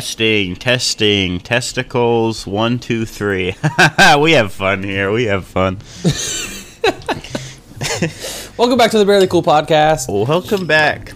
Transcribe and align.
Testing, 0.00 0.56
testing, 0.56 1.40
testicles, 1.40 2.46
one, 2.46 2.78
two, 2.78 3.04
three. 3.04 3.54
we 4.18 4.32
have 4.32 4.50
fun 4.50 4.82
here. 4.82 5.12
We 5.12 5.24
have 5.24 5.44
fun. 5.44 5.76
Welcome 8.56 8.78
back 8.78 8.92
to 8.92 8.98
the 8.98 9.04
Barely 9.04 9.26
Cool 9.26 9.42
Podcast. 9.42 10.08
Welcome 10.26 10.66
back. 10.66 11.12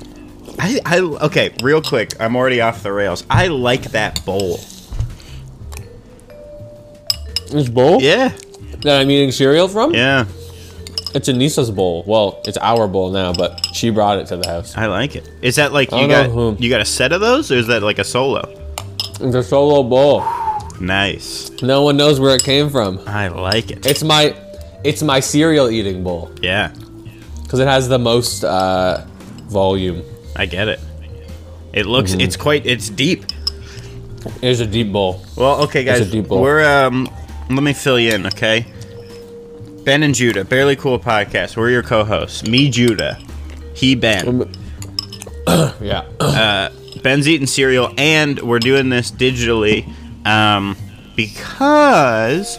I, 0.59 0.81
I 0.85 1.01
okay, 1.01 1.55
real 1.63 1.81
quick. 1.81 2.13
I'm 2.21 2.37
already 2.37 2.61
off 2.61 2.83
the 2.83 2.93
rails. 2.93 3.25
I 3.31 3.47
like 3.47 3.85
that 3.93 4.23
bowl. 4.27 4.59
This 7.51 7.71
bowl 7.71 8.03
Yeah, 8.03 8.35
that 8.83 9.01
I'm 9.01 9.11
eating 9.11 9.33
cereal 9.33 9.67
from, 9.67 9.95
yeah, 9.95 10.27
it's 11.15 11.31
Anissa's 11.31 11.71
bowl. 11.71 12.05
Well, 12.07 12.43
it's 12.45 12.59
our 12.59 12.87
bowl 12.87 13.11
now, 13.13 13.33
but 13.33 13.67
she 13.73 13.89
brought 13.89 14.19
it 14.19 14.27
to 14.27 14.37
the 14.37 14.47
house. 14.47 14.77
I 14.77 14.89
like 14.89 15.17
it. 15.17 15.27
Is 15.41 15.57
that 15.57 15.73
like 15.73 15.91
I 15.91 16.03
you 16.03 16.07
don't 16.07 16.11
got 16.11 16.27
know 16.37 16.53
who- 16.53 16.63
you 16.63 16.69
got 16.69 16.83
a 16.83 16.85
set 16.85 17.13
of 17.13 17.23
those, 17.23 17.51
or 17.51 17.55
is 17.55 17.69
that 17.69 17.83
like 17.83 17.99
a 17.99 18.05
solo? 18.05 18.61
It's 19.21 19.35
a 19.35 19.43
solo 19.43 19.83
bowl. 19.83 20.25
Nice. 20.81 21.51
No 21.63 21.83
one 21.83 21.97
knows 21.97 22.19
where 22.21 22.35
it 22.35 22.43
came 22.43 22.69
from. 22.69 23.01
I 23.07 23.29
like 23.29 23.71
it. 23.71 23.87
It's 23.87 24.03
my, 24.03 24.37
it's 24.83 25.03
my 25.03 25.21
cereal 25.21 25.71
eating 25.71 26.03
bowl 26.03 26.33
Yeah, 26.43 26.73
because 27.43 27.61
it 27.61 27.69
has 27.69 27.89
the 27.89 27.99
most 27.99 28.45
uh, 28.45 29.05
volume. 29.45 30.03
I 30.37 30.47
get 30.47 30.69
it. 30.69 30.81
It 31.73 31.87
looks. 31.87 32.11
Mm-hmm. 32.13 32.21
It's 32.23 32.37
quite. 32.37 32.67
It's 32.67 32.89
deep. 32.91 33.25
It's 34.43 34.61
a 34.61 34.67
deep 34.67 34.93
bowl. 34.93 35.25
Well, 35.37 35.63
okay, 35.65 35.83
It's 35.87 36.01
a 36.01 36.03
guys. 36.05 36.11
deep 36.13 36.29
bowl. 36.29 36.41
We're 36.43 36.65
um. 36.65 37.09
Let 37.51 37.63
me 37.63 37.73
fill 37.73 37.99
you 38.01 38.13
in, 38.15 38.27
okay? 38.27 38.67
Ben 39.85 40.03
and 40.03 40.15
Judah, 40.15 40.45
barely 40.45 40.77
cool 40.77 40.99
podcast. 40.99 41.57
We're 41.59 41.69
your 41.71 41.83
co-hosts. 41.83 42.47
Me, 42.49 42.71
Judah. 42.71 43.19
He, 43.75 43.95
Ben. 43.95 44.51
Yeah. 45.81 46.71
Ben's 47.05 47.29
eating 47.29 47.47
cereal, 47.47 47.93
and 47.99 48.41
we're 48.41 48.59
doing 48.59 48.89
this 48.89 49.11
digitally, 49.13 49.87
um, 50.27 50.75
because 51.15 52.59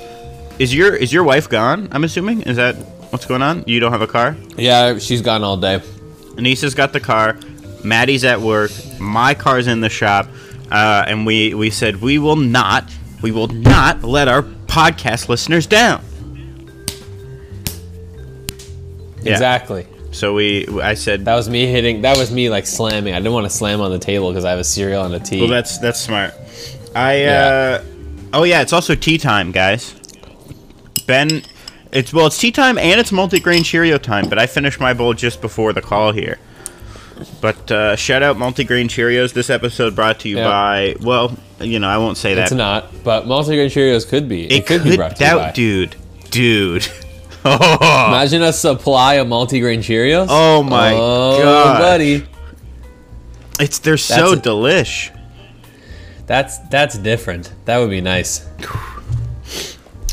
is 0.60 0.72
your 0.74 0.96
is 0.96 1.12
your 1.12 1.24
wife 1.24 1.50
gone? 1.50 1.90
I'm 1.92 2.04
assuming. 2.04 2.44
Is 2.44 2.58
that 2.58 2.76
what's 3.12 3.26
going 3.26 3.42
on? 3.42 3.64
You 3.66 3.80
don't 3.80 3.92
have 3.92 4.04
a 4.04 4.08
car. 4.08 4.38
yeah, 4.56 5.00
she's 5.00 5.22
gone 5.22 5.44
all 5.44 5.58
day. 5.58 5.80
Anissa's 6.36 6.76
got 6.76 6.94
the 6.94 7.00
car. 7.00 7.38
Maddie's 7.84 8.24
at 8.24 8.40
work. 8.40 8.70
My 9.00 9.34
car's 9.34 9.66
in 9.66 9.82
the 9.82 9.90
shop, 9.90 10.28
uh, 10.70 11.06
and 11.08 11.26
we 11.26 11.56
we 11.56 11.72
said 11.72 11.96
we 12.00 12.20
will 12.20 12.36
not 12.36 12.88
we 13.24 13.32
will 13.32 13.48
not 13.48 14.04
let 14.04 14.28
our 14.28 14.44
podcast 14.44 15.28
listeners 15.28 15.66
down. 15.66 16.04
Yeah. 19.24 19.32
Exactly. 19.32 19.88
So 20.16 20.34
we 20.34 20.66
I 20.82 20.94
said, 20.94 21.26
That 21.26 21.36
was 21.36 21.50
me 21.50 21.68
hitting. 21.68 22.02
That 22.02 22.18
was 22.18 22.32
me 22.32 22.50
like 22.50 22.66
slamming. 22.66 23.14
I 23.14 23.18
didn't 23.18 23.34
want 23.34 23.46
to 23.46 23.50
slam 23.50 23.82
on 23.82 23.92
the 23.92 24.00
table 24.00 24.30
because 24.32 24.46
I 24.46 24.52
have 24.52 24.60
a 24.60 24.64
cereal 24.64 25.04
and 25.04 25.14
a 25.14 25.20
tea. 25.20 25.42
well, 25.42 25.50
that's 25.50 25.78
that's 25.78 26.00
smart. 26.00 26.34
I 26.96 27.22
Yeah. 27.22 27.82
uh, 27.82 27.84
oh 28.34 28.44
yeah, 28.44 28.62
it's 28.62 28.74
also 28.74 28.96
tea 28.96 29.18
time, 29.18 29.52
guys. 29.52 29.94
Ben, 31.06 31.44
it's 31.92 32.14
well, 32.14 32.28
it's 32.28 32.38
tea 32.38 32.52
time 32.52 32.78
and 32.78 33.00
it's 33.00 33.12
multigrain 33.12 33.64
Cheerio 33.66 33.98
time. 33.98 34.30
But 34.30 34.40
I 34.40 34.48
finished 34.48 34.80
my 34.80 34.94
bowl 34.94 35.14
just 35.14 35.42
before 35.42 35.74
the 35.74 35.82
call 35.82 36.14
here. 36.14 36.40
But 37.42 37.72
uh, 37.72 37.96
shout 37.96 38.24
out 38.24 38.38
multigrain 38.38 38.86
Cheerios. 38.86 39.34
This 39.34 39.50
episode 39.50 39.96
brought 39.96 40.20
to 40.22 40.30
you 40.30 40.38
Yeah. 40.38 40.48
by 40.48 40.96
well, 41.02 41.38
you 41.60 41.80
know 41.80 41.88
I 41.90 41.98
won't 41.98 42.18
say 42.18 42.34
that. 42.36 42.44
it's 42.44 42.52
not, 42.52 43.04
but 43.04 43.26
multigrain 43.26 43.68
Cheerios 43.68 44.08
could 44.08 44.28
be. 44.30 44.46
It, 44.46 44.52
It 44.52 44.66
could, 44.66 44.84
be 44.84 44.96
brought 44.96 45.16
to 45.18 45.24
you 45.24 45.30
doubt, 45.30 45.40
by. 45.40 45.52
dude, 45.52 45.96
dude. 46.32 46.88
Imagine 48.10 48.42
a 48.42 48.52
supply 48.54 49.16
of 49.16 49.28
multigrain 49.28 49.80
Cheerios. 49.80 50.28
Oh 50.30 50.64
my 50.64 50.94
oh, 50.96 51.40
God. 51.42 51.80
buddy, 51.80 52.26
It's 53.60 53.80
they're 53.80 53.98
so 53.98 54.34
a- 54.34 54.36
delish. 54.38 55.16
that's 56.26 56.58
that's 56.70 56.98
different. 56.98 57.54
That 57.66 57.78
would 57.78 57.90
be 57.92 58.02
nice. 58.02 58.48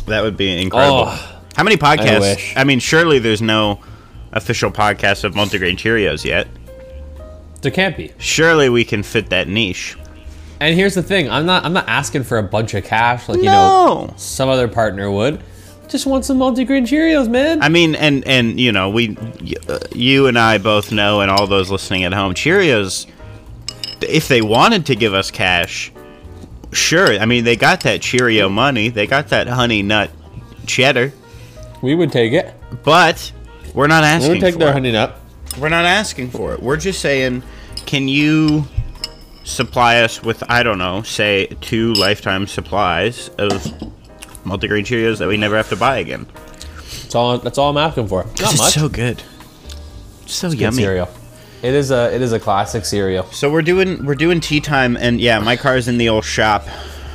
That 0.07 0.23
would 0.23 0.37
be 0.37 0.61
incredible. 0.61 1.05
Oh, 1.07 1.41
How 1.57 1.63
many 1.63 1.77
podcasts? 1.77 2.21
wish. 2.21 2.55
I 2.57 2.65
mean, 2.65 2.81
surely 2.81 3.19
there's 3.19 3.41
no 3.43 3.81
official 4.33 4.71
podcast 4.71 5.25
of 5.25 5.35
multigrain 5.35 5.77
Cheerios 5.77 6.25
yet. 6.25 6.49
there 7.63 7.71
can't 7.73 7.97
be. 7.97 8.13
Surely 8.19 8.69
we 8.69 8.85
can 8.85 9.03
fit 9.03 9.31
that 9.31 9.49
niche. 9.49 9.97
And 10.61 10.77
here's 10.77 10.95
the 10.95 11.03
thing: 11.03 11.31
I'm 11.31 11.47
not 11.47 11.65
I'm 11.65 11.73
not 11.73 11.89
asking 11.89 12.25
for 12.25 12.39
a 12.39 12.43
bunch 12.43 12.75
of 12.75 12.85
cash 12.85 13.29
like 13.29 13.39
you 13.39 13.45
know 13.45 14.13
some 14.17 14.49
other 14.49 14.69
partner 14.69 15.11
would. 15.11 15.43
Just 15.93 16.07
want 16.07 16.25
some 16.25 16.39
multigrain 16.39 16.87
Cheerios, 16.87 17.29
man. 17.29 17.63
I 17.63 17.69
mean, 17.69 17.95
and 17.95 18.27
and 18.27 18.59
you 18.59 18.73
know, 18.73 18.89
we, 18.89 19.11
y- 19.11 19.53
uh, 19.69 19.79
you 19.95 20.27
and 20.27 20.39
I 20.39 20.57
both 20.57 20.91
know, 20.91 21.21
and 21.21 21.31
all 21.31 21.47
those 21.47 21.71
listening 21.71 22.05
at 22.05 22.15
home, 22.15 22.33
Cheerios, 22.33 23.07
if 24.01 24.27
they 24.27 24.41
wanted 24.41 24.87
to 24.87 24.97
give 24.97 25.13
us 25.13 25.31
cash, 25.31 25.93
sure. 26.73 27.19
I 27.19 27.27
mean, 27.27 27.45
they 27.45 27.57
got 27.57 27.83
that 27.83 28.01
Cheerio 28.01 28.49
money, 28.49 28.89
they 28.89 29.07
got 29.07 29.29
that 29.29 29.47
honey 29.49 29.83
nut 29.83 30.11
cheddar, 30.67 31.13
we 31.83 31.95
would 31.95 32.11
take 32.11 32.33
it. 32.33 32.55
but 32.83 33.31
we're 33.75 33.87
not 33.87 34.03
asking. 34.03 34.33
We 34.33 34.39
would 34.39 34.41
take 34.41 34.55
for 34.55 34.61
their 34.61 34.69
it. 34.71 34.73
honey 34.73 34.93
nut. 34.93 35.19
We're 35.61 35.69
not 35.69 35.85
asking 35.85 36.31
for 36.31 36.55
it. 36.55 36.63
We're 36.63 36.79
just 36.79 37.01
saying, 37.03 37.43
can 37.85 38.09
you 38.09 38.65
supply 39.45 40.01
us 40.01 40.23
with, 40.23 40.43
I 40.49 40.63
don't 40.63 40.79
know, 40.79 41.03
say 41.03 41.49
two 41.61 41.93
lifetime 41.93 42.47
supplies 42.47 43.29
of 43.37 43.92
multigrain 44.45 44.83
Cheerios 44.85 45.19
that 45.19 45.29
we 45.29 45.37
never 45.37 45.57
have 45.57 45.69
to 45.71 45.77
buy 45.77 45.99
again? 45.99 46.27
That's 47.03 47.15
all. 47.15 47.39
That's 47.39 47.59
all 47.59 47.71
I'm 47.71 47.77
asking 47.77 48.09
for. 48.09 48.25
Not 48.25 48.41
It's 48.41 48.59
much. 48.59 48.73
so 48.75 48.89
good. 48.89 49.23
So 50.27 50.49
Good 50.51 50.61
yummy. 50.61 50.83
cereal. 50.83 51.09
It 51.63 51.75
is 51.75 51.91
a 51.91 52.13
it 52.15 52.23
is 52.23 52.33
a 52.33 52.41
classic 52.41 52.85
cereal. 52.85 53.25
So 53.27 53.51
we're 53.51 53.63
doing 53.63 54.05
we're 54.05 54.15
doing 54.15 54.41
tea 54.41 54.61
time, 54.61 54.97
and 54.97 55.21
yeah, 55.21 55.39
my 55.41 55.57
car's 55.57 55.89
in 55.89 55.99
the 55.99 56.09
old 56.09 56.25
shop. 56.25 56.65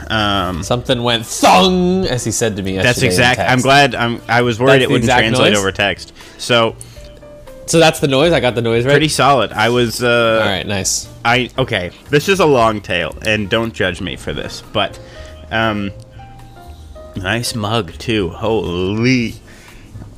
Um, 0.10 0.64
Something 0.64 1.04
went 1.04 1.26
thong, 1.26 2.06
as 2.06 2.24
he 2.24 2.32
said 2.32 2.56
to 2.56 2.64
me. 2.64 2.76
that's 2.78 3.02
yesterday 3.02 3.08
exact. 3.08 3.40
I'm 3.42 3.60
glad. 3.60 3.94
I'm. 3.94 4.22
I 4.30 4.42
was 4.42 4.58
worried 4.60 4.82
That's 4.82 4.84
it 4.84 4.90
wouldn't 4.92 5.12
translate 5.12 5.52
noise? 5.52 5.60
over 5.60 5.72
text. 5.74 6.14
So 6.38 6.78
So 7.66 7.78
that's 7.80 8.00
the 8.00 8.08
noise. 8.08 8.32
I 8.32 8.40
got 8.40 8.56
the 8.56 8.62
noise 8.62 8.86
right. 8.86 8.92
pretty 8.92 9.10
solid. 9.10 9.52
I 9.52 9.68
was. 9.68 10.02
Uh, 10.02 10.40
All 10.42 10.50
right, 10.50 10.66
nice. 10.66 11.10
I 11.26 11.50
okay. 11.58 11.92
This 12.10 12.30
is 12.30 12.40
a 12.40 12.46
long 12.46 12.80
tail, 12.80 13.18
and 13.26 13.50
don't 13.50 13.74
judge 13.74 14.00
me 14.00 14.16
for 14.16 14.32
this, 14.32 14.64
but 14.72 14.98
um, 15.52 15.92
nice 17.22 17.56
mug 17.56 17.94
too. 17.98 18.30
Holy. 18.30 19.36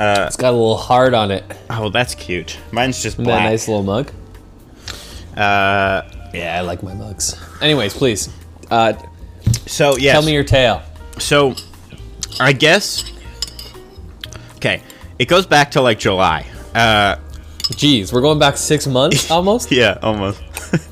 It's 0.01 0.37
got 0.37 0.49
a 0.49 0.55
little 0.57 0.77
heart 0.77 1.13
on 1.13 1.29
it. 1.31 1.43
Oh, 1.69 1.89
that's 1.89 2.15
cute. 2.15 2.57
Mine's 2.71 3.01
just 3.03 3.15
Isn't 3.15 3.25
that 3.25 3.31
a 3.31 3.33
black. 3.35 3.49
nice 3.49 3.67
little 3.67 3.83
mug? 3.83 4.11
Uh, 5.35 6.03
Yeah, 6.33 6.57
I 6.57 6.61
like 6.61 6.83
my 6.83 6.93
mugs. 6.93 7.35
Anyways, 7.61 7.93
please 7.93 8.29
uh, 8.71 8.93
so 9.65 9.97
yeah. 9.97 10.13
tell 10.13 10.21
me 10.21 10.31
your 10.33 10.43
tale. 10.43 10.81
So, 11.17 11.55
I 12.39 12.53
guess. 12.53 13.11
Okay, 14.57 14.81
it 15.17 15.25
goes 15.27 15.45
back 15.45 15.71
to 15.71 15.81
like 15.81 15.99
July. 15.99 16.45
Uh, 16.75 17.15
Jeez, 17.73 18.11
we're 18.13 18.21
going 18.21 18.39
back 18.39 18.57
six 18.57 18.87
months 18.87 19.29
almost. 19.31 19.71
yeah, 19.71 19.97
almost. 20.01 20.41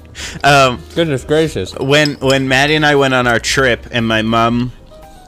um, 0.43 0.81
Goodness 0.95 1.23
gracious. 1.23 1.73
when 1.75 2.15
when 2.15 2.47
Maddie 2.47 2.75
and 2.75 2.85
I 2.85 2.95
went 2.95 3.13
on 3.13 3.25
our 3.27 3.39
trip, 3.39 3.85
and 3.91 4.07
my 4.07 4.21
mom 4.21 4.71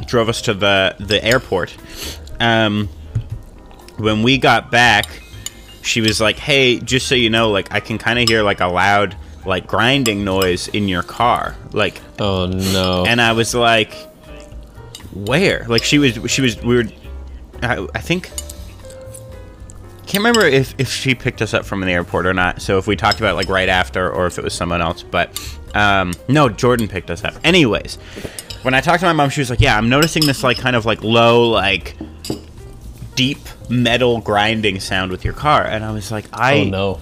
drove 0.05 0.29
us 0.29 0.41
to 0.43 0.53
the 0.53 0.95
the 0.99 1.23
airport. 1.23 1.75
Um, 2.39 2.89
when 3.97 4.23
we 4.23 4.37
got 4.37 4.71
back, 4.71 5.21
she 5.81 6.01
was 6.01 6.21
like, 6.21 6.37
"Hey, 6.37 6.79
just 6.79 7.07
so 7.07 7.15
you 7.15 7.29
know, 7.29 7.49
like 7.51 7.73
I 7.73 7.79
can 7.79 7.97
kind 7.97 8.19
of 8.19 8.27
hear 8.27 8.43
like 8.43 8.61
a 8.61 8.67
loud 8.67 9.15
like 9.45 9.67
grinding 9.67 10.23
noise 10.23 10.67
in 10.69 10.87
your 10.87 11.03
car, 11.03 11.55
like." 11.71 12.01
Oh 12.19 12.47
no. 12.47 13.05
and 13.05 13.21
I 13.21 13.33
was 13.33 13.53
like, 13.53 13.93
"Where?" 15.13 15.65
Like 15.67 15.83
she 15.83 15.99
was, 15.99 16.19
she 16.31 16.41
was. 16.41 16.61
We 16.61 16.75
were. 16.75 16.83
I, 17.61 17.87
I 17.93 17.99
think. 18.01 18.31
Can't 20.07 20.23
remember 20.23 20.45
if 20.45 20.73
if 20.79 20.91
she 20.91 21.13
picked 21.13 21.39
us 21.41 21.53
up 21.53 21.65
from 21.65 21.81
the 21.81 21.91
airport 21.91 22.25
or 22.25 22.33
not. 22.33 22.63
So 22.63 22.79
if 22.79 22.87
we 22.87 22.95
talked 22.95 23.19
about 23.19 23.33
it, 23.33 23.35
like 23.35 23.49
right 23.49 23.69
after, 23.69 24.11
or 24.11 24.25
if 24.25 24.39
it 24.39 24.43
was 24.43 24.53
someone 24.53 24.81
else. 24.81 25.03
But 25.03 25.39
um, 25.75 26.13
no, 26.27 26.49
Jordan 26.49 26.87
picked 26.87 27.11
us 27.11 27.23
up. 27.23 27.35
Anyways, 27.43 27.99
when 28.63 28.73
I 28.73 28.81
talked 28.81 28.99
to 29.01 29.05
my 29.05 29.13
mom, 29.13 29.29
she 29.29 29.41
was 29.41 29.49
like, 29.49 29.61
"Yeah, 29.61 29.77
I'm 29.77 29.89
noticing 29.89 30.25
this 30.25 30.43
like 30.43 30.57
kind 30.57 30.75
of 30.75 30.85
like 30.85 31.03
low 31.03 31.49
like 31.49 31.95
deep 33.19 33.39
metal 33.69 34.21
grinding 34.21 34.79
sound 34.79 35.11
with 35.11 35.25
your 35.25 35.33
car, 35.33 35.65
and 35.65 35.83
I 35.83 35.91
was 35.91 36.09
like, 36.11 36.25
I 36.31 36.59
oh 36.59 36.63
no. 36.63 36.99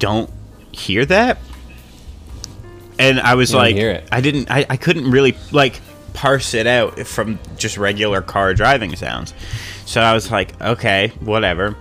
don't 0.00 0.28
hear 0.72 1.04
that. 1.06 1.38
And 2.98 3.20
I 3.20 3.34
was 3.36 3.52
You 3.52 3.58
like. 3.58 3.76
I 4.12 4.20
didn't, 4.20 4.50
I, 4.50 4.66
I 4.68 4.76
couldn't 4.76 5.10
really 5.10 5.36
like 5.52 5.80
parse 6.12 6.54
it 6.54 6.66
out 6.66 6.98
from 7.06 7.38
just 7.56 7.76
regular 7.76 8.20
car 8.20 8.54
driving 8.54 8.96
sounds. 8.96 9.32
So 9.86 10.00
I 10.00 10.12
was 10.12 10.30
like, 10.30 10.60
okay, 10.60 11.12
whatever. 11.20 11.76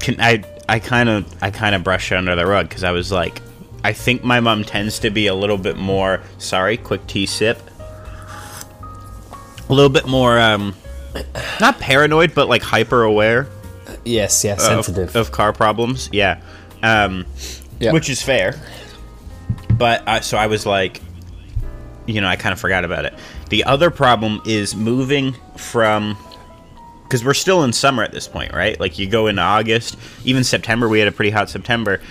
Can 0.00 0.20
I? 0.20 0.44
I 0.68 0.78
kind 0.78 1.08
of, 1.08 1.42
I 1.42 1.50
kind 1.50 1.74
of 1.74 1.82
brushed 1.82 2.12
it 2.12 2.14
under 2.14 2.36
the 2.36 2.46
rug 2.46 2.68
because 2.68 2.84
I 2.84 2.92
was 2.92 3.10
like, 3.10 3.42
I 3.82 3.92
think 3.92 4.22
my 4.22 4.38
mom 4.38 4.62
tends 4.62 5.00
to 5.00 5.10
be 5.10 5.26
a 5.26 5.34
little 5.34 5.58
bit 5.58 5.76
more. 5.76 6.20
Sorry, 6.38 6.76
quick 6.76 7.04
tea 7.08 7.26
sip. 7.26 7.60
A 9.72 9.74
little 9.74 9.88
bit 9.88 10.06
more, 10.06 10.38
um, 10.38 10.74
not 11.58 11.80
paranoid, 11.80 12.34
but 12.34 12.46
like 12.46 12.60
hyper 12.60 13.04
aware 13.04 13.48
Yes, 14.04 14.44
yeah, 14.44 14.56
sensitive. 14.58 15.16
of 15.16 15.32
car 15.32 15.54
problems. 15.54 16.10
Yeah, 16.12 16.40
um, 16.82 17.24
Yeah. 17.80 17.92
which 17.92 18.10
is 18.10 18.20
fair. 18.20 18.60
But 19.70 20.06
I, 20.06 20.20
so 20.20 20.36
I 20.36 20.46
was 20.48 20.66
like, 20.66 21.00
you 22.04 22.20
know, 22.20 22.26
I 22.28 22.36
kind 22.36 22.52
of 22.52 22.60
forgot 22.60 22.84
about 22.84 23.06
it. 23.06 23.14
The 23.48 23.64
other 23.64 23.88
problem 23.90 24.42
is 24.44 24.76
moving 24.76 25.34
from 25.56 26.18
because 27.04 27.24
we're 27.24 27.32
still 27.32 27.64
in 27.64 27.72
summer 27.72 28.02
at 28.02 28.12
this 28.12 28.28
point, 28.28 28.52
right? 28.52 28.78
Like 28.78 28.98
you 28.98 29.06
go 29.06 29.26
into 29.26 29.40
August, 29.40 29.96
even 30.22 30.44
September. 30.44 30.86
We 30.86 30.98
had 30.98 31.08
a 31.08 31.12
pretty 31.12 31.30
hot 31.30 31.48
September. 31.48 32.02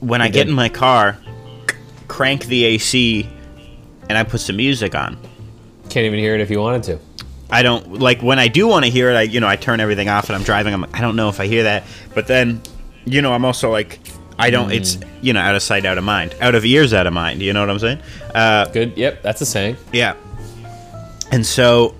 When 0.00 0.20
I 0.20 0.28
get 0.28 0.46
in 0.46 0.52
my 0.52 0.68
car, 0.68 1.16
crank 2.06 2.44
the 2.44 2.64
AC, 2.64 3.26
and 4.10 4.18
I 4.18 4.24
put 4.24 4.40
some 4.42 4.56
music 4.56 4.94
on. 4.94 5.16
Can't 5.96 6.04
even 6.04 6.18
hear 6.18 6.34
it 6.34 6.42
if 6.42 6.50
you 6.50 6.60
wanted 6.60 6.82
to. 6.82 6.98
I 7.48 7.62
don't 7.62 8.00
like 8.00 8.20
when 8.20 8.38
I 8.38 8.48
do 8.48 8.68
want 8.68 8.84
to 8.84 8.90
hear 8.90 9.10
it. 9.10 9.14
I 9.16 9.22
you 9.22 9.40
know 9.40 9.48
I 9.48 9.56
turn 9.56 9.80
everything 9.80 10.10
off 10.10 10.28
and 10.28 10.36
I'm 10.36 10.42
driving. 10.42 10.74
I'm 10.74 10.82
like, 10.82 10.94
I 10.94 11.00
don't 11.00 11.16
know 11.16 11.30
if 11.30 11.40
I 11.40 11.46
hear 11.46 11.62
that, 11.62 11.84
but 12.14 12.26
then 12.26 12.60
you 13.06 13.22
know 13.22 13.32
I'm 13.32 13.46
also 13.46 13.70
like 13.70 13.98
I 14.38 14.50
don't. 14.50 14.70
It's 14.72 14.98
you 15.22 15.32
know 15.32 15.40
out 15.40 15.54
of 15.54 15.62
sight, 15.62 15.86
out 15.86 15.96
of 15.96 16.04
mind, 16.04 16.34
out 16.42 16.54
of 16.54 16.66
ears, 16.66 16.92
out 16.92 17.06
of 17.06 17.14
mind. 17.14 17.40
You 17.40 17.54
know 17.54 17.60
what 17.60 17.70
I'm 17.70 17.78
saying? 17.78 18.02
Uh, 18.34 18.66
Good. 18.66 18.98
Yep, 18.98 19.22
that's 19.22 19.40
a 19.40 19.46
saying. 19.46 19.78
yeah. 19.90 20.16
And 21.32 21.46
so 21.46 21.94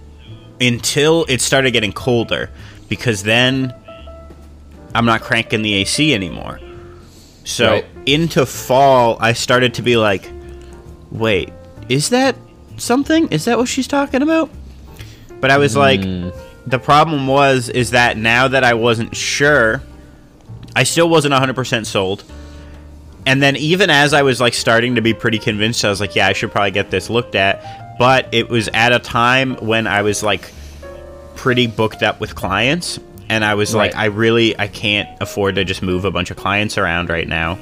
until 0.60 1.24
it 1.26 1.40
started 1.40 1.70
getting 1.70 1.94
colder, 1.94 2.50
because 2.90 3.22
then 3.22 3.72
I'm 4.94 5.06
not 5.06 5.22
cranking 5.22 5.62
the 5.62 5.72
AC 5.72 6.12
anymore. 6.12 6.60
So 7.44 7.70
Right. 7.70 7.86
into 8.04 8.44
fall, 8.44 9.16
I 9.20 9.32
started 9.32 9.72
to 9.72 9.82
be 9.82 9.96
like, 9.96 10.30
wait, 11.10 11.50
is 11.88 12.10
that 12.10 12.36
something? 12.76 13.28
Is 13.28 13.44
that 13.46 13.58
what 13.58 13.68
she's 13.68 13.86
talking 13.86 14.22
about? 14.22 14.50
But 15.40 15.50
I 15.50 15.58
was 15.58 15.74
hmm. 15.74 15.80
like, 15.80 16.00
the 16.66 16.78
problem 16.78 17.26
was 17.26 17.68
is 17.68 17.90
that 17.90 18.16
now 18.16 18.48
that 18.48 18.64
I 18.64 18.74
wasn't 18.74 19.14
sure, 19.14 19.82
I 20.74 20.82
still 20.82 21.08
wasn't 21.08 21.34
100% 21.34 21.86
sold. 21.86 22.24
And 23.24 23.42
then 23.42 23.56
even 23.56 23.90
as 23.90 24.14
I 24.14 24.22
was 24.22 24.40
like 24.40 24.54
starting 24.54 24.94
to 24.94 25.02
be 25.02 25.12
pretty 25.12 25.38
convinced, 25.38 25.84
I 25.84 25.90
was 25.90 26.00
like, 26.00 26.14
yeah, 26.14 26.28
I 26.28 26.32
should 26.32 26.52
probably 26.52 26.70
get 26.70 26.90
this 26.90 27.10
looked 27.10 27.34
at. 27.34 27.98
But 27.98 28.28
it 28.32 28.48
was 28.48 28.68
at 28.72 28.92
a 28.92 28.98
time 28.98 29.56
when 29.56 29.86
I 29.86 30.02
was 30.02 30.22
like 30.22 30.52
pretty 31.34 31.66
booked 31.66 32.02
up 32.02 32.20
with 32.20 32.34
clients 32.34 32.98
and 33.28 33.44
I 33.44 33.54
was 33.54 33.74
like 33.74 33.94
I 33.94 34.06
really 34.06 34.58
I 34.58 34.68
can't 34.68 35.08
afford 35.20 35.56
to 35.56 35.64
just 35.64 35.82
move 35.82 36.04
a 36.04 36.10
bunch 36.10 36.30
of 36.30 36.36
clients 36.36 36.78
around 36.78 37.08
right 37.10 37.26
now 37.26 37.58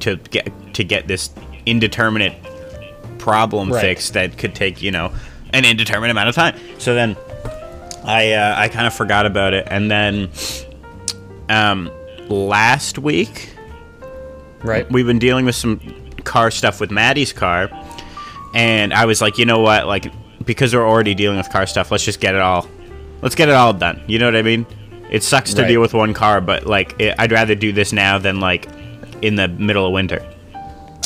to 0.00 0.16
get 0.16 0.50
to 0.74 0.84
get 0.84 1.06
this 1.06 1.30
indeterminate 1.66 2.34
problem 3.20 3.70
Right. 3.72 3.80
fixed 3.80 4.14
that 4.14 4.36
could 4.38 4.54
take, 4.54 4.82
you 4.82 4.90
know, 4.90 5.12
an 5.52 5.64
indeterminate 5.64 6.10
amount 6.12 6.28
of 6.28 6.34
time. 6.34 6.54
So 6.78 6.94
then 6.94 7.16
I 8.04 8.32
uh, 8.32 8.54
I 8.56 8.68
kind 8.68 8.86
of 8.86 8.94
forgot 8.94 9.26
about 9.26 9.52
it 9.54 9.66
and 9.70 9.90
then 9.90 10.28
um 11.48 11.90
last 12.28 12.98
week 12.98 13.54
Right. 14.62 14.90
we've 14.90 15.06
been 15.06 15.18
dealing 15.18 15.44
with 15.46 15.54
some 15.54 15.80
car 16.24 16.50
stuff 16.50 16.80
with 16.80 16.90
Maddie's 16.90 17.32
car, 17.32 17.70
and 18.54 18.92
I 18.92 19.06
was 19.06 19.22
like, 19.22 19.38
you 19.38 19.46
know 19.46 19.60
what, 19.60 19.86
like 19.86 20.12
because 20.44 20.74
we're 20.74 20.86
already 20.86 21.14
dealing 21.14 21.38
with 21.38 21.48
car 21.50 21.66
stuff, 21.66 21.90
let's 21.90 22.04
just 22.04 22.20
get 22.20 22.34
it 22.34 22.42
all, 22.42 22.68
let's 23.22 23.34
get 23.34 23.48
it 23.48 23.54
all 23.54 23.72
done. 23.72 24.02
You 24.06 24.18
know 24.18 24.26
what 24.26 24.36
I 24.36 24.42
mean? 24.42 24.66
It 25.10 25.22
sucks 25.22 25.54
to 25.54 25.62
Right. 25.62 25.68
deal 25.68 25.80
with 25.80 25.94
one 25.94 26.12
car, 26.12 26.42
but 26.42 26.66
like 26.66 26.94
it, 27.00 27.14
I'd 27.18 27.32
rather 27.32 27.54
do 27.54 27.72
this 27.72 27.90
now 27.92 28.18
than 28.18 28.38
like 28.38 28.68
in 29.22 29.36
the 29.36 29.48
middle 29.48 29.86
of 29.86 29.92
winter. 29.92 30.22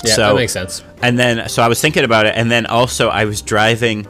Yeah, 0.02 0.14
so- 0.14 0.29
that 0.29 0.35
makes 0.35 0.52
sense. 0.52 0.82
And 1.02 1.19
then, 1.19 1.49
so 1.49 1.62
I 1.62 1.69
was 1.69 1.81
thinking 1.81 2.05
about 2.05 2.26
it, 2.26 2.35
and 2.37 2.50
then 2.50 2.67
also 2.67 3.08
I 3.08 3.25
was 3.26 3.43
driving 3.43 4.06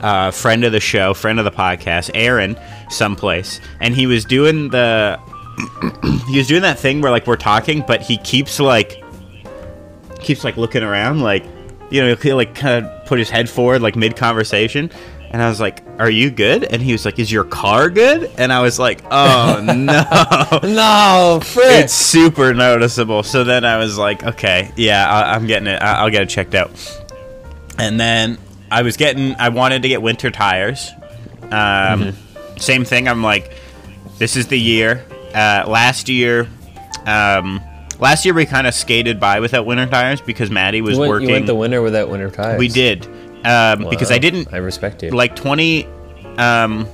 uh, 0.00 0.30
friend 0.30 0.64
of 0.64 0.72
the 0.72 0.80
show, 0.80 1.14
friend 1.14 1.38
of 1.38 1.44
the 1.44 1.50
podcast, 1.50 2.10
Aaron, 2.14 2.58
someplace, 2.90 3.60
and 3.80 3.94
he 3.94 4.06
was 4.06 4.24
doing 4.24 4.68
the 4.68 5.18
he 6.28 6.36
was 6.38 6.46
doing 6.46 6.62
that 6.62 6.78
thing 6.78 7.00
where 7.00 7.10
like 7.10 7.26
we're 7.26 7.36
talking, 7.36 7.82
but 7.86 8.02
he 8.02 8.18
keeps 8.18 8.60
like 8.60 9.02
keeps 10.20 10.44
like 10.44 10.56
looking 10.56 10.82
around, 10.82 11.20
like 11.20 11.44
you 11.90 12.02
know, 12.02 12.14
he'll 12.16 12.36
like 12.36 12.54
kind 12.54 12.84
of 12.84 13.06
put 13.06 13.18
his 13.18 13.30
head 13.30 13.48
forward 13.48 13.80
like 13.80 13.96
mid 13.96 14.16
conversation. 14.16 14.90
And 15.36 15.42
I 15.42 15.50
was 15.50 15.60
like, 15.60 15.82
"Are 15.98 16.08
you 16.08 16.30
good?" 16.30 16.64
And 16.64 16.80
he 16.80 16.92
was 16.92 17.04
like, 17.04 17.18
"Is 17.18 17.30
your 17.30 17.44
car 17.44 17.90
good?" 17.90 18.30
And 18.38 18.50
I 18.50 18.62
was 18.62 18.78
like, 18.78 19.02
"Oh 19.10 19.60
no!" 19.62 20.60
No, 20.66 21.40
it's 21.44 21.92
super 21.92 22.54
noticeable. 22.54 23.22
So 23.22 23.44
then 23.44 23.62
I 23.66 23.76
was 23.76 23.98
like, 23.98 24.24
okay, 24.24 24.72
yeah, 24.76 25.06
I, 25.06 25.34
I'm 25.34 25.46
getting 25.46 25.66
it. 25.68 25.82
I, 25.82 25.96
I'll 25.96 26.08
get 26.08 26.22
it 26.22 26.30
checked 26.30 26.54
out. 26.54 26.70
And 27.78 28.00
then 28.00 28.38
I 28.70 28.80
was 28.80 28.96
getting, 28.96 29.34
I 29.34 29.50
wanted 29.50 29.82
to 29.82 29.88
get 29.88 30.00
winter 30.00 30.30
tires. 30.30 30.90
Um, 31.50 32.14
Same 32.56 32.86
thing. 32.86 33.06
I'm 33.06 33.22
like, 33.22 33.52
this 34.16 34.36
is 34.36 34.46
the 34.48 34.58
year. 34.58 35.04
Uh, 35.34 35.64
last 35.68 36.08
year, 36.08 36.48
um, 37.04 37.60
last 37.98 38.24
year 38.24 38.32
we 38.32 38.46
kind 38.46 38.66
of 38.66 38.72
skated 38.72 39.20
by 39.20 39.40
without 39.40 39.66
winter 39.66 39.84
tires 39.86 40.22
because 40.22 40.50
Maddie 40.50 40.80
was 40.80 40.94
You 40.94 41.00
went, 41.00 41.10
working. 41.10 41.28
you 41.28 41.34
went 41.34 41.46
the 41.46 41.54
winter 41.54 41.82
without 41.82 42.08
winter 42.08 42.30
tires. 42.30 42.58
we 42.58 42.68
did 42.68 43.06
um, 43.46 43.88
because 43.88 44.10
I 44.10 44.18
didn't 44.18 44.52
I 44.52 44.58
respect 44.58 45.02
you. 45.02 45.10
like 45.10 45.36
20 45.36 45.86
um 46.38 46.86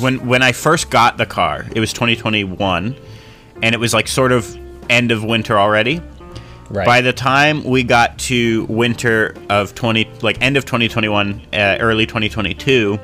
when 0.00 0.26
when 0.26 0.42
I 0.42 0.52
first 0.52 0.90
got 0.90 1.16
the 1.16 1.26
car, 1.26 1.66
it 1.74 1.80
was 1.80 1.92
2021 1.92 2.96
and 3.62 3.74
it 3.74 3.78
was 3.78 3.94
like 3.94 4.08
sort 4.08 4.32
of 4.32 4.56
end 4.90 5.10
of 5.10 5.24
winter 5.24 5.58
already. 5.58 6.00
right. 6.70 6.86
By 6.86 7.00
the 7.00 7.12
time 7.12 7.64
we 7.64 7.82
got 7.82 8.18
to 8.20 8.64
winter 8.66 9.34
of 9.50 9.74
20 9.74 10.10
like 10.22 10.40
end 10.42 10.56
of 10.56 10.64
2021, 10.64 11.42
uh, 11.52 11.78
early 11.80 12.06
2022, 12.06 12.98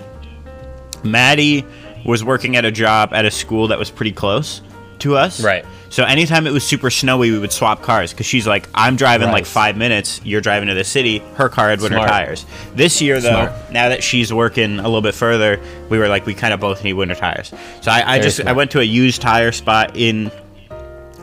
Maddie 1.03 1.65
was 2.05 2.23
working 2.23 2.57
at 2.57 2.65
a 2.65 2.71
job 2.71 3.13
at 3.13 3.25
a 3.25 3.31
school 3.31 3.69
that 3.69 3.79
was 3.79 3.91
pretty 3.91 4.13
close 4.13 4.61
to 5.01 5.17
us. 5.17 5.43
Right. 5.43 5.65
So 5.91 6.03
anytime 6.03 6.47
it 6.49 6.51
was 6.51 6.65
super 6.67 6.91
snowy, 6.91 7.31
we 7.31 7.39
would 7.39 7.53
swap 7.53 7.83
cars 7.83 8.13
because 8.13 8.27
she's 8.27 8.49
like, 8.49 8.69
I'm 8.75 8.97
driving 8.97 9.31
like 9.31 9.47
five 9.47 9.77
minutes. 9.77 10.21
You're 10.25 10.41
driving 10.41 10.69
to 10.69 10.75
the 10.75 10.83
city. 10.83 11.21
Her 11.37 11.49
car 11.49 11.71
had 11.71 11.81
winter 11.81 11.99
Smart. 11.99 12.11
tires. 12.11 12.47
This 12.75 13.01
year, 13.01 13.21
though, 13.21 13.47
Smart. 13.47 13.73
now 13.73 13.91
that 13.91 14.03
she's 14.03 14.33
working 14.33 14.81
a 14.81 14.83
little 14.83 15.03
bit 15.03 15.15
further, 15.15 15.61
we 15.91 15.99
were 15.99 16.09
like, 16.09 16.27
we 16.27 16.35
kind 16.35 16.53
of 16.53 16.59
both 16.59 16.83
need 16.83 16.95
winter 16.95 17.15
tires. 17.15 17.53
So 17.81 17.93
I, 17.93 18.15
I 18.15 18.19
just 18.19 18.41
I 18.41 18.53
went 18.53 18.73
to 18.73 18.81
a 18.81 18.83
used 18.83 19.23
tire 19.23 19.53
spot 19.53 19.97
in, 19.97 20.33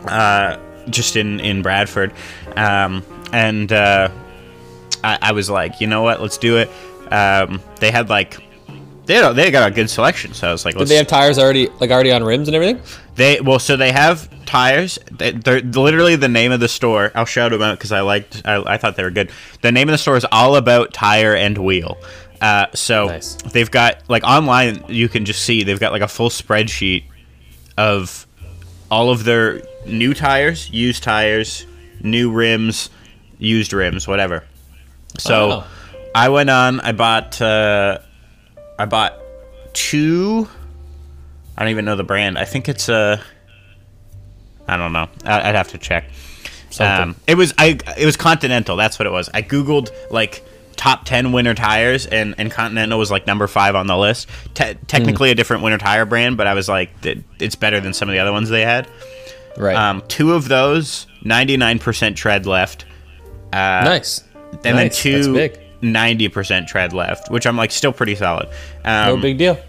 uh, 0.07 0.57
just 0.89 1.17
in 1.17 1.41
in 1.41 1.61
Bradford, 1.61 2.13
um, 2.55 3.03
and 3.33 3.71
uh, 3.73 4.09
I, 5.03 5.17
I 5.21 5.31
was 5.33 5.49
like, 5.49 5.81
you 5.81 5.87
know 5.87 6.01
what, 6.01 6.21
let's 6.21 6.37
do 6.37 6.57
it. 6.57 6.69
Um, 7.11 7.61
they 7.81 7.91
had 7.91 8.07
like. 8.09 8.41
They, 9.05 9.15
had- 9.15 9.31
they 9.35 9.51
got 9.51 9.71
a 9.71 9.73
good 9.73 9.89
selection, 9.89 10.33
so 10.33 10.47
I 10.47 10.51
was 10.51 10.63
like, 10.63 10.77
Did 10.77 10.87
they 10.87 10.95
have 10.95 11.07
tires 11.07 11.37
already, 11.39 11.67
like 11.79 11.89
already 11.91 12.11
on 12.11 12.23
rims 12.23 12.47
and 12.47 12.55
everything? 12.55 12.81
they 13.15 13.41
well, 13.41 13.59
so 13.59 13.75
they 13.75 13.91
have 13.91 14.29
tires. 14.45 14.97
They, 15.11 15.31
they're 15.31 15.61
literally 15.61 16.15
the 16.15 16.29
name 16.29 16.51
of 16.51 16.59
the 16.59 16.67
store. 16.69 17.11
I'll 17.15 17.25
shout 17.25 17.51
them 17.51 17.61
out 17.61 17.77
because 17.77 17.91
I 17.91 18.01
liked. 18.01 18.41
I, 18.45 18.61
I 18.73 18.77
thought 18.77 18.95
they 18.95 19.03
were 19.03 19.11
good. 19.11 19.31
The 19.61 19.71
name 19.71 19.89
of 19.89 19.93
the 19.93 19.97
store 19.97 20.15
is 20.17 20.25
all 20.31 20.55
about 20.55 20.93
tire 20.93 21.35
and 21.35 21.57
wheel. 21.57 21.97
Uh, 22.39 22.67
so 22.73 23.05
Nice. 23.07 23.35
they've 23.35 23.69
got 23.69 23.97
like 24.09 24.23
online. 24.23 24.83
You 24.87 25.09
can 25.09 25.25
just 25.25 25.43
see 25.43 25.63
they've 25.63 25.79
got 25.79 25.91
like 25.91 26.01
a 26.01 26.07
full 26.07 26.29
spreadsheet 26.29 27.03
of 27.77 28.25
all 28.89 29.09
of 29.09 29.23
their 29.25 29.61
new 29.85 30.13
tires, 30.13 30.69
used 30.69 31.03
tires, 31.03 31.65
new 32.01 32.31
rims, 32.31 32.89
used 33.39 33.73
rims, 33.73 34.07
whatever. 34.07 34.43
So 35.17 35.51
Oh. 35.51 35.67
I 36.15 36.29
went 36.29 36.49
on. 36.49 36.79
I 36.81 36.91
bought. 36.93 37.41
Uh, 37.41 37.99
I 38.81 38.85
bought 38.85 39.13
two. 39.73 40.47
I 41.57 41.61
don't 41.63 41.69
even 41.71 41.85
know 41.85 41.95
the 41.95 42.03
brand. 42.03 42.37
I 42.37 42.45
think 42.45 42.67
it's 42.67 42.89
a. 42.89 43.21
I 44.67 44.77
don't 44.77 44.93
know. 44.93 45.07
I- 45.25 45.49
I'd 45.49 45.55
have 45.55 45.69
to 45.69 45.77
check. 45.77 46.05
Um, 46.79 47.15
it 47.27 47.35
was 47.35 47.53
I. 47.57 47.77
It 47.97 48.05
was 48.05 48.15
Continental. 48.17 48.75
That's 48.77 48.97
what 48.97 49.05
it 49.05 49.11
was. 49.11 49.29
I 49.33 49.41
googled 49.41 49.91
like 50.09 50.43
top 50.77 51.03
ten 51.05 51.31
winter 51.33 51.53
tires, 51.53 52.05
and 52.05 52.33
and 52.37 52.49
Continental 52.49 52.97
was 52.97 53.11
like 53.11 53.27
number 53.27 53.45
five 53.47 53.75
on 53.75 53.87
the 53.87 53.97
list. 53.97 54.29
Te- 54.53 54.75
technically 54.87 55.29
Hmm. 55.29 55.33
a 55.33 55.35
different 55.35 55.63
winter 55.63 55.77
tire 55.77 56.05
brand, 56.05 56.37
but 56.37 56.47
I 56.47 56.53
was 56.53 56.69
like, 56.69 56.89
it's 57.39 57.55
better 57.55 57.79
than 57.81 57.93
some 57.93 58.07
of 58.09 58.13
the 58.13 58.19
other 58.19 58.31
ones 58.31 58.49
they 58.49 58.61
had. 58.63 58.87
right. 59.57 59.75
Um, 59.75 60.01
two 60.07 60.33
of 60.33 60.47
those, 60.47 61.07
ninety 61.23 61.57
nine 61.57 61.77
percent 61.77 62.15
tread 62.17 62.45
left. 62.45 62.85
Uh, 63.51 63.83
nice. 63.83 64.23
and 64.51 64.61
then 64.63 64.75
Nice. 64.77 64.83
That's 64.91 65.01
two 65.01 65.33
big. 65.33 65.59
90% 65.81 66.67
tread 66.67 66.93
left, 66.93 67.31
which 67.31 67.45
I'm 67.45 67.57
like 67.57 67.71
still 67.71 67.93
pretty 67.93 68.15
solid. 68.15 68.47
Um, 68.85 69.15
No 69.15 69.17
big 69.17 69.37
deal. 69.37 69.59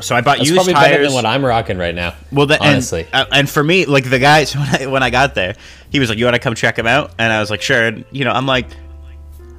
So 0.00 0.14
I 0.14 0.20
bought 0.20 0.38
That's 0.38 0.50
used 0.50 0.56
probably 0.56 0.74
tires. 0.74 0.90
better 0.90 1.04
than 1.04 1.14
what 1.14 1.24
I'm 1.26 1.44
rocking 1.44 1.78
right 1.78 1.94
now. 1.94 2.14
Well, 2.30 2.46
the, 2.46 2.62
honestly, 2.62 3.06
and, 3.12 3.26
uh, 3.26 3.26
and 3.32 3.48
for 3.48 3.64
me, 3.64 3.86
like 3.86 4.08
the 4.08 4.18
guy, 4.18 4.44
so 4.50 4.58
when 4.58 4.68
I, 4.68 4.86
when 4.86 5.02
I 5.02 5.10
got 5.10 5.34
there, 5.34 5.54
he 5.90 5.98
was 5.98 6.08
like, 6.08 6.18
"You 6.18 6.24
want 6.26 6.34
to 6.34 6.40
come 6.40 6.54
check 6.54 6.78
him 6.78 6.86
out?" 6.86 7.12
And 7.18 7.32
I 7.32 7.40
was 7.40 7.50
like, 7.50 7.62
"Sure." 7.62 7.86
And, 7.86 8.04
you 8.10 8.24
know, 8.24 8.32
I'm 8.32 8.46
like, 8.46 8.66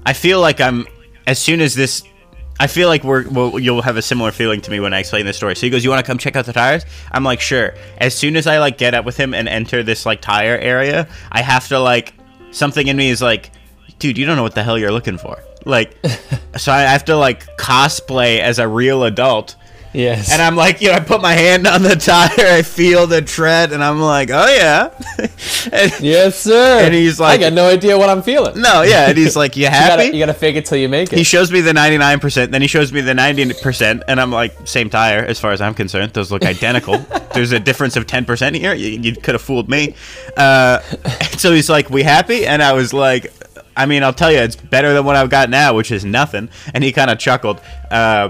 I 0.05 0.13
feel 0.13 0.39
like 0.39 0.61
I'm 0.61 0.85
as 1.27 1.39
soon 1.39 1.61
as 1.61 1.75
this, 1.75 2.03
I 2.59 2.67
feel 2.67 2.87
like 2.87 3.03
we're 3.03 3.27
well, 3.29 3.57
you'll 3.59 3.81
have 3.81 3.97
a 3.97 4.01
similar 4.01 4.31
feeling 4.31 4.61
to 4.61 4.71
me 4.71 4.79
when 4.79 4.93
I 4.93 4.99
explain 4.99 5.25
this 5.25 5.37
story. 5.37 5.55
So 5.55 5.61
he 5.61 5.69
goes, 5.71 5.83
"You 5.83 5.89
want 5.89 6.05
to 6.05 6.09
come 6.09 6.17
check 6.19 6.35
out 6.35 6.45
the 6.45 6.53
tires?" 6.53 6.85
I'm 7.11 7.23
like, 7.23 7.41
"Sure." 7.41 7.73
As 7.97 8.15
soon 8.15 8.35
as 8.35 8.45
I 8.45 8.59
like 8.59 8.77
get 8.77 8.93
up 8.93 9.05
with 9.05 9.17
him 9.17 9.33
and 9.33 9.47
enter 9.47 9.81
this 9.81 10.05
like 10.05 10.21
tire 10.21 10.57
area, 10.57 11.07
I 11.31 11.41
have 11.41 11.67
to 11.69 11.79
like 11.79 12.13
something 12.51 12.87
in 12.87 12.95
me 12.95 13.09
is 13.09 13.21
like, 13.21 13.51
"Dude, 13.97 14.17
you 14.19 14.25
don't 14.25 14.35
know 14.37 14.43
what 14.43 14.55
the 14.55 14.63
hell 14.63 14.77
you're 14.77 14.91
looking 14.91 15.17
for." 15.17 15.43
Like, 15.65 15.95
so 16.57 16.71
I 16.71 16.81
have 16.81 17.05
to 17.05 17.15
like 17.17 17.57
cosplay 17.57 18.39
as 18.39 18.59
a 18.59 18.67
real 18.67 19.03
adult. 19.03 19.55
yes. 19.93 20.31
And 20.31 20.41
I'm 20.41 20.55
like, 20.55 20.79
you 20.81 20.87
know, 20.87 20.93
I 20.95 20.99
put 21.01 21.21
my 21.21 21.33
hand 21.33 21.67
on 21.67 21.83
the 21.83 21.95
tire, 22.11 22.29
I 22.55 22.61
feel 22.61 23.07
the 23.07 23.21
tread, 23.21 23.73
and 23.73 23.83
I'm 23.83 23.99
like, 23.99 24.29
oh 24.31 24.47
yeah. 24.47 24.89
and, 25.73 25.91
yes, 25.99 26.39
sir. 26.39 26.79
And 26.85 26.93
he's 26.93 27.19
like- 27.19 27.39
I 27.39 27.43
got 27.49 27.53
no 27.53 27.67
idea 27.67 27.97
what 27.97 28.09
I'm 28.09 28.21
feeling. 28.21 28.61
No, 28.61 28.83
yeah, 28.83 29.09
and 29.09 29.17
he's 29.17 29.35
like, 29.35 29.57
you 29.57 29.63
you 29.63 29.69
happy? 29.69 30.03
gotta, 30.05 30.13
you 30.15 30.19
gotta 30.19 30.33
fake 30.33 30.55
it 30.55 30.65
till 30.65 30.77
you 30.77 30.87
make 30.87 31.11
it. 31.11 31.17
he 31.17 31.23
shows 31.25 31.51
me 31.51 31.59
the 31.59 31.73
99%, 31.73 32.51
then 32.51 32.61
he 32.61 32.67
shows 32.69 32.93
me 32.93 33.01
the 33.01 33.11
90%, 33.13 34.03
and 34.07 34.21
I'm 34.21 34.31
like, 34.31 34.65
same 34.65 34.89
tire 34.89 35.25
as 35.25 35.39
far 35.41 35.51
as 35.51 35.59
I'm 35.59 35.73
concerned. 35.73 36.13
Those 36.13 36.31
look 36.31 36.45
identical. 36.45 36.97
There's 37.33 37.51
a 37.51 37.59
difference 37.59 37.95
of 37.97 38.07
10% 38.07 38.55
here. 38.55 38.73
You, 38.73 38.89
you 38.99 39.15
could 39.17 39.35
have 39.35 39.41
fooled 39.41 39.69
me. 39.69 39.95
Uh, 40.37 40.79
so 41.37 41.53
he's 41.53 41.69
like, 41.69 41.89
we 41.89 42.03
happy? 42.03 42.45
And 42.47 42.63
I 42.63 42.71
was 42.73 42.93
like, 42.93 43.31
I 43.75 43.85
mean, 43.85 44.03
I'll 44.03 44.13
tell 44.13 44.31
you, 44.31 44.39
it's 44.39 44.55
better 44.55 44.93
than 44.93 45.05
what 45.05 45.15
I've 45.15 45.29
got 45.29 45.49
now, 45.49 45.75
which 45.75 45.91
is 45.91 46.03
nothing. 46.03 46.49
And 46.73 46.83
he 46.83 46.91
kind 46.91 47.09
of 47.09 47.19
chuckled. 47.19 47.61
Uh, 47.89 48.29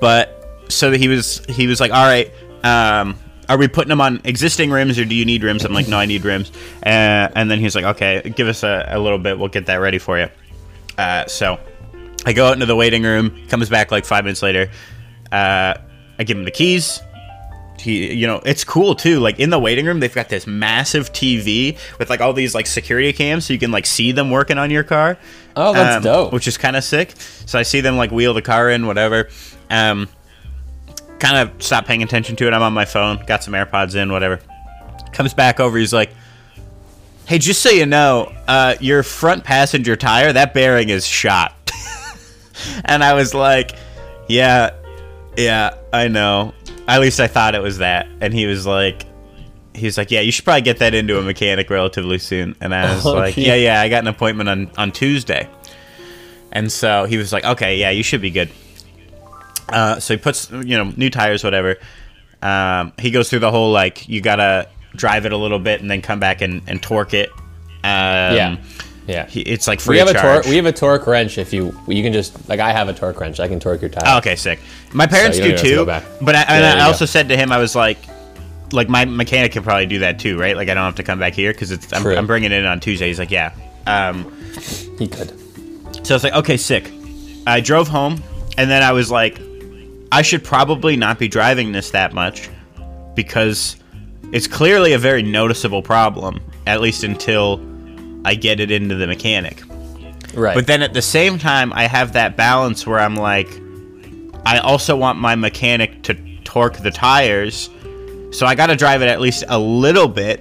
but 0.00 0.64
so 0.68 0.90
he 0.92 1.08
was 1.08 1.44
he 1.48 1.66
was 1.66 1.80
like, 1.80 1.92
all 1.92 2.04
right, 2.04 2.32
um, 2.64 3.18
are 3.48 3.58
we 3.58 3.68
putting 3.68 3.90
them 3.90 4.00
on 4.00 4.20
existing 4.24 4.70
rims 4.70 4.98
or 4.98 5.04
do 5.04 5.14
you 5.14 5.24
need 5.24 5.42
rims? 5.42 5.64
I'm 5.64 5.72
like, 5.72 5.88
no, 5.88 5.98
I 5.98 6.06
need 6.06 6.24
rims. 6.24 6.50
Uh, 6.84 7.28
and 7.34 7.50
then 7.50 7.58
he's 7.58 7.74
like, 7.74 7.84
okay, 7.84 8.32
give 8.34 8.48
us 8.48 8.62
a, 8.62 8.86
a 8.88 8.98
little 8.98 9.18
bit, 9.18 9.38
we'll 9.38 9.48
get 9.48 9.66
that 9.66 9.76
ready 9.76 9.98
for 9.98 10.18
you. 10.18 10.28
Uh, 10.96 11.26
so 11.26 11.58
I 12.24 12.32
go 12.32 12.46
out 12.46 12.54
into 12.54 12.66
the 12.66 12.76
waiting 12.76 13.02
room, 13.02 13.46
comes 13.48 13.68
back 13.68 13.90
like 13.90 14.04
five 14.04 14.24
minutes 14.24 14.42
later. 14.42 14.70
Uh, 15.30 15.74
I 16.18 16.24
give 16.24 16.36
him 16.36 16.44
the 16.44 16.50
keys. 16.50 17.00
He, 17.82 18.12
you 18.14 18.28
know, 18.28 18.40
it's 18.46 18.62
cool 18.62 18.94
too. 18.94 19.18
Like 19.18 19.40
in 19.40 19.50
the 19.50 19.58
waiting 19.58 19.86
room, 19.86 19.98
they've 19.98 20.14
got 20.14 20.28
this 20.28 20.46
massive 20.46 21.12
TV 21.12 21.76
with 21.98 22.08
like 22.10 22.20
all 22.20 22.32
these 22.32 22.54
like 22.54 22.68
security 22.68 23.12
cams, 23.12 23.46
so 23.46 23.52
you 23.52 23.58
can 23.58 23.72
like 23.72 23.86
see 23.86 24.12
them 24.12 24.30
working 24.30 24.56
on 24.56 24.70
your 24.70 24.84
car. 24.84 25.18
Oh, 25.56 25.72
that's 25.72 26.04
dope. 26.04 26.32
Which 26.32 26.46
is 26.46 26.56
kind 26.56 26.76
of 26.76 26.84
sick. 26.84 27.12
So 27.18 27.58
I 27.58 27.62
see 27.62 27.80
them 27.80 27.96
like 27.96 28.12
wheel 28.12 28.34
the 28.34 28.42
car 28.42 28.70
in, 28.70 28.86
whatever. 28.86 29.28
Um, 29.68 30.08
kind 31.18 31.36
of 31.36 31.62
stopped 31.62 31.88
paying 31.88 32.04
attention 32.04 32.36
to 32.36 32.46
it. 32.46 32.54
I'm 32.54 32.62
on 32.62 32.72
my 32.72 32.84
phone, 32.84 33.22
got 33.26 33.42
some 33.42 33.54
AirPods 33.54 33.96
in, 33.96 34.12
whatever. 34.12 34.40
Comes 35.12 35.34
back 35.34 35.58
over, 35.58 35.76
he's 35.76 35.92
like, 35.92 36.10
"Hey, 37.26 37.38
just 37.38 37.62
so 37.62 37.70
you 37.70 37.86
know, 37.86 38.32
uh, 38.46 38.76
your 38.80 39.02
front 39.02 39.42
passenger 39.42 39.96
tire, 39.96 40.32
that 40.32 40.54
bearing 40.54 40.88
is 40.88 41.04
shot." 41.04 41.52
and 42.84 43.02
I 43.02 43.14
was 43.14 43.34
like, 43.34 43.72
"Yeah, 44.28 44.70
yeah, 45.36 45.74
I 45.92 46.06
know. 46.08 46.54
At 46.88 47.00
least 47.00 47.20
I 47.20 47.26
thought 47.26 47.54
it 47.54 47.62
was 47.62 47.78
that." 47.78 48.06
And 48.20 48.34
he 48.34 48.46
was 48.46 48.66
like, 48.66 49.04
"He 49.74 49.86
was 49.86 49.96
like, 49.96 50.10
yeah, 50.10 50.20
you 50.20 50.32
should 50.32 50.44
probably 50.44 50.62
get 50.62 50.78
that 50.78 50.94
into 50.94 51.18
a 51.18 51.22
mechanic 51.22 51.70
relatively 51.70 52.18
soon." 52.18 52.56
And 52.60 52.74
I 52.74 52.94
was 52.94 53.06
Oh, 53.06 53.14
like. 53.14 53.36
"Yeah, 53.36 53.54
yeah, 53.54 53.80
I 53.80 53.88
got 53.88 54.02
an 54.02 54.08
appointment 54.08 54.48
on 54.48 54.70
on 54.76 54.92
Tuesday." 54.92 55.48
And 56.52 56.70
so 56.70 57.04
he 57.04 57.16
was 57.16 57.32
like, 57.32 57.44
"Okay, 57.44 57.78
yeah, 57.78 57.90
you 57.90 58.02
should 58.02 58.20
be 58.20 58.30
good." 58.30 58.50
Uh, 59.68 59.98
so 59.98 60.14
he 60.14 60.18
puts, 60.18 60.50
you 60.50 60.76
know, 60.76 60.92
new 60.96 61.08
tires, 61.08 61.42
whatever. 61.42 61.76
Um, 62.42 62.92
he 62.98 63.10
goes 63.10 63.30
through 63.30 63.38
the 63.38 63.50
whole 63.50 63.70
like 63.72 64.08
you 64.08 64.20
gotta 64.20 64.68
drive 64.96 65.24
it 65.24 65.32
a 65.32 65.36
little 65.36 65.58
bit 65.60 65.80
and 65.80 65.90
then 65.90 66.02
come 66.02 66.20
back 66.20 66.42
and, 66.42 66.60
and 66.66 66.82
torque 66.82 67.14
it. 67.14 67.30
Um, 67.84 68.36
yeah. 68.36 68.56
Yeah. 69.06 69.26
he- 69.26 69.40
it's 69.42 69.66
like 69.66 69.80
free 69.80 69.94
we 69.94 69.98
have 69.98 70.08
a 70.08 70.12
torque. 70.14 70.44
We 70.46 70.56
have 70.56 70.66
a 70.66 70.72
torque 70.72 71.06
wrench. 71.06 71.38
If 71.38 71.52
you 71.52 71.76
you 71.88 72.02
can 72.02 72.12
just 72.12 72.48
like 72.48 72.60
I 72.60 72.72
have 72.72 72.88
a 72.88 72.94
torque 72.94 73.18
wrench. 73.20 73.40
I 73.40 73.48
can 73.48 73.58
torque 73.60 73.80
your 73.80 73.90
tire. 73.90 74.04
Oh, 74.06 74.18
okay, 74.18 74.36
sick. 74.36 74.60
My 74.92 75.06
parents 75.06 75.38
don't 75.38 75.46
do 75.48 75.52
have 75.54 75.60
to 75.62 75.68
too, 75.68 75.84
but 76.24 76.34
I, 76.36 76.42
and 76.42 76.64
Yeah, 76.78 76.84
I 76.84 76.86
also 76.86 77.02
go. 77.04 77.06
said 77.06 77.28
to 77.30 77.36
him, 77.36 77.50
I 77.52 77.58
was 77.58 77.74
like, 77.74 77.98
like 78.72 78.88
my 78.88 79.04
mechanic 79.04 79.52
can 79.52 79.62
probably 79.62 79.86
do 79.86 79.98
that 80.00 80.18
too, 80.18 80.38
right? 80.38 80.56
Like 80.56 80.68
I 80.68 80.74
don't 80.74 80.84
have 80.84 80.94
to 80.96 81.02
come 81.02 81.18
back 81.18 81.34
here 81.34 81.52
because 81.52 81.70
it's 81.72 81.92
I'm, 81.92 82.06
I'm 82.06 82.26
bringing 82.26 82.52
it 82.52 82.58
in 82.58 82.64
on 82.66 82.80
Tuesday. 82.80 83.08
He's 83.08 83.18
like, 83.18 83.30
yeah. 83.30 83.52
Um, 83.86 84.30
He 84.98 85.08
could. 85.08 85.30
so 86.06 86.14
I 86.14 86.16
was 86.16 86.24
like, 86.24 86.34
okay, 86.34 86.56
sick. 86.56 86.90
I 87.46 87.60
drove 87.60 87.88
home, 87.88 88.22
and 88.56 88.70
then 88.70 88.82
I 88.84 88.92
was 88.92 89.10
like, 89.10 89.40
I 90.12 90.22
should 90.22 90.44
probably 90.44 90.96
not 90.96 91.18
be 91.18 91.26
driving 91.26 91.72
this 91.72 91.90
that 91.90 92.12
much 92.12 92.48
because 93.14 93.76
it's 94.32 94.46
clearly 94.46 94.92
a 94.92 94.98
very 94.98 95.22
noticeable 95.22 95.82
problem, 95.82 96.40
at 96.66 96.80
least 96.80 97.02
until 97.04 97.58
I 98.24 98.34
get 98.34 98.60
it 98.60 98.70
into 98.70 98.94
the 98.94 99.06
mechanic. 99.06 99.62
Right. 100.34 100.54
But 100.54 100.66
then 100.66 100.82
at 100.82 100.94
the 100.94 101.02
same 101.02 101.38
time, 101.38 101.72
I 101.72 101.86
have 101.86 102.14
that 102.14 102.36
balance 102.36 102.86
where 102.86 102.98
I'm 102.98 103.16
like, 103.16 103.48
I 104.46 104.58
also 104.58 104.96
want 104.96 105.18
my 105.18 105.34
mechanic 105.34 106.02
to 106.04 106.14
torque 106.44 106.78
the 106.78 106.90
tires, 106.90 107.70
so 108.30 108.46
I 108.46 108.54
got 108.54 108.66
to 108.66 108.76
drive 108.76 109.02
it 109.02 109.08
at 109.08 109.20
least 109.20 109.44
a 109.48 109.58
little 109.58 110.08
bit 110.08 110.40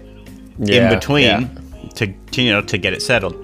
in 0.60 0.90
between 0.90 1.24
yeah. 1.24 1.90
to, 1.96 2.08
to 2.08 2.42
you 2.42 2.52
know 2.52 2.62
to 2.62 2.78
get 2.78 2.94
it 2.94 3.02
settled. 3.02 3.36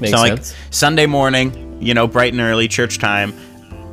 Makes 0.00 0.12
so 0.12 0.18
like. 0.18 0.40
Sunday 0.70 1.06
morning, 1.06 1.78
you 1.80 1.94
know, 1.94 2.06
bright 2.06 2.32
and 2.32 2.40
early 2.40 2.68
church 2.68 2.98
time, 2.98 3.32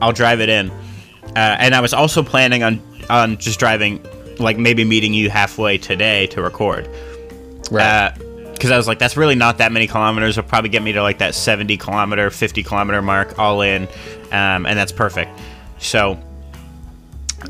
I'll 0.01 0.13
drive 0.13 0.41
it 0.41 0.49
in, 0.49 0.69
uh, 0.69 1.57
and 1.59 1.73
I 1.73 1.81
was 1.81 1.93
also 1.93 2.21
planning 2.21 2.61
on 2.61 2.81
on 3.09 3.37
just 3.37 3.57
driving, 3.57 4.05
like 4.37 4.57
maybe 4.57 4.83
meeting 4.83 5.13
you 5.13 5.29
halfway 5.29 5.77
today 5.77 6.27
to 6.27 6.41
record 6.41 6.87
right. 7.71 8.11
Because 8.55 8.71
I 8.71 8.77
was 8.77 8.87
like, 8.87 8.99
that's 8.99 9.17
really 9.17 9.35
not 9.35 9.59
that 9.59 9.71
many 9.71 9.87
kilometers. 9.87 10.37
It'll 10.37 10.47
probably 10.47 10.69
get 10.69 10.81
me 10.81 10.93
to 10.93 11.01
like 11.01 11.19
that 11.19 11.35
70 11.35 11.77
kilometer, 11.77 12.29
50 12.29 12.63
kilometer 12.63 13.01
mark 13.01 13.37
all 13.37 13.61
in, 13.61 13.83
um, 14.31 14.65
and 14.65 14.77
that's 14.77 14.91
perfect. 14.91 15.37
So, 15.79 16.19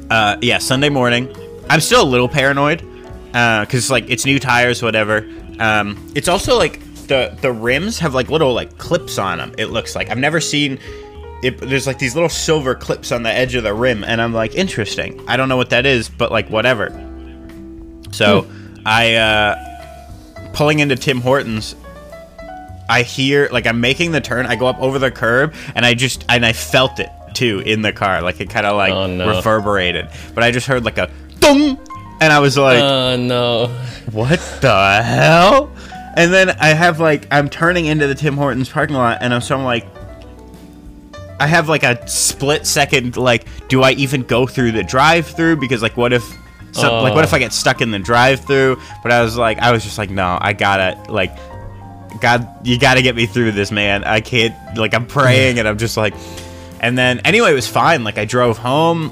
uh, 0.10 0.38
yeah, 0.42 0.58
Sunday 0.58 0.90
morning. 0.90 1.34
I'm 1.70 1.80
still 1.80 2.04
a 2.04 2.06
little 2.06 2.28
paranoid 2.28 2.84
because 3.32 3.90
like 3.90 4.10
it's 4.10 4.26
new 4.26 4.40
tires, 4.40 4.82
whatever. 4.82 5.30
Um, 5.60 6.12
it's 6.16 6.28
also 6.28 6.58
like 6.58 6.80
the 7.08 7.38
the 7.42 7.52
rims 7.52 8.00
have 8.00 8.14
like 8.14 8.30
little 8.30 8.54
like 8.54 8.78
clips 8.78 9.18
on 9.18 9.38
them. 9.38 9.54
It 9.58 9.68
looks 9.68 9.96
like 9.96 10.10
I've 10.10 10.18
never 10.18 10.40
seen. 10.40 10.80
It, 11.44 11.60
there's 11.60 11.86
like 11.86 12.00
these 12.00 12.16
little 12.16 12.30
silver 12.30 12.76
clips 12.76 13.12
on 13.12 13.24
the 13.24 13.30
edge 13.30 13.56
of 13.56 13.64
the 13.64 13.74
rim, 13.74 14.04
and 14.04 14.22
I'm 14.22 14.34
like, 14.34 14.56
interesting. 14.56 15.24
I 15.28 15.38
don't 15.38 15.50
know 15.50 15.58
what 15.58 15.70
that 15.72 15.86
is, 15.86 16.10
but 16.10 16.32
like 16.32 16.50
whatever. 16.50 16.90
So 18.12 18.48
I 18.86 19.16
uh, 19.16 19.75
pulling 20.56 20.80
into 20.80 20.96
Tim 20.96 21.22
Hortons. 21.22 21.76
I 22.90 23.04
hear 23.04 23.48
like 23.52 23.68
I'm 23.68 23.80
making 23.82 24.12
the 24.12 24.22
turn. 24.22 24.46
I 24.46 24.56
go 24.56 24.66
up 24.68 24.80
over 24.80 24.98
the 25.00 25.12
curb, 25.12 25.54
and 25.76 25.86
I 25.86 25.94
just 25.94 26.26
and 26.30 26.46
I 26.46 26.54
felt 26.54 27.00
it 27.00 27.10
too 27.34 27.60
in 27.66 27.82
the 27.82 27.92
car. 27.92 28.22
Like 28.22 28.40
it 28.42 28.50
kind 28.50 28.66
of 28.66 28.76
like 28.78 28.94
Oh, 28.94 29.08
no. 29.08 29.36
reverberated. 29.36 30.08
But 30.34 30.44
I 30.44 30.52
just 30.52 30.68
heard 30.68 30.86
like 30.86 30.98
a 30.98 31.10
dong, 31.40 31.78
and 32.22 32.32
I 32.34 32.40
was 32.40 32.58
like, 32.58 32.80
Oh 32.80 33.18
no. 33.18 33.68
what 34.12 34.40
the 34.62 35.02
hell? 35.04 35.72
And 36.16 36.32
then 36.32 36.52
I 36.52 36.68
have 36.70 37.00
like 37.00 37.28
I'm 37.32 37.50
turning 37.50 37.86
into 37.88 38.08
the 38.08 38.16
Tim 38.16 38.38
Hortons 38.38 38.70
parking 38.70 38.96
lot, 38.96 39.18
and 39.22 39.34
I'm 39.34 39.42
so 39.42 39.58
I'm 39.58 39.64
like, 39.66 39.86
I 41.40 41.48
have 41.48 41.68
like 41.68 41.84
a 41.84 42.08
split 42.08 42.66
second. 42.68 43.18
Like, 43.18 43.46
do 43.68 43.82
I 43.82 43.92
even 43.94 44.22
go 44.24 44.46
through 44.48 44.72
the 44.74 44.84
drive-through? 44.84 45.58
Because 45.58 45.82
like, 45.82 45.98
what 45.98 46.14
if, 46.14 46.24
so, 46.82 47.02
like, 47.02 47.16
what 47.16 47.24
if 47.24 47.34
I 47.34 47.38
oh. 47.38 47.40
get 47.40 47.54
stuck 47.54 47.82
in 47.82 47.92
the 47.92 48.00
drive-through? 48.00 48.80
But 49.04 49.12
I 49.12 49.22
was 49.22 49.38
like, 49.38 49.60
I 49.60 49.72
was 49.72 49.84
just 49.84 49.98
like, 49.98 50.10
no, 50.10 50.38
I 50.40 50.54
gotta 50.54 51.12
like, 51.12 51.36
God, 52.22 52.48
you 52.66 52.80
gotta 52.80 53.02
get 53.02 53.16
me 53.16 53.26
through 53.26 53.52
this, 53.52 53.72
man. 53.72 54.04
I 54.04 54.22
can't. 54.22 54.78
Like, 54.78 54.94
I'm 54.94 55.06
praying, 55.06 55.60
and 55.60 55.68
I'm 55.68 55.78
just 55.78 55.98
like, 55.98 56.14
and 56.80 56.98
then 56.98 57.20
anyway, 57.20 57.52
it 57.52 57.56
was 57.56 57.68
fine. 57.68 58.04
Like, 58.04 58.18
I 58.18 58.26
drove 58.26 58.58
home 58.58 59.12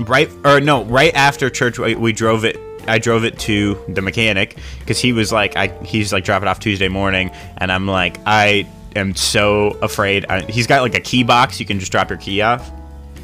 right 0.00 0.30
or 0.44 0.60
no 0.60 0.84
right 0.84 1.14
after 1.14 1.48
church 1.50 1.78
we, 1.78 1.94
we 1.94 2.12
drove 2.12 2.44
it 2.44 2.58
i 2.86 2.98
drove 2.98 3.24
it 3.24 3.38
to 3.38 3.78
the 3.88 4.02
mechanic 4.02 4.56
because 4.80 4.98
he 4.98 5.12
was 5.12 5.32
like 5.32 5.56
i 5.56 5.68
he's 5.84 6.12
like 6.12 6.24
drop 6.24 6.42
it 6.42 6.48
off 6.48 6.58
tuesday 6.58 6.88
morning 6.88 7.30
and 7.58 7.70
i'm 7.70 7.86
like 7.86 8.18
i 8.26 8.66
am 8.96 9.14
so 9.14 9.68
afraid 9.82 10.24
I, 10.28 10.42
he's 10.42 10.66
got 10.66 10.82
like 10.82 10.94
a 10.94 11.00
key 11.00 11.22
box 11.22 11.60
you 11.60 11.66
can 11.66 11.78
just 11.78 11.92
drop 11.92 12.10
your 12.10 12.18
key 12.18 12.42
off 12.42 12.70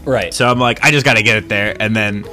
Right. 0.04 0.32
so 0.32 0.48
i'm 0.48 0.58
like 0.58 0.82
i 0.82 0.90
just 0.90 1.04
gotta 1.04 1.22
get 1.22 1.36
it 1.36 1.48
there 1.48 1.76
and 1.80 1.94
then 1.94 2.24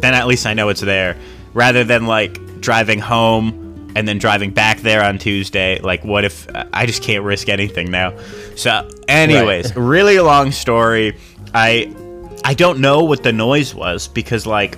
then 0.00 0.14
at 0.14 0.26
least 0.26 0.46
i 0.46 0.54
know 0.54 0.68
it's 0.68 0.80
there 0.80 1.16
rather 1.52 1.84
than 1.84 2.06
like 2.06 2.60
driving 2.60 2.98
home 2.98 3.92
and 3.96 4.08
then 4.08 4.18
driving 4.18 4.50
back 4.50 4.80
there 4.80 5.02
on 5.04 5.18
tuesday 5.18 5.78
like 5.80 6.04
what 6.04 6.24
if 6.24 6.46
i 6.72 6.84
just 6.86 7.02
can't 7.02 7.24
risk 7.24 7.48
anything 7.48 7.90
now 7.90 8.12
so 8.56 8.88
anyways 9.08 9.74
really 9.76 10.18
long 10.18 10.50
story 10.50 11.16
i 11.54 11.92
i 12.44 12.54
don't 12.54 12.80
know 12.80 13.04
what 13.04 13.22
the 13.22 13.32
noise 13.32 13.74
was 13.74 14.08
because 14.08 14.46
like 14.46 14.72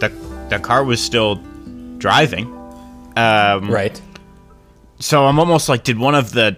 the 0.00 0.10
the 0.50 0.58
car 0.58 0.84
was 0.84 1.02
still 1.02 1.36
driving 1.98 2.46
um 3.16 3.70
right. 3.70 4.00
so 4.98 5.26
I'm 5.26 5.38
almost 5.38 5.68
like, 5.68 5.84
did 5.84 5.98
one 5.98 6.14
of 6.14 6.32
the 6.32 6.56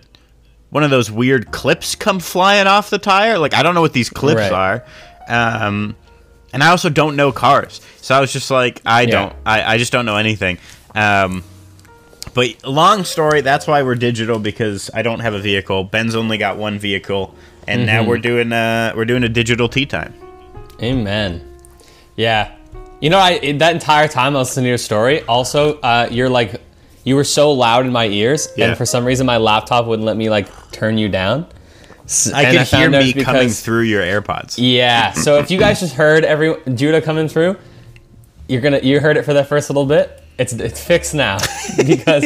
one 0.70 0.84
of 0.84 0.90
those 0.90 1.10
weird 1.10 1.50
clips 1.50 1.94
come 1.96 2.20
flying 2.20 2.66
off 2.68 2.90
the 2.90 2.98
tire? 2.98 3.38
Like 3.38 3.54
I 3.54 3.62
don't 3.64 3.74
know 3.74 3.80
what 3.80 3.92
these 3.92 4.08
clips 4.08 4.38
Right. 4.38 4.52
are. 4.52 4.84
Um, 5.28 5.96
and 6.54 6.62
I 6.62 6.68
also 6.70 6.88
don't 6.88 7.16
know 7.16 7.32
cars, 7.32 7.82
so 8.00 8.14
I 8.14 8.20
was 8.20 8.32
just 8.32 8.50
like, 8.50 8.80
I 8.86 9.02
Yeah. 9.02 9.10
don't, 9.10 9.32
I, 9.44 9.74
I 9.74 9.78
just 9.78 9.92
don't 9.92 10.06
know 10.06 10.16
anything. 10.16 10.56
Um, 10.94 11.44
but 12.32 12.64
long 12.64 13.04
story. 13.04 13.42
That's 13.42 13.66
why 13.66 13.82
we're 13.82 13.94
digital 13.96 14.38
because 14.38 14.90
I 14.94 15.02
don't 15.02 15.20
have 15.20 15.34
a 15.34 15.38
vehicle. 15.40 15.84
Ben's 15.84 16.14
only 16.14 16.38
got 16.38 16.56
one 16.56 16.78
vehicle, 16.78 17.34
and 17.68 17.84
now 17.86 18.00
Mm-hmm. 18.00 18.08
we're 18.08 18.18
doing 18.18 18.52
uh 18.52 18.92
we're 18.96 19.04
doing 19.04 19.22
a 19.24 19.28
digital 19.28 19.68
tea 19.68 19.86
time. 19.86 20.14
Amen. 20.82 21.42
Yeah. 22.16 22.52
You 23.00 23.10
know, 23.10 23.18
I 23.18 23.52
that 23.58 23.74
entire 23.74 24.08
time 24.08 24.34
I 24.34 24.38
was 24.40 24.48
listening 24.48 24.64
to 24.64 24.68
your 24.70 24.78
story. 24.78 25.22
Also, 25.24 25.78
uh, 25.80 26.08
you're 26.10 26.30
like, 26.30 26.60
you 27.04 27.16
were 27.16 27.24
so 27.24 27.52
loud 27.52 27.84
in 27.86 27.92
my 27.92 28.06
ears, 28.06 28.48
Yeah. 28.56 28.68
and 28.68 28.76
for 28.78 28.86
some 28.86 29.04
reason 29.04 29.26
my 29.26 29.36
laptop 29.36 29.86
wouldn't 29.86 30.06
let 30.06 30.16
me 30.16 30.30
like 30.30 30.48
turn 30.72 30.96
you 30.98 31.08
down. 31.08 31.46
I 32.34 32.42
and 32.42 32.58
could 32.58 32.66
hear 32.66 32.90
me 32.90 33.10
it's 33.10 33.24
coming 33.24 33.48
through 33.48 33.82
your 33.82 34.02
AirPods. 34.02 34.56
Yeah. 34.58 35.12
So 35.12 35.38
if 35.38 35.50
you 35.50 35.58
guys 35.58 35.80
just 35.80 35.94
heard 35.94 36.24
every 36.24 36.54
Judah 36.74 37.00
coming 37.00 37.28
through, 37.28 37.56
you're 38.48 38.60
gonna 38.60 38.80
you 38.82 39.00
heard 39.00 39.16
it 39.16 39.24
for 39.24 39.32
that 39.34 39.48
first 39.48 39.70
little 39.70 39.86
bit. 39.86 40.22
It's 40.38 40.52
it's 40.52 40.82
fixed 40.84 41.14
now 41.14 41.38
because 41.86 42.24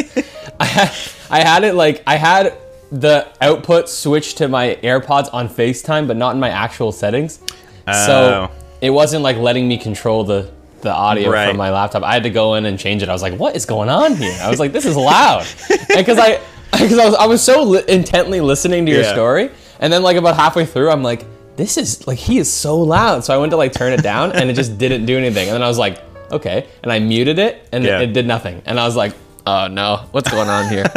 I 0.58 0.64
had, 0.64 0.92
I 1.30 1.40
had 1.44 1.64
it 1.64 1.74
like 1.74 2.02
I 2.06 2.16
had 2.16 2.56
the 2.90 3.28
output 3.40 3.88
switched 3.88 4.38
to 4.38 4.48
my 4.48 4.78
AirPods 4.82 5.28
on 5.32 5.48
FaceTime, 5.48 6.08
but 6.08 6.16
not 6.16 6.34
in 6.34 6.40
my 6.40 6.48
actual 6.50 6.90
settings. 6.90 7.38
Oh. 7.86 8.06
So 8.06 8.50
it 8.80 8.90
wasn't 8.90 9.22
like 9.22 9.36
letting 9.36 9.68
me 9.68 9.78
control 9.78 10.24
the 10.24 10.50
the 10.80 10.92
audio 10.92 11.30
Right. 11.30 11.48
from 11.48 11.56
my 11.56 11.70
laptop. 11.70 12.02
I 12.02 12.14
had 12.14 12.22
to 12.22 12.30
go 12.30 12.54
in 12.54 12.64
and 12.66 12.78
change 12.78 13.02
it. 13.02 13.08
I 13.08 13.12
was 13.12 13.22
like, 13.22 13.34
"What 13.38 13.54
is 13.56 13.64
going 13.66 13.88
on 13.88 14.16
here?" 14.16 14.36
I 14.40 14.48
was 14.50 14.58
like, 14.60 14.72
"This 14.72 14.86
is 14.86 14.96
loud," 14.96 15.46
because 15.88 16.18
I 16.18 16.40
because 16.72 16.98
I 16.98 17.04
was 17.06 17.14
I 17.14 17.26
was 17.26 17.42
so 17.42 17.62
li- 17.62 17.82
intently 17.88 18.40
listening 18.40 18.86
to 18.86 18.92
your 18.92 19.02
Yeah. 19.02 19.12
story, 19.12 19.50
and 19.80 19.92
then 19.92 20.02
like 20.02 20.16
about 20.16 20.36
halfway 20.36 20.66
through, 20.66 20.90
I'm 20.90 21.02
like, 21.02 21.24
"This 21.56 21.76
is 21.76 22.06
like 22.06 22.18
he 22.18 22.38
is 22.38 22.52
so 22.52 22.78
loud." 22.80 23.24
So 23.24 23.34
I 23.34 23.38
went 23.38 23.50
to 23.52 23.56
like 23.56 23.72
turn 23.72 23.92
it 23.92 24.02
down, 24.02 24.32
and 24.32 24.50
it 24.50 24.54
just 24.54 24.78
didn't 24.82 25.06
do 25.06 25.16
anything. 25.18 25.48
And 25.48 25.54
then 25.54 25.62
I 25.62 25.68
was 25.68 25.78
like, 25.78 25.98
"Okay," 26.32 26.66
and 26.82 26.92
I 26.92 26.98
muted 26.98 27.38
it, 27.38 27.68
and 27.72 27.84
Yeah. 27.84 28.00
it 28.00 28.12
did 28.12 28.26
nothing. 28.26 28.62
And 28.66 28.78
I 28.78 28.84
was 28.86 28.96
like, 28.96 29.12
"Oh 29.46 29.66
no, 29.68 30.06
what's 30.12 30.30
going 30.30 30.48
on 30.48 30.68
here?" 30.68 30.84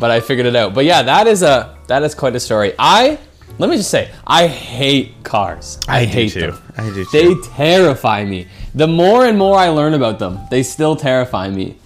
but 0.00 0.10
I 0.10 0.20
figured 0.20 0.46
it 0.46 0.56
out. 0.56 0.74
But 0.74 0.84
yeah, 0.84 1.02
that 1.02 1.26
is 1.26 1.42
a 1.42 1.76
that 1.88 2.02
is 2.02 2.14
quite 2.14 2.34
a 2.36 2.40
story. 2.40 2.74
I 2.78 3.18
let 3.58 3.68
me 3.70 3.76
just 3.76 3.90
say, 3.90 4.10
I 4.26 4.46
hate 4.46 5.22
cars. 5.24 5.78
I, 5.86 6.04
do 6.06 6.10
hate 6.10 6.34
them. 6.34 6.58
I 6.78 6.84
do 6.90 7.04
too. 7.04 7.10
They 7.12 7.48
terrify 7.50 8.24
me. 8.24 8.48
The 8.74 8.86
more 8.86 9.26
and 9.26 9.36
more 9.38 9.58
I 9.58 9.68
learn 9.68 9.92
about 9.94 10.18
them, 10.18 10.40
they 10.50 10.62
still 10.62 10.96
terrify 10.96 11.50
me. 11.50 11.76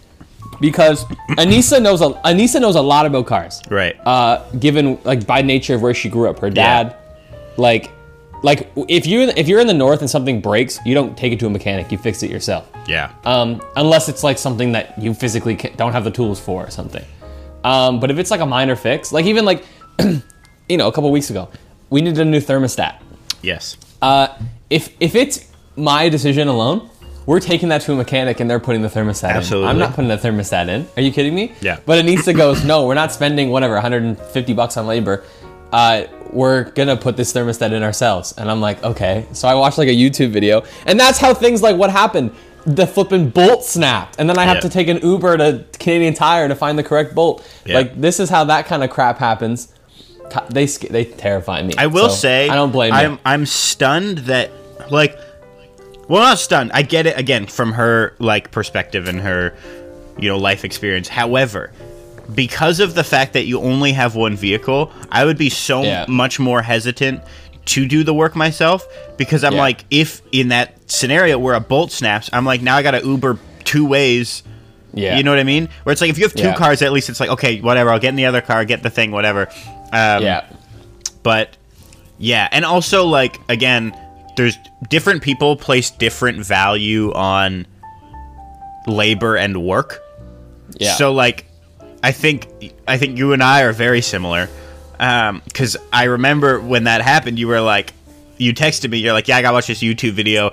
Because 0.61 1.05
Anissa 1.39 1.81
knows 1.83 2.01
a 2.01 2.11
Anissa 2.25 2.61
knows 2.61 2.77
a 2.77 2.81
lot 2.83 3.07
about 3.07 3.27
cars. 3.27 3.61
Right. 3.71 3.97
Uh, 4.07 4.45
given 4.59 4.99
like 5.05 5.27
by 5.27 5.43
nature 5.43 5.75
of 5.75 5.83
where 5.83 5.95
she 5.95 6.09
grew 6.09 6.29
up, 6.31 6.39
her 6.41 6.49
Yeah. 6.49 6.55
dad, 6.85 6.97
like, 7.57 7.91
like 8.43 8.71
if 8.89 9.07
you 9.07 9.23
if 9.37 9.49
you're 9.49 9.61
in 9.61 9.67
the 9.67 9.75
north 9.75 10.01
and 10.01 10.09
something 10.11 10.41
breaks, 10.41 10.79
you 10.87 10.95
don't 10.95 11.17
take 11.17 11.33
it 11.33 11.41
to 11.41 11.47
a 11.47 11.51
mechanic. 11.51 11.91
You 11.93 11.99
fix 11.99 12.23
it 12.23 12.31
yourself 12.31 12.69
yeah. 12.87 13.11
um, 13.25 13.61
unless 13.77 14.09
it's 14.09 14.23
like 14.23 14.39
something 14.39 14.73
that 14.73 14.97
you 14.99 15.15
physically 15.15 15.57
ca 15.57 15.71
don't 15.77 15.93
have 15.93 16.05
the 16.05 16.11
tools 16.11 16.39
for 16.41 16.67
or 16.67 16.71
something. 16.71 17.05
Um, 17.65 17.99
but 18.01 18.11
if 18.11 18.19
it's 18.19 18.31
like 18.31 18.41
a 18.41 18.47
minor 18.47 18.77
fix, 18.77 19.11
like 19.13 19.27
even 19.27 19.45
like, 19.45 19.65
you 20.69 20.77
know, 20.77 20.87
a 20.89 20.93
couple 20.93 21.11
weeks 21.11 21.31
ago, 21.31 21.49
we 21.91 22.01
needed 22.01 22.21
a 22.21 22.25
new 22.25 22.41
thermostat. 22.41 22.97
yes. 23.43 23.77
Uh, 24.03 24.29
if 24.71 24.95
if 25.01 25.15
it's 25.15 25.51
my 25.77 26.09
decision 26.09 26.49
alone, 26.49 26.89
we're 27.27 27.41
taking 27.41 27.69
that 27.71 27.83
to 27.83 27.93
a 27.93 27.97
mechanic 27.97 28.41
and 28.41 28.49
they're 28.49 28.61
putting 28.61 28.83
the 28.83 28.89
thermostat 28.89 29.31
in. 29.31 29.37
Absolutely. 29.37 29.69
I'm 29.69 29.79
not 29.79 29.91
putting 29.95 30.09
the 30.09 30.17
thermostat 30.17 30.69
in. 30.69 30.87
Are 30.97 31.03
you 31.03 31.13
kidding 31.13 31.35
me? 31.35 31.53
Yeah. 31.61 31.81
But 31.85 32.05
Anissa 32.05 32.35
goes, 32.37 32.65
no, 32.65 32.87
we're 32.87 32.95
not 32.95 33.13
spending 33.13 33.51
whatever 33.51 33.75
150 33.75 34.55
bucks 34.55 34.77
on 34.77 34.87
labor. 34.87 35.25
Uh, 35.73 36.05
we're 36.33 36.71
gonna 36.71 36.97
put 36.97 37.17
this 37.17 37.33
thermostat 37.33 37.73
in 37.73 37.83
ourselves. 37.83 38.33
And 38.39 38.51
I'm 38.51 38.61
like, 38.61 38.83
okay. 38.85 39.27
So 39.33 39.49
I 39.49 39.55
watched 39.55 39.79
like 39.79 39.89
a 39.89 39.95
YouTube 39.95 40.31
video, 40.31 40.63
and 40.87 40.99
that's 40.99 41.19
how 41.19 41.35
things 41.35 41.63
like 41.63 41.77
what 41.77 41.91
happened. 41.91 42.33
The 42.65 42.87
flipping 42.87 43.31
bolt 43.31 43.65
snapped, 43.65 44.17
and 44.19 44.29
then 44.29 44.39
I 44.39 44.45
have 44.45 44.61
to 44.61 44.69
take 44.69 44.89
an 44.89 44.99
Uber 44.99 45.37
to 45.39 45.65
Canadian 45.79 46.15
Tire 46.15 46.49
to 46.49 46.55
find 46.57 46.77
the 46.77 46.83
correct 46.83 47.15
bolt. 47.15 47.47
Yeah. 47.65 47.77
Like 47.77 48.01
this 48.01 48.19
is 48.19 48.29
how 48.29 48.45
that 48.45 48.67
kind 48.67 48.83
of 48.83 48.91
crap 48.91 49.19
happens. 49.19 49.73
They 50.51 50.67
they 50.67 51.05
terrify 51.05 51.63
me. 51.63 51.75
I 51.79 51.87
will 51.87 52.09
So, 52.09 52.17
say 52.17 52.49
I 52.49 52.57
don't 52.57 52.73
blame 52.73 52.93
you. 52.93 52.99
I'm 52.99 53.19
I'm 53.25 53.47
stunned 53.47 54.19
that 54.19 54.51
like 54.91 55.17
well 56.09 56.23
not 56.23 56.39
stunned. 56.39 56.71
I 56.73 56.83
get 56.83 57.07
it 57.07 57.19
again 57.19 57.47
from 57.47 57.73
her 57.73 58.15
like 58.19 58.51
perspective 58.51 59.09
and 59.09 59.21
her 59.21 59.55
you 60.19 60.29
know 60.29 60.39
life 60.39 60.65
experience. 60.65 61.09
However, 61.09 61.73
because 62.35 62.81
of 62.81 62.95
the 62.95 63.05
fact 63.05 63.35
that 63.35 63.45
you 63.47 63.61
only 63.61 63.93
have 63.93 64.15
one 64.17 64.37
vehicle, 64.37 64.91
I 65.11 65.25
would 65.25 65.39
be 65.39 65.51
so 65.51 65.83
Yeah. 65.83 66.05
much 66.09 66.39
more 66.41 66.63
hesitant 66.63 67.21
to 67.67 67.87
do 67.87 68.05
the 68.05 68.15
work 68.15 68.37
myself 68.37 68.87
because 69.17 69.43
I'm 69.45 69.55
Yeah. 69.55 69.61
like 69.61 69.85
if 69.91 70.23
in 70.33 70.49
that 70.49 70.75
scenario 70.87 71.39
where 71.39 71.55
a 71.55 71.61
bolt 71.61 71.91
snaps, 71.93 72.31
I'm 72.33 72.45
like 72.45 72.63
now 72.63 72.77
I 72.77 72.83
got 72.83 72.93
to 72.93 73.05
Uber 73.05 73.39
two 73.65 73.87
ways 73.87 74.43
Yeah. 74.95 75.19
You 75.19 75.25
know 75.25 75.31
what 75.33 75.39
I 75.41 75.45
mean? 75.45 75.69
Where 75.83 75.93
it's 75.93 76.01
like 76.01 76.09
if 76.09 76.17
you 76.17 76.25
have 76.25 76.33
two 76.33 76.45
Yeah. 76.45 76.55
cars, 76.55 76.81
at 76.81 76.91
least 76.91 77.11
it's 77.11 77.21
like 77.21 77.29
okay, 77.29 77.61
whatever. 77.61 77.91
I'll 77.91 77.99
get 77.99 78.09
in 78.11 78.17
the 78.17 78.25
other 78.27 78.41
car, 78.41 78.65
get 78.65 78.83
the 78.83 78.89
thing, 78.89 79.11
whatever. 79.11 79.47
Um, 79.93 80.23
Yeah. 80.23 80.41
but 81.23 81.51
yeah, 82.19 82.49
and 82.51 82.65
also 82.65 83.05
like 83.05 83.39
again, 83.51 83.95
there's 84.37 84.59
different 84.89 85.23
people 85.23 85.57
place 85.57 85.91
different 85.91 86.45
value 86.45 87.13
on 87.13 87.67
labor 88.87 89.37
and 89.37 89.63
work. 89.63 90.03
Yeah. 90.79 90.95
So 90.95 91.13
like, 91.13 91.47
I 92.03 92.13
think 92.13 92.47
I 92.87 92.99
think 92.99 93.19
you 93.19 93.33
and 93.33 93.43
I 93.43 93.63
are 93.63 93.73
very 93.73 94.01
similar. 94.01 94.49
Um, 94.99 95.43
because 95.45 95.77
I 95.93 96.05
remember 96.05 96.61
when 96.61 96.85
that 96.85 97.03
happened, 97.03 97.39
you 97.39 97.49
were 97.49 97.61
like, 97.61 97.93
you 98.39 98.55
texted 98.55 98.91
me, 98.91 98.99
you're 98.99 99.13
like, 99.13 99.29
yeah, 99.29 99.37
I 99.37 99.43
gotta 99.43 99.55
watch 99.55 99.67
this 99.67 99.81
YouTube 99.83 100.13
video. 100.13 100.53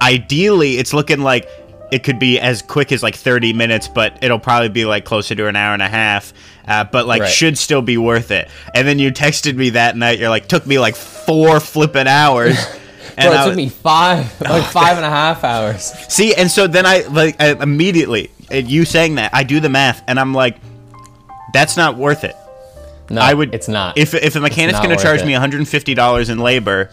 Ideally, 0.00 0.78
it's 0.78 0.92
looking 0.92 1.20
like 1.20 1.48
it 1.90 2.04
could 2.04 2.18
be 2.18 2.38
as 2.38 2.60
quick 2.62 2.92
as 2.92 3.02
like 3.02 3.14
30 3.14 3.52
minutes, 3.52 3.88
but 3.88 4.18
it'll 4.22 4.38
probably 4.38 4.68
be 4.68 4.84
like 4.84 5.04
closer 5.04 5.34
to 5.34 5.46
an 5.46 5.56
hour 5.56 5.72
and 5.72 5.82
a 5.82 5.88
half. 5.88 6.32
Uh, 6.66 6.84
but 6.84 7.06
like, 7.06 7.22
Right. 7.22 7.30
should 7.30 7.56
still 7.56 7.80
be 7.82 7.96
worth 7.96 8.30
it. 8.30 8.48
And 8.74 8.86
then 8.86 8.98
you 8.98 9.10
texted 9.10 9.56
me 9.56 9.70
that 9.70 9.96
night. 9.96 10.18
You're 10.18 10.28
like, 10.28 10.48
took 10.48 10.66
me 10.66 10.78
like 10.78 10.94
four 10.96 11.60
flipping 11.60 12.06
hours. 12.06 12.56
Bro, 13.26 13.32
it 13.32 13.36
took 13.38 13.46
was- 13.48 13.56
me 13.56 13.68
five, 13.68 14.40
like 14.40 14.64
five 14.72 14.96
and 14.96 15.04
a 15.06 15.10
half 15.10 15.44
hours. 15.44 15.82
See, 16.08 16.34
and 16.34 16.50
so 16.50 16.66
then 16.66 16.86
I 16.86 17.00
like 17.08 17.40
I, 17.40 17.50
immediately 17.62 18.30
you 18.50 18.84
saying 18.84 19.16
that 19.16 19.34
I 19.34 19.42
do 19.44 19.60
the 19.60 19.68
math, 19.68 20.02
and 20.06 20.18
I'm 20.18 20.32
like, 20.34 20.56
that's 21.52 21.76
not 21.76 21.96
worth 21.96 22.24
it. 22.24 22.36
No, 23.10 23.20
I 23.22 23.32
would. 23.34 23.54
It's 23.54 23.68
not. 23.68 23.96
If 23.98 24.14
if 24.14 24.36
a 24.36 24.40
mechanic's 24.40 24.78
going 24.80 24.96
to 24.96 25.02
charge 25.02 25.20
it. 25.22 25.26
me 25.26 25.32
150 25.32 25.94
dollars 25.94 26.28
in 26.28 26.38
labor, 26.38 26.90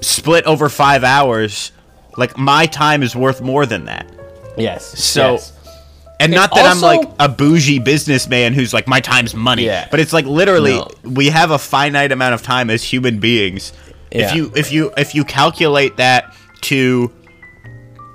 split 0.00 0.44
over 0.44 0.68
five 0.68 1.04
hours, 1.04 1.72
like 2.16 2.36
my 2.38 2.66
time 2.66 3.02
is 3.02 3.14
worth 3.16 3.40
more 3.40 3.66
than 3.66 3.86
that. 3.86 4.10
yes. 4.56 4.98
So- 4.98 5.32
yes. 5.32 5.52
And 6.18 6.32
It's 6.32 6.40
not 6.40 6.54
that 6.54 6.64
I'm 6.64 6.80
like 6.80 7.06
a 7.20 7.28
bougie 7.28 7.78
businessman 7.78 8.54
who's 8.54 8.72
like 8.72 8.88
my 8.88 9.00
time's 9.00 9.34
money, 9.34 9.66
Yeah. 9.66 9.86
but 9.90 10.00
it's 10.00 10.14
like 10.14 10.24
literally 10.24 10.72
No. 10.72 10.88
we 11.04 11.26
have 11.28 11.50
a 11.50 11.58
finite 11.58 12.10
amount 12.10 12.32
of 12.32 12.40
time 12.40 12.70
as 12.70 12.82
human 12.82 13.18
beings. 13.20 13.70
Yeah. 14.12 14.28
If 14.30 14.34
you 14.36 14.52
if 14.56 14.72
you 14.72 14.92
if 14.96 15.14
you 15.14 15.24
calculate 15.24 15.96
that 15.96 16.34
to 16.62 17.12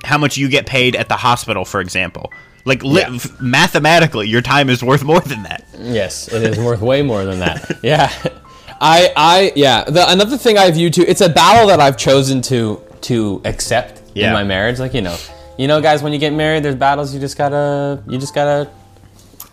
how 0.03 0.17
much 0.17 0.37
you 0.37 0.49
get 0.49 0.65
paid 0.65 0.95
at 0.95 1.07
the 1.09 1.15
hospital, 1.17 1.63
for 1.65 1.79
example, 1.81 2.31
like 2.65 2.83
li- 2.83 3.01
Yeah. 3.01 3.17
mathematically, 3.39 4.27
your 4.27 4.41
time 4.41 4.69
is 4.69 4.83
worth 4.83 5.03
more 5.03 5.19
than 5.19 5.43
that. 5.43 5.65
Yes, 5.77 6.27
it 6.31 6.41
is 6.43 6.57
worth 6.59 6.81
way 6.81 7.01
more 7.01 7.23
than 7.25 7.39
that. 7.39 7.79
Yeah. 7.83 8.11
I 8.83 9.13
I 9.15 9.51
yeah. 9.55 9.83
The 9.83 10.09
another 10.09 10.37
thing 10.37 10.57
I 10.57 10.71
view 10.71 10.89
too, 10.89 11.03
it's 11.07 11.21
a 11.21 11.29
battle 11.29 11.67
that 11.67 11.79
I've 11.79 11.97
chosen 11.97 12.41
to 12.43 12.81
to 13.01 13.41
accept 13.45 14.01
Yeah. 14.15 14.27
in 14.27 14.33
my 14.33 14.43
marriage. 14.43 14.79
Like, 14.79 14.93
you 14.95 15.01
know, 15.01 15.15
you 15.57 15.67
know 15.67 15.81
guys 15.81 16.01
when 16.01 16.13
you 16.13 16.19
get 16.19 16.33
married 16.33 16.63
there's 16.63 16.75
battles 16.75 17.13
you 17.13 17.19
just 17.19 17.37
got 17.37 17.49
to 17.49 18.01
you 18.07 18.17
just 18.17 18.33
got 18.33 18.45
to 18.45 18.69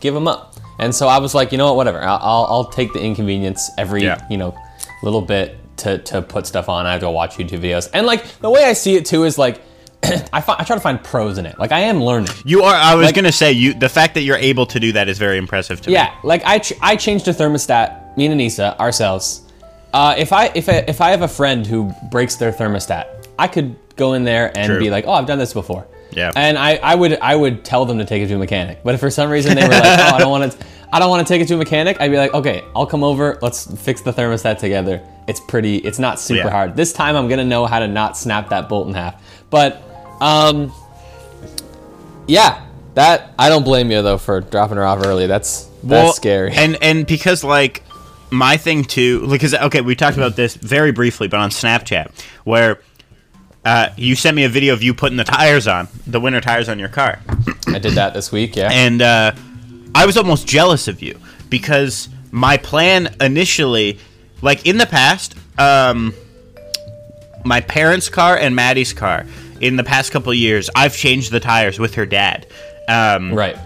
give 0.00 0.14
them 0.14 0.26
up. 0.28 0.54
And 0.78 0.94
so 0.94 1.08
I 1.08 1.18
was 1.18 1.34
like, 1.34 1.50
you 1.52 1.58
know 1.58 1.66
what, 1.66 1.76
whatever. 1.76 2.00
I'll 2.02 2.20
I'll, 2.22 2.44
I'll 2.48 2.64
take 2.70 2.92
the 2.94 3.00
inconvenience 3.02 3.68
every, 3.76 4.04
Yeah. 4.04 4.24
you 4.30 4.38
know, 4.38 4.56
little 5.02 5.20
bit 5.20 5.57
to 5.78 5.98
to 5.98 6.22
put 6.22 6.46
stuff 6.46 6.68
on. 6.68 6.86
I 6.86 6.92
have 6.92 7.00
to 7.02 7.10
watch 7.10 7.36
YouTube 7.36 7.60
videos. 7.60 7.88
And 7.92 8.06
like 8.06 8.24
the 8.40 8.50
way 8.50 8.64
I 8.64 8.72
see 8.72 8.94
it 8.96 9.06
too 9.06 9.24
is 9.24 9.38
like 9.38 9.60
I, 10.32 10.40
fi- 10.40 10.54
I 10.58 10.64
try 10.64 10.76
to 10.76 10.80
find 10.80 11.02
pros 11.02 11.38
in 11.38 11.46
it. 11.46 11.58
Like 11.58 11.72
I 11.72 11.80
am 11.80 12.02
learning. 12.02 12.30
You 12.44 12.62
are. 12.62 12.74
I 12.74 12.94
was 12.94 13.06
Like- 13.06 13.14
gonna 13.14 13.32
say 13.32 13.52
you. 13.52 13.74
The 13.74 13.88
fact 13.88 14.14
that 14.14 14.22
you're 14.22 14.36
able 14.36 14.66
to 14.66 14.78
do 14.80 14.92
that 14.92 15.08
is 15.08 15.18
very 15.18 15.38
impressive 15.38 15.80
to 15.82 15.90
me. 15.90 15.94
Yeah, 15.94 16.14
like 16.22 16.44
I 16.44 16.58
ch- 16.60 16.74
I 16.80 16.96
changed 16.96 17.24
the 17.24 17.32
thermostat. 17.32 18.16
Me 18.16 18.26
and 18.26 18.40
Anissa 18.40 18.76
ourselves. 18.78 19.42
Uh, 19.92 20.14
if 20.18 20.32
I 20.32 20.46
if 20.54 20.68
I, 20.68 20.84
if 20.86 21.00
I 21.00 21.10
have 21.10 21.22
a 21.22 21.28
friend 21.28 21.66
who 21.66 21.92
breaks 22.10 22.36
their 22.36 22.52
thermostat, 22.52 23.26
I 23.38 23.48
could 23.48 23.76
go 23.96 24.12
in 24.14 24.24
there 24.24 24.56
and 24.56 24.66
True. 24.66 24.78
be 24.78 24.90
like, 24.90 25.04
oh, 25.06 25.12
I've 25.12 25.26
done 25.26 25.38
this 25.38 25.52
before. 25.52 25.86
Yeah. 26.12 26.30
And 26.36 26.56
I, 26.58 26.76
I 26.76 26.94
would 26.94 27.18
I 27.20 27.34
would 27.34 27.64
tell 27.64 27.84
them 27.86 27.98
to 27.98 28.04
take 28.04 28.22
it 28.22 28.28
to 28.28 28.34
a 28.34 28.38
mechanic. 28.38 28.80
But 28.84 28.94
if 28.94 29.00
for 29.00 29.10
some 29.10 29.30
reason 29.30 29.54
they 29.56 29.62
were 29.62 29.68
like, 29.70 29.82
oh, 29.98 30.14
I 30.14 30.18
don't 30.18 30.30
want 30.30 30.52
to 30.52 30.58
I 30.92 30.98
don't 30.98 31.10
want 31.10 31.26
to 31.26 31.32
take 31.32 31.42
it 31.42 31.48
to 31.48 31.54
a 31.54 31.58
mechanic, 31.58 32.00
I'd 32.00 32.10
be 32.10 32.16
like, 32.16 32.34
okay, 32.34 32.64
I'll 32.76 32.86
come 32.86 33.02
over. 33.04 33.38
Let's 33.42 33.66
fix 33.82 34.00
the 34.02 34.12
thermostat 34.12 34.58
together. 34.58 35.02
It's 35.28 35.40
pretty. 35.40 35.76
It's 35.76 35.98
not 35.98 36.18
super 36.18 36.44
Yeah. 36.46 36.50
hard. 36.50 36.74
This 36.76 36.92
time 36.92 37.14
I'm 37.14 37.28
gonna 37.28 37.44
know 37.44 37.66
how 37.66 37.78
to 37.78 37.86
not 37.86 38.16
snap 38.16 38.48
that 38.48 38.68
bolt 38.68 38.88
in 38.88 38.94
half. 38.94 39.14
But 39.50 39.80
um, 40.20 40.72
yeah, 42.26 42.64
that 42.94 43.32
I 43.38 43.48
don't 43.48 43.64
blame 43.64 43.90
you 43.90 44.02
though 44.02 44.18
for 44.18 44.40
dropping 44.40 44.76
her 44.76 44.84
off 44.84 45.04
early. 45.04 45.26
That's 45.26 45.64
that's 45.82 45.84
Well, 45.84 46.12
scary. 46.12 46.52
And 46.52 46.76
and 46.82 47.06
because 47.06 47.44
like 47.44 47.82
my 48.30 48.56
thing 48.56 48.84
too, 48.84 49.28
because 49.28 49.54
okay, 49.54 49.80
we 49.80 49.94
talked 49.94 50.16
about 50.16 50.36
this 50.36 50.54
very 50.54 50.92
briefly, 50.92 51.28
but 51.28 51.40
on 51.40 51.50
Snapchat, 51.50 52.10
where 52.44 52.80
uh, 53.64 53.90
you 53.96 54.14
sent 54.16 54.34
me 54.36 54.44
a 54.44 54.48
video 54.48 54.72
of 54.72 54.82
you 54.82 54.94
putting 54.94 55.16
the 55.16 55.24
tires 55.24 55.66
on, 55.66 55.88
the 56.06 56.20
winter 56.20 56.40
tires 56.40 56.68
on 56.68 56.78
your 56.78 56.88
car, 56.88 57.20
I 57.68 57.78
did 57.78 57.94
that 57.94 58.14
this 58.14 58.32
week. 58.32 58.56
Yeah. 58.56 58.70
and 58.72 59.02
uh, 59.02 59.32
I 59.94 60.06
was 60.06 60.16
almost 60.16 60.46
jealous 60.46 60.88
of 60.88 61.02
you 61.02 61.18
because 61.50 62.08
my 62.30 62.56
plan 62.56 63.14
initially, 63.20 63.98
like 64.42 64.66
in 64.66 64.78
the 64.78 64.86
past, 64.86 65.34
um, 65.58 66.14
my 67.44 67.60
parents' 67.60 68.08
car 68.08 68.36
and 68.36 68.54
Maddie's 68.54 68.92
car. 68.92 69.24
In 69.60 69.76
the 69.76 69.84
past 69.84 70.12
couple 70.12 70.30
of 70.30 70.38
years, 70.38 70.70
I've 70.76 70.94
changed 70.96 71.32
the 71.32 71.40
tires 71.40 71.78
with 71.80 71.94
her 71.96 72.06
dad, 72.06 72.46
um, 72.88 73.34
right. 73.34 73.56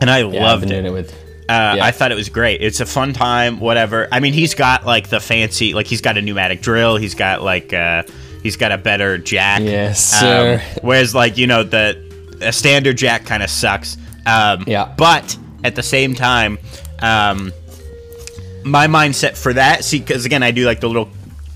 and 0.00 0.08
I 0.08 0.18
Yeah, 0.20 0.42
loved 0.44 0.64
it. 0.64 0.68
doing 0.68 0.86
it 0.86 0.92
with. 0.92 1.12
Uh, 1.48 1.74
Yeah. 1.76 1.84
I 1.84 1.90
thought 1.90 2.12
it 2.12 2.14
was 2.14 2.28
great. 2.28 2.62
It's 2.62 2.78
a 2.80 2.86
fun 2.86 3.12
time, 3.12 3.58
whatever. 3.60 4.06
I 4.12 4.20
mean, 4.20 4.32
he's 4.32 4.54
got 4.54 4.86
like 4.86 5.08
the 5.08 5.18
fancy, 5.20 5.74
like 5.74 5.86
he's 5.88 6.00
got 6.00 6.16
a 6.16 6.22
pneumatic 6.22 6.62
drill. 6.62 6.96
He's 6.96 7.14
got 7.16 7.42
like 7.42 7.72
uh, 7.72 8.04
he's 8.44 8.56
got 8.56 8.70
a 8.72 8.78
better 8.78 9.18
jack. 9.18 9.60
Yes, 9.62 10.14
Um, 10.14 10.20
sir. 10.20 10.62
whereas 10.82 11.14
like 11.16 11.36
you 11.36 11.46
know 11.48 11.64
the 11.64 11.98
a 12.40 12.52
standard 12.52 12.96
jack 12.96 13.26
kind 13.26 13.42
of 13.42 13.50
sucks. 13.50 13.96
Um, 14.26 14.64
Yeah. 14.68 14.92
But 14.96 15.36
at 15.64 15.74
the 15.74 15.82
same 15.82 16.14
time, 16.14 16.58
um, 17.00 17.52
my 18.64 18.86
mindset 18.86 19.36
for 19.36 19.52
that, 19.52 19.84
see, 19.84 19.98
because 20.00 20.24
again, 20.24 20.42
I 20.42 20.50
do 20.50 20.64
like 20.66 20.80
the 20.80 20.86
little 20.88 21.08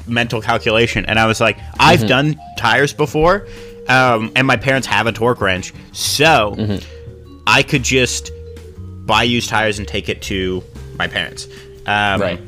mental 0.07 0.41
calculation, 0.41 1.05
and 1.07 1.19
I 1.19 1.27
was 1.27 1.41
like, 1.41 1.59
I've 1.79 2.01
Mm-hmm. 2.01 2.09
done 2.09 2.41
tires 2.57 2.93
before, 2.93 3.47
um, 3.89 4.33
and 4.37 4.47
my 4.47 4.57
parents 4.57 4.87
have 4.87 5.07
a 5.07 5.13
torque 5.13 5.41
wrench, 5.41 5.73
so 5.93 6.55
Mm-hmm. 6.57 7.43
I 7.47 7.63
could 7.63 7.83
just 7.83 8.31
buy 9.07 9.23
used 9.23 9.49
tires 9.49 9.79
and 9.79 9.89
take 9.89 10.09
it 10.11 10.21
to 10.23 10.63
my 10.99 11.07
parents. 11.09 11.47
Um, 11.87 12.21
Right. 12.21 12.41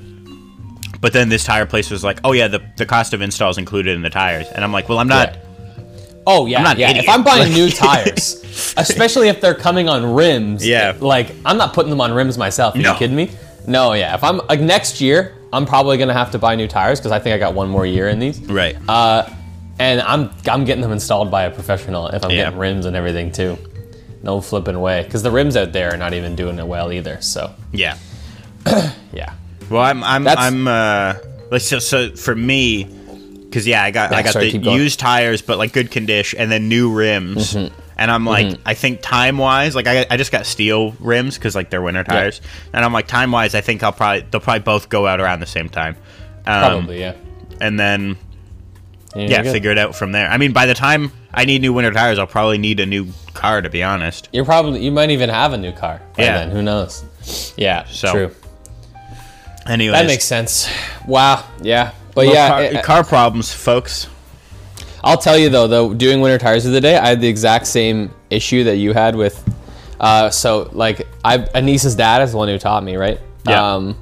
But 1.01 1.15
then 1.15 1.31
this 1.31 1.45
tire 1.45 1.65
place 1.65 1.91
was 1.91 2.05
like, 2.05 2.21
"Oh 2.25 2.33
yeah, 2.33 2.47
the, 2.49 2.61
the 2.77 2.85
cost 2.85 3.15
of 3.15 3.23
install 3.23 3.49
is 3.49 3.57
included 3.57 3.97
in 3.97 4.03
the 4.03 4.11
tires," 4.11 4.47
and 4.49 4.63
I'm 4.63 4.71
like, 4.71 4.91
"Well, 4.91 4.99
I'm 4.99 5.09
not." 5.09 5.33
Yeah. 5.35 5.41
Oh 6.27 6.45
yeah, 6.45 6.59
I'm 6.59 6.65
not 6.65 6.77
yeah. 6.77 6.91
If 6.91 7.09
I'm 7.09 7.25
buying 7.25 7.51
new 7.55 7.71
tires, 7.71 8.75
especially 8.77 9.29
if 9.29 9.41
they're 9.41 9.55
coming 9.55 9.89
on 9.89 10.05
rims, 10.15 10.67
Yeah. 10.67 10.95
like 11.01 11.33
I'm 11.47 11.57
not 11.57 11.73
putting 11.73 11.89
them 11.89 12.03
on 12.03 12.13
rims 12.13 12.37
myself. 12.37 12.75
Are 12.75 12.79
No. 12.79 12.93
you 12.93 12.99
kidding 12.99 13.17
me? 13.17 13.31
No, 13.67 13.93
yeah. 13.93 14.15
If 14.15 14.25
I'm 14.25 14.39
like 14.49 14.61
next 14.61 15.01
year, 15.01 15.35
I'm 15.53 15.67
probably 15.67 15.99
gonna 15.99 16.13
have 16.15 16.31
to 16.33 16.39
buy 16.39 16.55
new 16.57 16.69
tires 16.69 16.99
because 17.01 17.13
I 17.13 17.19
think 17.19 17.35
I 17.35 17.39
got 17.39 17.55
one 17.55 17.69
more 17.69 17.85
year 17.87 18.09
in 18.09 18.19
these. 18.19 18.41
Right. 18.41 18.77
Uh, 18.89 19.29
and 19.79 20.01
I'm 20.01 20.31
I'm 20.49 20.65
getting 20.65 20.83
them 20.83 20.93
installed 20.93 21.31
by 21.31 21.45
a 21.45 21.51
professional 21.51 22.09
if 22.09 22.25
I'm 22.25 22.31
Yeah. 22.31 22.45
getting 22.45 22.59
rims 22.59 22.87
and 22.87 22.95
everything 22.97 23.33
too. 23.33 23.57
No 24.23 24.41
flipping 24.43 24.79
way, 24.81 25.03
because 25.03 25.23
the 25.23 25.31
rims 25.31 25.57
out 25.57 25.73
there 25.73 25.95
are 25.95 25.97
not 25.97 26.13
even 26.15 26.37
doing 26.37 26.59
it 26.59 26.67
well 26.67 26.93
either. 26.93 27.21
So 27.23 27.53
yeah. 27.73 27.97
yeah, 29.13 29.33
Well, 29.71 29.83
I'm 29.83 30.05
I'm 30.05 30.25
That's- 30.25 30.47
I'm 30.47 30.69
uh 30.69 31.15
like 31.51 31.63
so, 31.63 31.79
so 31.79 32.11
for 32.15 32.35
me 32.35 32.85
cuz 33.51 33.67
yeah, 33.67 33.83
I 33.83 33.91
got 33.91 34.13
I 34.13 34.23
got 34.23 34.35
sorry, 34.35 34.51
the 34.57 34.71
used 34.71 35.01
tires 35.01 35.41
but 35.43 35.57
like 35.59 35.73
good 35.73 35.91
condition 35.91 36.39
and 36.39 36.53
then 36.53 36.69
new 36.69 36.93
rims. 36.93 37.55
Mm-hmm. 37.55 37.75
And 38.01 38.11
I'm 38.11 38.25
like 38.25 38.57
I 38.65 38.73
think 38.75 39.03
time-wise, 39.03 39.77
like 39.77 39.87
I, 39.87 40.07
I 40.11 40.17
just 40.17 40.33
got 40.33 40.47
steel 40.47 40.93
rims 41.01 41.37
cuz 41.37 41.55
like 41.55 41.69
they're 41.69 41.83
winter 41.83 42.03
tires. 42.03 42.41
And 42.73 42.83
I'm 42.85 42.93
like 42.95 43.07
time-wise, 43.07 43.55
I 43.55 43.61
think 43.61 43.83
I'll 43.83 43.93
probably 43.93 44.25
they'll 44.31 44.41
probably 44.41 44.63
both 44.63 44.89
go 44.89 45.07
out 45.07 45.21
around 45.21 45.41
the 45.41 45.47
same 45.47 45.69
time. 45.69 45.97
Um, 46.47 46.63
probably 46.63 47.01
yeah. 47.01 47.15
and 47.61 47.79
then 47.79 48.17
yeah, 49.15 49.43
figure 49.43 49.71
it 49.71 49.79
out 49.79 49.95
from 49.95 50.13
there. 50.13 50.29
I 50.31 50.39
mean, 50.39 50.53
by 50.53 50.67
the 50.67 50.75
time 50.75 51.13
I 51.35 51.45
need 51.45 51.61
new 51.61 51.73
winter 51.73 51.93
tires, 51.93 52.19
I'll 52.19 52.27
probably 52.27 52.59
need 52.59 52.81
a 52.81 52.87
new 52.87 53.09
car 53.35 53.61
to 53.61 53.69
be 53.69 53.83
honest. 53.83 54.29
You're 54.33 54.47
probably 54.47 54.83
you 54.83 54.91
might 54.91 55.11
even 55.11 55.29
have 55.29 55.53
a 55.53 55.59
new 55.59 55.73
car. 55.73 56.01
Yeah. 56.17 56.39
Then. 56.39 56.51
Who 56.53 56.63
knows? 56.63 57.05
Yeah. 57.57 57.85
So, 57.85 58.13
true. 58.13 58.35
Anyways, 59.67 59.99
That 60.01 60.07
makes 60.07 60.25
sense. 60.25 60.69
Wow. 61.07 61.45
Yeah. 61.61 61.93
But 62.15 62.29
yeah, 62.29 62.49
car, 62.49 62.63
it- 62.63 62.85
car 62.85 63.05
problems, 63.05 63.53
folks. 63.53 64.09
I'll 65.03 65.17
tell 65.19 65.39
you 65.39 65.49
though, 65.49 65.67
though 65.67 65.95
doing 65.95 66.21
winter 66.21 66.39
tires 66.39 66.67
of 66.67 66.73
the 66.73 66.81
day, 66.81 66.97
I 66.97 67.09
had 67.09 67.21
the 67.21 67.29
exact 67.29 67.67
same 67.67 68.13
issue 68.31 68.65
that 68.65 68.77
you 68.77 68.93
had 68.93 69.15
with. 69.17 69.43
Uh, 69.99 70.31
so 70.31 70.69
like, 70.73 71.07
I 71.25 71.39
Anissa's 71.39 71.95
dad 71.95 72.23
is 72.23 72.33
the 72.33 72.39
one 72.39 72.49
who 72.49 72.59
taught 72.59 72.83
me, 72.85 72.97
right? 72.97 73.21
Yeah. 73.47 73.75
Um, 73.75 73.97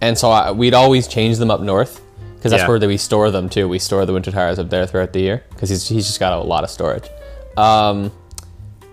and 0.00 0.16
so 0.16 0.30
I, 0.30 0.50
we'd 0.52 0.74
always 0.74 1.08
change 1.08 1.38
them 1.38 1.50
up 1.50 1.60
north 1.60 2.00
because 2.36 2.50
that's 2.52 2.62
Yeah. 2.62 2.68
where 2.68 2.78
we 2.88 2.96
store 2.96 3.30
them 3.30 3.48
too. 3.48 3.68
We 3.68 3.78
store 3.78 4.06
the 4.06 4.12
winter 4.12 4.30
tires 4.30 4.58
up 4.58 4.70
there 4.70 4.86
throughout 4.86 5.12
the 5.12 5.20
year 5.20 5.44
because 5.50 5.70
he's 5.70 5.88
he's 5.88 6.06
just 6.06 6.20
got 6.20 6.32
a 6.32 6.40
lot 6.40 6.64
of 6.64 6.70
storage. 6.70 7.08
Um, 7.56 8.12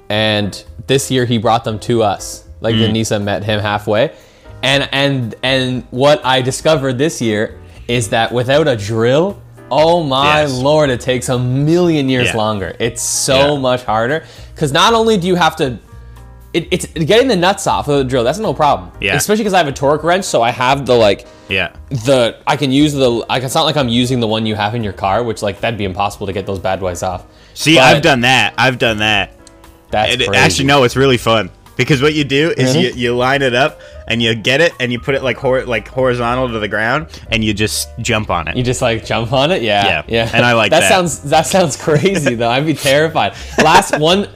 and 0.10 0.64
this 0.88 1.10
year 1.12 1.26
he 1.26 1.38
brought 1.38 1.64
them 1.64 1.80
to 1.80 2.04
us. 2.04 2.44
Like 2.62 2.76
Mm. 2.76 2.92
Anissa 2.94 3.22
met 3.22 3.44
him 3.44 3.60
halfway, 3.60 4.12
and 4.64 4.88
and 4.92 5.36
and 5.44 5.84
what 5.92 6.26
I 6.26 6.42
discovered 6.42 6.98
this 6.98 7.22
year 7.22 7.60
is 7.88 8.10
that 8.10 8.32
without 8.32 8.68
a 8.68 8.76
drill, 8.76 9.40
oh 9.72 10.04
my 10.04 10.42
Yes. 10.42 10.54
lord, 10.54 10.90
it 10.90 11.00
takes 11.02 11.30
a 11.30 11.38
million 11.40 12.10
years 12.10 12.28
Yeah. 12.28 12.38
longer. 12.38 12.76
It's 12.80 13.02
so 13.02 13.54
Yeah. 13.56 13.60
much 13.60 13.84
harder 13.84 14.24
because 14.54 14.72
not 14.72 14.94
only 14.94 15.18
do 15.18 15.28
you 15.28 15.36
have 15.36 15.56
to. 15.58 15.78
It, 16.54 16.70
it's 16.72 16.86
getting 16.86 17.28
the 17.28 17.36
nuts 17.36 17.68
off 17.68 17.90
of 17.90 17.98
the 17.98 18.04
drill. 18.06 18.24
That's 18.24 18.40
no 18.40 18.54
problem. 18.54 18.90
Yeah. 19.02 19.16
Especially 19.16 19.44
because 19.44 19.54
I 19.54 19.58
have 19.58 19.68
a 19.68 19.74
torque 19.74 20.06
wrench, 20.06 20.24
so 20.24 20.42
I 20.42 20.52
have 20.52 20.86
the 20.86 20.96
like 20.96 21.26
Yeah. 21.50 21.72
the 21.90 22.38
I 22.48 22.56
can 22.56 22.72
use 22.72 22.94
the 22.94 23.10
like 23.10 23.44
it's 23.44 23.56
not 23.56 23.66
like 23.66 23.76
I'm 23.76 23.90
using 23.90 24.22
the 24.22 24.28
one 24.28 24.46
you 24.46 24.56
have 24.56 24.74
in 24.74 24.82
your 24.84 24.94
car, 24.94 25.22
which 25.24 25.42
like 25.42 25.60
that'd 25.60 25.78
be 25.78 25.84
impossible 25.84 26.28
to 26.28 26.34
get 26.34 26.46
those 26.46 26.60
bad 26.60 26.80
boys 26.80 27.04
off. 27.04 27.24
See, 27.56 27.76
But 27.76 27.84
I've 27.84 28.02
done 28.02 28.22
that. 28.22 28.54
I've 28.58 28.78
done 28.80 28.98
that. 29.00 29.34
That's 29.92 30.14
it- 30.14 30.34
actually, 30.34 30.66
no, 30.66 30.84
it's 30.84 30.96
really 30.96 31.18
fun 31.18 31.50
because 31.78 32.02
what 32.02 32.14
you 32.14 32.24
do 32.24 32.52
is 32.58 32.74
Really? 32.76 32.88
you, 32.90 32.94
you 32.96 33.16
line 33.16 33.42
it 33.42 33.54
up 33.54 33.80
and 34.08 34.22
you 34.22 34.36
get 34.36 34.62
it 34.62 34.74
and 34.80 34.92
you 34.92 35.00
put 35.00 35.16
it 35.16 35.24
like 35.24 35.38
hor- 35.38 35.64
like 35.66 35.88
horizontal 35.88 36.50
to 36.50 36.60
the 36.60 36.68
ground 36.68 37.08
and 37.32 37.44
you 37.44 37.54
just 37.54 37.90
jump 38.00 38.30
on 38.30 38.48
it. 38.48 38.56
You 38.56 38.64
just 38.64 38.82
like 38.82 39.06
jump 39.06 39.34
on 39.34 39.52
it, 39.52 39.62
yeah, 39.62 39.86
Yeah, 39.86 40.04
yeah. 40.08 40.32
and 40.34 40.46
I 40.46 40.54
like 40.54 40.70
that. 40.72 40.88
sounds 40.90 41.22
that 41.24 41.48
sounds 41.48 41.76
crazy 41.76 42.36
though. 42.36 42.50
I'd 42.50 42.66
be 42.66 42.74
terrified. 42.92 43.34
Last 43.64 44.00
one, 44.00 44.30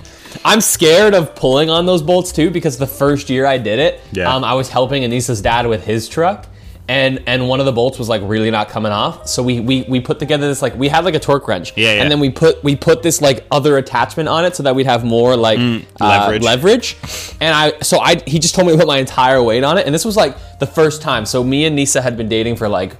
I'm 0.45 0.61
scared 0.61 1.13
of 1.15 1.33
pulling 1.35 1.69
on 1.69 1.85
those 1.85 2.01
bolts 2.01 2.31
too 2.31 2.51
because 2.51 2.77
the 2.77 2.87
first 2.87 3.29
year 3.29 3.45
I 3.45 3.57
did 3.57 3.79
it, 3.79 4.01
Yeah. 4.11 4.33
um, 4.33 4.43
I 4.43 4.53
was 4.53 4.69
helping 4.69 5.03
Anissa's 5.03 5.41
dad 5.41 5.65
with 5.67 5.83
his 5.85 6.07
truck. 6.09 6.45
And, 6.89 7.21
and 7.27 7.47
one 7.47 7.59
of 7.59 7.67
the 7.67 7.71
bolts 7.71 7.99
was 7.99 8.09
like 8.09 8.23
really 8.25 8.49
not 8.49 8.67
coming 8.69 8.91
off, 8.91 9.27
so 9.27 9.43
we, 9.43 9.59
we 9.59 9.83
we 9.83 9.99
put 9.99 10.17
together 10.17 10.47
this 10.47 10.63
like 10.63 10.75
we 10.75 10.87
had 10.87 11.05
like 11.05 11.13
a 11.13 11.19
torque 11.19 11.47
wrench, 11.47 11.71
Yeah, 11.77 11.93
yeah. 11.93 12.01
and 12.01 12.11
then 12.11 12.19
we 12.19 12.31
put 12.31 12.63
we 12.63 12.75
put 12.75 13.03
this 13.03 13.21
like 13.21 13.45
other 13.51 13.77
attachment 13.77 14.27
on 14.27 14.43
it 14.43 14.55
so 14.55 14.63
that 14.63 14.73
we'd 14.75 14.87
have 14.87 15.03
more 15.05 15.35
like 15.35 15.59
uh, 15.59 15.81
leverage. 16.01 16.41
leverage. 16.41 16.97
And 17.39 17.53
I 17.53 17.79
so 17.81 17.99
I 17.99 18.15
he 18.25 18.39
just 18.39 18.55
told 18.55 18.65
me 18.65 18.73
to 18.73 18.79
put 18.79 18.87
my 18.87 18.97
entire 18.97 19.41
weight 19.43 19.63
on 19.63 19.77
it, 19.77 19.85
and 19.85 19.93
this 19.93 20.03
was 20.03 20.17
like 20.17 20.35
the 20.57 20.65
first 20.65 21.03
time. 21.03 21.27
So 21.27 21.43
me 21.43 21.65
and 21.65 21.75
Nisa 21.75 22.01
had 22.01 22.17
been 22.17 22.27
dating 22.27 22.55
for 22.55 22.67
like 22.67 22.97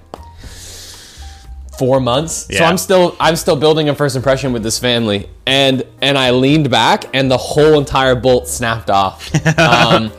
four 1.80 2.00
months. 2.00 2.46
So 2.56 2.64
I'm 2.64 2.78
still 2.78 3.16
I'm 3.20 3.36
still 3.36 3.56
building 3.56 3.90
a 3.90 3.96
first 3.96 4.16
impression 4.16 4.54
with 4.54 4.62
this 4.62 4.78
family, 4.78 5.30
and 5.48 5.84
and 6.02 6.16
I 6.18 6.32
leaned 6.32 6.70
back, 6.70 7.06
and 7.14 7.32
the 7.32 7.38
whole 7.38 7.80
entire 7.80 8.14
bolt 8.16 8.48
snapped 8.48 8.90
off. 8.92 9.34
um, 9.58 10.12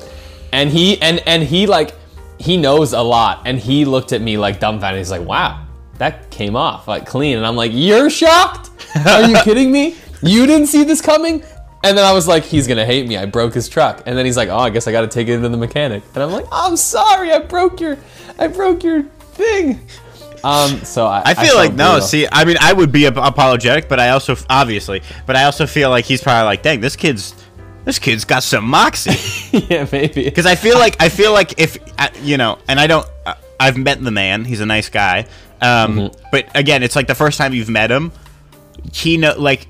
and 0.53 0.71
he 0.71 1.01
and 1.01 1.23
and 1.27 1.43
he 1.45 1.67
like 1.69 1.95
he 2.41 2.57
knows 2.57 2.93
a 2.93 3.03
lot, 3.03 3.43
and 3.45 3.59
he 3.59 3.85
looked 3.85 4.13
at 4.13 4.21
me 4.21 4.37
like 4.39 4.59
dumbfounded. 4.59 4.99
He's 4.99 5.11
like, 5.11 5.27
"Wow, 5.27 5.67
that 5.99 6.31
came 6.31 6.57
off 6.57 6.89
like 6.89 7.07
clean," 7.07 7.37
and 7.37 7.47
I'm 7.47 7.57
like, 7.57 7.73
"You're 7.75 8.11
shocked? 8.11 8.71
Are 9.07 9.29
you 9.29 9.37
kidding 9.45 9.71
me? 9.71 9.95
You 10.23 10.47
didn't 10.47 10.69
see 10.69 10.85
this 10.85 11.01
coming?" 11.01 11.45
And 11.83 11.97
then 11.97 12.05
I 12.05 12.13
was 12.13 12.29
like, 12.29 12.45
he's 12.45 12.67
gonna 12.67 12.85
hate 12.85 13.09
me. 13.09 13.17
I 13.17 13.25
broke 13.25 13.55
his 13.55 13.67
truck. 13.67 14.03
And 14.05 14.17
then 14.17 14.27
he's 14.27 14.37
like, 14.37 14.51
oh, 14.51 14.59
I 14.59 14.69
guess 14.69 14.87
I 14.87 14.93
gotta 14.93 15.09
take 15.09 15.29
it 15.29 15.41
to 15.41 15.49
the 15.49 15.57
mechanic. 15.57 16.03
And 16.15 16.23
I'm 16.23 16.31
like, 16.31 16.45
I'm 16.53 16.77
sorry, 16.77 17.33
I 17.33 17.39
broke 17.39 17.81
your, 17.81 17.97
I 18.39 18.49
broke 18.49 18.85
your 18.85 19.05
thing. 19.05 19.81
Um, 20.45 20.85
so 20.85 21.07
I, 21.07 21.23
I 21.25 21.35
feel 21.35 21.47
felt 21.47 21.57
like 21.57 21.75
no. 21.75 21.93
brutal. 21.93 22.07
See, 22.07 22.27
I 22.31 22.45
mean, 22.45 22.57
I 22.61 22.73
would 22.73 22.93
be 22.93 23.07
ap- 23.07 23.17
apologetic, 23.17 23.89
but 23.89 23.99
I 24.01 24.11
also 24.11 24.37
obviously, 24.49 25.03
but 25.27 25.37
I 25.37 25.45
also 25.45 25.67
feel 25.67 25.91
like 25.91 26.05
he's 26.05 26.23
probably 26.23 26.45
like, 26.45 26.63
dang, 26.63 26.81
this 26.81 26.97
kid's 26.97 27.35
this 27.85 27.99
kid's 27.99 28.25
got 28.25 28.43
some 28.43 28.65
moxie. 28.65 29.59
yeah, 29.71 29.87
maybe. 29.91 30.25
Because 30.25 30.47
I 30.47 30.55
feel 30.55 30.79
like 30.79 30.97
I 31.01 31.09
feel 31.09 31.33
like 31.33 31.59
if 31.61 31.79
uh, 31.99 32.09
you 32.23 32.37
know, 32.37 32.59
and 32.69 32.79
I 32.81 32.87
don't. 32.87 33.07
Uh, 33.27 33.35
I've 33.59 33.77
met 33.77 34.03
the 34.03 34.11
man. 34.11 34.45
He's 34.45 34.61
a 34.61 34.67
nice 34.67 34.89
guy. 34.89 35.27
Um, 35.61 35.97
Mm-hmm. 35.99 36.29
But 36.33 36.47
again, 36.57 36.83
it's 36.83 36.97
like 36.97 37.07
the 37.07 37.15
first 37.15 37.37
time 37.39 37.53
you've 37.53 37.69
met 37.69 37.91
him. 37.91 38.13
He 38.93 39.17
know 39.19 39.35
like 39.39 39.67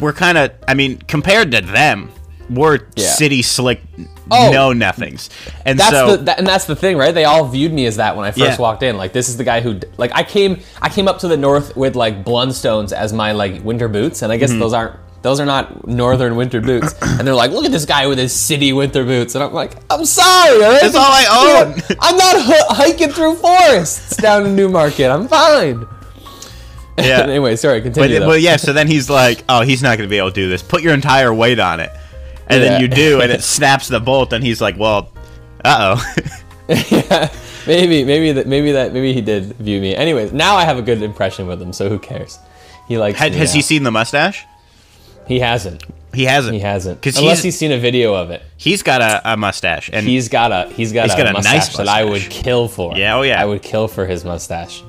we're 0.00 0.12
kind 0.14 0.38
of. 0.38 0.52
I 0.66 0.74
mean, 0.74 0.98
compared 0.98 1.50
to 1.52 1.60
them, 1.60 2.10
we're 2.48 2.80
Yeah. 2.96 3.06
city 3.08 3.42
slick, 3.42 3.82
Oh. 4.30 4.50
no 4.50 4.72
nothings. 4.72 5.28
And 5.66 5.78
That's 5.78 5.90
so 5.90 6.16
the 6.16 6.24
that, 6.24 6.38
and 6.38 6.46
that's 6.46 6.64
the 6.64 6.76
thing, 6.76 6.96
right? 6.96 7.14
They 7.14 7.24
all 7.24 7.46
viewed 7.46 7.72
me 7.72 7.84
as 7.84 7.96
that 7.96 8.16
when 8.16 8.24
I 8.24 8.30
first 8.30 8.38
Yeah. 8.40 8.56
walked 8.56 8.82
in. 8.82 8.96
Like 8.96 9.12
this 9.12 9.28
is 9.28 9.36
the 9.36 9.44
guy 9.44 9.60
who 9.60 9.80
like 9.98 10.12
I 10.14 10.22
came 10.22 10.60
I 10.80 10.88
came 10.88 11.08
up 11.08 11.18
to 11.18 11.28
the 11.28 11.36
north 11.36 11.76
with 11.76 11.94
like 11.96 12.24
Blundstones 12.24 12.92
as 12.92 13.12
my 13.12 13.32
like 13.32 13.62
winter 13.62 13.88
boots, 13.88 14.22
and 14.22 14.32
I 14.32 14.38
guess 14.38 14.50
Mm-hmm. 14.50 14.60
those 14.60 14.72
aren't 14.72 14.96
those 15.22 15.40
are 15.40 15.46
not 15.46 15.86
northern 15.86 16.36
winter 16.36 16.60
boots. 16.60 16.94
and 17.02 17.26
they're 17.26 17.34
like, 17.34 17.50
look 17.52 17.64
at 17.64 17.72
this 17.72 17.84
guy 17.86 18.06
with 18.06 18.18
his 18.18 18.32
city 18.32 18.72
winter 18.72 19.04
boots, 19.04 19.34
and 19.34 19.42
I'm 19.44 19.52
like, 19.52 19.72
I'm 19.90 20.04
sorry? 20.04 20.58
That's 20.58 20.94
all 20.94 21.02
I 21.02 21.64
own. 21.64 21.96
I'm 22.00 22.16
not 22.16 22.36
h- 22.36 22.66
hiking 22.68 23.10
through 23.10 23.36
forests 23.36 24.16
down 24.16 24.46
in 24.46 24.56
Newmarket. 24.56 25.10
I'm 25.10 25.28
fine. 25.28 25.86
yeah. 26.98 27.20
anyway, 27.22 27.56
sorry, 27.56 27.80
continue. 27.80 28.18
But, 28.20 28.26
but 28.26 28.40
yeah, 28.40 28.56
so 28.56 28.72
then 28.72 28.86
he's 28.86 29.08
like, 29.08 29.44
"Oh, 29.48 29.62
he's 29.62 29.82
not 29.82 29.96
going 29.96 30.08
to 30.08 30.10
be 30.10 30.18
able 30.18 30.28
to 30.30 30.34
do 30.34 30.48
this. 30.48 30.62
Put 30.62 30.82
your 30.82 30.92
entire 30.94 31.32
weight 31.32 31.58
on 31.58 31.80
it." 31.80 31.90
And 32.48 32.62
Yeah. 32.62 32.70
then 32.70 32.80
you 32.82 32.88
do, 32.88 33.20
and 33.20 33.32
it 33.32 33.42
snaps 33.54 33.88
the 33.88 34.00
bolt, 34.00 34.32
and 34.32 34.44
he's 34.44 34.60
like, 34.60 34.76
"Well, 34.78 35.10
uh 35.64 35.96
oh." 35.96 36.14
yeah, 36.68 37.32
maybe, 37.66 38.04
maybe 38.04 38.32
that, 38.32 38.46
maybe 38.46 38.72
that, 38.72 38.92
maybe 38.92 39.12
he 39.12 39.20
did 39.20 39.44
view 39.56 39.80
me. 39.80 39.94
Anyways, 39.94 40.32
now 40.32 40.56
I 40.56 40.64
have 40.64 40.78
a 40.78 40.82
good 40.82 41.02
impression 41.02 41.46
with 41.46 41.60
him, 41.62 41.72
so 41.72 41.88
who 41.88 41.98
cares? 41.98 42.38
He 42.88 42.98
likes. 42.98 43.18
Had, 43.18 43.32
has 43.34 43.54
he 43.54 43.62
seen 43.62 43.84
the 43.84 43.90
mustache? 43.90 44.44
He 45.26 45.40
hasn't. 45.40 45.84
He 46.14 46.24
hasn't. 46.24 46.54
He 46.54 46.60
hasn't. 46.60 47.04
Unless 47.06 47.20
he's- 47.20 47.42
he's 47.42 47.58
seen 47.58 47.72
a 47.72 47.78
video 47.78 48.14
of 48.14 48.30
it. 48.30 48.42
He's 48.56 48.82
got 48.82 49.00
a, 49.00 49.32
a 49.32 49.36
mustache, 49.36 49.88
and 49.92 50.06
He's 50.06 50.28
got 50.28 50.52
a 50.52 50.68
he's 50.72 50.92
got, 50.92 51.04
He's 51.04 51.14
a, 51.14 51.16
got 51.16 51.26
a 51.28 51.32
mustache 51.32 51.54
nice 51.54 51.76
that 51.78 51.88
I 51.88 52.04
would 52.04 52.22
kill 52.22 52.68
for. 52.68 52.96
Yeah, 52.96 53.16
oh, 53.16 53.22
yeah. 53.22 53.40
I 53.40 53.46
would 53.46 53.62
kill 53.62 53.88
for 53.88 54.06
his 54.06 54.24
mustache. 54.24 54.82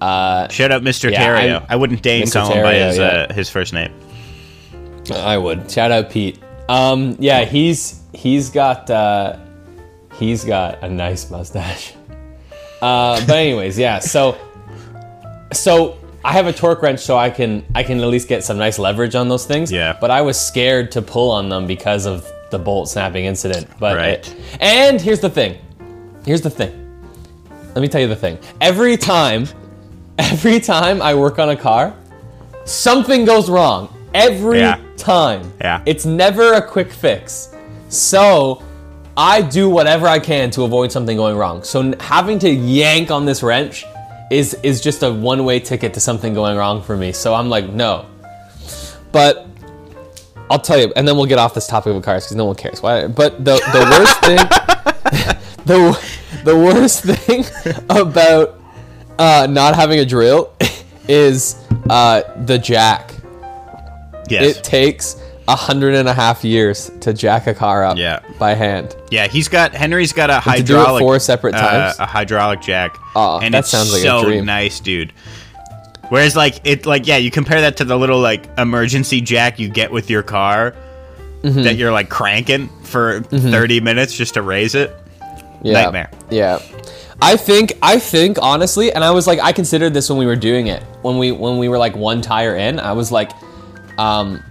Uh, 0.00 0.48
shout 0.48 0.70
out 0.70 0.82
Mr. 0.82 1.10
Yeah, 1.10 1.26
Terrio. 1.26 1.52
I'm- 1.54 1.66
I 1.68 1.76
wouldn't 1.76 2.02
deign 2.02 2.30
call 2.30 2.52
him 2.52 2.62
by 2.62 2.74
his 2.74 2.98
yeah. 2.98 3.04
uh, 3.28 3.32
his 3.32 3.50
first 3.50 3.72
name. 3.72 3.92
I 5.12 5.36
would. 5.36 5.70
Shout 5.70 5.90
out 5.90 6.10
Pete. 6.10 6.38
Um, 6.68 7.16
yeah, 7.18 7.44
he's 7.44 8.00
he's 8.14 8.48
got 8.50 8.88
uh, 8.90 9.36
he's 10.18 10.44
got 10.44 10.82
a 10.82 10.88
nice 10.88 11.30
mustache. 11.30 11.94
Uh, 12.80 13.18
but 13.26 13.36
anyways, 13.36 13.78
yeah. 13.78 13.98
So 13.98 14.36
so 15.52 15.96
I 16.24 16.32
have 16.32 16.46
a 16.46 16.52
torque 16.52 16.80
wrench, 16.82 17.00
so 17.00 17.16
I 17.18 17.28
can 17.30 17.64
I 17.74 17.82
can 17.82 18.00
at 18.00 18.06
least 18.08 18.28
get 18.28 18.42
some 18.44 18.56
nice 18.58 18.78
leverage 18.78 19.14
on 19.14 19.28
those 19.28 19.44
things. 19.44 19.70
Yeah. 19.70 19.96
But 20.00 20.10
I 20.10 20.22
was 20.22 20.40
scared 20.40 20.90
to 20.92 21.02
pull 21.02 21.30
on 21.30 21.48
them 21.48 21.66
because 21.66 22.06
of 22.06 22.26
the 22.50 22.58
bolt 22.58 22.88
snapping 22.88 23.24
incident. 23.26 23.66
But 23.78 23.96
Right. 23.96 24.08
it- 24.26 24.34
and 24.60 25.00
here's 25.00 25.20
the 25.20 25.30
thing. 25.30 25.56
Here's 26.24 26.40
the 26.40 26.50
thing. 26.50 26.72
Let 27.74 27.82
me 27.82 27.88
tell 27.88 28.00
you 28.00 28.08
the 28.08 28.16
thing. 28.16 28.38
Every 28.60 28.96
time, 28.96 29.46
every 30.18 30.60
time 30.60 31.02
I 31.02 31.14
work 31.14 31.38
on 31.38 31.50
a 31.50 31.56
car, 31.56 31.92
something 32.64 33.24
goes 33.24 33.50
wrong. 33.50 33.88
Every 34.14 34.60
Yeah. 34.60 34.78
time. 34.96 35.52
Yeah. 35.60 35.80
It's 35.84 36.06
never 36.06 36.54
a 36.54 36.62
quick 36.62 36.90
fix. 36.92 37.48
So 37.88 38.62
I 39.16 39.42
do 39.42 39.68
whatever 39.68 40.06
I 40.06 40.18
can 40.20 40.50
to 40.52 40.62
avoid 40.62 40.90
something 40.92 41.16
going 41.16 41.36
wrong. 41.36 41.62
So 41.64 41.92
having 42.00 42.38
to 42.40 42.48
yank 42.50 43.10
on 43.10 43.26
this 43.26 43.42
wrench 43.42 43.84
is 44.34 44.54
is 44.62 44.80
just 44.80 45.02
a 45.02 45.12
one-way 45.12 45.60
ticket 45.60 45.94
to 45.94 46.00
something 46.00 46.34
going 46.34 46.56
wrong 46.56 46.82
for 46.82 46.96
me. 46.96 47.12
So 47.12 47.34
I'm 47.34 47.48
like, 47.48 47.68
no. 47.68 48.06
But 49.12 49.46
I'll 50.50 50.58
tell 50.58 50.78
you, 50.78 50.92
and 50.96 51.06
then 51.06 51.16
we'll 51.16 51.26
get 51.26 51.38
off 51.38 51.54
this 51.54 51.68
topic 51.68 51.94
of 51.94 52.02
cars 52.02 52.24
because 52.24 52.36
no 52.36 52.44
one 52.44 52.56
cares. 52.56 52.82
Why? 52.82 53.06
But 53.06 53.44
the 53.44 53.54
the 53.54 53.82
worst 53.94 54.20
thing, 54.20 54.36
the 55.64 56.42
the 56.44 56.56
worst 56.56 57.04
thing 57.04 57.44
about 57.90 58.60
uh, 59.18 59.46
not 59.48 59.76
having 59.76 60.00
a 60.00 60.04
drill 60.04 60.52
is 61.08 61.56
uh, 61.88 62.22
the 62.44 62.58
jack. 62.58 63.14
Yes. 64.28 64.56
It 64.56 64.64
takes 64.64 65.22
a 65.46 65.56
hundred 65.56 65.94
and 65.94 66.08
a 66.08 66.14
half 66.14 66.42
years 66.44 66.90
to 67.00 67.12
jack 67.12 67.46
a 67.46 67.54
car 67.54 67.84
up 67.84 67.98
Yeah. 67.98 68.20
by 68.38 68.54
hand. 68.54 68.96
yeah, 69.10 69.26
he's 69.26 69.48
got 69.48 69.74
Henry's 69.74 70.12
got 70.12 70.30
a 70.30 70.40
to 70.56 70.62
do 70.62 70.74
it 70.74 70.78
hydraulic 70.78 71.00
four 71.02 71.18
separate 71.18 71.54
uh, 71.54 71.60
times? 71.60 71.98
a 71.98 72.06
hydraulic 72.06 72.60
jack. 72.62 72.96
Oh, 73.14 73.40
and 73.40 73.52
that 73.54 73.60
it's 73.60 73.68
sounds 73.68 73.92
like 73.92 74.00
a 74.00 74.04
so 74.04 74.24
dream. 74.24 74.44
nice, 74.46 74.80
dude. 74.80 75.12
Whereas 76.08 76.36
like 76.36 76.60
it 76.64 76.86
like 76.86 77.06
yeah, 77.06 77.16
you 77.16 77.30
compare 77.30 77.60
that 77.62 77.76
to 77.78 77.84
the 77.84 77.96
little 77.98 78.20
like 78.20 78.46
emergency 78.58 79.20
jack 79.20 79.58
you 79.58 79.68
get 79.68 79.90
with 79.92 80.10
your 80.10 80.22
car 80.22 80.74
Mm-hmm. 81.42 81.60
that 81.64 81.76
you're 81.76 81.92
like 81.92 82.08
cranking 82.08 82.70
for 82.84 83.20
30 83.20 83.80
minutes 83.80 84.16
just 84.16 84.32
to 84.32 84.40
raise 84.40 84.74
it. 84.74 84.96
Yeah. 85.62 85.74
Nightmare. 85.74 86.10
Yeah. 86.30 86.58
I 87.20 87.36
think 87.36 87.74
I 87.82 87.98
think 87.98 88.38
honestly, 88.40 88.90
and 88.90 89.04
I 89.04 89.10
was 89.10 89.26
like 89.26 89.40
I 89.40 89.52
considered 89.52 89.92
this 89.92 90.08
when 90.08 90.18
we 90.18 90.24
were 90.24 90.36
doing 90.36 90.68
it. 90.68 90.82
When 91.02 91.18
we 91.18 91.32
when 91.32 91.58
we 91.58 91.68
were 91.68 91.76
like 91.76 91.94
one 91.96 92.22
tire 92.22 92.56
in, 92.56 92.80
I 92.80 92.92
was 92.92 93.12
like 93.12 93.30
um 93.98 94.42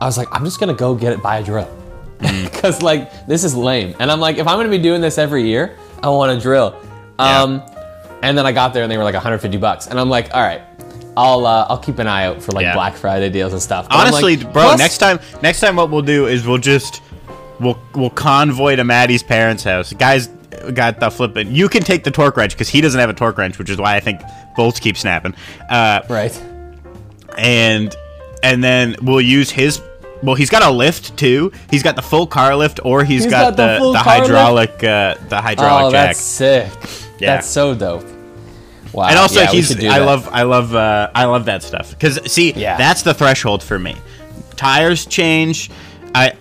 I 0.00 0.06
was 0.06 0.18
like 0.18 0.28
I'm 0.32 0.44
just 0.44 0.60
going 0.60 0.68
to 0.74 0.78
go 0.78 0.94
get 0.94 1.12
it 1.12 1.22
buy 1.22 1.38
a 1.38 1.44
drill. 1.44 1.68
Mm. 2.18 2.52
Cuz 2.62 2.82
like 2.82 3.26
this 3.26 3.44
is 3.44 3.54
lame. 3.54 3.94
And 3.98 4.10
I'm 4.10 4.20
like 4.20 4.36
if 4.38 4.46
I'm 4.46 4.56
going 4.56 4.66
to 4.70 4.76
be 4.76 4.82
doing 4.82 5.00
this 5.00 5.18
every 5.18 5.44
year, 5.46 5.76
I 6.02 6.08
want 6.08 6.36
a 6.36 6.40
drill. 6.40 6.74
Um 7.18 7.62
and 8.22 8.36
then 8.36 8.46
I 8.46 8.52
got 8.52 8.72
there 8.74 8.82
and 8.82 8.90
they 8.90 8.96
were 8.98 9.04
like 9.04 9.14
150 9.14 9.56
bucks. 9.58 9.86
And 9.86 10.00
I'm 10.00 10.08
like, 10.08 10.34
"All 10.34 10.40
right. 10.42 10.62
I'll 11.18 11.46
uh, 11.46 11.66
I'll 11.68 11.78
keep 11.78 11.98
an 11.98 12.06
eye 12.06 12.24
out 12.26 12.42
for 12.42 12.52
like 12.52 12.64
Yeah. 12.64 12.74
Black 12.74 12.94
Friday 12.94 13.28
deals 13.30 13.52
and 13.52 13.60
stuff." 13.62 13.88
But 13.88 13.96
Honestly, 13.98 14.36
like, 14.38 14.52
bro, 14.52 14.74
next 14.76 14.98
time 14.98 15.20
next 15.42 15.60
time 15.60 15.76
what 15.76 15.90
we'll 15.90 16.02
do 16.02 16.26
is 16.26 16.46
we'll 16.46 16.58
just 16.58 17.02
we'll 17.60 17.78
we'll 17.94 18.10
convoy 18.10 18.76
to 18.76 18.84
Maddie's 18.84 19.22
parents' 19.22 19.64
house. 19.64 19.92
Guys 19.92 20.28
got 20.74 20.98
the 20.98 21.10
flipping. 21.10 21.54
You 21.54 21.68
can 21.68 21.82
take 21.82 22.04
the 22.04 22.10
torque 22.10 22.36
wrench 22.36 22.52
because 22.52 22.68
he 22.70 22.80
doesn't 22.80 22.98
have 22.98 23.10
a 23.10 23.14
torque 23.14 23.36
wrench, 23.38 23.58
which 23.58 23.70
is 23.70 23.76
why 23.78 23.96
I 23.96 24.00
think 24.00 24.20
bolts 24.56 24.80
keep 24.80 24.96
snapping. 24.96 25.34
Uh, 25.70 26.00
Right. 26.08 26.38
and 27.38 27.94
and 28.42 28.62
then 28.62 28.96
we'll 29.02 29.20
use 29.20 29.50
his. 29.50 29.80
Well, 30.22 30.34
he's 30.34 30.48
got 30.50 30.62
a 30.62 30.70
lift 30.70 31.16
too. 31.16 31.52
He's 31.70 31.82
got 31.82 31.94
the 31.96 32.02
full 32.02 32.26
car 32.26 32.56
lift, 32.56 32.80
or 32.84 33.04
he's 33.04 33.24
He's 33.24 33.30
got, 33.32 33.56
got 33.56 33.78
the 33.78 33.84
the 33.84 33.92
the 33.92 33.98
hydraulic 33.98 34.82
uh, 34.82 35.14
the 35.28 35.40
hydraulic 35.40 35.84
Oh, 35.86 35.90
jack. 35.90 36.06
that's 36.08 36.20
sick. 36.20 36.70
Yeah. 37.18 37.34
That's 37.36 37.46
so 37.48 37.74
dope. 37.74 38.04
Wow. 38.92 39.08
and 39.08 39.18
also 39.18 39.40
yeah, 39.40 39.46
he's 39.48 39.84
I 39.84 39.98
love 39.98 40.28
I 40.32 40.42
love 40.42 40.74
uh, 40.74 41.10
I 41.14 41.24
love 41.26 41.44
that 41.46 41.62
stuff 41.62 41.90
because 41.90 42.18
see 42.32 42.52
Yeah. 42.52 42.78
that's 42.78 43.02
the 43.02 43.12
threshold 43.12 43.62
for 43.62 43.78
me. 43.78 43.94
Tires 44.56 45.04
change, 45.04 45.70
I 46.14 46.32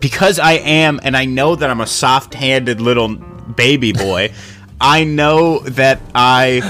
because 0.00 0.38
I 0.38 0.54
am 0.54 1.00
and 1.02 1.16
I 1.16 1.24
know 1.24 1.54
that 1.56 1.70
I'm 1.70 1.80
a 1.80 1.86
soft-handed 1.86 2.80
little 2.82 3.14
baby 3.16 3.92
boy. 3.92 4.32
I 4.80 5.04
know 5.04 5.60
that 5.60 6.00
I 6.14 6.60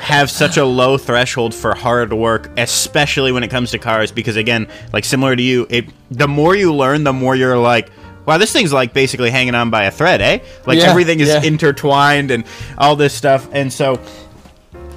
have 0.00 0.30
such 0.30 0.56
a 0.56 0.64
low 0.64 0.98
threshold 0.98 1.54
for 1.54 1.74
hard 1.74 2.12
work, 2.12 2.50
especially 2.58 3.32
when 3.32 3.42
it 3.42 3.48
comes 3.48 3.70
to 3.70 3.78
cars. 3.78 4.12
Because 4.12 4.36
again, 4.36 4.68
like 4.92 5.04
similar 5.04 5.34
to 5.34 5.42
you, 5.42 5.66
it 5.70 5.86
the 6.10 6.28
more 6.28 6.54
you 6.54 6.74
learn, 6.74 7.04
the 7.04 7.14
more 7.14 7.34
you're 7.34 7.58
like, 7.58 7.90
wow, 8.26 8.36
this 8.36 8.52
thing's 8.52 8.72
like 8.72 8.92
basically 8.92 9.30
hanging 9.30 9.54
on 9.54 9.70
by 9.70 9.84
a 9.84 9.90
thread, 9.90 10.20
eh? 10.20 10.40
Like 10.66 10.78
Yeah, 10.78 10.90
everything 10.90 11.20
is 11.20 11.28
yeah. 11.28 11.42
intertwined 11.42 12.30
and 12.30 12.44
all 12.76 12.96
this 12.96 13.14
stuff. 13.14 13.48
And 13.52 13.72
so, 13.72 13.96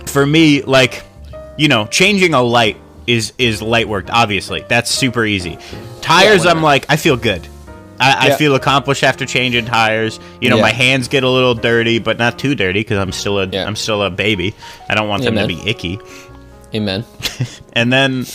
for 0.06 0.26
me, 0.26 0.62
like, 0.64 1.04
you 1.58 1.68
know, 1.70 1.86
changing 1.88 2.34
a 2.34 2.42
light 2.42 2.78
is 3.08 3.34
is 3.38 3.62
light 3.62 3.88
work. 3.88 4.08
Obviously, 4.10 4.66
that's 4.68 4.92
super 4.92 5.26
easy. 5.26 5.58
Tires, 6.02 6.40
whatever. 6.40 6.58
I'm 6.58 6.64
like, 6.64 6.86
I 6.90 6.98
feel 6.98 7.16
good. 7.16 7.48
I, 8.00 8.28
I 8.30 8.36
feel 8.38 8.56
accomplished 8.56 9.04
after 9.04 9.26
changing 9.26 9.66
tires. 9.66 10.20
You 10.42 10.50
know, 10.50 10.56
Yeah. 10.58 10.62
my 10.64 10.72
hands 10.72 11.08
get 11.08 11.24
a 11.24 11.30
little 11.30 11.54
dirty, 11.54 12.00
but 12.00 12.18
not 12.18 12.40
too 12.40 12.56
dirty 12.56 12.80
because 12.82 12.98
I'm 12.98 13.12
still 13.12 13.40
a 13.40 13.46
Yeah. 13.48 13.68
am 13.68 13.76
still 13.76 14.02
a 14.04 14.10
baby. 14.10 14.56
I 14.90 14.96
don't 14.96 15.08
want 15.10 15.24
them 15.24 15.36
to 15.36 15.48
be 15.48 15.60
icky. 15.70 16.00
Amen. 16.74 17.04
And 17.74 17.92
then, 17.94 18.26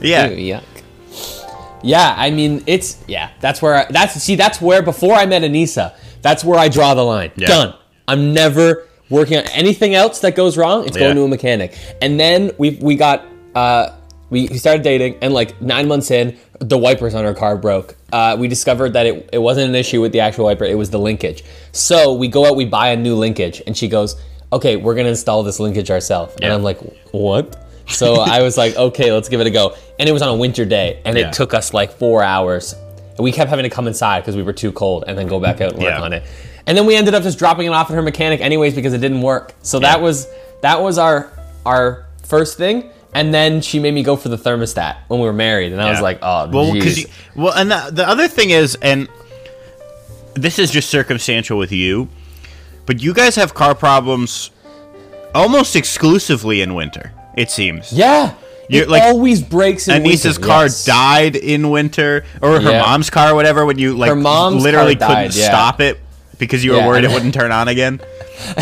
yeah, 0.00 0.28
Ew, 0.28 0.54
yuck. 0.56 0.62
Yeah, 1.82 2.14
I 2.16 2.30
mean 2.30 2.62
it's 2.66 2.98
yeah. 3.06 3.30
That's 3.40 3.62
where 3.62 3.74
I, 3.76 3.86
that's 3.90 4.14
see 4.22 4.34
that's 4.34 4.60
where 4.60 4.82
before 4.82 5.14
I 5.14 5.26
met 5.26 5.42
Anissa, 5.42 5.94
that's 6.22 6.42
where 6.44 6.58
I 6.58 6.68
draw 6.68 6.94
the 6.94 7.04
line. 7.04 7.30
Yeah. 7.36 7.48
Done. 7.48 7.74
I'm 8.08 8.32
never 8.32 8.86
working 9.10 9.38
on 9.38 9.44
anything 9.48 9.94
else 9.94 10.20
that 10.20 10.34
goes 10.34 10.56
wrong. 10.56 10.86
It's 10.86 10.96
Yeah. 10.96 11.04
going 11.04 11.16
to 11.16 11.22
a 11.22 11.28
mechanic. 11.28 11.76
And 12.02 12.18
then 12.18 12.50
we 12.58 12.78
we 12.80 12.96
got 12.96 13.24
uh 13.54 13.90
we 14.30 14.48
we 14.48 14.58
started 14.58 14.82
dating 14.82 15.16
and 15.22 15.32
like 15.32 15.60
nine 15.62 15.88
months 15.88 16.10
in, 16.10 16.36
the 16.60 16.78
wipers 16.78 17.14
on 17.14 17.24
her 17.24 17.34
car 17.34 17.56
broke. 17.56 17.96
Uh, 18.12 18.36
we 18.38 18.48
discovered 18.48 18.92
that 18.94 19.06
it, 19.06 19.30
it 19.32 19.38
wasn't 19.38 19.68
an 19.68 19.74
issue 19.74 20.00
with 20.00 20.12
the 20.12 20.20
actual 20.20 20.44
wiper, 20.46 20.64
it 20.64 20.76
was 20.76 20.90
the 20.90 20.98
linkage. 20.98 21.44
So 21.72 22.14
we 22.14 22.28
go 22.28 22.46
out, 22.46 22.56
we 22.56 22.64
buy 22.64 22.88
a 22.88 22.96
new 22.96 23.14
linkage, 23.14 23.62
and 23.66 23.76
she 23.76 23.88
goes, 23.88 24.20
Okay, 24.52 24.76
we're 24.76 24.94
gonna 24.94 25.10
install 25.10 25.42
this 25.42 25.60
linkage 25.60 25.90
ourselves. 25.90 26.34
And 26.42 26.52
I'm 26.52 26.62
like, 26.62 26.78
What? 27.12 27.64
So 27.88 28.16
I 28.16 28.42
was 28.42 28.58
like, 28.58 28.76
okay, 28.76 29.12
let's 29.12 29.30
give 29.30 29.40
it 29.40 29.46
a 29.46 29.50
go. 29.50 29.74
And 29.98 30.06
it 30.08 30.12
was 30.12 30.20
on 30.20 30.28
a 30.28 30.36
winter 30.36 30.66
day, 30.66 31.00
and 31.06 31.16
Yeah. 31.16 31.28
it 31.28 31.32
took 31.32 31.54
us 31.54 31.72
like 31.72 31.92
four 31.92 32.22
hours. 32.22 32.74
And 33.16 33.20
we 33.24 33.32
kept 33.32 33.48
having 33.48 33.62
to 33.62 33.70
come 33.70 33.86
inside 33.88 34.20
because 34.20 34.36
we 34.36 34.42
were 34.42 34.52
too 34.52 34.72
cold 34.72 35.04
and 35.06 35.16
then 35.18 35.26
go 35.26 35.40
back 35.40 35.60
out 35.62 35.72
and 35.72 35.82
work 35.82 35.94
Yeah. 35.94 36.02
on 36.02 36.12
it. 36.12 36.22
And 36.66 36.76
then 36.76 36.84
we 36.84 36.94
ended 36.96 37.14
up 37.14 37.22
just 37.22 37.38
dropping 37.38 37.66
it 37.66 37.70
off 37.70 37.90
at 37.90 37.94
her 37.94 38.02
mechanic 38.02 38.42
anyways 38.42 38.74
because 38.74 38.92
it 38.92 38.98
didn't 38.98 39.22
work. 39.22 39.54
So 39.62 39.78
that 39.80 40.02
was 40.02 40.28
that 40.60 40.82
was 40.82 40.98
our 40.98 41.30
our 41.64 42.04
first 42.24 42.58
thing. 42.58 42.90
And 43.14 43.32
then 43.32 43.62
she 43.62 43.78
made 43.78 43.94
me 43.94 44.02
go 44.02 44.16
for 44.16 44.28
the 44.28 44.36
thermostat 44.36 44.96
when 45.08 45.20
we 45.20 45.26
were 45.26 45.32
married, 45.32 45.72
and 45.72 45.80
I 45.80 45.90
was 45.90 46.00
like, 46.00 46.18
oh, 46.22 46.48
well, 46.50 46.76
you, 46.76 47.06
well, 47.34 47.54
and 47.54 47.70
the, 47.70 47.90
the 47.92 48.06
other 48.08 48.28
thing 48.28 48.50
is, 48.50 48.76
and 48.82 49.08
this 50.34 50.58
is 50.58 50.70
just 50.70 50.90
circumstantial 50.90 51.58
with 51.58 51.72
you, 51.72 52.08
but 52.86 53.02
you 53.02 53.14
guys 53.14 53.34
have 53.36 53.54
car 53.54 53.74
problems 53.74 54.50
almost 55.34 55.74
exclusively 55.74 56.60
in 56.60 56.74
winter. 56.74 57.12
It 57.36 57.50
seems. 57.50 57.92
yeah, 57.92 58.34
You're 58.68 58.82
it 58.84 58.88
like- 58.90 59.02
always 59.04 59.42
breaks 59.42 59.88
in 59.88 60.02
Anissa's 60.02 60.38
winter, 60.38 60.46
car 60.46 60.62
yes. 60.64 60.84
died 60.84 61.34
in 61.36 61.70
winter, 61.70 62.24
or 62.42 62.60
her 62.60 62.70
Yeah. 62.70 62.82
mom's 62.82 63.08
car, 63.10 63.32
or 63.32 63.34
whatever. 63.34 63.64
When 63.64 63.78
you 63.78 63.96
like 63.96 64.10
Her 64.10 64.16
mom's 64.16 64.62
literally 64.62 64.94
couldn't 64.96 65.08
died, 65.08 65.34
yeah. 65.34 65.46
stop 65.46 65.80
it 65.80 65.98
because 66.38 66.62
you 66.64 66.72
were 66.72 66.78
Yeah, 66.78 66.86
worried 66.88 67.04
it 67.04 67.10
wouldn't 67.14 67.32
turn 67.34 67.52
on 67.52 67.68
again. 67.68 68.00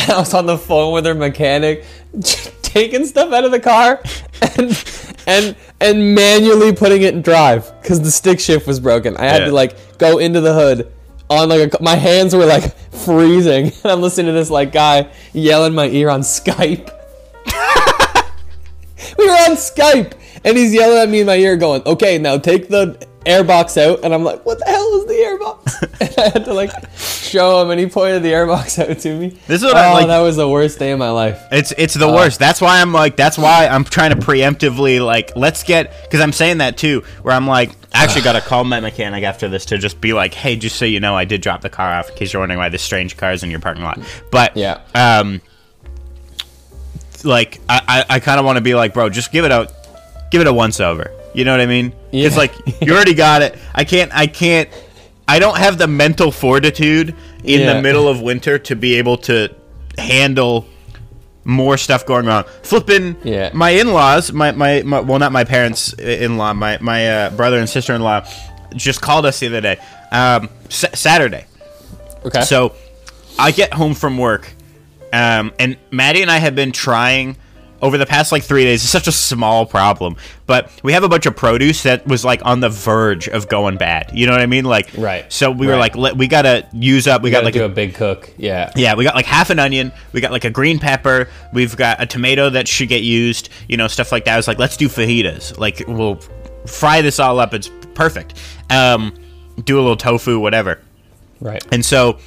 I 0.09 0.19
was 0.19 0.33
on 0.35 0.47
the 0.47 0.57
phone 0.57 0.95
with 0.95 1.05
her 1.05 1.15
mechanic, 1.15 1.85
taking 2.67 3.07
stuff 3.07 3.33
out 3.33 3.45
of 3.45 3.51
the 3.53 3.61
car 3.61 4.03
and 4.59 4.85
and 5.27 5.57
and 5.81 6.15
manually 6.15 6.73
putting 6.73 7.03
it 7.03 7.15
in 7.15 7.23
drive 7.23 7.73
because 7.81 8.01
the 8.01 8.11
stick 8.11 8.41
shift 8.41 8.67
was 8.67 8.81
broken. 8.81 9.17
I 9.17 9.25
had 9.25 9.41
Yeah. 9.43 9.47
to 9.47 9.53
like 9.53 9.99
go 9.99 10.19
into 10.19 10.41
the 10.41 10.53
hood 10.55 10.93
on 11.31 11.49
like 11.49 11.75
a, 11.75 11.83
my 11.83 11.97
hands 11.97 12.35
were 12.35 12.47
like 12.47 12.77
freezing, 12.93 13.67
and 13.67 13.87
I'm 13.93 14.01
listening 14.01 14.27
to 14.27 14.33
this 14.33 14.51
like 14.51 14.73
guy 14.73 15.11
yell 15.33 15.65
in 15.65 15.75
my 15.75 15.87
ear 15.89 16.09
on 16.11 16.21
Skype. 16.21 16.91
we 19.19 19.27
were 19.27 19.33
on 19.33 19.57
Skype, 19.57 20.13
and 20.45 20.57
he's 20.57 20.73
yelling 20.75 20.99
at 20.99 21.09
me 21.09 21.21
in 21.21 21.27
my 21.27 21.37
ear, 21.37 21.57
going, 21.57 21.83
"Okay, 21.87 22.19
now 22.19 22.39
take 22.39 22.69
the 22.69 23.07
airbox 23.27 23.77
out," 23.81 24.01
and 24.05 24.15
I'm 24.15 24.25
like, 24.25 24.45
"What 24.47 24.59
the 24.59 24.65
hell 24.67 25.01
is 25.01 25.07
the 25.07 25.13
airbox?" 25.15 26.01
and 26.01 26.15
I 26.19 26.29
had 26.31 26.45
to 26.47 26.55
like 26.55 26.71
show 26.97 27.61
him, 27.63 27.71
and 27.71 27.79
he 27.81 27.87
pointed 27.87 28.23
the 28.23 28.31
airbox 28.33 28.79
out 28.91 28.99
to 29.01 29.19
me. 29.19 29.39
This 29.47 29.63
is 29.63 29.65
what 29.65 29.77
oh, 29.77 29.81
I 29.81 29.93
like. 29.93 30.07
that 30.07 30.21
was 30.21 30.37
the 30.37 30.49
worst 30.49 30.79
day 30.79 30.93
of 30.93 30.99
my 30.99 31.11
life. 31.11 31.43
It's 31.53 31.73
it's 31.77 31.95
the 31.95 32.09
worst. 32.09 32.39
That's 32.39 32.61
why 32.61 32.81
I'm 32.81 32.93
like. 32.93 33.17
That's 33.17 33.37
why 33.37 33.67
I'm 33.67 33.85
trying 33.85 34.11
to 34.11 34.17
preemptively 34.17 35.05
like. 35.05 35.37
Let's 35.37 35.63
get 35.63 35.93
because 36.03 36.21
I'm 36.21 36.33
saying 36.33 36.59
that 36.59 36.77
too. 36.79 37.03
Where 37.23 37.35
I'm 37.35 37.47
like, 37.47 37.71
I 37.93 38.05
actually 38.05 38.23
got 38.23 38.33
to 38.33 38.41
call 38.41 38.65
my 38.65 38.81
mechanic 38.81 39.25
after 39.25 39.49
this 39.49 39.67
to 39.67 39.79
just 39.79 40.01
be 40.01 40.13
like, 40.13 40.35
hey, 40.35 40.57
just 40.57 40.77
so 40.77 40.85
you 40.85 41.01
know, 41.01 41.17
I 41.17 41.25
did 41.25 41.41
drop 41.41 41.61
the 41.63 41.71
car 41.71 41.93
off 41.93 42.11
in 42.11 42.17
case 42.17 42.33
you're 42.33 42.41
wondering 42.41 42.59
why 42.59 42.69
this 42.69 42.83
strange 42.83 43.17
car 43.17 43.33
is 43.33 43.43
in 43.43 43.51
your 43.51 43.61
parking 43.61 43.83
lot. 43.85 43.99
But 44.31 44.57
Yeah. 44.57 44.81
um, 44.95 45.41
like 47.25 47.61
I 47.69 48.05
I, 48.09 48.15
I 48.17 48.21
kind 48.21 48.39
of 48.39 48.47
want 48.47 48.57
to 48.57 48.63
be 48.63 48.75
like, 48.75 48.95
bro, 48.95 49.09
just 49.09 49.33
give 49.33 49.45
it 49.45 49.51
a 49.51 49.73
give 50.31 50.41
it 50.41 50.47
a 50.47 50.53
once 50.53 50.81
over. 50.81 51.11
You 51.35 51.45
know 51.45 51.53
what 51.53 51.61
I 51.61 51.67
mean? 51.67 51.93
It's 52.25 52.37
like 52.37 52.53
you 52.81 52.95
already 52.95 53.15
got 53.15 53.43
it. 53.43 53.57
I 53.75 53.85
can't. 53.85 54.11
I 54.15 54.27
can't. 54.27 54.69
I 55.29 55.39
don't 55.39 55.57
have 55.59 55.77
the 55.79 55.87
mental 55.89 56.31
fortitude 56.31 57.15
in 57.45 57.61
Yeah. 57.61 57.75
the 57.75 57.83
middle 57.83 58.09
of 58.09 58.21
winter 58.23 58.59
to 58.61 58.77
be 58.77 58.95
able 58.95 59.17
to 59.19 59.55
handle 59.99 60.67
more 61.45 61.77
stuff 61.77 62.07
going 62.07 62.27
wrong. 62.27 62.45
Flipping 62.63 63.17
Yeah. 63.25 63.51
my 63.55 63.71
in-laws, 63.71 64.33
my, 64.33 64.53
my, 64.53 64.83
my 64.83 65.01
well 65.01 65.19
not 65.19 65.33
my 65.33 65.45
parents 65.45 65.93
in-law, 65.95 66.53
my 66.55 66.79
my 66.81 67.09
uh, 67.09 67.31
brother 67.31 67.59
and 67.59 67.69
sister-in-law 67.69 68.27
just 68.75 69.01
called 69.01 69.27
us 69.27 69.41
the 69.41 69.47
other 69.49 69.61
day. 69.61 69.79
Um, 70.13 70.49
Sa- 70.69 70.95
Saturday. 70.95 71.47
Okay. 72.25 72.43
So 72.43 72.75
I 73.39 73.51
get 73.53 73.73
home 73.73 73.95
from 73.95 74.19
work, 74.19 74.51
um, 75.13 75.53
and 75.59 75.77
Maddie 75.91 76.23
and 76.23 76.31
I 76.31 76.39
have 76.39 76.55
been 76.57 76.73
trying 76.73 77.37
over 77.87 77.99
the 77.99 78.07
past 78.07 78.33
like 78.33 78.43
three 78.43 78.65
days. 78.65 78.83
It's 78.83 78.91
such 78.91 79.07
a 79.07 79.13
small 79.13 79.65
problem, 79.65 80.17
but 80.47 80.71
we 80.83 80.93
have 80.93 81.05
a 81.05 81.09
bunch 81.09 81.27
of 81.27 81.37
produce 81.37 81.85
that 81.85 82.07
was 82.07 82.25
like 82.25 82.45
on 82.45 82.61
the 82.61 82.69
verge 82.69 83.29
of 83.29 83.49
going 83.49 83.77
bad. 83.77 84.11
You 84.13 84.27
know 84.27 84.33
what 84.33 84.41
I 84.41 84.47
mean? 84.47 84.65
Like, 84.65 84.91
Right. 84.97 85.33
So 85.33 85.51
we 85.51 85.67
were 85.67 85.77
like, 85.77 85.97
let, 85.97 86.17
we 86.17 86.27
gotta 86.27 86.67
use 86.73 87.07
up. 87.07 87.23
We, 87.23 87.29
we 87.29 87.31
got 87.31 87.39
gotta 87.39 87.45
like 87.47 87.55
do 87.55 87.63
a 87.63 87.67
a 87.67 87.69
big 87.69 87.95
cook. 87.95 88.33
Yeah. 88.37 88.73
yeah, 88.75 88.95
we 88.95 89.05
got 89.05 89.15
like 89.15 89.27
half 89.27 89.51
an 89.51 89.59
onion. 89.59 89.93
We 90.13 90.21
got 90.21 90.33
like 90.33 90.45
a 90.45 90.51
green 90.51 90.79
pepper. 90.79 91.29
We've 91.53 91.77
got 91.77 92.03
a 92.03 92.07
tomato 92.07 92.51
that 92.51 92.67
should 92.69 92.89
get 92.89 93.03
used. 93.03 93.49
You 93.69 93.77
know, 93.77 93.89
stuff 93.89 94.13
like 94.13 94.25
that. 94.25 94.35
I 94.35 94.37
was 94.37 94.49
like, 94.49 94.59
let's 94.59 94.77
do 94.77 94.89
fajitas. 94.89 95.59
Like, 95.59 95.83
we'll 95.87 96.21
fry 96.67 97.03
this 97.03 97.21
all 97.21 97.39
up. 97.39 97.55
It's 97.55 97.71
perfect. 97.95 98.35
Um, 98.71 99.15
do 99.65 99.79
a 99.79 99.81
little 99.81 99.97
tofu, 99.97 100.39
whatever. 100.41 100.81
Right. 101.41 101.65
And 101.73 101.85
so 101.85 102.19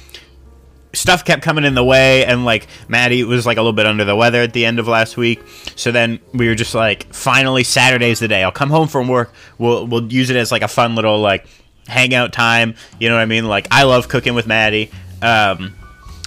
stuff 0.92 1.24
kept 1.24 1.42
coming 1.42 1.64
in 1.64 1.74
the 1.74 1.84
way 1.84 2.24
and 2.24 2.44
like 2.44 2.66
Maddie 2.88 3.24
was 3.24 3.46
like 3.46 3.56
a 3.56 3.60
little 3.60 3.72
bit 3.72 3.86
under 3.86 4.04
the 4.04 4.16
weather 4.16 4.42
at 4.42 4.52
the 4.52 4.64
end 4.64 4.78
of 4.78 4.88
last 4.88 5.16
week. 5.16 5.40
So 5.76 5.92
then 5.92 6.18
we 6.32 6.48
were 6.48 6.54
just 6.54 6.74
like 6.74 7.12
finally 7.12 7.64
Saturday's 7.64 8.18
the 8.18 8.28
day. 8.28 8.42
I'll 8.42 8.52
come 8.52 8.70
home 8.70 8.88
from 8.88 9.08
work. 9.08 9.32
We'll 9.58 9.86
we'll 9.86 10.10
use 10.10 10.30
it 10.30 10.36
as 10.36 10.50
like 10.50 10.62
a 10.62 10.68
fun 10.68 10.94
little 10.94 11.20
like 11.20 11.46
hangout 11.86 12.32
time, 12.32 12.74
you 12.98 13.08
know 13.08 13.14
what 13.16 13.22
I 13.22 13.26
mean? 13.26 13.46
Like 13.46 13.68
I 13.70 13.84
love 13.84 14.08
cooking 14.08 14.34
with 14.34 14.46
Maddie. 14.46 14.90
Um 15.22 15.74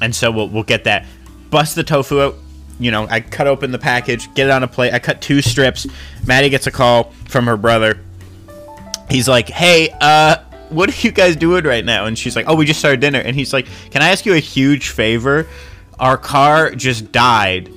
and 0.02 0.16
so 0.16 0.32
we'll 0.32 0.50
we'll 0.50 0.64
get 0.64 0.86
that. 0.86 1.06
Bust 1.50 1.76
the 1.76 1.84
tofu 1.84 2.22
out. 2.22 2.36
You 2.80 2.90
know, 2.90 3.08
I 3.08 3.22
cut 3.22 3.48
open 3.48 3.72
the 3.72 3.80
package, 3.80 4.34
get 4.34 4.48
it 4.48 4.52
on 4.52 4.64
a 4.64 4.68
plate. 4.68 4.94
I 4.94 5.00
cut 5.00 5.22
two 5.22 5.42
strips. 5.42 5.86
Maddie 6.26 6.50
gets 6.50 6.66
a 6.68 6.72
call 6.72 7.12
from 7.28 7.46
her 7.46 7.56
brother 7.56 8.00
he's 9.10 9.28
like, 9.28 9.50
"Hey, 9.50 9.90
uh, 10.02 10.38
what 10.74 10.90
are 10.90 11.02
you 11.08 11.12
guys 11.12 11.36
doing 11.36 11.64
right 11.64 11.86
now?" 11.86 12.06
And 12.06 12.18
she's 12.18 12.36
like, 12.36 12.46
"Oh, 12.48 12.56
we 12.56 12.66
just 12.66 12.80
started 12.80 13.00
dinner." 13.00 13.20
And 13.20 13.36
he's 13.36 13.54
like, 13.54 13.68
"Can 13.92 14.02
I 14.02 14.10
ask 14.10 14.26
you 14.26 14.34
a 14.34 14.40
huge 14.40 14.90
favor? 14.90 15.48
Our 16.00 16.18
car 16.18 16.72
just 16.72 17.12
died 17.12 17.70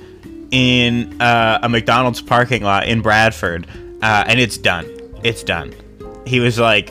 in 0.51 1.21
uh, 1.21 1.59
a 1.63 1.69
McDonald's 1.69 2.21
parking 2.21 2.63
lot 2.63 2.87
in 2.87 3.01
Bradford, 3.01 3.67
uh, 4.01 4.23
and 4.27 4.39
it's 4.39 4.57
done. 4.57 4.85
It's 5.23 5.43
done." 5.43 5.73
He 6.25 6.39
was 6.39 6.59
like, 6.59 6.89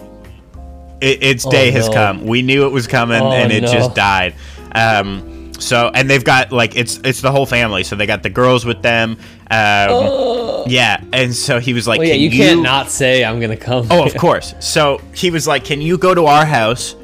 it, 1.01 1.23
"Its 1.23 1.45
day 1.45 1.71
has 1.73 1.89
no. 1.89 1.95
come. 1.95 2.27
We 2.27 2.43
knew 2.43 2.67
it 2.67 2.73
was 2.73 2.87
coming, 2.87 3.21
Oh, 3.21 3.33
and 3.33 3.53
it 3.53 3.63
no. 3.63 3.73
just 3.73 3.95
died." 3.95 4.35
Um, 4.73 5.36
so 5.59 5.91
and 5.95 6.09
they've 6.11 6.25
got 6.25 6.53
like 6.53 6.77
it's 6.77 6.99
it's 7.05 7.21
the 7.21 7.31
whole 7.33 7.47
family. 7.47 7.83
So 7.85 7.97
they 7.97 8.07
got 8.07 8.23
the 8.23 8.31
girls 8.31 8.65
with 8.65 8.83
them. 8.83 9.19
Um, 9.51 10.65
yeah, 10.69 11.01
and 11.13 11.35
so 11.35 11.59
he 11.61 11.73
was 11.73 11.87
like, 11.87 11.99
Well, 11.99 12.09
yeah, 12.09 12.15
"Can 12.15 12.23
you 12.23 12.31
can't 12.31 12.63
not 12.63 12.91
say 12.91 13.25
I'm 13.25 13.41
gonna 13.41 13.57
come. 13.57 13.87
Oh, 13.91 14.05
of 14.05 14.15
course. 14.19 14.55
So 14.61 15.01
he 15.15 15.31
was 15.31 15.47
like, 15.47 15.65
"Can 15.65 15.81
you 15.81 15.97
go 15.99 16.15
to 16.15 16.27
our 16.27 16.45
house? 16.45 16.95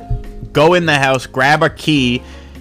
Go 0.53 0.75
in 0.75 0.87
the 0.87 0.99
house, 0.99 1.27
grab 1.27 1.63
a 1.63 1.71
key. 1.71 2.19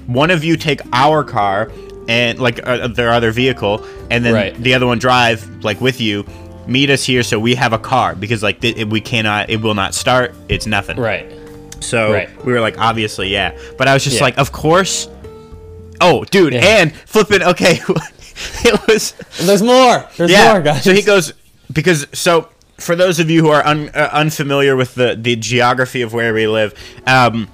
One 0.07 0.31
of 0.31 0.43
you 0.43 0.55
take 0.57 0.81
our 0.93 1.23
car 1.23 1.71
and 2.07 2.39
like 2.39 2.59
uh, 2.65 2.87
their 2.87 3.09
other 3.11 3.31
vehicle, 3.31 3.85
and 4.09 4.23
then 4.23 4.33
Right. 4.33 4.55
the 4.55 4.73
other 4.73 4.85
one 4.87 4.99
drive 4.99 5.47
like 5.63 5.81
with 5.81 5.99
you. 5.99 6.25
Meet 6.67 6.91
us 6.91 7.03
here 7.03 7.23
so 7.23 7.39
we 7.39 7.55
have 7.55 7.73
a 7.73 7.79
car 7.79 8.15
because 8.15 8.43
like 8.43 8.61
th- 8.61 8.85
we 8.85 9.01
cannot, 9.01 9.49
it 9.49 9.61
will 9.61 9.73
not 9.73 9.95
start. 9.95 10.33
It's 10.47 10.67
nothing. 10.67 10.97
Right. 10.97 11.25
So 11.79 12.13
Right. 12.13 12.45
we 12.45 12.53
were 12.53 12.61
like, 12.61 12.77
obviously, 12.77 13.29
yeah. 13.29 13.57
But 13.79 13.87
I 13.87 13.93
was 13.95 14.03
just 14.03 14.17
Yeah. 14.17 14.23
like, 14.23 14.37
of 14.37 14.51
course. 14.51 15.07
Oh, 16.01 16.23
dude, 16.25 16.53
Yeah. 16.53 16.59
and 16.81 16.93
flipping. 16.93 17.41
Okay, 17.43 17.79
it 18.65 18.87
was. 18.87 19.13
There's 19.39 19.61
more. 19.61 20.05
There's 20.17 20.31
Yeah. 20.31 20.51
more, 20.53 20.61
guys. 20.61 20.83
So 20.83 20.93
he 20.93 21.01
goes 21.01 21.33
because 21.71 22.07
so 22.11 22.49
for 22.77 22.95
those 22.95 23.19
of 23.19 23.29
you 23.29 23.41
who 23.41 23.49
are 23.49 23.65
un, 23.65 23.89
uh, 23.93 24.09
unfamiliar 24.11 24.75
with 24.75 24.95
the 24.95 25.15
the 25.19 25.35
geography 25.35 26.01
of 26.01 26.13
where 26.13 26.33
we 26.33 26.47
live, 26.47 26.73
um, 27.07 27.47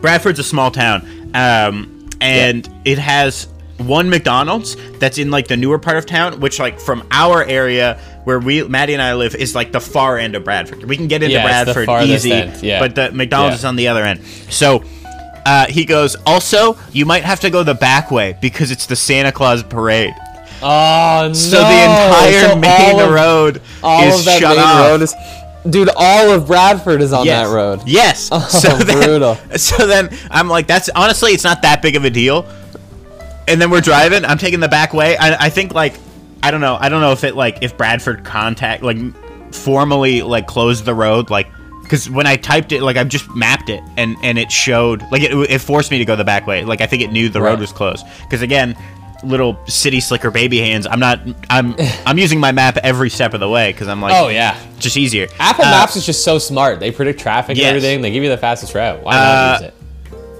Bradford's 0.00 0.38
a 0.38 0.44
small 0.44 0.70
town, 0.70 1.30
um, 1.34 2.08
and 2.20 2.68
it 2.84 2.98
has 2.98 3.48
one 3.78 4.08
McDonald's 4.08 4.76
that's 4.98 5.18
in 5.18 5.30
like 5.30 5.48
the 5.48 5.56
newer 5.56 5.78
part 5.78 5.96
of 5.96 6.06
town, 6.06 6.40
which 6.40 6.58
like 6.58 6.78
from 6.80 7.06
our 7.10 7.42
area 7.44 7.98
where 8.24 8.38
we 8.38 8.62
Maddie 8.64 8.92
and 8.94 9.02
I 9.02 9.14
live 9.14 9.34
is 9.34 9.54
like 9.54 9.72
the 9.72 9.80
far 9.80 10.18
end 10.18 10.34
of 10.34 10.44
Bradford. 10.44 10.84
We 10.84 10.96
can 10.96 11.08
get 11.08 11.22
into 11.22 11.34
Yeah, 11.36 11.44
Bradford 11.64 11.88
easy, 12.02 12.30
yeah. 12.62 12.80
but 12.80 12.94
the 12.94 13.12
McDonald's 13.12 13.54
Yeah. 13.54 13.58
is 13.60 13.64
on 13.64 13.76
the 13.76 13.88
other 13.88 14.02
end. 14.04 14.20
So. 14.50 14.82
Uh, 15.46 15.66
he 15.68 15.84
goes. 15.84 16.16
Also, 16.26 16.76
you 16.92 17.06
might 17.06 17.22
have 17.22 17.38
to 17.40 17.50
go 17.50 17.62
the 17.62 17.74
back 17.74 18.10
way 18.10 18.36
because 18.40 18.72
it's 18.72 18.86
the 18.86 18.96
Santa 18.96 19.30
Claus 19.30 19.62
parade. 19.62 20.12
Oh 20.60 21.26
no! 21.28 21.32
So 21.34 21.58
the 21.60 21.84
entire 21.84 22.48
So 22.48 22.56
main 22.56 22.98
of- 23.00 23.10
road 23.10 23.62
all 23.82 24.02
is 24.08 24.18
of 24.18 24.24
that 24.24 24.40
shut 24.40 24.56
main 24.56 24.66
off. 24.66 24.88
road 24.88 25.02
is, 25.02 25.14
dude. 25.70 25.88
All 25.94 26.30
of 26.30 26.46
Bradford 26.48 27.00
is 27.00 27.12
on 27.12 27.26
yes. 27.26 27.46
that 27.48 27.54
road. 27.54 27.82
Yes. 27.86 28.28
Oh, 28.32 28.40
so 28.40 28.70
then, 28.76 28.96
brutal. 29.04 29.38
So 29.56 29.86
then 29.86 30.08
I'm 30.30 30.48
like, 30.48 30.66
that's 30.66 30.88
honestly, 30.96 31.30
it's 31.30 31.44
not 31.44 31.62
that 31.62 31.80
big 31.80 31.94
of 31.94 32.04
a 32.04 32.10
deal. 32.10 32.44
And 33.46 33.60
then 33.62 33.70
we're 33.70 33.80
driving. 33.82 34.24
I'm 34.24 34.38
taking 34.38 34.58
the 34.58 34.68
back 34.68 34.92
way. 34.92 35.16
I, 35.16 35.46
I 35.46 35.48
think 35.50 35.72
like, 35.74 35.94
I 36.42 36.50
don't 36.50 36.60
know. 36.60 36.76
I 36.80 36.88
don't 36.88 37.00
know 37.00 37.12
if 37.12 37.22
it 37.22 37.36
like 37.36 37.58
if 37.62 37.76
Bradford 37.76 38.24
contact 38.24 38.82
like 38.82 38.96
formally 39.54 40.22
like 40.22 40.46
closed 40.48 40.84
the 40.84 40.94
road 40.94 41.30
like. 41.30 41.46
Because 41.86 42.10
when 42.10 42.26
I 42.26 42.36
typed 42.36 42.72
it, 42.72 42.82
like 42.82 42.96
I 42.96 43.04
just 43.04 43.28
mapped 43.34 43.68
it, 43.68 43.82
and 43.96 44.16
and 44.22 44.38
it 44.38 44.50
showed, 44.50 45.02
like 45.12 45.22
it, 45.22 45.32
it 45.50 45.58
forced 45.60 45.90
me 45.90 45.98
to 45.98 46.04
go 46.04 46.16
the 46.16 46.24
back 46.24 46.46
way. 46.46 46.64
Like 46.64 46.80
I 46.80 46.86
think 46.86 47.02
it 47.02 47.10
knew 47.12 47.28
the 47.28 47.40
road 47.40 47.60
was 47.60 47.72
closed. 47.72 48.04
Because 48.22 48.42
again, 48.42 48.76
little 49.22 49.58
city 49.66 50.00
slicker 50.00 50.30
baby 50.30 50.58
hands. 50.58 50.86
I'm 50.86 51.00
not. 51.00 51.20
I'm 51.48 51.74
I'm 52.06 52.18
using 52.18 52.40
my 52.40 52.52
map 52.52 52.76
every 52.78 53.08
step 53.10 53.34
of 53.34 53.40
the 53.40 53.48
way 53.48 53.72
because 53.72 53.88
I'm 53.88 54.00
like, 54.02 54.14
Oh 54.14 54.28
yeah. 54.28 54.58
just 54.78 54.96
easier. 54.96 55.28
Apple 55.38 55.64
Uh, 55.64 55.70
Maps 55.70 55.96
is 55.96 56.04
just 56.04 56.24
so 56.24 56.38
smart. 56.38 56.80
They 56.80 56.90
predict 56.90 57.20
traffic 57.20 57.56
Yes. 57.56 57.66
and 57.66 57.76
everything. 57.76 58.02
They 58.02 58.10
give 58.10 58.22
you 58.24 58.30
the 58.30 58.36
fastest 58.38 58.74
route. 58.74 59.02
Why 59.02 59.12
not 59.14 59.22
Uh, 59.22 59.52
use 59.60 59.68
it? 59.68 59.74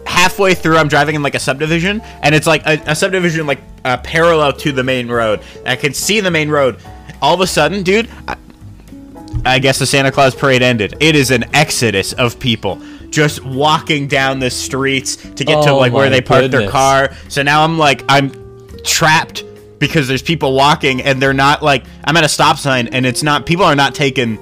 halfway 0.08 0.54
through 0.54 0.78
i'm 0.78 0.86
driving 0.88 1.14
in 1.16 1.22
like 1.22 1.34
a 1.34 1.38
subdivision 1.38 2.00
and 2.22 2.32
it's 2.34 2.46
like 2.46 2.64
a, 2.64 2.80
a 2.86 2.94
subdivision 2.94 3.44
like 3.46 3.58
uh, 3.84 3.96
parallel 3.98 4.52
to 4.52 4.70
the 4.70 4.82
main 4.84 5.08
road 5.08 5.40
i 5.66 5.74
can 5.74 5.92
see 5.92 6.20
the 6.20 6.30
main 6.30 6.48
road 6.48 6.76
all 7.20 7.34
of 7.34 7.40
a 7.40 7.46
sudden 7.46 7.82
dude 7.82 8.08
I, 8.28 8.36
I 9.44 9.58
guess 9.58 9.78
the 9.78 9.86
santa 9.86 10.10
claus 10.10 10.34
parade 10.34 10.62
ended 10.62 10.96
it 11.00 11.14
is 11.14 11.30
an 11.30 11.44
exodus 11.54 12.12
of 12.14 12.38
people 12.38 12.80
just 13.10 13.44
walking 13.44 14.08
down 14.08 14.40
the 14.40 14.50
streets 14.50 15.16
to 15.16 15.44
get 15.44 15.62
to 15.64 15.70
Oh 15.70 15.78
like 15.78 15.92
where 15.92 16.10
they 16.10 16.20
parked 16.20 16.50
their 16.50 16.68
car 16.68 17.12
so 17.28 17.42
now 17.42 17.62
i'm 17.62 17.78
like 17.78 18.02
i'm 18.08 18.32
trapped 18.84 19.44
because 19.78 20.08
there's 20.08 20.22
people 20.22 20.54
walking 20.54 21.02
and 21.02 21.20
they're 21.20 21.32
not 21.32 21.62
like 21.62 21.84
i'm 22.04 22.16
at 22.16 22.24
a 22.24 22.28
stop 22.28 22.56
sign 22.58 22.88
and 22.88 23.06
it's 23.06 23.22
not 23.22 23.46
people 23.46 23.64
are 23.64 23.76
not 23.76 23.94
taking 23.94 24.38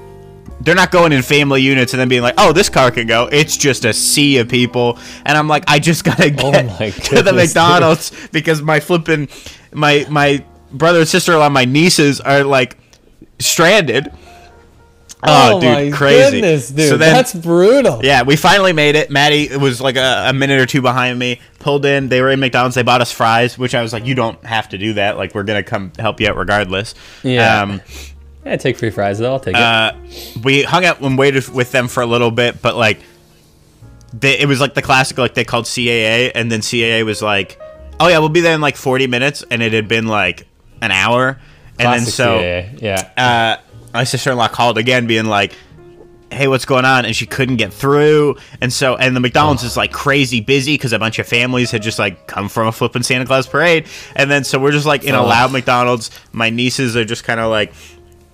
they're 0.64 0.74
not 0.74 0.90
going 0.90 1.12
in 1.12 1.22
family 1.22 1.60
units 1.60 1.92
and 1.92 2.00
then 2.00 2.08
being 2.08 2.22
like, 2.22 2.34
"Oh, 2.38 2.52
this 2.52 2.68
car 2.68 2.90
can 2.90 3.06
go." 3.06 3.28
It's 3.30 3.56
just 3.56 3.84
a 3.84 3.92
sea 3.92 4.38
of 4.38 4.48
people, 4.48 4.98
and 5.26 5.36
I'm 5.36 5.46
like, 5.46 5.64
I 5.68 5.78
just 5.78 6.04
gotta 6.04 6.26
oh 6.26 6.52
get 6.52 6.80
Oh 6.80 6.90
to 6.90 7.16
the 7.16 7.22
goodness, 7.22 7.24
dude. 7.24 7.34
McDonald's 7.34 8.28
because 8.32 8.62
my 8.62 8.80
flipping, 8.80 9.28
my 9.72 10.06
my 10.08 10.44
brother 10.72 11.00
and 11.00 11.08
sister 11.08 11.32
in 11.32 11.38
law, 11.38 11.48
my 11.48 11.64
nieces 11.64 12.20
are 12.20 12.44
like 12.44 12.78
stranded. 13.38 14.12
Oh, 15.26 15.60
dude, 15.60 15.70
my 15.70 15.90
crazy! 15.90 16.40
goodness, 16.40 16.68
dude. 16.70 16.88
So 16.88 16.96
then, 16.96 17.14
That's 17.14 17.34
brutal. 17.34 18.00
yeah, 18.04 18.22
we 18.22 18.36
finally 18.36 18.72
made 18.72 18.94
it. 18.96 19.10
Maddie 19.10 19.56
was 19.56 19.80
like 19.80 19.96
a, 19.96 20.26
a 20.28 20.32
minute 20.32 20.60
or 20.60 20.66
two 20.66 20.82
behind 20.82 21.18
me. 21.18 21.40
Pulled 21.58 21.84
in. 21.86 22.08
They 22.08 22.20
were 22.20 22.30
in 22.30 22.40
McDonald's. 22.40 22.74
They 22.74 22.82
bought 22.82 23.00
us 23.00 23.10
fries, 23.12 23.56
which 23.58 23.74
I 23.74 23.82
was 23.82 23.92
like, 23.92 24.04
"You 24.06 24.14
don't 24.14 24.42
have 24.44 24.68
to 24.70 24.78
do 24.78 24.94
that. 24.94 25.16
Like, 25.16 25.34
we're 25.34 25.44
gonna 25.44 25.62
come 25.62 25.92
help 25.98 26.20
you 26.20 26.28
out 26.28 26.36
regardless." 26.36 26.94
Yeah. 27.22 27.62
Um, 27.62 27.80
Yeah, 28.44 28.56
take 28.56 28.76
free 28.76 28.90
fries 28.90 29.18
though. 29.18 29.32
I'll 29.32 29.40
take 29.40 29.56
it. 29.56 29.60
uh, 29.62 29.92
we 30.42 30.62
hung 30.64 30.84
out 30.84 31.00
and 31.00 31.16
waited 31.16 31.48
with 31.48 31.72
them 31.72 31.88
for 31.88 32.02
a 32.02 32.06
little 32.06 32.30
bit, 32.30 32.60
but 32.60 32.76
like, 32.76 33.00
they, 34.12 34.38
it 34.38 34.46
was 34.46 34.60
like 34.60 34.74
the 34.74 34.82
classic, 34.82 35.18
like 35.18 35.34
they 35.34 35.44
called 35.44 35.64
CAA, 35.64 36.30
and 36.34 36.50
then 36.52 36.60
CAA 36.60 37.04
was 37.04 37.22
like, 37.22 37.58
"Oh 37.98 38.08
yeah, 38.08 38.18
we'll 38.18 38.28
be 38.28 38.40
there 38.40 38.54
in 38.54 38.60
like 38.60 38.76
40 38.76 39.06
minutes," 39.06 39.42
and 39.50 39.62
it 39.62 39.72
had 39.72 39.88
been 39.88 40.06
like 40.06 40.46
an 40.82 40.90
hour, 40.90 41.38
and 41.78 41.78
then 41.78 41.86
Classic 42.04 42.14
so 42.14 42.38
CAA. 42.38 42.82
yeah. 42.82 43.10
uh, 43.16 43.56
my 43.94 44.04
sister-in-law 44.04 44.48
called 44.48 44.76
again, 44.76 45.06
being 45.06 45.26
like, 45.26 45.52
"Hey, 46.30 46.48
what's 46.48 46.64
going 46.64 46.84
on?" 46.84 47.04
And 47.04 47.14
she 47.14 47.26
couldn't 47.26 47.56
get 47.56 47.72
through, 47.72 48.36
and 48.60 48.72
so 48.72 48.96
and 48.96 49.14
the 49.16 49.20
McDonald's 49.20 49.62
is 49.62 49.76
like 49.76 49.92
crazy 49.92 50.40
busy 50.40 50.74
because 50.74 50.92
a 50.92 50.98
bunch 50.98 51.18
of 51.18 51.26
families 51.28 51.70
had 51.70 51.82
just 51.82 51.98
like 51.98 52.26
come 52.26 52.48
from 52.48 52.66
a 52.66 52.72
flipping 52.72 53.02
Santa 53.04 53.24
Claus 53.24 53.46
parade, 53.46 53.86
and 54.16 54.30
then 54.30 54.44
so 54.44 54.58
we're 54.58 54.72
just 54.72 54.86
like 54.86 55.04
in 55.04 55.14
a 55.14 55.22
Oh. 55.22 55.26
loud 55.26 55.52
McDonald's. 55.52 56.10
My 56.32 56.50
nieces 56.50 56.96
are 56.96 57.04
just 57.04 57.24
kind 57.24 57.38
of 57.40 57.50
like, 57.50 57.72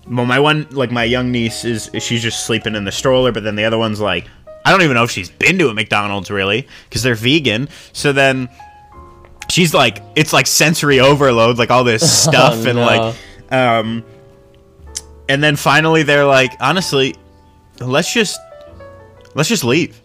well, 0.09 0.27
my 0.27 0.41
one 0.41 0.67
like 0.71 0.91
my 0.91 1.05
young 1.05 1.31
niece 1.31 1.65
is 1.65 1.91
she's 2.01 2.23
just 2.23 2.47
sleeping 2.47 2.75
in 2.75 2.85
the 2.85 2.93
stroller, 2.93 3.31
but 3.31 3.45
then 3.45 3.55
the 3.57 3.65
other 3.65 3.79
one's 3.79 4.01
like, 4.01 4.25
I 4.65 4.71
don't 4.73 4.83
even 4.83 4.95
know 4.95 5.05
if 5.05 5.11
she's 5.11 5.31
been 5.31 5.59
to 5.59 5.69
a 5.69 5.75
McDonald's 5.75 6.31
really 6.31 6.67
because 6.89 7.03
they're 7.03 7.15
vegan. 7.15 7.69
So 7.93 8.13
then 8.13 8.49
she's 9.51 9.75
like 9.75 10.01
it's 10.17 10.33
like 10.33 10.47
sensory 10.47 11.01
overload 11.01 11.59
like 11.59 11.71
all 11.71 11.83
this 11.85 12.11
stuff 12.23 12.65
and 12.67 12.77
no. 12.77 12.85
like 12.87 13.17
um 13.53 14.05
and 15.31 15.43
then 15.43 15.55
finally 15.55 16.03
they're 16.03 16.25
like 16.27 16.53
honestly 16.61 17.15
let's 17.81 18.13
just 18.13 18.39
let's 19.35 19.49
just 19.49 19.65
leave. 19.65 20.01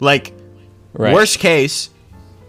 Like 0.00 0.32
Right. 0.94 1.12
worst 1.14 1.38
case 1.38 1.90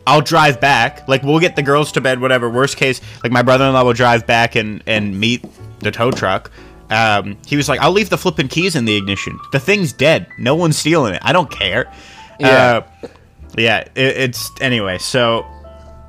i'll 0.08 0.22
drive 0.22 0.62
back. 0.62 1.08
Like 1.08 1.24
we'll 1.24 1.40
get 1.40 1.56
the 1.56 1.62
girls 1.64 1.92
to 1.94 2.02
bed 2.02 2.20
whatever. 2.22 2.50
Worst 2.50 2.78
case 2.78 3.02
like 3.24 3.32
my 3.32 3.42
brother-in-law 3.42 3.84
will 3.84 3.94
drive 3.94 4.26
back 4.26 4.56
and 4.56 4.82
and 4.88 5.20
meet 5.20 5.44
the 5.80 5.92
tow 5.92 6.12
truck. 6.12 6.52
Um 6.90 7.38
he 7.46 7.56
was 7.58 7.68
like 7.68 7.80
i'll 7.82 7.92
leave 7.92 8.10
the 8.10 8.18
flipping 8.18 8.48
keys 8.48 8.76
in 8.76 8.86
the 8.86 8.96
ignition. 8.96 9.38
The 9.52 9.60
thing's 9.60 9.92
dead. 9.92 10.28
No 10.38 10.56
one's 10.56 10.78
stealing 10.78 11.14
it. 11.16 11.22
I 11.24 11.34
don't 11.34 11.50
care. 11.52 11.92
Yeah. 12.40 12.84
uh, 13.04 13.08
yeah 13.58 13.80
it, 13.96 14.18
it's 14.26 14.50
anyway 14.62 14.98
so 15.00 15.46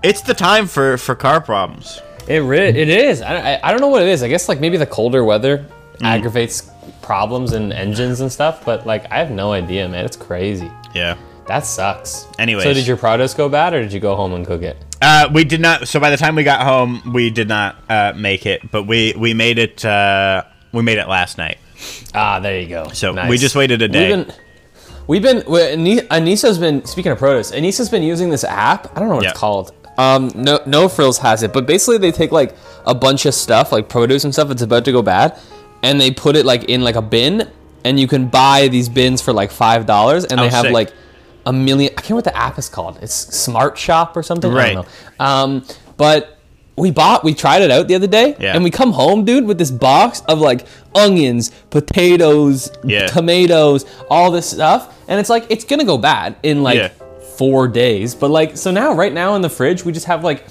it's 0.03 0.21
the 0.23 0.35
time 0.35 0.67
for 0.67 0.97
for 0.99 1.15
car 1.15 1.41
problems. 1.41 2.01
It 2.29 2.39
re- 2.41 2.69
it 2.69 2.89
is. 2.89 3.23
I, 3.23 3.35
I, 3.55 3.61
I 3.65 3.71
don't 3.73 3.81
know 3.81 3.89
what 3.89 4.03
it 4.03 4.09
is. 4.09 4.23
I 4.23 4.29
guess 4.29 4.49
like 4.49 4.61
maybe 4.61 4.77
the 4.77 4.87
colder 4.87 5.25
weather 5.25 5.67
Mm. 6.01 6.07
aggravates 6.07 6.71
problems 7.03 7.53
in 7.53 7.73
engines 7.73 8.21
and 8.21 8.31
stuff. 8.33 8.65
But 8.65 8.87
like 8.87 9.11
I 9.13 9.19
have 9.19 9.31
no 9.31 9.53
idea, 9.53 9.89
man. 9.89 10.05
It's 10.05 10.17
crazy. 10.17 10.71
yeah 10.95 11.17
That 11.47 11.67
sucks. 11.67 12.27
Anyway. 12.39 12.63
so 12.63 12.73
did 12.75 12.87
your 12.87 12.97
produce 12.97 13.35
go 13.35 13.49
bad, 13.49 13.75
or 13.75 13.83
did 13.83 13.93
you 13.93 14.01
go 14.01 14.17
home 14.17 14.33
and 14.35 14.47
cook 14.47 14.63
it? 14.63 14.77
Uh, 15.03 15.29
we 15.33 15.45
did 15.45 15.61
not. 15.61 15.89
So 15.89 15.99
by 16.01 16.11
the 16.11 16.17
time 16.17 16.35
we 16.37 16.45
got 16.45 16.63
home, 16.63 17.13
we 17.13 17.31
did 17.31 17.49
not 17.49 17.77
uh, 17.89 18.13
make 18.17 18.45
it, 18.47 18.71
but 18.71 18.85
we 18.85 19.15
we 19.17 19.35
made 19.35 19.59
it. 19.59 19.85
Uh, 19.85 20.45
we 20.73 20.83
made 20.83 20.99
it 20.99 21.09
last 21.09 21.39
night. 21.39 21.59
Ah, 22.15 22.39
there 22.41 22.61
you 22.61 22.69
go. 22.69 22.89
So 22.93 23.27
we 23.29 23.39
just 23.39 23.57
waited 23.57 23.81
a 23.83 23.89
day. 23.89 24.15
We've 24.15 24.27
been, 24.27 24.35
we've 25.07 25.23
been 25.23 25.43
well, 25.51 25.73
Ani- 25.73 26.03
Anissa's 26.03 26.59
been 26.59 26.85
speaking 26.85 27.13
of 27.13 27.19
produce. 27.19 27.51
Anissa's 27.53 27.89
been 27.89 28.03
using 28.03 28.29
this 28.31 28.45
app. 28.45 28.95
I 28.95 29.01
don't 29.01 29.09
know 29.09 29.15
what 29.17 29.25
Yeah. 29.25 29.31
it's 29.31 29.39
called. 29.39 29.73
Um, 29.99 30.31
no, 30.35 30.61
no 30.67 30.89
frills 30.89 31.19
has 31.19 31.43
it, 31.43 31.53
but 31.53 31.67
basically 31.67 31.99
they 31.99 32.13
take 32.13 32.31
like 32.33 32.55
a 32.87 32.95
bunch 32.95 33.27
of 33.27 33.35
stuff, 33.35 33.73
like 33.73 33.89
produce 33.89 34.25
and 34.25 34.33
stuff 34.33 34.51
It's 34.51 34.63
about 34.63 34.85
to 34.87 34.93
go 34.93 35.03
bad, 35.03 35.39
and 35.83 36.01
they 36.01 36.11
put 36.11 36.37
it 36.37 36.45
like 36.47 36.65
in 36.65 36.83
like 36.83 36.97
a 36.97 37.03
bin, 37.03 37.51
and 37.85 37.99
you 37.99 38.07
can 38.09 38.29
buy 38.29 38.69
these 38.69 38.89
bins 38.89 39.21
for 39.23 39.33
like 39.33 39.51
five 39.51 39.87
dollars, 39.87 40.25
and 40.25 40.39
Oh, 40.41 40.43
they 40.45 40.49
have 40.51 40.65
sick. 40.67 40.73
like 40.73 40.93
a 41.47 41.53
million. 41.53 41.93
I 41.93 42.01
can't 42.01 42.11
remember 42.11 42.17
what 42.17 42.25
the 42.25 42.37
app 42.37 42.59
is 42.59 42.69
called. 42.69 42.99
It's 43.03 43.15
Smart 43.15 43.79
Shop 43.79 44.17
or 44.17 44.23
something. 44.23 44.51
I 44.53 44.55
Right. 44.55 44.75
don't 44.75 44.87
know. 45.19 45.25
Um, 45.25 45.65
but 45.97 46.37
we 46.77 46.91
bought, 46.91 47.25
we 47.25 47.35
tried 47.35 47.61
it 47.63 47.71
out 47.71 47.89
the 47.89 47.95
other 47.95 48.07
day, 48.07 48.37
Yeah. 48.39 48.55
and 48.55 48.65
we 48.65 48.71
come 48.71 48.93
home, 48.93 49.25
dude, 49.25 49.47
with 49.47 49.59
this 49.59 49.71
box 49.71 50.23
of 50.29 50.39
like 50.41 50.67
onions, 50.95 51.51
potatoes, 51.71 52.71
Yeah. 52.85 53.07
tomatoes, 53.07 53.85
all 54.11 54.31
this 54.31 54.47
stuff, 54.51 54.95
and 55.09 55.19
it's 55.21 55.29
like 55.31 55.45
it's 55.49 55.65
gonna 55.65 55.85
go 55.85 55.99
bad 55.99 56.37
in 56.43 56.63
like 56.63 56.77
Yeah. 56.79 56.89
four 57.37 57.69
days. 57.69 58.15
But 58.15 58.31
like, 58.31 58.57
so 58.57 58.71
now, 58.71 58.93
right 58.95 59.13
now 59.13 59.35
in 59.35 59.43
the 59.43 59.49
fridge, 59.51 59.85
we 59.85 59.93
just 59.93 60.07
have 60.07 60.23
like 60.25 60.45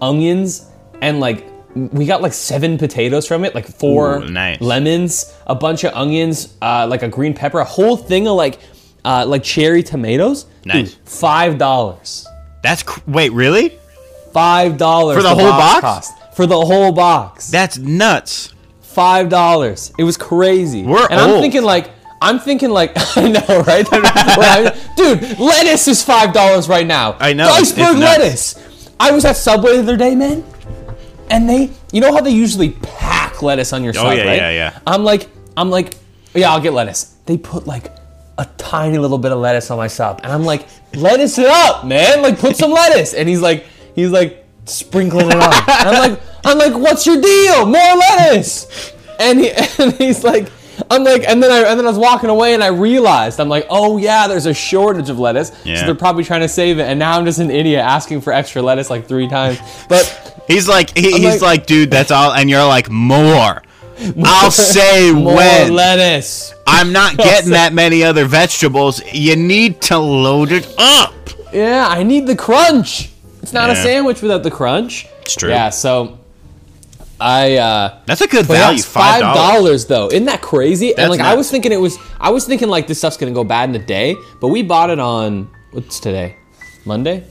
onions 0.00 0.66
and 1.00 1.20
like 1.20 1.46
we 1.74 2.06
got 2.06 2.22
like 2.22 2.32
seven 2.32 2.78
potatoes 2.78 3.26
from 3.26 3.44
it, 3.44 3.54
like 3.54 3.66
four 3.66 4.18
Ooh, 4.18 4.28
nice. 4.28 4.60
lemons, 4.60 5.34
a 5.46 5.54
bunch 5.54 5.84
of 5.84 5.92
onions, 5.94 6.56
uh, 6.62 6.86
like 6.88 7.02
a 7.02 7.08
green 7.08 7.34
pepper, 7.34 7.58
a 7.60 7.64
whole 7.64 7.96
thing 7.96 8.26
of 8.26 8.36
like 8.36 8.58
uh, 9.04 9.24
like 9.26 9.42
cherry 9.42 9.82
tomatoes. 9.82 10.46
Nice. 10.64 10.94
Dude, 10.94 11.08
five 11.08 11.58
dollars. 11.58 12.26
That's 12.62 12.82
cr- 12.82 13.00
wait, 13.06 13.32
really? 13.32 13.78
Five 14.32 14.76
dollars 14.76 15.16
For 15.16 15.22
the 15.22 15.34
whole 15.34 15.50
box? 15.50 15.80
cost. 15.80 16.34
For 16.34 16.46
the 16.46 16.58
whole 16.60 16.92
box. 16.92 17.48
That's 17.50 17.78
nuts. 17.78 18.54
Five 18.80 19.28
dollars. 19.28 19.92
It 19.98 20.04
was 20.04 20.16
crazy. 20.16 20.84
We're 20.84 21.06
and 21.08 21.20
I'm 21.20 21.40
thinking 21.40 21.62
like 21.62 21.90
I'm 22.20 22.38
thinking 22.38 22.70
like 22.70 22.92
I 23.16 23.28
know, 23.28 23.62
right? 23.62 23.86
Dude, 24.96 25.38
lettuce 25.38 25.86
is 25.88 26.02
five 26.02 26.32
dollars 26.32 26.68
right 26.68 26.86
now. 26.86 27.16
I 27.20 27.32
know, 27.32 27.48
iceberg 27.48 27.96
lettuce. 27.98 28.90
I 29.00 29.12
was 29.12 29.24
at 29.24 29.36
Subway 29.36 29.74
the 29.76 29.82
other 29.82 29.96
day, 29.96 30.14
man, 30.16 30.44
and 31.30 31.48
they, 31.48 31.70
you 31.92 32.00
know 32.00 32.12
how 32.12 32.20
they 32.20 32.30
usually 32.30 32.70
pack 32.70 33.42
lettuce 33.42 33.72
on 33.72 33.84
your 33.84 33.92
Oh, 33.96 34.10
yeah, 34.10 34.24
right? 34.24 34.36
yeah, 34.36 34.50
yeah. 34.50 34.78
I'm 34.86 35.04
like, 35.04 35.28
I'm 35.56 35.70
like, 35.70 35.94
yeah, 36.34 36.50
I'll 36.50 36.60
get 36.60 36.72
lettuce. 36.72 37.16
They 37.26 37.36
put 37.36 37.66
like 37.66 37.92
a 38.38 38.46
tiny 38.56 38.98
little 38.98 39.18
bit 39.18 39.32
of 39.32 39.38
lettuce 39.38 39.70
on 39.70 39.78
my 39.78 39.88
sub, 39.88 40.20
and 40.22 40.32
I'm 40.32 40.44
like, 40.44 40.66
lettuce 40.94 41.38
it 41.38 41.46
up, 41.46 41.84
man. 41.84 42.22
Like, 42.22 42.38
put 42.38 42.56
some 42.56 42.70
lettuce. 42.70 43.14
And 43.14 43.28
he's 43.28 43.40
like, 43.40 43.66
he's 43.94 44.10
like 44.10 44.46
sprinkling 44.64 45.28
it 45.28 45.34
on. 45.34 45.52
And 45.52 45.88
I'm 45.88 46.10
like, 46.10 46.20
I'm 46.44 46.58
like, 46.58 46.74
what's 46.74 47.06
your 47.06 47.20
deal? 47.20 47.66
More 47.66 47.96
lettuce. 47.96 48.92
And 49.18 49.40
he, 49.40 49.50
and 49.78 49.92
he's 49.94 50.22
like, 50.22 50.50
I'm 50.90 51.04
like, 51.04 51.24
and 51.28 51.42
then 51.42 51.50
I 51.50 51.68
and 51.70 51.78
then 51.78 51.86
I 51.86 51.88
was 51.90 51.98
walking 51.98 52.30
away 52.30 52.54
and 52.54 52.62
I 52.62 52.68
realized 52.68 53.40
I'm 53.40 53.48
like, 53.48 53.66
oh 53.70 53.98
yeah, 53.98 54.28
there's 54.28 54.46
a 54.46 54.54
shortage 54.54 55.10
of 55.10 55.18
lettuce, 55.18 55.52
Yeah. 55.64 55.80
so 55.80 55.86
they're 55.86 55.94
probably 55.94 56.24
trying 56.24 56.40
to 56.42 56.48
save 56.48 56.78
it. 56.78 56.82
And 56.82 56.98
now 56.98 57.18
I'm 57.18 57.24
just 57.24 57.38
an 57.38 57.50
idiot 57.50 57.80
asking 57.80 58.20
for 58.20 58.32
extra 58.32 58.62
lettuce 58.62 58.90
like 58.90 59.06
three 59.06 59.28
times. 59.28 59.58
But 59.88 60.24
He's 60.46 60.66
like, 60.68 60.96
he, 60.96 61.12
he's 61.12 61.42
like- 61.42 61.42
like, 61.42 61.66
dude, 61.66 61.90
that's 61.90 62.10
all, 62.10 62.32
and 62.32 62.48
you're 62.48 62.64
like, 62.64 62.88
more. 62.90 63.62
I'll 64.24 64.50
say 64.50 65.12
more 65.12 65.34
when. 65.36 65.72
lettuce. 65.74 66.54
I'm 66.66 66.92
not 66.92 67.16
getting 67.28 67.50
that 67.50 67.72
many 67.72 68.02
other 68.04 68.24
vegetables. 68.26 69.02
You 69.12 69.34
need 69.36 69.80
to 69.82 69.98
load 69.98 70.52
it 70.52 70.72
up. 70.78 71.12
Yeah, 71.52 71.86
I 71.88 72.02
need 72.02 72.26
the 72.26 72.36
crunch. 72.36 73.10
It's 73.42 73.52
not 73.52 73.70
a 73.70 73.76
sandwich 73.76 74.22
without 74.22 74.42
the 74.42 74.50
crunch. 74.50 75.06
It's 75.22 75.34
true. 75.34 75.48
Yeah, 75.50 75.70
so 75.70 76.17
I 77.20 77.56
uh 77.56 77.98
That's 78.06 78.20
a 78.20 78.26
good 78.28 78.46
value. 78.46 78.82
Five 78.82 79.20
dollars. 79.20 79.86
though. 79.86 80.06
Isn't 80.08 80.26
that 80.26 80.40
crazy? 80.42 80.90
and 80.90 80.98
That's 80.98 81.10
like 81.10 81.20
I 81.20 81.34
was 81.34 81.50
thinking 81.50 81.72
it 81.72 81.80
was 81.80 81.98
I 82.20 82.30
was 82.30 82.44
thinking 82.46 82.68
like 82.68 82.86
this 82.86 82.98
stuff's 82.98 83.16
gonna 83.16 83.32
go 83.32 83.44
bad 83.44 83.68
in 83.70 83.74
a 83.74 83.84
day, 83.84 84.14
but 84.40 84.48
we 84.48 84.62
bought 84.62 84.90
it 84.90 84.98
on 85.00 85.50
what's 85.72 85.98
today? 86.00 86.36
Monday? 86.84 87.24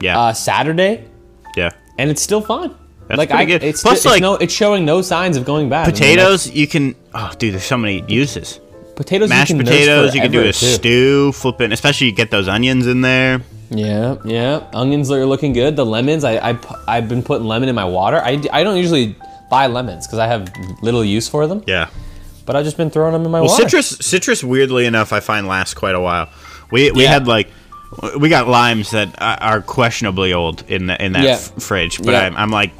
Yeah, 0.00 0.18
Uh 0.18 0.32
Saturday, 0.32 1.08
yeah. 1.56 1.70
and 1.98 2.10
it's 2.10 2.22
still 2.22 2.40
fine. 2.40 2.74
That's 3.08 3.18
like 3.18 3.30
I 3.32 3.44
good. 3.44 3.62
it's, 3.64 3.82
Plus, 3.82 3.96
it's 3.98 4.04
like- 4.06 4.22
no 4.22 4.34
it's 4.36 4.52
showing 4.54 4.84
no 4.84 5.02
signs 5.02 5.36
of 5.36 5.44
going 5.44 5.68
bad. 5.68 5.82
I 5.82 5.86
mean, 5.86 5.92
Potatoes, 5.94 6.48
you 6.50 6.66
can. 6.68 6.94
Oh, 7.12 7.32
dude, 7.38 7.54
there's 7.54 7.64
so 7.64 7.76
many 7.76 8.04
uses. 8.06 8.60
potatoes 8.96 9.28
Mashed 9.30 9.50
you 9.50 9.56
can 9.56 9.64
potatoes, 9.66 10.14
you 10.14 10.20
can 10.20 10.30
do 10.30 10.40
a 10.42 10.44
too. 10.52 10.52
stew, 10.52 11.32
flipping. 11.32 11.72
Especially 11.72 12.06
you 12.06 12.12
get 12.12 12.30
those 12.30 12.46
onions 12.48 12.86
in 12.86 13.00
there. 13.00 13.40
Yeah, 13.70 14.16
yeah. 14.24 14.68
Onions 14.72 15.10
are 15.10 15.24
looking 15.26 15.52
good. 15.52 15.76
The 15.76 15.86
lemons, 15.86 16.24
I, 16.24 16.50
I 16.50 16.58
I've 16.88 17.08
been 17.08 17.22
putting 17.22 17.46
lemon 17.46 17.68
in 17.68 17.74
my 17.74 17.84
water. 17.84 18.18
I, 18.18 18.42
I 18.52 18.64
don't 18.64 18.76
usually 18.76 19.16
buy 19.48 19.66
lemons 19.68 20.06
because 20.06 20.18
I 20.18 20.26
have 20.26 20.52
little 20.82 21.04
use 21.04 21.28
for 21.28 21.46
them. 21.46 21.62
Yeah. 21.66 21.88
But 22.46 22.56
I've 22.56 22.64
just 22.64 22.76
been 22.76 22.90
throwing 22.90 23.12
them 23.12 23.24
in 23.24 23.30
my 23.30 23.40
Well, 23.40 23.50
water. 23.50 23.62
citrus, 23.62 23.88
citrus, 24.04 24.42
weirdly 24.42 24.86
enough, 24.86 25.12
I 25.12 25.20
find 25.20 25.46
lasts 25.46 25.74
quite 25.74 25.94
a 25.94 26.00
while. 26.00 26.28
We 26.72 26.90
we 26.90 27.04
Yeah. 27.04 27.10
had 27.12 27.26
like. 27.28 27.48
We 28.20 28.28
got 28.28 28.46
limes 28.46 28.92
that 28.92 29.16
are 29.20 29.60
questionably 29.62 30.32
old 30.32 30.62
in 30.68 30.86
the, 30.86 31.04
in 31.04 31.10
that 31.14 31.24
Yeah. 31.24 31.30
f- 31.32 31.60
fridge, 31.60 31.98
but 31.98 32.12
Yeah. 32.12 32.20
I'm, 32.20 32.36
I'm 32.36 32.50
like, 32.50 32.70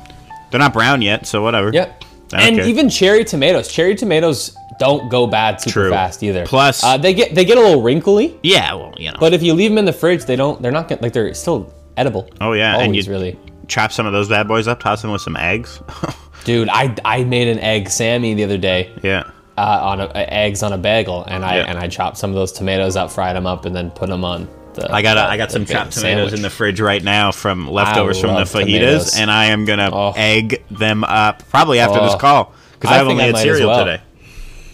they're 0.51 0.61
not 0.61 0.73
brown 0.73 1.03
yet, 1.03 1.27
so 1.27 1.43
whatever. 1.43 1.73
Yep. 1.73 2.05
And 2.33 2.57
care. 2.59 2.65
even 2.67 2.89
cherry 2.89 3.25
tomatoes. 3.25 3.67
Cherry 3.67 3.97
tomatoes 3.97 4.55
don't 4.81 5.09
go 5.09 5.29
bad 5.29 5.61
super 5.61 5.73
True. 5.73 5.91
fast 5.91 6.23
either. 6.25 6.45
Plus- 6.45 6.83
uh, 6.83 6.97
they 6.97 7.15
get 7.15 7.35
they 7.37 7.45
get 7.45 7.57
a 7.57 7.61
little 7.61 7.83
wrinkly, 7.83 8.37
yeah, 8.43 8.75
well, 8.75 8.93
you 8.99 9.13
know. 9.13 9.17
but 9.21 9.33
if 9.33 9.43
you 9.45 9.55
leave 9.55 9.71
them 9.71 9.79
in 9.79 9.85
the 9.85 9.93
fridge, 9.93 10.25
they 10.25 10.35
don't. 10.35 10.61
They're 10.61 10.73
not 10.73 10.89
gonna, 10.89 11.03
like 11.03 11.13
they're 11.13 11.33
still 11.35 11.73
edible. 11.97 12.29
Oh, 12.41 12.53
yeah, 12.55 12.75
and 12.79 12.85
always 12.89 13.07
you- 13.07 13.13
really. 13.13 13.39
chop 13.69 13.93
some 13.93 14.07
of 14.07 14.13
those 14.13 14.29
bad 14.29 14.49
boys 14.49 14.67
up, 14.67 14.81
toss 14.81 15.03
them 15.03 15.13
with 15.13 15.21
some 15.23 15.37
eggs. 15.37 15.81
Dude, 16.45 16.69
I, 16.71 16.97
I 17.05 17.23
made 17.25 17.47
an 17.49 17.59
egg 17.61 17.89
Sammy 17.91 18.33
the 18.35 18.43
other 18.45 18.57
day 18.59 18.91
yeah. 19.03 19.31
uh, 19.59 19.79
on 19.83 20.01
a, 20.01 20.09
eggs 20.17 20.63
on 20.63 20.73
a 20.73 20.79
bagel, 20.79 21.23
and 21.25 21.45
I 21.45 21.57
Yeah. 21.59 21.65
and 21.69 21.79
I 21.79 21.87
chopped 21.87 22.17
some 22.17 22.31
of 22.31 22.37
those 22.37 22.51
tomatoes 22.51 22.97
up, 22.97 23.11
fried 23.13 23.37
them 23.37 23.47
up, 23.47 23.67
and 23.67 23.77
then 23.77 23.91
put 23.91 24.09
them 24.09 24.25
on. 24.25 24.49
The, 24.73 24.91
I 24.91 25.03
got 25.03 25.19
a, 25.19 25.23
I 25.23 25.37
got 25.37 25.51
some 25.53 25.67
chopped 25.67 25.93
tomatoes 25.93 26.01
sandwich. 26.31 26.33
in 26.33 26.43
the 26.43 26.49
fridge 26.49 26.81
right 26.81 27.03
now 27.03 27.31
from 27.33 27.69
leftovers 27.69 28.19
from 28.21 28.35
the 28.37 28.43
fajitas, 28.43 28.65
tomatoes. 28.65 29.19
and 29.19 29.31
I 29.31 29.47
am 29.47 29.67
gonna 29.67 29.91
Oh. 29.93 30.13
egg 30.17 30.65
them 30.71 31.05
up 31.05 31.43
probably 31.51 31.79
after 31.81 32.01
this 32.01 32.15
Oh. 32.15 32.19
call 32.19 32.55
because 32.79 32.91
I 32.97 33.01
think 33.01 33.11
only 33.11 33.25
I 33.25 33.27
had 33.27 33.37
cereal 33.37 33.69
well. 33.69 33.85
today. 33.85 34.03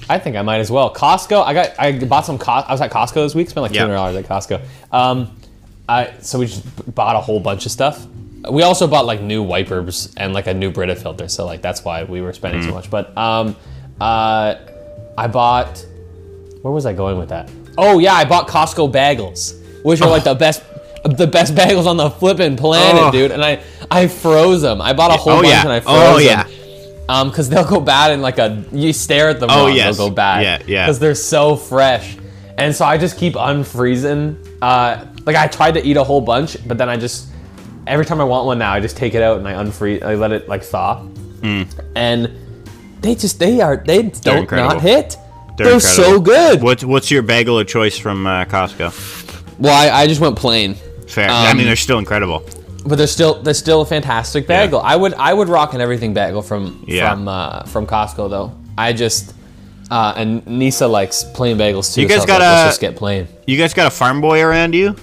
I 0.09 0.19
think 0.19 0.37
I 0.37 0.43
might 0.43 0.59
as 0.59 0.71
well. 0.71 0.93
Costco. 0.95 1.45
I 1.45 1.53
got. 1.55 1.71
I 1.79 1.93
bought 2.05 2.25
some. 2.27 2.39
Co- 2.39 2.53
I 2.53 2.71
was 2.73 2.81
at 2.81 2.91
Costco 2.93 3.15
this 3.15 3.35
week. 3.35 3.51
Spent 3.51 3.63
like 3.63 3.73
two 3.73 3.79
hundred 3.81 3.95
dollars 3.95 4.17
at 4.17 4.25
Costco. 4.27 4.61
Um, 4.93 5.37
I 5.89 6.13
so 6.21 6.39
we 6.39 6.47
just 6.47 6.95
bought 6.95 7.17
a 7.17 7.21
whole 7.21 7.41
bunch 7.41 7.67
of 7.67 7.73
stuff. 7.73 8.07
We 8.51 8.63
also 8.63 8.87
bought 8.87 9.07
like 9.07 9.21
new 9.21 9.43
wipers 9.43 10.15
and 10.17 10.33
like 10.33 10.47
a 10.47 10.55
new 10.55 10.71
Brita 10.71 10.95
filter. 10.95 11.29
So 11.29 11.45
like 11.45 11.63
that's 11.63 11.85
why 11.85 12.05
we 12.05 12.21
were 12.21 12.33
spending 12.33 12.61
Mm. 12.63 12.67
so 12.67 12.75
much. 12.75 12.91
But 12.91 13.17
um, 13.17 13.57
uh, 14.01 14.55
I 15.19 15.27
bought. 15.27 15.85
Where 16.63 16.73
was 16.73 16.87
I 16.87 16.93
going 16.93 17.19
with 17.19 17.29
that? 17.31 17.51
Oh 17.79 17.99
yeah, 17.99 18.15
I 18.15 18.25
bought 18.25 18.49
Costco 18.49 18.93
bagels, 18.93 19.61
which 19.85 20.01
are 20.01 20.09
like 20.11 20.25
the 20.25 20.35
best. 20.35 20.63
The 21.05 21.27
best 21.29 21.55
bagels 21.55 21.87
on 21.87 21.97
the 21.97 22.11
flipping 22.11 22.57
planet, 22.57 23.01
Oh. 23.01 23.13
dude, 23.13 23.31
and 23.31 23.45
I 23.45 23.63
I 23.91 24.09
froze 24.09 24.61
them. 24.63 24.81
I 24.81 24.93
bought 24.93 25.13
a 25.13 25.17
whole 25.17 25.35
Oh 25.35 25.37
bunch 25.43 25.49
yeah. 25.49 25.63
and 25.63 25.71
I 25.73 25.79
froze 25.81 25.95
them. 25.95 26.15
Oh 26.15 26.19
them. 26.19 26.27
yeah. 26.27 26.66
Um, 27.09 27.29
because 27.31 27.49
they'll 27.49 27.69
go 27.69 27.81
bad 27.81 28.11
in 28.13 28.21
like 28.21 28.39
a 28.39 28.65
you 28.73 28.93
stare 28.93 29.29
at 29.29 29.39
them. 29.41 29.49
Oh, 29.53 29.67
wrong, 29.67 29.77
yes. 29.77 29.97
they'll 29.97 30.09
go 30.09 30.15
bad. 30.15 30.43
Yeah, 30.43 30.63
yeah. 30.67 30.87
Because 30.87 30.99
they're 30.99 31.15
so 31.15 31.55
fresh, 31.57 32.17
and 32.59 32.75
so 32.75 32.85
I 32.85 32.99
just 32.99 33.17
keep 33.17 33.35
unfreezing. 33.35 34.37
Uh, 34.61 35.07
like 35.25 35.37
I 35.37 35.47
tried 35.47 35.75
to 35.75 35.85
eat 35.87 35.97
a 35.97 36.05
whole 36.05 36.21
bunch, 36.21 36.57
but 36.67 36.79
then 36.79 36.89
I 36.89 36.97
just 36.97 37.29
every 37.87 38.05
time 38.05 38.21
I 38.21 38.25
want 38.25 38.47
one 38.47 38.59
now, 38.59 38.73
I 38.73 38.81
just 38.81 38.97
take 38.97 39.15
it 39.15 39.23
out 39.23 39.39
and 39.39 39.47
I 39.47 39.53
unfreeze. 39.53 40.03
I 40.03 40.15
let 40.17 40.33
it 40.33 40.49
like 40.49 40.63
thaw, 40.65 41.07
and 41.95 42.31
they 43.03 43.15
just 43.15 43.39
they 43.39 43.61
are 43.61 43.77
they 43.77 44.03
don't 44.03 44.35
Hmm. 44.35 44.39
incredible. 44.41 44.75
not 44.75 44.83
hit. 44.83 45.17
They're, 45.57 45.69
They're, 45.69 45.81
so 45.81 46.21
good. 46.21 46.61
What's 46.63 46.85
what's 46.85 47.11
your 47.11 47.23
bagel 47.23 47.59
of 47.59 47.67
choice 47.67 47.97
from 47.97 48.27
uh, 48.27 48.45
Costco? 48.45 48.93
Well, 49.59 49.73
I, 49.75 50.03
I 50.03 50.07
just 50.07 50.21
went 50.21 50.37
plain. 50.37 50.75
Fair. 51.09 51.31
I 51.31 51.51
Um, 51.51 51.57
mean, 51.57 51.67
they're 51.67 51.77
still 51.77 51.99
incredible. 51.99 52.45
But 52.87 52.97
they're 52.99 53.07
still 53.09 53.43
they're 53.43 53.55
still 53.55 53.81
a 53.81 53.87
fantastic 53.87 54.47
bagel. 54.47 54.81
I 54.81 54.95
would 54.95 55.15
I 55.15 55.35
would 55.35 55.49
rock 55.49 55.75
an 55.75 55.81
everything 55.81 56.15
bagel 56.15 56.41
from 56.43 56.85
Yeah. 56.87 57.11
from 57.11 57.27
uh, 57.29 57.63
from 57.65 57.87
Costco 57.87 58.31
though. 58.31 58.53
I 58.79 58.93
just 58.93 59.35
uh, 59.91 60.15
and 60.17 60.47
Nisa 60.47 60.87
likes 60.87 61.25
plain 61.25 61.57
bagels 61.59 61.95
too. 61.95 62.03
You 62.03 62.09
guys 62.09 62.21
so 62.23 62.27
got 62.27 62.35
like, 62.41 62.43
let's 62.43 62.63
a- 62.63 62.69
just 62.69 62.81
get 62.81 62.97
plain. 62.97 63.27
You 63.47 63.57
guys 63.59 63.75
got 63.75 63.87
a 63.89 63.91
farm 63.91 64.21
boy 64.21 64.41
around 64.43 64.75
you? 64.75 64.95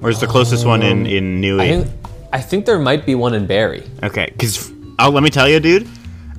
Where's 0.00 0.20
the 0.20 0.26
closest 0.26 0.66
one 0.66 0.82
in 0.82 1.06
in 1.06 1.40
Newey? 1.40 1.60
I 1.60 1.68
think 1.68 1.86
I 2.34 2.40
think 2.40 2.66
there 2.66 2.78
might 2.78 3.06
be 3.06 3.14
one 3.14 3.34
in 3.34 3.46
Barrie. 3.46 3.84
Okay, 4.02 4.28
because 4.32 4.70
oh, 4.98 5.08
let 5.10 5.22
me 5.22 5.30
tell 5.30 5.48
you, 5.48 5.60
dude. 5.60 5.88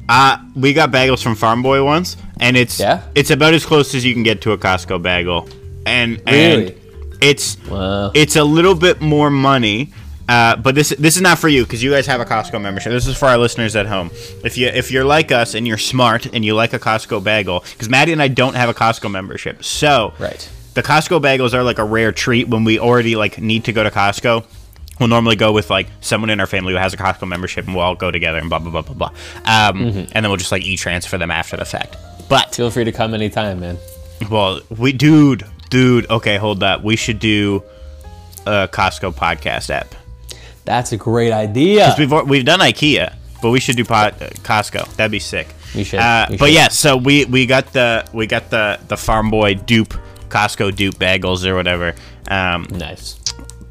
Uh, 0.07 0.37
we 0.55 0.73
got 0.73 0.91
bagels 0.91 1.23
from 1.23 1.33
Farm 1.33 1.63
Boy 1.63 1.83
once, 1.83 2.15
and 2.39 2.55
it's 2.55 2.79
Yeah? 2.79 3.01
it's 3.15 3.31
about 3.31 3.55
as 3.55 3.65
close 3.65 3.95
as 3.95 4.05
you 4.05 4.13
can 4.13 4.21
get 4.21 4.41
to 4.41 4.51
a 4.51 4.57
Costco 4.57 5.01
bagel, 5.01 5.49
and 5.87 6.21
Really? 6.29 6.67
and 6.77 6.84
it's 7.21 7.57
Wow. 7.67 8.11
it's 8.13 8.35
a 8.35 8.43
little 8.43 8.75
bit 8.75 9.01
more 9.01 9.29
money. 9.29 9.91
Uh, 10.27 10.55
but 10.55 10.73
this 10.73 10.89
this 10.97 11.15
is 11.15 11.21
not 11.21 11.37
for 11.37 11.47
you 11.47 11.63
because 11.63 11.83
you 11.83 11.91
guys 11.91 12.07
have 12.07 12.19
a 12.19 12.25
Costco 12.25 12.59
membership. 12.59 12.91
This 12.91 13.05
is 13.05 13.15
for 13.15 13.27
our 13.27 13.37
listeners 13.37 13.75
at 13.75 13.85
home. 13.85 14.09
If 14.43 14.57
you 14.57 14.67
if 14.67 14.89
you're 14.91 15.03
like 15.05 15.31
us 15.31 15.53
and 15.53 15.67
you're 15.67 15.77
smart 15.77 16.25
and 16.33 16.43
you 16.43 16.55
like 16.55 16.73
a 16.73 16.79
Costco 16.79 17.23
bagel, 17.23 17.59
because 17.59 17.89
Maddie 17.89 18.11
and 18.11 18.21
I 18.21 18.27
don't 18.27 18.55
have 18.55 18.67
a 18.67 18.73
Costco 18.73 19.11
membership, 19.11 19.63
so 19.63 20.13
Right. 20.17 20.49
the 20.73 20.81
Costco 20.81 21.21
bagels 21.21 21.53
are 21.53 21.61
like 21.61 21.77
a 21.77 21.83
rare 21.83 22.11
treat 22.11 22.47
when 22.47 22.63
we 22.63 22.79
already 22.79 23.15
like 23.15 23.39
need 23.39 23.65
to 23.65 23.71
go 23.71 23.83
to 23.83 23.91
Costco. 23.91 24.45
We'll 24.99 25.09
normally 25.09 25.35
go 25.35 25.51
with 25.51 25.69
like 25.69 25.89
someone 26.01 26.31
in 26.31 26.39
our 26.39 26.47
family 26.47 26.73
who 26.73 26.79
has 26.79 26.93
a 26.95 26.97
Costco 26.97 27.27
membership, 27.27 27.65
and 27.67 27.75
we'll 27.75 27.83
all 27.83 27.95
go 27.95 28.09
together 28.09 28.39
and 28.39 28.49
blah 28.49 28.57
blah 28.57 28.71
blah 28.71 28.81
blah 28.81 28.95
blah. 28.95 29.09
Um, 29.45 29.77
Mm-hmm. 29.77 29.99
And 30.13 30.25
then 30.25 30.29
we'll 30.31 30.37
just 30.37 30.51
like 30.51 30.63
e 30.63 30.75
transfer 30.75 31.19
them 31.19 31.29
after 31.29 31.55
the 31.55 31.65
fact. 31.65 31.97
But 32.29 32.55
Feel 32.55 32.71
free 32.71 32.85
to 32.85 32.91
come 32.91 33.13
anytime, 33.13 33.59
man. 33.59 33.77
well, 34.31 34.61
we 34.75 34.91
dude, 34.91 35.45
dude. 35.75 36.09
Okay, 36.09 36.37
hold 36.37 36.63
up. 36.63 36.83
We 36.83 36.95
should 36.95 37.19
do 37.19 37.61
a 38.45 38.67
Costco 38.71 39.13
podcast 39.13 39.69
app. 39.69 39.93
That's 40.63 40.91
a 40.93 40.97
great 40.97 41.31
idea. 41.33 41.93
We've 41.97 42.11
we've 42.31 42.45
done 42.45 42.59
IKEA, 42.61 43.13
but 43.41 43.49
we 43.51 43.59
should 43.59 43.75
do 43.75 43.83
pod, 43.85 44.13
uh, 44.21 44.29
Costco. 44.49 44.95
That'd 44.95 45.11
be 45.11 45.19
sick. 45.19 45.47
We 45.75 45.83
should, 45.83 45.99
Uh, 45.99 46.27
but 46.29 46.47
should. 46.47 46.53
yeah, 46.53 46.69
so 46.69 46.95
we 46.97 47.25
we 47.25 47.45
got 47.45 47.73
the 47.73 48.05
we 48.13 48.25
got 48.25 48.49
the 48.49 48.79
the 48.87 48.95
Farm 48.97 49.29
Boy 49.29 49.55
dupe 49.55 49.93
Costco 50.29 50.73
dupe 50.75 50.95
bagels 50.95 51.45
or 51.45 51.53
whatever. 51.55 51.93
Um, 52.31 52.65
Nice. 52.71 53.19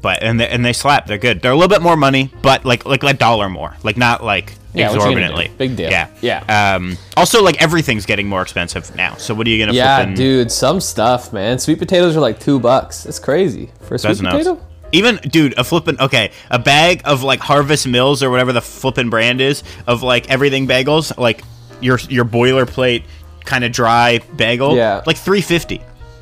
but 0.01 0.21
and 0.23 0.39
they, 0.39 0.47
and 0.47 0.63
they 0.63 0.73
slap. 0.73 1.07
They're 1.07 1.17
good. 1.17 1.41
They're 1.41 1.51
a 1.51 1.55
little 1.55 1.73
bit 1.75 1.81
more 1.81 1.97
money, 1.97 2.29
but 2.43 2.63
like 2.65 2.85
like 2.85 3.03
a 3.03 3.13
dollar 3.13 3.49
more. 3.49 3.75
Like 3.83 3.97
not 3.97 4.23
like 4.23 4.53
Yeah, 4.75 4.93
exorbitantly. 4.93 5.51
Big 5.57 5.75
deal. 5.75 5.89
Yeah. 5.89 6.07
Yeah. 6.21 6.75
Um. 6.75 6.97
Also, 7.17 7.41
like 7.43 7.61
everything's 7.61 8.05
getting 8.05 8.27
more 8.27 8.41
expensive 8.41 8.95
now. 8.95 9.15
So 9.15 9.33
what 9.33 9.47
are 9.47 9.49
you 9.49 9.63
gonna? 9.65 9.75
Yeah, 9.77 9.97
flippin- 9.97 10.15
dude, 10.15 10.51
some 10.51 10.79
stuff, 10.81 11.31
man. 11.33 11.59
Sweet 11.59 11.79
potatoes 11.79 12.15
are 12.17 12.19
like 12.21 12.39
two 12.39 12.59
bucks. 12.59 13.05
It's 13.05 13.19
crazy 13.19 13.71
for 13.81 13.95
a 13.95 13.99
sweet 13.99 14.09
That's 14.09 14.21
nuts. 14.21 14.33
potato. 14.47 14.61
Even 14.91 15.17
dude, 15.17 15.57
a 15.57 15.63
flippin' 15.63 15.97
okay, 15.99 16.31
a 16.51 16.59
bag 16.59 17.01
of 17.05 17.23
like 17.23 17.39
Harvest 17.39 17.87
Mills 17.87 18.21
or 18.23 18.29
whatever 18.29 18.53
the 18.53 18.61
flippin' 18.61 19.09
brand 19.09 19.41
is 19.41 19.63
of 19.87 20.03
like 20.03 20.29
everything 20.29 20.67
bagels, 20.67 21.17
like 21.17 21.43
your 21.81 21.99
your 22.07 22.23
boilerplate 22.25 23.03
kind 23.43 23.63
of 23.63 23.71
dry 23.71 24.19
bagel, 24.37 24.75
Yeah. 24.75 25.01
like 25.05 25.17
three 25.17 25.41
fifty. 25.41 25.81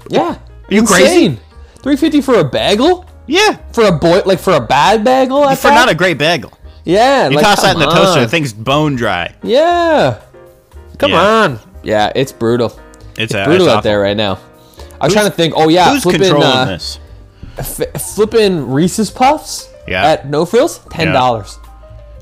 Yeah. 0.09 0.37
Are 0.69 0.73
you 0.73 0.83
crazy? 0.85 1.39
Three 1.81 1.97
fifty 1.97 2.21
for 2.21 2.35
a 2.35 2.43
bagel? 2.43 3.05
Yeah, 3.27 3.57
For 3.71 3.85
a 3.85 3.91
boy, 3.91 4.21
like 4.25 4.39
for 4.39 4.51
a 4.53 4.59
bad 4.59 5.03
bagel? 5.05 5.43
For 5.55 5.67
that? 5.69 5.75
not 5.75 5.89
a 5.89 5.95
great 5.95 6.17
bagel. 6.17 6.51
Yeah. 6.83 7.29
You 7.29 7.35
like, 7.35 7.45
toss 7.45 7.61
that 7.61 7.75
in 7.75 7.79
the 7.79 7.85
come 7.85 7.95
toaster, 7.97 8.19
on. 8.19 8.23
the 8.25 8.29
thing's 8.29 8.53
bone 8.53 8.95
dry. 8.95 9.33
Yeah. 9.43 10.19
Come 10.97 11.11
Yeah. 11.11 11.21
on. 11.21 11.59
Yeah, 11.83 12.11
it's 12.15 12.31
brutal. 12.31 12.79
It's, 13.17 13.33
uh, 13.33 13.45
brutal 13.45 13.65
it's 13.67 13.71
out 13.71 13.77
awful. 13.79 13.89
there 13.89 13.99
right 13.99 14.17
now. 14.17 14.39
I 15.01 15.05
was 15.07 15.13
trying 15.13 15.29
to 15.29 15.35
think. 15.35 15.53
Oh 15.57 15.67
yeah, 15.69 15.91
Who's 15.93 16.03
flipping, 16.03 16.21
controlling 16.21 16.47
uh, 16.47 16.65
this? 16.65 16.99
f- 17.57 18.01
flipping 18.15 18.69
Reese's 18.71 19.11
Puffs. 19.11 19.69
Yeah. 19.87 20.03
At 20.05 20.29
No 20.29 20.45
Frills, 20.45 20.79
ten 20.89 21.11
dollars. 21.11 21.59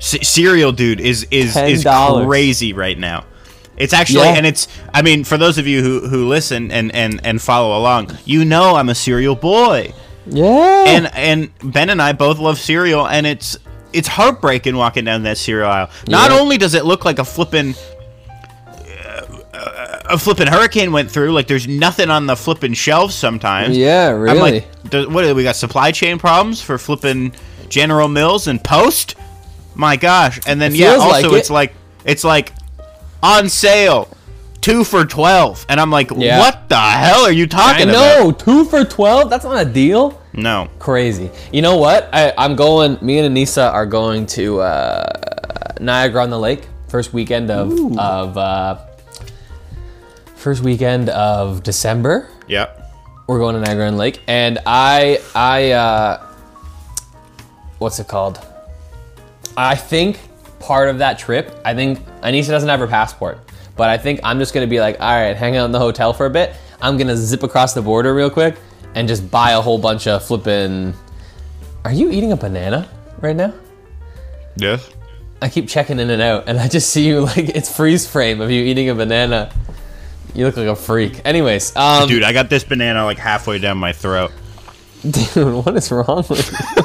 C- 0.00 0.24
cereal, 0.24 0.72
dude, 0.72 1.00
is 1.00 1.26
is 1.30 1.56
is 1.56 1.84
$10. 1.84 2.26
crazy 2.26 2.72
right 2.72 2.98
now. 2.98 3.24
It's 3.76 3.92
actually, 3.94 4.24
Yeah. 4.24 4.34
and 4.34 4.46
it's. 4.46 4.66
I 4.92 5.02
mean, 5.02 5.22
for 5.24 5.38
those 5.38 5.58
of 5.58 5.66
you 5.68 5.80
who 5.82 6.08
who 6.08 6.26
listen 6.26 6.72
and 6.72 6.92
and 6.92 7.20
and 7.24 7.40
follow 7.40 7.78
along, 7.78 8.16
you 8.24 8.44
know 8.44 8.74
I'm 8.74 8.88
a 8.88 8.94
cereal 8.96 9.36
boy. 9.36 9.92
Yeah. 10.26 10.84
and 10.88 11.10
and 11.14 11.50
Ben 11.72 11.88
and 11.88 12.02
I 12.02 12.12
both 12.12 12.38
love 12.40 12.58
cereal, 12.58 13.06
and 13.06 13.26
it's 13.26 13.56
it's 13.92 14.08
heartbreaking 14.08 14.76
walking 14.76 15.04
down 15.04 15.22
that 15.24 15.38
cereal 15.38 15.68
aisle. 15.70 15.90
Not 16.08 16.30
Yeah. 16.30 16.38
only 16.38 16.58
does 16.58 16.74
it 16.74 16.84
look 16.84 17.04
like 17.04 17.18
a 17.18 17.24
flippin' 17.24 17.74
uh, 19.54 20.00
a 20.10 20.18
flippin' 20.18 20.48
hurricane 20.48 20.92
went 20.92 21.10
through, 21.10 21.32
like 21.32 21.46
there's 21.46 21.68
nothing 21.68 22.10
on 22.10 22.26
the 22.26 22.36
flippin' 22.36 22.74
shelves 22.74 23.14
sometimes. 23.14 23.76
yeah, 23.76 24.08
I'm 24.10 24.20
really. 24.20 24.40
like, 24.40 24.90
do- 24.90 25.08
what? 25.10 25.34
We 25.36 25.42
got 25.42 25.56
supply 25.56 25.92
chain 25.92 26.18
problems 26.18 26.60
for 26.60 26.78
flippin' 26.78 27.32
General 27.68 28.08
Mills 28.08 28.46
and 28.46 28.62
Post. 28.62 29.14
My 29.74 29.96
gosh! 29.96 30.40
And 30.46 30.60
then 30.60 30.72
It 30.72 30.78
yeah, 30.78 30.94
also 30.94 31.08
like 31.08 31.24
it's 31.38 31.50
it. 31.50 31.52
like 31.52 31.74
it's 32.04 32.24
like 32.24 32.52
on 33.22 33.48
sale. 33.48 34.08
Two 34.60 34.84
for 34.84 35.04
twelve, 35.04 35.66
and 35.68 35.80
I'm 35.80 35.90
like, 35.90 36.12
Yeah. 36.14 36.38
"What 36.38 36.68
the 36.68 36.78
hell 36.78 37.24
are 37.24 37.32
you 37.32 37.44
I 37.44 37.46
talking 37.48 37.88
about?" 37.90 38.20
know, 38.20 38.30
two 38.30 38.64
for 38.64 38.84
twelve. 38.84 39.28
That's 39.28 39.44
not 39.44 39.60
a 39.60 39.64
deal. 39.68 40.20
No, 40.34 40.70
Crazy. 40.78 41.30
You 41.52 41.60
know 41.62 41.76
what? 41.76 42.08
I, 42.12 42.32
I'm 42.38 42.56
going. 42.56 42.98
Me 43.02 43.18
and 43.18 43.36
Anissa 43.36 43.70
are 43.70 43.84
going 43.84 44.24
to 44.26 44.60
uh, 44.60 45.06
Niagara 45.78 46.22
on 46.22 46.30
the 46.30 46.38
Lake. 46.38 46.68
First 46.88 47.12
weekend 47.12 47.50
of 47.50 47.98
of 47.98 48.36
uh, 48.38 48.78
first 50.36 50.62
weekend 50.62 51.10
of 51.10 51.62
December. 51.62 52.28
Yep. 52.48 52.78
We're 53.26 53.38
going 53.38 53.54
to 53.54 53.60
Niagara 53.60 53.86
on 53.86 53.94
the 53.94 53.98
Lake, 53.98 54.22
and 54.26 54.58
I 54.66 55.20
I 55.34 55.72
uh, 55.72 56.26
what's 57.78 57.98
it 57.98 58.08
called? 58.08 58.40
I 59.56 59.74
think 59.74 60.18
part 60.60 60.88
of 60.88 60.98
that 60.98 61.18
trip. 61.18 61.54
I 61.64 61.74
think 61.74 61.98
Anissa 62.22 62.48
doesn't 62.48 62.68
have 62.68 62.80
her 62.80 62.86
passport, 62.86 63.38
but 63.76 63.90
I 63.90 63.98
think 63.98 64.20
I'm 64.24 64.38
just 64.38 64.54
gonna 64.54 64.66
be 64.66 64.80
like, 64.80 64.98
all 64.98 65.14
right, 65.14 65.36
hang 65.36 65.56
out 65.56 65.66
in 65.66 65.72
the 65.72 65.78
hotel 65.78 66.14
for 66.14 66.24
a 66.24 66.30
bit. 66.30 66.54
I'm 66.80 66.96
gonna 66.96 67.16
zip 67.16 67.42
across 67.42 67.74
the 67.74 67.82
border 67.82 68.14
real 68.14 68.30
quick 68.30 68.56
and 68.94 69.08
just 69.08 69.30
buy 69.30 69.52
a 69.52 69.60
whole 69.60 69.78
bunch 69.78 70.06
of 70.06 70.24
flippin'. 70.24 70.94
Are 71.84 71.92
you 71.92 72.10
eating 72.10 72.32
a 72.32 72.36
banana 72.36 72.88
right 73.20 73.34
now? 73.36 73.52
Yes. 74.56 74.88
I 75.40 75.48
keep 75.48 75.68
checking 75.68 75.98
in 75.98 76.10
and 76.10 76.22
out, 76.22 76.44
and 76.46 76.60
I 76.60 76.68
just 76.68 76.90
see 76.90 77.06
you 77.06 77.20
like 77.20 77.48
it's 77.48 77.74
freeze 77.74 78.06
frame 78.06 78.40
of 78.40 78.50
you 78.50 78.62
eating 78.62 78.88
a 78.88 78.94
banana. 78.94 79.52
You 80.34 80.46
look 80.46 80.56
like 80.56 80.68
a 80.68 80.76
freak. 80.76 81.20
Anyways, 81.24 81.76
um, 81.76 82.08
Dude, 82.08 82.22
I 82.22 82.32
got 82.32 82.48
this 82.48 82.64
banana 82.64 83.04
like 83.04 83.18
halfway 83.18 83.58
down 83.58 83.76
my 83.78 83.92
throat. 83.92 84.32
Dude, 85.02 85.64
what 85.64 85.76
is 85.76 85.90
wrong 85.90 86.24
with 86.28 86.52
you? 86.52 86.84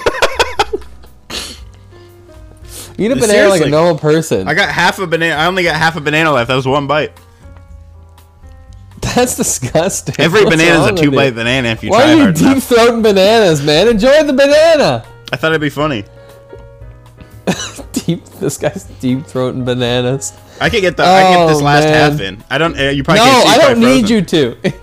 Eat 3.00 3.12
a 3.12 3.16
banana 3.16 3.50
like 3.50 3.62
a 3.62 3.70
normal 3.70 4.00
person. 4.00 4.48
I 4.48 4.56
got 4.56 4.70
half 4.70 4.98
a 4.98 5.06
banana. 5.06 5.36
I 5.36 5.46
only 5.46 5.62
got 5.62 5.76
half 5.76 5.96
a 5.96 6.02
banana 6.02 6.32
left. 6.32 6.48
That 6.48 6.56
was 6.56 6.68
one 6.68 6.88
bite. 6.88 7.12
That's 9.18 9.36
disgusting. 9.36 10.16
Every 10.20 10.44
What's 10.46 10.56
banana 10.58 10.94
is 10.94 11.00
a 11.00 11.04
two 11.04 11.10
bite 11.12 11.34
banana 11.34 11.70
if 11.70 11.84
you 11.84 11.90
Why 11.90 12.04
try 12.04 12.12
are 12.12 12.16
you 12.16 12.22
hard 12.22 12.36
deep 12.36 12.46
enough. 12.46 12.70
throating 12.70 13.02
bananas, 13.02 13.64
man? 13.66 13.88
Enjoy 13.88 14.24
the 14.24 14.34
banana. 14.34 15.04
I 15.34 15.36
thought 15.38 15.52
it'd 15.52 15.62
be 15.62 15.70
funny. 15.72 16.04
Deep. 17.94 18.24
This 18.40 18.58
guy's 18.58 18.84
deep 19.02 19.20
throating 19.20 19.66
bananas. 19.66 20.34
I 20.62 20.70
could 20.70 20.82
get 20.82 20.98
the. 20.98 21.04
I 21.04 21.24
could 21.24 21.38
get 21.40 21.48
this 21.48 21.62
Oh, 21.62 21.66
last 21.66 21.84
man. 21.86 22.12
half 22.12 22.22
in. 22.22 22.44
I 22.50 22.58
don't. 22.58 22.78
Uh, 22.78 22.84
you 22.90 23.04
probably 23.04 23.24
No, 23.24 23.32
can't 23.32 23.44
see. 23.44 23.50
I 23.50 23.56
it's 23.56 23.64
don't 23.64 23.82
probably 23.82 24.02
need 24.02 24.08
frozen. 24.08 24.74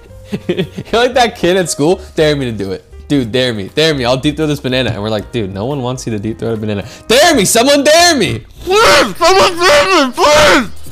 you 0.49 0.67
to. 0.75 0.85
You're 0.93 1.03
like 1.03 1.15
that 1.15 1.37
kid 1.37 1.57
at 1.57 1.71
school. 1.71 2.01
Dare 2.17 2.35
me 2.37 2.47
to 2.47 2.53
do 2.53 2.73
it. 2.73 2.85
Dude, 3.07 3.31
dare 3.31 3.53
me. 3.55 3.69
Dare 3.69 3.95
me. 3.95 4.05
I'll 4.05 4.17
deep 4.17 4.37
throw 4.37 4.47
this 4.47 4.61
banana. 4.61 4.91
And 4.91 5.03
we're 5.03 5.11
like, 5.11 5.31
dude, 5.31 5.53
no 5.55 5.67
one 5.67 5.83
wants 5.83 6.07
you 6.07 6.13
to 6.13 6.19
deep 6.19 6.39
throw 6.39 6.55
a 6.55 6.57
banana. 6.57 6.89
Dare 7.07 7.35
me. 7.37 7.45
Someone 7.45 7.85
dare 7.85 8.17
me. 8.17 8.41
Please, 8.41 9.17
someone 9.17 9.57
save 9.59 10.09
me, 10.09 10.13
please. 10.13 10.84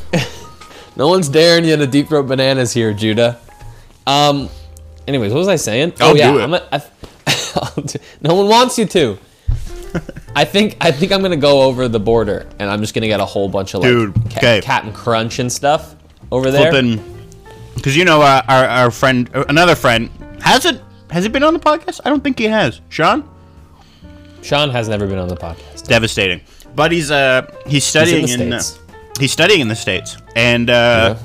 No 0.97 1.09
one's 1.09 1.29
daring 1.29 1.65
you 1.65 1.77
to 1.77 1.87
deep 1.87 2.09
throat 2.09 2.25
bananas 2.29 2.73
here, 2.73 2.93
Judah. 2.93 3.39
Um. 4.07 4.49
Anyways, 5.07 5.33
what 5.33 5.39
was 5.39 5.49
I 5.49 5.57
saying? 5.57 5.95
I'll 6.01 6.13
oh 6.13 6.15
yeah, 6.15 6.31
do 6.33 6.39
it. 6.39 6.43
I'm 6.45 6.55
a, 6.55 6.69
I, 6.71 6.83
I'll 7.57 7.83
do- 7.85 7.99
no 8.21 8.35
one 8.35 8.49
wants 8.49 8.79
you 8.79 8.87
to. 8.87 9.19
I 10.35 10.45
think 10.45 10.77
I 10.81 10.91
think 10.93 11.13
I'm 11.13 11.21
gonna 11.23 11.37
go 11.37 11.63
over 11.63 11.89
the 11.89 12.01
border 12.01 12.49
and 12.59 12.71
I'm 12.71 12.81
just 12.81 12.95
gonna 12.95 13.07
get 13.09 13.21
a 13.21 13.25
whole 13.25 13.49
bunch 13.49 13.75
of 13.75 13.81
like 13.83 13.91
Dude, 13.91 14.15
ca- 14.15 14.39
okay. 14.39 14.61
Captain 14.63 14.93
Crunch 14.93 15.39
and 15.39 15.53
stuff 15.53 15.95
over 16.31 16.51
there. 16.51 16.71
Flipping. 16.71 17.03
Because 17.75 17.97
you 17.97 18.05
know 18.05 18.23
uh, 18.23 18.43
our 18.49 18.65
our 18.67 18.91
friend, 18.91 19.29
uh, 19.35 19.45
another 19.49 19.75
friend, 19.75 20.09
has 20.41 20.65
it. 20.65 20.81
Has 21.11 21.25
he 21.25 21.31
been 21.31 21.43
on 21.43 21.53
the 21.53 21.61
podcast? 21.61 22.01
I 22.05 22.09
don't 22.11 22.23
think 22.25 22.39
he 22.39 22.47
has. 22.47 22.81
Sean. 22.89 23.29
Sean 24.41 24.71
has 24.71 24.89
never 24.89 25.07
been 25.07 25.19
on 25.19 25.29
the 25.29 25.37
podcast. 25.37 25.87
devastating. 25.87 26.41
but 26.75 26.91
he's 26.93 27.11
uh 27.11 27.51
he's 27.67 27.85
studying 27.85 28.25
the 28.27 28.33
in, 28.33 28.53
uh, 28.53 28.61
States. 28.61 28.82
He's 29.19 29.33
studying 29.33 29.61
in 29.61 29.69
the 29.69 29.77
states, 29.77 30.17
and 30.37 30.69
uh, 30.71 31.17
Yeah. 31.17 31.23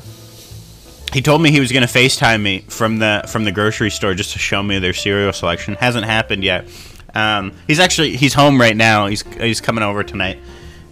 he 1.13 1.21
told 1.21 1.41
me 1.41 1.51
he 1.51 1.59
was 1.59 1.71
gonna 1.71 1.85
Facetime 1.87 2.41
me 2.41 2.59
from 2.67 2.99
the 2.99 3.23
from 3.27 3.43
the 3.43 3.51
grocery 3.51 3.89
store 3.89 4.13
just 4.13 4.33
to 4.33 4.39
show 4.39 4.61
me 4.63 4.79
their 4.79 4.93
cereal 4.93 5.33
selection. 5.33 5.75
Hasn't 5.75 6.05
happened 6.05 6.43
yet. 6.43 6.67
Um, 7.15 7.53
he's 7.67 7.79
actually 7.79 8.15
he's 8.17 8.33
home 8.33 8.59
right 8.59 8.75
now. 8.75 9.07
He's 9.07 9.23
he's 9.39 9.61
coming 9.61 9.83
over 9.83 10.03
tonight. 10.03 10.37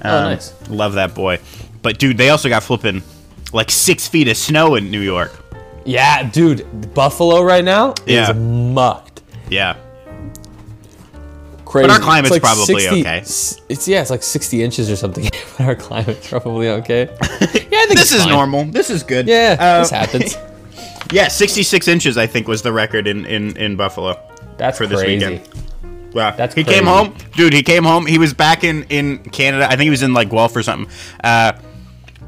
Um, 0.02 0.12
Oh, 0.12 0.24
nice. 0.24 0.54
Love 0.70 0.94
that 0.94 1.14
boy. 1.16 1.40
But 1.82 2.00
dude, 2.00 2.18
they 2.18 2.30
also 2.30 2.50
got 2.50 2.64
flipping 2.64 3.04
like 3.54 3.70
six 3.72 4.08
feet 4.08 4.28
of 4.28 4.38
snow 4.38 4.76
in 4.76 4.90
New 4.92 5.02
York. 5.02 5.32
Yeah, 5.86 6.24
dude, 6.24 6.94
Buffalo 6.96 7.44
right 7.44 7.64
now 7.64 7.94
Yeah. 8.08 8.32
is 8.32 8.36
mucked. 8.36 9.22
Yeah. 9.50 9.76
Crazy. 11.84 11.90
our 11.92 12.00
climate's 12.00 12.32
like 12.32 12.42
probably 12.42 12.88
okay. 12.88 13.20
It's 13.20 13.88
yeah, 13.88 14.02
it's 14.02 14.10
like 14.10 14.24
60 14.24 14.64
inches 14.64 14.90
or 14.90 14.96
something. 14.96 15.26
but 15.58 15.62
our 15.68 15.76
climate's 15.76 16.30
probably 16.30 16.70
okay. 16.70 17.06
Yeah, 17.22 17.80
I 17.82 17.86
think 17.88 18.00
This 18.00 18.12
is 18.14 18.24
fine. 18.24 18.30
normal. 18.32 18.66
This 18.66 18.90
is 18.90 19.04
good. 19.04 19.28
Yeah, 19.28 19.58
Uh, 19.60 19.80
this 19.80 19.90
happens. 19.90 20.38
Yeah, 21.12 21.28
66 21.28 21.88
inches 21.88 22.18
I 22.18 22.26
think 22.26 22.48
was 22.48 22.62
the 22.64 22.72
record 22.74 23.06
in 23.06 23.26
in 23.28 23.56
in 23.58 23.76
Buffalo. 23.76 24.20
That's 24.58 24.78
for 24.78 24.88
this 24.88 25.02
crazy. 25.02 25.26
weekend. 25.26 26.14
Wow. 26.16 26.32
That's 26.32 26.56
he 26.56 26.64
crazy. 26.64 26.80
came 26.80 26.88
home, 26.88 27.16
dude. 27.36 27.54
He 27.54 27.62
came 27.62 27.84
home. 27.84 28.06
He 28.08 28.18
was 28.18 28.34
back 28.34 28.64
in 28.64 28.84
in 28.90 29.20
Canada. 29.20 29.66
I 29.66 29.72
think 29.76 29.82
he 29.84 29.90
was 29.92 30.02
in 30.02 30.14
like 30.14 30.30
Guelph 30.32 30.56
or 30.56 30.64
something. 30.64 30.90
Uh, 31.24 31.52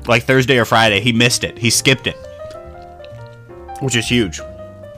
like 0.08 0.24
Thursday 0.26 0.58
or 0.60 0.66
Friday. 0.66 1.00
He 1.02 1.12
missed 1.12 1.44
it. 1.44 1.58
He 1.58 1.70
skipped 1.72 2.06
it, 2.06 2.16
which 3.80 3.96
is 3.96 4.08
huge 4.08 4.40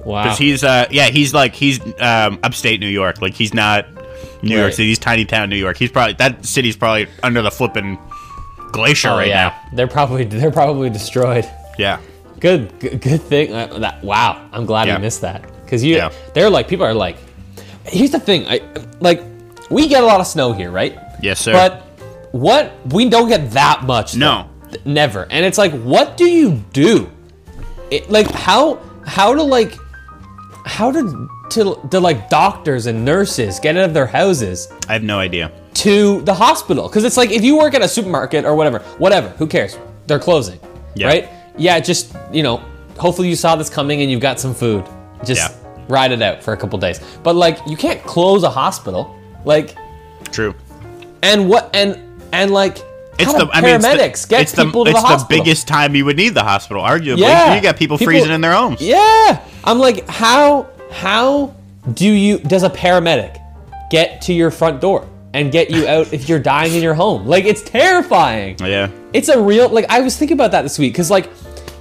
Wow. 0.06 0.24
because 0.24 0.38
he's 0.38 0.64
uh 0.64 0.88
yeah 0.92 1.08
he's 1.08 1.34
like 1.34 1.54
he's 1.54 1.80
um 2.02 2.40
upstate 2.44 2.80
New 2.80 2.88
York. 2.88 3.22
Like 3.22 3.34
he's 3.34 3.54
not 3.54 3.86
New 4.42 4.56
York 4.56 4.66
Right. 4.68 4.74
City. 4.74 4.88
He's 4.90 5.00
tiny 5.00 5.26
town 5.26 5.50
New 5.50 5.56
York. 5.58 5.78
He's 5.78 5.92
probably 5.92 6.14
that 6.14 6.46
city's 6.46 6.76
probably 6.78 7.08
under 7.24 7.42
the 7.42 7.52
flipping 7.52 7.98
glacier 8.72 9.10
oh 9.10 9.18
right 9.18 9.28
yeah, 9.28 9.58
they're 9.74 9.88
probably 9.88 10.24
they're 10.26 10.52
probably 10.52 10.90
destroyed. 10.90 11.50
Yeah. 11.78 12.00
Good, 12.40 12.80
good, 12.80 13.02
good 13.02 13.22
thing. 13.22 13.54
Uh, 13.54 13.80
that 13.80 14.04
wow, 14.04 14.48
I'm 14.54 14.66
glad 14.66 14.88
Yeah. 14.88 14.96
you 14.96 15.02
missed 15.02 15.22
that 15.22 15.42
because 15.66 15.84
you. 15.84 15.96
Yeah. 15.96 16.12
They're 16.34 16.50
like 16.50 16.68
people 16.68 16.86
are 16.86 16.94
like. 16.94 17.18
Here's 17.86 18.12
the 18.12 18.20
thing, 18.20 18.46
I 18.48 18.62
like 19.00 19.22
we 19.72 19.88
get 19.88 20.04
a 20.04 20.06
lot 20.06 20.20
of 20.22 20.28
snow 20.28 20.54
here, 20.54 20.70
right? 20.72 20.98
Yes, 21.22 21.40
sir. 21.40 21.54
But 21.54 21.82
what 22.32 22.72
we 22.94 23.10
don't 23.10 23.28
get 23.28 23.52
that 23.52 23.84
much. 23.84 24.16
No. 24.16 24.48
though. 24.70 24.78
never. 24.86 25.26
And 25.32 25.44
it's 25.46 25.58
like, 25.58 25.72
what 25.82 26.16
do 26.16 26.30
you 26.30 26.64
do? 26.74 27.10
It, 27.90 28.10
like 28.12 28.30
how 28.30 28.80
how 29.08 29.34
to 29.34 29.42
like 29.42 29.74
how 30.66 30.92
to 30.92 31.28
to, 31.52 31.80
to 31.92 32.00
like 32.00 32.30
doctors 32.30 32.86
and 32.86 33.04
nurses 33.06 33.60
get 33.60 33.76
out 33.78 33.86
of 33.86 33.94
their 33.94 34.08
houses 34.08 34.72
I 34.88 34.94
have 34.94 35.04
no 35.04 35.20
idea. 35.20 35.52
to 35.76 36.22
the 36.22 36.34
hospital 36.34 36.88
because 36.88 37.04
it's 37.04 37.18
like 37.18 37.32
if 37.32 37.44
you 37.44 37.58
work 37.58 37.74
at 37.74 37.82
a 37.82 37.88
supermarket 37.88 38.46
or 38.46 38.56
whatever 38.56 38.80
whatever 38.98 39.30
who 39.30 39.48
cares 39.48 39.78
they're 40.08 40.20
closing 40.20 40.60
Yeah. 40.96 41.08
right 41.08 41.30
yeah 41.58 41.80
just 41.80 42.16
you 42.32 42.44
know 42.44 42.58
hopefully 42.98 43.30
you 43.30 43.36
saw 43.36 43.56
this 43.56 43.70
coming 43.70 44.02
and 44.02 44.12
you've 44.12 44.22
got 44.22 44.40
some 44.40 44.54
food 44.54 44.86
just 45.24 45.42
Yeah. 45.52 45.56
ride 45.88 46.12
it 46.12 46.22
out 46.22 46.44
for 46.44 46.54
a 46.54 46.58
couple 46.58 46.78
days 46.80 47.00
but 47.24 47.36
like 47.36 47.60
you 47.68 47.78
can't 47.78 48.02
close 48.04 48.44
a 48.44 48.50
hospital 48.50 49.16
like 49.46 49.76
True. 50.32 50.54
and 51.24 51.48
what 51.50 51.70
and 51.74 51.98
and 52.34 52.52
like 52.52 52.78
It's 53.18 53.32
the 53.34 53.50
I 53.52 53.62
mean, 53.62 53.76
it's 53.76 53.84
the- 53.86 53.90
paramedics 53.92 54.30
get 54.30 54.42
it's 54.42 54.52
the, 54.54 54.66
people 54.66 54.86
to 54.86 54.92
it's 54.92 55.02
the 55.02 55.26
biggest 55.30 55.68
time 55.68 55.96
you 55.96 56.06
would 56.06 56.16
need 56.18 56.34
the 56.34 56.44
hospital. 56.44 56.82
Arguably, 56.84 57.20
Yeah. 57.20 57.54
you 57.56 57.62
got 57.62 57.76
people, 57.78 57.98
People- 57.98 58.12
freezing 58.14 58.32
in 58.32 58.40
their 58.42 58.54
homes. 58.54 58.80
Yeah. 58.82 59.42
I'm 59.66 59.78
like, 59.80 60.08
how 60.08 60.68
how 60.92 61.56
do 61.94 62.10
you 62.10 62.40
does 62.40 62.64
a 62.64 62.70
paramedic 62.70 63.38
get 63.90 64.22
to 64.24 64.34
your 64.34 64.52
front 64.52 64.82
door 64.82 65.08
and 65.34 65.52
get 65.52 65.70
you 65.70 65.88
out 65.88 66.12
if 66.14 66.28
you're 66.28 66.40
dying 66.40 66.74
in 66.74 66.82
your 66.82 66.94
home? 66.94 67.26
Like 67.26 67.46
it's 67.46 67.62
terrifying. 67.62 68.58
Yeah. 68.60 68.90
It's 69.14 69.30
a 69.30 69.42
real 69.42 69.70
like 69.70 69.86
I 69.90 70.02
was 70.02 70.18
thinking 70.18 70.36
about 70.36 70.52
that 70.52 70.64
this 70.64 70.78
week 70.80 70.96
cuz 70.96 71.10
like 71.10 71.30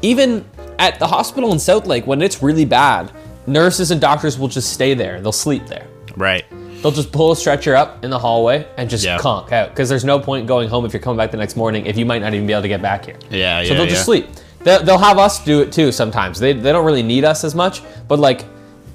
even 0.02 0.44
at 0.78 0.98
the 0.98 1.06
hospital 1.06 1.52
in 1.52 1.58
Southlake 1.58 2.06
when 2.06 2.22
it's 2.22 2.42
really 2.42 2.64
bad, 2.64 3.10
nurses 3.46 3.90
and 3.90 4.00
doctors 4.00 4.38
will 4.38 4.48
just 4.48 4.72
stay 4.72 4.94
there. 4.94 5.20
They'll 5.20 5.32
sleep 5.32 5.66
there. 5.66 5.86
Right. 6.16 6.44
They'll 6.82 6.92
just 6.92 7.10
pull 7.10 7.32
a 7.32 7.36
stretcher 7.36 7.74
up 7.74 8.04
in 8.04 8.10
the 8.10 8.18
hallway 8.18 8.64
and 8.76 8.88
just 8.88 9.04
Yeah. 9.04 9.18
conk 9.18 9.50
out 9.50 9.70
because 9.70 9.88
there's 9.88 10.04
no 10.04 10.20
point 10.20 10.46
going 10.46 10.68
home 10.68 10.84
if 10.84 10.92
you're 10.92 11.02
coming 11.02 11.16
back 11.16 11.32
the 11.32 11.36
next 11.36 11.56
morning 11.56 11.86
if 11.86 11.96
you 11.96 12.06
might 12.06 12.22
not 12.22 12.34
even 12.34 12.46
be 12.46 12.52
able 12.52 12.62
to 12.62 12.68
get 12.68 12.80
back 12.82 13.06
here. 13.06 13.16
Yeah, 13.30 13.60
yeah. 13.60 13.68
So 13.68 13.74
they'll 13.74 13.84
yeah. 13.84 13.90
just 13.90 14.04
sleep. 14.04 14.28
They'll, 14.62 14.82
they'll 14.84 14.98
have 14.98 15.18
us 15.18 15.42
do 15.44 15.60
it 15.60 15.72
too 15.72 15.90
sometimes. 15.90 16.38
They, 16.38 16.52
they 16.52 16.70
don't 16.70 16.84
really 16.84 17.02
need 17.02 17.24
us 17.24 17.42
as 17.42 17.54
much, 17.54 17.82
but 18.06 18.18
like, 18.20 18.44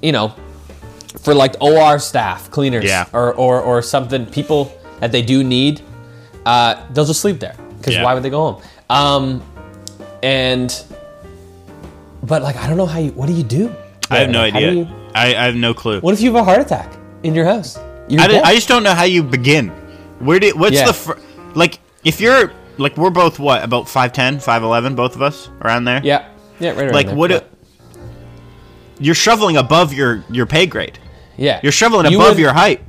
you 0.03 0.11
know, 0.11 0.35
for 1.21 1.33
like 1.33 1.55
OR 1.61 1.97
staff, 1.97 2.51
cleaners, 2.51 2.83
Yeah. 2.85 3.05
or, 3.13 3.33
or, 3.33 3.61
or 3.61 3.81
something, 3.81 4.25
people 4.27 4.71
that 4.99 5.11
they 5.11 5.21
do 5.21 5.43
need, 5.43 5.81
uh, 6.45 6.75
they'll 6.93 7.05
just 7.05 7.21
sleep 7.21 7.39
there 7.39 7.55
because 7.77 7.95
Yeah. 7.95 8.03
why 8.03 8.13
would 8.13 8.21
they 8.23 8.29
go 8.29 8.51
home? 8.53 8.61
Um, 8.89 9.41
and, 10.21 10.69
but 12.21 12.41
like, 12.41 12.57
I 12.57 12.67
don't 12.67 12.77
know 12.77 12.85
how 12.85 12.99
you, 12.99 13.11
what 13.11 13.27
do 13.27 13.33
you 13.33 13.43
do? 13.43 13.73
I 14.09 14.17
have 14.19 14.29
no 14.29 14.39
how 14.39 14.45
idea. 14.57 14.71
you- 14.71 14.87
I, 15.15 15.27
I 15.35 15.45
have 15.45 15.55
no 15.55 15.73
clue. 15.75 15.99
what 16.01 16.13
if 16.13 16.21
you 16.21 16.33
have 16.33 16.41
a 16.41 16.43
heart 16.43 16.59
attack 16.59 16.91
in 17.23 17.35
your 17.35 17.45
house? 17.45 17.77
I, 17.77 17.81
di- 18.09 18.17
dead. 18.17 18.43
I 18.43 18.55
just 18.55 18.67
don't 18.67 18.83
know 18.83 18.93
how 18.95 19.03
you 19.03 19.21
begin. 19.23 19.69
Where 20.19 20.39
do 20.39 20.51
what's 20.55 20.75
Yeah. 20.75 20.87
the 20.87 20.93
fir- 20.93 21.19
like 21.53 21.79
if 22.03 22.19
you're 22.19 22.51
like 22.79 22.97
we're 22.97 23.11
both 23.11 23.37
what 23.39 23.63
about 23.63 23.85
5'10", 23.85 24.41
5'11", 24.43 24.95
both 24.95 25.15
of 25.15 25.21
us 25.21 25.49
around 25.61 25.85
there. 25.85 26.01
yeah, 26.03 26.29
yeah, 26.59 26.69
right 26.71 26.79
around 26.79 26.93
Like 26.93 27.09
what? 27.11 27.47
You're 28.99 29.15
shoveling 29.15 29.57
above 29.57 29.93
your 29.93 30.23
your 30.29 30.45
pay 30.45 30.65
grade. 30.65 30.99
yeah, 31.37 31.59
You're 31.63 31.71
shoveling 31.71 32.11
You 32.11 32.17
above 32.19 32.35
would- 32.35 32.39
your 32.41 32.53
height. 32.53 32.81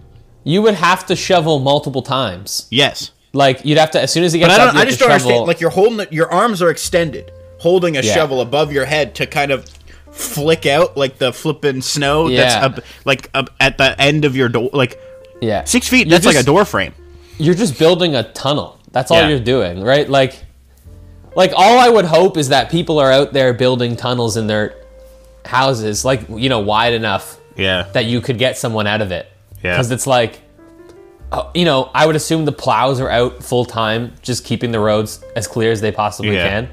You 0.46 0.60
would 0.62 0.74
have 0.74 1.06
to 1.06 1.16
shovel 1.16 1.58
multiple 1.58 2.02
times. 2.02 2.66
Yes. 2.70 3.10
Like 3.32 3.64
you'd 3.64 3.78
have 3.78 3.90
to 3.92 4.00
as 4.02 4.12
soon 4.12 4.24
as 4.24 4.32
he 4.34 4.38
gets 4.38 4.52
But 4.52 4.60
I 4.60 4.64
up, 4.64 4.68
don't. 4.68 4.76
you 4.76 4.82
I 4.82 4.84
just 4.84 4.98
to 4.98 5.04
don't 5.06 5.12
shovel. 5.18 5.26
understand. 5.28 5.46
Like 5.48 5.60
you're 5.60 5.70
holding 5.70 6.00
it. 6.00 6.12
Your 6.12 6.30
arms 6.30 6.60
are 6.62 6.68
extended, 6.70 7.32
holding 7.58 7.96
a 7.96 8.00
Yeah. 8.02 8.12
shovel 8.14 8.40
above 8.42 8.70
your 8.70 8.84
head 8.84 9.14
to 9.16 9.26
kind 9.26 9.50
of 9.50 9.64
flick 10.12 10.66
out 10.66 10.96
like 10.96 11.18
the 11.18 11.32
flipping 11.32 11.80
snow 11.82 12.28
that's 12.30 12.54
up, 12.54 12.80
like 13.04 13.30
up 13.34 13.50
at 13.58 13.78
the 13.78 14.00
end 14.00 14.24
of 14.26 14.36
your 14.36 14.48
door. 14.50 14.68
Like 14.72 15.00
yeah, 15.40 15.64
six 15.64 15.88
feet. 15.88 16.06
You're 16.06 16.18
That's 16.18 16.26
like 16.26 16.36
a 16.36 16.42
door 16.46 16.64
frame. 16.66 16.92
You're 17.38 17.54
just 17.54 17.78
building 17.78 18.14
a 18.14 18.22
tunnel. 18.32 18.78
That's 18.92 19.10
all 19.10 19.18
Yeah. 19.18 19.28
you're 19.30 19.40
doing, 19.40 19.82
right? 19.82 20.08
Like, 20.08 20.44
like 21.34 21.52
all 21.56 21.78
I 21.78 21.88
would 21.88 22.04
hope 22.04 22.36
is 22.36 22.50
that 22.50 22.70
people 22.70 22.98
are 23.00 23.10
out 23.10 23.32
there 23.32 23.52
building 23.52 23.96
tunnels 23.96 24.36
in 24.36 24.46
their 24.46 24.74
houses, 25.44 26.04
like 26.04 26.28
you 26.28 26.48
know, 26.48 26.60
wide 26.60 26.92
enough 26.94 27.38
Yeah. 27.56 27.86
that 27.92 28.06
you 28.06 28.20
could 28.20 28.38
get 28.38 28.58
someone 28.58 28.86
out 28.86 29.02
of 29.02 29.10
it. 29.12 29.30
Yeah. 29.62 29.72
Because 29.74 29.90
it's 29.90 30.06
like, 30.06 30.40
uh, 31.32 31.50
you 31.54 31.64
know, 31.64 31.90
I 31.94 32.06
would 32.06 32.16
assume 32.16 32.44
the 32.44 32.52
plows 32.52 33.00
are 33.00 33.10
out 33.10 33.42
full 33.42 33.64
time, 33.64 34.12
just 34.22 34.44
keeping 34.44 34.72
the 34.72 34.80
roads 34.80 35.22
as 35.36 35.46
clear 35.46 35.72
as 35.72 35.80
they 35.80 35.92
possibly 35.92 36.34
Yeah. 36.34 36.48
can. 36.48 36.68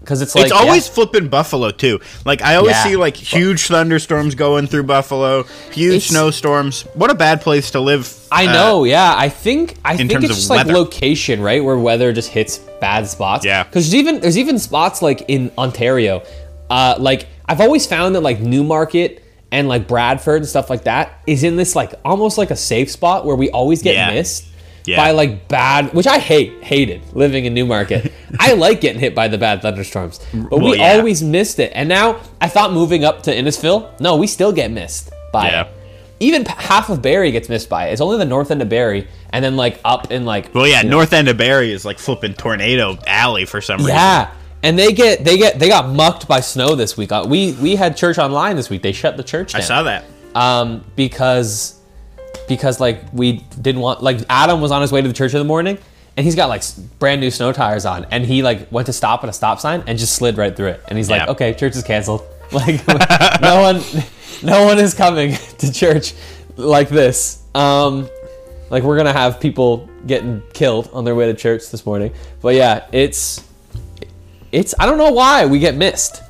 Because 0.00 0.22
it's 0.22 0.34
like 0.34 0.44
it's 0.44 0.52
always 0.52 0.86
yeah, 0.88 0.94
flipping 0.94 1.28
Buffalo 1.28 1.70
too. 1.70 2.00
Like 2.24 2.40
I 2.40 2.54
always 2.56 2.72
Yeah. 2.72 2.84
see 2.84 2.96
like 2.96 3.16
huge 3.16 3.66
thunderstorms 3.66 4.34
going 4.34 4.66
through 4.66 4.84
Buffalo, 4.84 5.44
huge 5.72 5.96
It's- 5.96 6.04
snowstorms. 6.06 6.82
What 6.94 7.10
a 7.10 7.14
bad 7.14 7.42
place 7.42 7.70
to 7.72 7.80
live. 7.80 8.10
I 8.32 8.46
uh, 8.46 8.52
know, 8.52 8.84
yeah. 8.84 9.14
I 9.16 9.28
think 9.28 9.76
I 9.84 9.98
think 9.98 10.12
it's 10.12 10.28
just 10.28 10.48
like 10.50 10.66
weather. 10.66 10.72
location, 10.72 11.42
right, 11.42 11.62
where 11.62 11.76
weather 11.76 12.14
just 12.14 12.30
hits 12.30 12.58
bad 12.80 13.08
spots. 13.08 13.44
Yeah. 13.44 13.62
Because 13.64 13.90
there's 13.90 13.94
even 13.94 14.20
there's 14.20 14.38
even 14.38 14.58
spots 14.58 15.02
like 15.02 15.22
in 15.28 15.50
Ontario, 15.58 16.22
uh, 16.70 16.94
like 16.98 17.26
I've 17.50 17.60
always 17.60 17.86
found 17.86 18.14
that 18.14 18.20
like 18.20 18.40
Newmarket 18.40 19.24
and 19.52 19.68
like 19.68 19.88
Bradford 19.88 20.36
and 20.42 20.46
stuff 20.48 20.70
like 20.70 20.84
that 20.84 21.20
is 21.26 21.42
in 21.42 21.56
this 21.56 21.74
like 21.74 21.92
almost 22.04 22.38
like 22.38 22.50
a 22.52 22.56
safe 22.56 22.90
spot 22.90 23.26
where 23.26 23.34
we 23.36 23.50
always 23.50 23.82
get 23.82 23.94
Yeah. 23.96 24.10
missed 24.12 24.46
Yeah. 24.86 24.96
by 24.96 25.10
like 25.10 25.48
bad, 25.48 25.92
which 25.92 26.06
I 26.06 26.18
hate 26.18 26.62
hated 26.62 27.02
living 27.12 27.46
in 27.46 27.54
Newmarket. 27.54 28.12
I 28.38 28.52
like 28.52 28.80
getting 28.80 29.00
hit 29.00 29.14
by 29.14 29.26
the 29.28 29.38
bad 29.38 29.60
thunderstorms, 29.62 30.20
but 30.32 30.60
Well, 30.60 30.70
we 30.70 30.78
yeah. 30.78 30.92
always 30.94 31.22
missed 31.22 31.58
it. 31.58 31.72
And 31.74 31.88
now 31.88 32.20
I 32.40 32.48
thought 32.48 32.72
moving 32.72 33.04
up 33.04 33.24
to 33.24 33.34
Innisfil, 33.34 34.00
no, 34.00 34.14
we 34.16 34.28
still 34.28 34.52
get 34.52 34.70
missed 34.70 35.10
by 35.32 35.48
Yeah. 35.50 35.62
it 35.62 35.68
even 36.22 36.44
p- 36.44 36.52
half 36.58 36.90
of 36.90 37.00
Barrie 37.00 37.30
gets 37.32 37.48
missed 37.48 37.70
by 37.70 37.88
it. 37.88 37.92
It's 37.92 38.00
only 38.02 38.18
the 38.18 38.26
north 38.26 38.50
end 38.50 38.60
of 38.60 38.68
Barrie, 38.68 39.08
and 39.30 39.42
then 39.42 39.56
like 39.56 39.80
up 39.86 40.12
in 40.12 40.26
like 40.26 40.54
Well, 40.54 40.66
yeah, 40.66 40.82
you 40.82 40.90
know- 40.90 40.98
north 40.98 41.14
end 41.14 41.28
of 41.28 41.38
Barrie 41.38 41.72
is 41.72 41.84
like 41.86 41.98
flipping 41.98 42.34
tornado 42.34 42.98
alley 43.06 43.46
for 43.46 43.62
some 43.62 43.78
reason. 43.78 43.94
yeah, 43.94 44.28
and 44.62 44.78
they 44.78 44.92
get 44.92 45.24
they 45.24 45.36
get 45.38 45.58
they 45.58 45.68
got 45.68 45.88
mucked 45.88 46.28
by 46.28 46.40
snow 46.40 46.74
this 46.74 46.96
week. 46.96 47.12
Uh, 47.12 47.24
We 47.28 47.52
we 47.52 47.76
had 47.76 47.96
church 47.96 48.18
online 48.18 48.56
this 48.56 48.68
week. 48.70 48.82
They 48.82 48.92
shut 48.92 49.16
the 49.16 49.22
church 49.22 49.52
down. 49.52 49.62
I 49.62 49.64
saw 49.64 49.82
that. 49.84 50.04
um 50.34 50.84
because 50.96 51.78
because 52.48 52.80
like 52.80 53.00
we 53.12 53.44
didn't 53.60 53.80
want 53.80 54.02
like 54.02 54.18
Adam 54.28 54.60
was 54.60 54.70
on 54.72 54.82
his 54.82 54.92
way 54.92 55.00
to 55.02 55.08
the 55.08 55.14
church 55.14 55.32
in 55.34 55.38
the 55.38 55.44
morning. 55.44 55.78
And 56.16 56.24
he's 56.26 56.34
got 56.34 56.48
like 56.48 56.62
brand 56.98 57.20
new 57.20 57.30
snow 57.30 57.52
tires 57.52 57.86
on, 57.86 58.04
and 58.10 58.26
he 58.26 58.42
like 58.42 58.70
went 58.70 58.86
to 58.86 58.92
stop 58.92 59.22
at 59.22 59.30
a 59.30 59.32
stop 59.32 59.60
sign 59.60 59.84
and 59.86 59.96
just 59.98 60.16
slid 60.16 60.36
right 60.36 60.54
through 60.54 60.66
it. 60.66 60.82
And 60.88 60.98
he's 60.98 61.08
like, 61.08 61.20
"Okay, 61.30 61.54
church 61.54 61.76
is 61.76 61.82
canceled. 61.82 62.22
Like, 62.52 62.84
no 63.40 63.62
one, 63.62 63.80
no 64.42 64.64
one 64.64 64.80
is 64.80 64.92
coming 64.92 65.36
to 65.58 65.72
church 65.72 66.14
like 66.56 66.88
this. 66.88 67.44
Um, 67.54 68.08
like 68.70 68.82
we're 68.82 68.96
gonna 68.96 69.12
have 69.12 69.38
people 69.38 69.88
getting 70.04 70.42
killed 70.52 70.90
on 70.92 71.04
their 71.04 71.14
way 71.14 71.26
to 71.26 71.34
church 71.34 71.70
this 71.70 71.86
morning. 71.86 72.12
But 72.42 72.56
yeah, 72.56 72.86
it's 72.90 73.44
it's 74.52 74.74
I 74.78 74.86
don't 74.86 74.98
know 74.98 75.10
why 75.12 75.46
we 75.46 75.58
get 75.58 75.76
missed. 75.76 76.22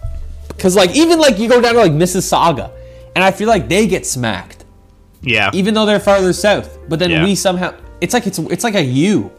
Cause 0.58 0.76
like 0.76 0.90
even 0.94 1.18
like 1.18 1.38
you 1.38 1.48
go 1.48 1.60
down 1.60 1.74
to 1.74 1.80
like 1.80 1.92
Mississauga, 1.92 2.70
and 3.14 3.24
I 3.24 3.30
feel 3.30 3.48
like 3.48 3.68
they 3.68 3.86
get 3.86 4.04
smacked, 4.06 4.64
Yeah. 5.22 5.50
even 5.54 5.72
though 5.74 5.86
they're 5.86 6.00
farther 6.00 6.32
south. 6.34 6.76
But 6.88 6.98
then 6.98 7.10
Yeah. 7.10 7.24
we 7.24 7.34
somehow 7.34 7.72
it's 8.00 8.12
like 8.12 8.26
it's 8.26 8.38
it's 8.38 8.64
like 8.64 8.74
a 8.74 8.82
U. 8.82 9.30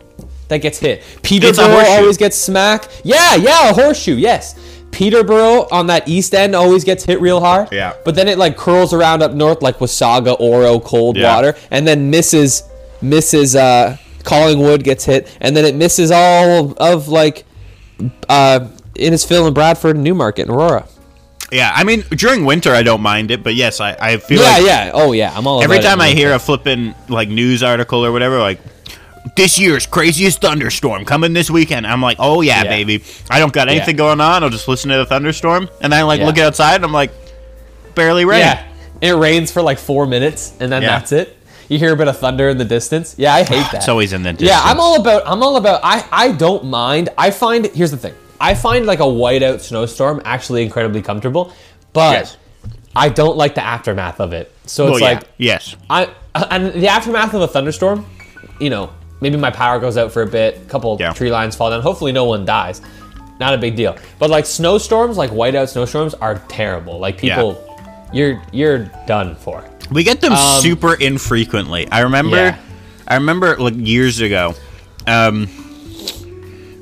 that 0.48 0.58
gets 0.62 0.80
hit. 0.80 1.02
Peterborough 1.22 1.86
always 1.88 2.18
gets 2.18 2.36
smacked. 2.38 2.90
Yeah, 3.06 3.36
yeah, 3.36 3.70
a 3.70 3.74
horseshoe. 3.74 4.16
Yes. 4.16 4.56
Peterborough 4.92 5.66
on 5.72 5.88
that 5.88 6.10
east 6.10 6.34
end 6.36 6.54
always 6.56 6.84
gets 6.84 7.06
hit 7.06 7.22
real 7.22 7.40
hard. 7.40 7.70
Yeah. 7.72 7.94
But 8.04 8.16
then 8.16 8.28
it 8.28 8.38
like 8.38 8.58
curls 8.58 8.94
around 8.94 9.24
up 9.24 9.32
north 9.34 9.62
like 9.62 9.78
Wasaga, 9.80 10.36
Oro, 10.42 10.80
Coldwater, 10.80 11.56
Yeah. 11.56 11.68
and 11.72 11.88
then 11.88 12.10
misses 12.10 12.64
misses 13.02 13.56
uh 13.56 13.96
Collingwood 14.24 14.84
gets 14.84 15.06
hit, 15.06 15.28
and 15.40 15.56
then 15.56 15.64
it 15.66 15.74
misses 15.76 16.12
all 16.12 16.74
of 16.78 17.08
like 17.08 17.46
uh 18.30 18.68
Innisfil 18.95 19.45
and 19.45 19.56
Bradford 19.56 19.95
and 19.95 20.04
Newmarket 20.04 20.47
and 20.47 20.56
Aurora. 20.56 20.88
Yeah, 21.52 21.72
I 21.74 21.84
mean 21.84 22.02
during 22.12 22.45
winter 22.45 22.74
I 22.74 22.84
don't 22.84 23.02
mind 23.02 23.32
it, 23.32 23.43
but 23.43 23.56
yes, 23.56 23.80
I, 23.82 23.95
I 23.99 24.18
feel 24.18 24.41
Yeah, 24.41 24.49
like 24.49 24.66
yeah. 24.66 24.91
Oh 24.93 25.12
yeah. 25.12 25.34
I'm 25.36 25.47
all 25.47 25.64
every 25.64 25.80
time 25.80 25.99
I 26.02 26.10
hear 26.10 26.34
a 26.34 26.39
flippin' 26.39 26.95
like 27.10 27.30
news 27.30 27.62
article 27.64 28.06
or 28.06 28.12
whatever, 28.12 28.39
like 28.39 28.60
this 29.36 29.60
year's 29.60 29.86
craziest 29.86 30.41
thunderstorm 30.41 31.06
coming 31.06 31.34
this 31.34 31.49
weekend. 31.52 31.86
I'm 31.86 32.02
like, 32.02 32.18
oh 32.20 32.41
yeah, 32.41 32.64
Yeah. 32.64 32.70
baby. 32.70 33.04
I 33.30 33.39
don't 33.39 33.54
got 33.54 33.70
anything 33.70 33.95
going 33.95 34.20
on. 34.22 34.43
I'll 34.43 34.49
just 34.49 34.68
listen 34.68 34.89
to 34.91 34.97
the 34.97 35.06
thunderstorm, 35.06 35.70
and 35.82 35.91
then 35.93 35.99
I 35.99 36.04
like 36.04 36.20
Yeah. 36.22 36.26
look 36.28 36.38
outside, 36.38 36.76
and 36.76 36.86
I'm 36.86 36.91
like, 36.93 37.12
barely 37.95 38.26
rain. 38.26 38.39
Yeah. 38.39 38.68
It 39.02 39.12
rains 39.14 39.52
for 39.52 39.62
like 39.62 39.80
four 39.80 40.06
minutes 40.06 40.54
and 40.60 40.72
then 40.72 40.84
Yeah. 40.84 40.99
that's 40.99 41.12
it. 41.12 41.36
You 41.72 41.80
hear 41.80 41.94
a 41.94 41.96
bit 41.96 42.10
of 42.10 42.18
thunder 42.20 42.50
in 42.50 42.58
the 42.58 42.66
distance. 42.66 43.16
Yeah, 43.18 43.34
I 43.34 43.44
hate 43.44 43.50
that. 43.72 43.76
It's 43.76 43.88
always 43.88 44.12
in 44.12 44.24
the 44.24 44.34
distance. 44.34 44.50
Yeah, 44.50 44.62
I'm 44.62 44.80
all 44.82 45.00
about. 45.00 45.24
I'm 45.26 45.42
all 45.42 45.56
about. 45.56 45.80
I 45.84 46.06
I 46.12 46.32
don't 46.34 46.66
mind. 46.66 47.08
I 47.18 47.32
find 47.32 47.66
here's 47.68 47.92
the 47.92 47.98
thing. 47.98 48.14
I 48.42 48.56
find 48.56 48.86
like 48.86 49.00
a 49.00 49.04
whiteout 49.04 49.62
snowstorm 49.62 50.22
actually 50.26 50.64
incredibly 50.64 51.02
comfortable, 51.02 51.54
but 51.94 52.12
Yes. 52.12 52.38
I 52.94 53.08
don't 53.08 53.38
like 53.38 53.56
the 53.56 53.64
aftermath 53.64 54.20
of 54.20 54.34
it. 54.34 54.52
So 54.66 54.84
Well, 54.86 54.94
it's 54.96 55.02
yeah. 55.02 55.08
like 55.14 55.24
yes. 55.38 55.78
I 55.90 56.10
and 56.36 56.74
the 56.74 56.90
aftermath 56.90 57.34
of 57.34 57.42
a 57.42 57.48
thunderstorm. 57.48 58.06
You 58.60 58.70
know, 58.70 58.90
maybe 59.22 59.38
my 59.38 59.50
power 59.52 59.80
goes 59.80 59.96
out 59.96 60.12
for 60.12 60.24
a 60.24 60.28
bit. 60.28 60.58
A 60.58 60.66
couple 60.70 60.98
Yeah. 61.00 61.14
tree 61.14 61.32
lines 61.32 61.56
fall 61.56 61.70
down. 61.70 61.82
Hopefully, 61.82 62.12
no 62.12 62.26
one 62.26 62.44
dies. 62.44 62.82
Not 63.40 63.54
a 63.54 63.58
big 63.58 63.78
deal. 63.78 63.96
But 64.20 64.30
like 64.30 64.46
snowstorms, 64.46 65.16
like 65.18 65.32
whiteout 65.32 65.70
snowstorms, 65.70 66.16
are 66.16 66.40
terrible. 66.50 67.00
Like 67.00 67.18
people, 67.18 67.50
you're 68.12 68.42
you're 68.52 68.92
done 69.08 69.36
for. 69.36 69.64
We 69.92 70.04
get 70.04 70.22
them 70.22 70.36
super 70.62 70.94
infrequently. 70.94 71.88
I 71.92 72.00
remember, 72.02 72.38
Um, 72.38 72.44
Yeah. 72.46 72.56
I 73.08 73.16
remember 73.16 73.58
like 73.58 73.74
years 73.78 74.22
ago, 74.22 74.56
um, 75.06 75.48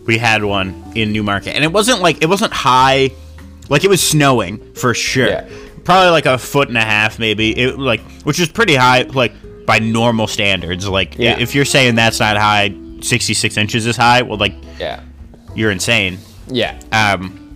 we 0.05 0.17
had 0.17 0.43
one 0.43 0.91
in 0.95 1.11
Newmarket, 1.11 1.55
and 1.55 1.63
it 1.63 1.71
wasn't 1.71 2.01
like 2.01 2.21
it 2.21 2.27
wasn't 2.29 2.53
high, 2.53 3.11
like 3.69 3.83
it 3.83 3.89
was 3.89 4.01
snowing 4.01 4.59
for 4.75 4.93
sure. 4.93 5.27
Yeah. 5.27 5.45
Probably 5.83 6.11
like 6.11 6.25
a 6.27 6.37
foot 6.37 6.67
and 6.67 6.77
a 6.77 6.81
half, 6.81 7.17
maybe. 7.19 7.57
It 7.57 7.79
like 7.79 8.01
which 8.23 8.39
is 8.39 8.47
pretty 8.49 8.75
high, 8.75 9.03
like 9.03 9.33
by 9.65 9.79
normal 9.79 10.27
standards. 10.27 10.87
Like 10.87 11.15
Yeah. 11.17 11.37
if 11.39 11.55
you're 11.55 11.65
saying 11.65 11.95
that's 11.95 12.19
not 12.19 12.37
high, 12.37 12.73
sixty 13.01 13.33
six 13.33 13.57
inches 13.57 13.85
is 13.87 13.97
high. 13.97 14.21
Well, 14.21 14.37
like 14.37 14.53
Yeah. 14.79 14.99
you're 15.55 15.71
insane. 15.71 16.19
Yeah. 16.47 16.75
Um, 16.91 17.48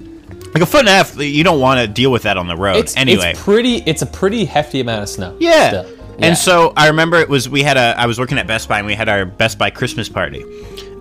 like 0.54 0.62
a 0.64 0.66
foot 0.66 0.82
and 0.82 0.90
a 0.90 0.92
half, 0.92 1.18
you 1.18 1.44
don't 1.44 1.60
want 1.60 1.80
to 1.80 1.88
deal 1.88 2.12
with 2.12 2.24
that 2.24 2.38
on 2.38 2.48
the 2.48 2.56
road. 2.56 2.78
It's 2.78 2.96
anyway, 2.96 3.32
It's 3.32 3.42
pretty. 3.42 3.78
It's 3.86 4.02
a 4.02 4.06
pretty 4.06 4.46
hefty 4.46 4.80
amount 4.80 5.04
of 5.04 5.10
snow. 5.10 5.36
Yeah. 5.40 5.70
still. 5.70 5.90
Yeah. 6.20 6.28
And 6.28 6.38
so 6.38 6.74
I 6.78 6.88
remember 6.90 7.18
it 7.18 7.28
was 7.28 7.50
we 7.50 7.64
had 7.64 7.76
a 7.76 7.96
I 7.98 8.06
was 8.06 8.20
working 8.20 8.38
at 8.38 8.46
Best 8.46 8.70
Buy 8.70 8.78
and 8.78 8.86
we 8.86 8.94
had 8.94 9.10
our 9.10 9.26
Best 9.26 9.58
Buy 9.58 9.72
Christmas 9.72 10.10
party. 10.10 10.44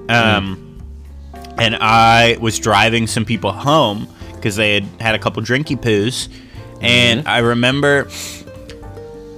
Um 0.09 0.78
and 1.59 1.76
I 1.76 2.38
was 2.40 2.59
driving 2.59 3.07
some 3.07 3.26
people 3.26 3.53
home 3.53 4.09
because 4.34 4.57
they 4.57 4.72
had 4.74 4.84
had 5.00 5.14
a 5.14 5.18
couple 5.18 5.42
drinky 5.42 5.76
poos 5.76 6.28
and 6.80 7.28
I 7.28 7.38
remember 7.38 8.09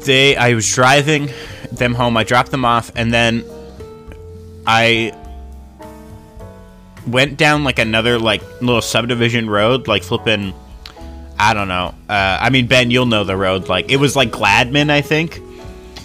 they 0.04 0.36
I 0.36 0.54
was 0.54 0.72
driving 0.72 1.28
them 1.72 1.94
home. 1.94 2.16
I 2.16 2.22
dropped 2.22 2.52
them 2.52 2.64
off 2.64 2.92
and 2.94 3.12
then 3.12 3.44
I 4.66 5.12
went 7.06 7.36
down 7.36 7.64
like 7.64 7.78
another 7.78 8.18
like 8.18 8.42
little 8.60 8.80
subdivision 8.82 9.48
road 9.50 9.86
like 9.88 10.02
flipping 10.02 10.54
I 11.36 11.52
don't 11.52 11.66
know. 11.66 11.92
Uh, 12.08 12.38
I 12.40 12.48
mean, 12.50 12.68
Ben, 12.68 12.92
you'll 12.92 13.06
know 13.06 13.24
the 13.24 13.36
road. 13.36 13.68
Like 13.68 13.90
it 13.90 13.96
was 13.96 14.14
like 14.14 14.30
Gladman, 14.30 14.88
I 14.88 15.00
think. 15.00 15.40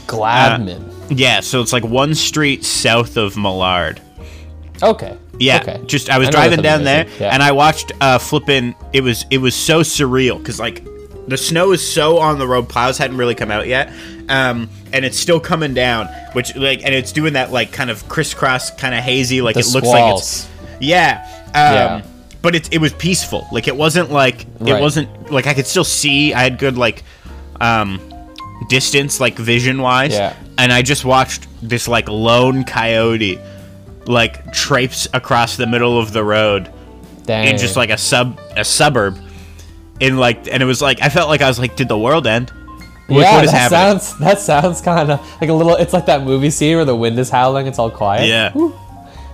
Gladman. 0.07 0.91
Yeah, 1.09 1.39
so 1.41 1.61
it's 1.61 1.71
like 1.73 1.83
one 1.83 2.15
street 2.15 2.65
south 2.65 3.15
of 3.17 3.37
Millard. 3.37 4.01
okay. 4.81 5.17
Yeah, 5.41 5.61
Okay. 5.61 5.81
just 5.85 6.09
I 6.09 6.17
was 6.17 6.27
I 6.27 6.31
driving 6.31 6.61
down 6.61 6.83
there, 6.83 7.07
yeah. 7.17 7.29
and 7.33 7.41
I 7.41 7.53
watched 7.53 7.93
uh, 8.01 8.17
flipping. 8.17 8.75
It 8.91 8.99
was 9.01 9.25
it 9.29 9.37
was 9.37 9.55
so 9.55 9.81
surreal 9.81 10.37
because 10.37 10.59
like 10.59 10.83
the 11.29 11.37
snow 11.37 11.71
is 11.71 11.87
so 11.93 12.17
on 12.17 12.39
the 12.39 12.47
road. 12.47 12.67
Plows 12.67 12.97
hadn't 12.97 13.15
really 13.15 13.35
come 13.35 13.49
out 13.49 13.65
yet, 13.65 13.93
um, 14.27 14.67
and 14.91 15.05
it's 15.05 15.17
still 15.17 15.39
coming 15.39 15.73
down. 15.73 16.07
Which 16.33 16.53
like 16.57 16.83
and 16.83 16.93
it's 16.93 17.13
doing 17.13 17.33
that 17.33 17.53
like 17.53 17.71
kind 17.71 17.89
of 17.89 18.09
crisscross, 18.09 18.71
kind 18.71 18.93
of 18.93 19.01
hazy. 19.01 19.41
Like 19.41 19.53
The 19.53 19.61
it 19.61 19.67
looks 19.73 19.87
like 19.87 20.17
it's. 20.17 20.48
Yeah. 20.79 21.25
Um, 21.47 21.51
Yeah. 21.53 22.01
But 22.41 22.55
it, 22.55 22.73
it 22.73 22.77
was 22.79 22.93
peaceful. 22.93 23.47
Like 23.51 23.67
it 23.67 23.75
wasn't 23.75 24.11
like 24.11 24.43
it 24.43 24.47
Right. 24.71 24.81
wasn't 24.81 25.29
like 25.31 25.45
I 25.45 25.53
could 25.53 25.67
still 25.67 25.83
see. 25.83 26.33
I 26.33 26.41
had 26.43 26.57
good 26.57 26.77
like 26.77 27.03
um 27.59 27.99
distance 28.69 29.19
like 29.19 29.35
vision 29.37 29.81
wise. 29.81 30.13
Yeah. 30.13 30.33
And 30.57 30.71
I 30.71 30.81
just 30.81 31.03
watched 31.03 31.47
this 31.61 31.87
like 31.87 32.07
lone 32.07 32.63
coyote 32.63 33.39
like 34.05 34.53
traipse 34.53 35.07
across 35.13 35.57
the 35.57 35.67
middle 35.67 35.99
of 35.99 36.13
the 36.13 36.23
road 36.23 36.71
Dang. 37.25 37.47
in 37.47 37.57
just 37.57 37.75
like 37.75 37.89
a 37.89 37.97
sub 37.97 38.39
a 38.55 38.63
suburb. 38.63 39.17
In 39.99 40.15
like 40.17 40.47
and 40.47 40.63
it 40.63 40.65
was 40.65 40.81
like 40.81 41.01
I 41.01 41.09
felt 41.09 41.27
like 41.27 41.41
I 41.41 41.47
was 41.49 41.59
like, 41.59 41.75
did 41.75 41.89
the 41.89 41.97
world 41.99 42.25
end? 42.25 42.53
Like, 43.09 43.23
yeah, 43.23 43.35
what 43.35 43.43
is 43.45 43.51
that 43.51 43.71
happening? 43.71 43.99
sounds 43.99 44.19
that 44.19 44.39
sounds 44.39 44.79
kind 44.81 45.11
of 45.11 45.19
like 45.41 45.49
a 45.49 45.53
little. 45.53 45.75
It's 45.75 45.91
like 45.91 46.05
that 46.05 46.23
movie 46.23 46.51
scene 46.51 46.77
where 46.77 46.85
the 46.85 46.95
wind 46.95 47.19
is 47.19 47.29
howling. 47.29 47.67
It's 47.67 47.79
all 47.79 47.91
quiet. 47.91 48.27
Yeah. 48.29 48.53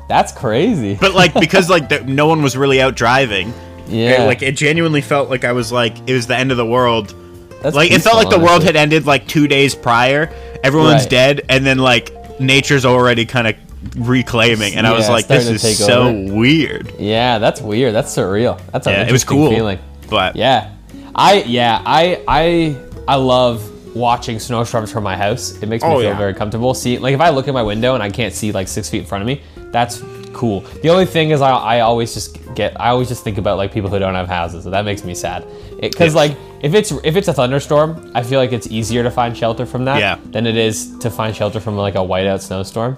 That's 0.07 0.31
crazy. 0.31 0.95
But 0.99 1.13
like 1.13 1.33
because 1.39 1.69
like 1.69 1.89
the, 1.89 2.01
no 2.03 2.27
one 2.27 2.41
was 2.41 2.55
really 2.55 2.81
out 2.81 2.95
driving. 2.95 3.53
Yeah. 3.87 4.23
it- 4.23 4.25
like 4.27 4.41
it 4.41 4.53
genuinely 4.55 5.01
felt 5.01 5.29
like 5.29 5.43
I 5.43 5.51
was 5.51 5.71
like 5.71 5.97
it 6.07 6.13
was 6.13 6.27
the 6.27 6.35
end 6.37 6.51
of 6.51 6.57
the 6.57 6.65
world. 6.65 7.13
That's 7.61 7.75
like 7.75 7.91
it 7.91 8.01
felt 8.01 8.17
like 8.17 8.29
the 8.29 8.39
world 8.43 8.63
had 8.63 8.75
ended 8.75 9.05
like 9.07 9.27
two 9.27 9.47
days 9.47 9.73
prior. 9.75 10.31
Everyone's 10.63 11.03
Right. 11.03 11.09
dead, 11.09 11.41
and 11.49 11.65
then 11.65 11.77
like 11.79 12.39
nature's 12.39 12.85
already 12.85 13.25
kind 13.25 13.47
of 13.47 13.55
reclaiming, 13.97 14.75
and 14.75 14.85
I 14.85 14.91
was 14.93 15.09
like, 15.09 15.27
"This 15.27 15.47
is 15.47 15.77
so 15.83 16.07
over. 16.09 16.33
weird." 16.35 16.93
Yeah, 16.99 17.39
that's 17.39 17.61
weird. 17.61 17.93
That's 17.93 18.15
surreal. 18.15 18.59
That's 18.71 18.85
Yeah, 18.87 19.07
it 19.07 19.11
was 19.11 19.23
cool. 19.23 19.49
feeling. 19.49 19.79
But 20.09 20.35
Yeah, 20.35 20.71
I 21.15 21.43
yeah 21.47 21.81
I 21.85 22.21
I 22.27 22.75
I 23.07 23.15
love 23.15 23.63
watching 23.95 24.39
snowstorms 24.39 24.91
from 24.91 25.03
my 25.03 25.15
house. 25.17 25.57
It 25.61 25.67
makes 25.67 25.83
me 25.83 25.89
Oh, 25.89 25.93
feel 25.99 26.09
yeah. 26.09 26.17
very 26.17 26.33
comfortable. 26.33 26.73
See, 26.73 26.97
like 26.99 27.13
if 27.13 27.21
I 27.21 27.29
look 27.29 27.47
at 27.47 27.53
my 27.53 27.63
window 27.63 27.93
and 27.95 28.03
I 28.03 28.09
can't 28.09 28.33
see 28.33 28.51
like 28.51 28.67
six 28.67 28.89
feet 28.89 28.99
in 28.99 29.05
front 29.05 29.21
of 29.21 29.27
me, 29.27 29.41
that's 29.75 30.01
cool. 30.31 30.61
The 30.83 30.89
only 30.89 31.05
thing 31.05 31.31
is 31.31 31.41
I, 31.41 31.51
I 31.51 31.79
always 31.81 32.13
just 32.13 32.29
get 32.55 32.79
I 32.79 32.87
always 32.89 33.09
just 33.09 33.23
think 33.25 33.37
about 33.37 33.57
like 33.57 33.73
people 33.73 33.89
who 33.89 33.99
don't 33.99 34.15
have 34.15 34.29
houses. 34.29 34.63
So 34.63 34.69
that 34.69 34.85
makes 34.85 35.03
me 35.03 35.13
sad. 35.13 35.45
Because 35.81 36.13
Yeah. 36.13 36.19
like 36.21 36.37
if 36.61 36.73
it's 36.73 36.91
if 37.03 37.15
it's 37.17 37.27
a 37.27 37.33
thunderstorm, 37.33 38.11
I 38.15 38.23
feel 38.23 38.39
like 38.39 38.53
it's 38.53 38.67
easier 38.67 39.03
to 39.03 39.11
find 39.11 39.35
shelter 39.37 39.65
from 39.65 39.85
that 39.85 39.99
Yeah. 39.99 40.15
than 40.31 40.47
it 40.47 40.55
is 40.55 40.97
to 40.99 41.09
find 41.09 41.35
shelter 41.35 41.59
from 41.59 41.75
like 41.77 41.95
a 41.95 42.05
whiteout 42.11 42.41
snowstorm. 42.41 42.97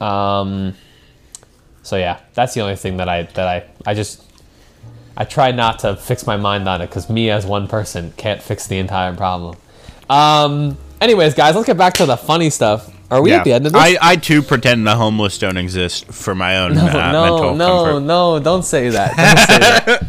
Um. 0.00 0.74
So 1.82 1.96
yeah, 1.96 2.18
that's 2.34 2.52
the 2.54 2.60
only 2.60 2.76
thing 2.76 2.96
that 2.98 3.08
I 3.08 3.22
that 3.22 3.48
I 3.48 3.64
I 3.90 3.94
just 3.94 4.22
I 5.16 5.24
try 5.24 5.52
not 5.52 5.78
to 5.80 5.96
fix 5.96 6.26
my 6.26 6.36
mind 6.36 6.68
on 6.68 6.82
it 6.82 6.88
because 6.88 7.08
me 7.08 7.30
as 7.30 7.46
one 7.46 7.68
person 7.68 8.12
can't 8.18 8.42
fix 8.42 8.66
the 8.66 8.78
entire 8.78 9.14
problem. 9.14 9.56
Um. 10.10 10.76
Anyways, 11.00 11.34
guys, 11.34 11.54
let's 11.54 11.66
get 11.66 11.76
back 11.78 11.94
to 11.94 12.06
the 12.06 12.16
funny 12.16 12.50
stuff. 12.50 12.90
Are 13.10 13.22
we 13.22 13.30
yeah, 13.30 13.38
at 13.38 13.44
the 13.44 13.52
end 13.52 13.66
of 13.66 13.72
this? 13.72 13.80
I 13.80 13.96
I 14.00 14.16
too 14.16 14.42
pretend 14.42 14.86
the 14.86 14.96
homeless 14.96 15.38
don't 15.38 15.56
exist 15.56 16.06
for 16.06 16.34
my 16.34 16.58
own 16.58 16.76
uh, 16.76 17.12
no, 17.12 17.22
mental 17.22 17.54
no, 17.54 17.84
comfort. 17.84 18.00
no! 18.00 18.38
Don't 18.40 18.64
say 18.64 18.88
that. 18.90 19.16
Don't 19.16 19.38
say 19.38 19.58
that. 19.58 20.06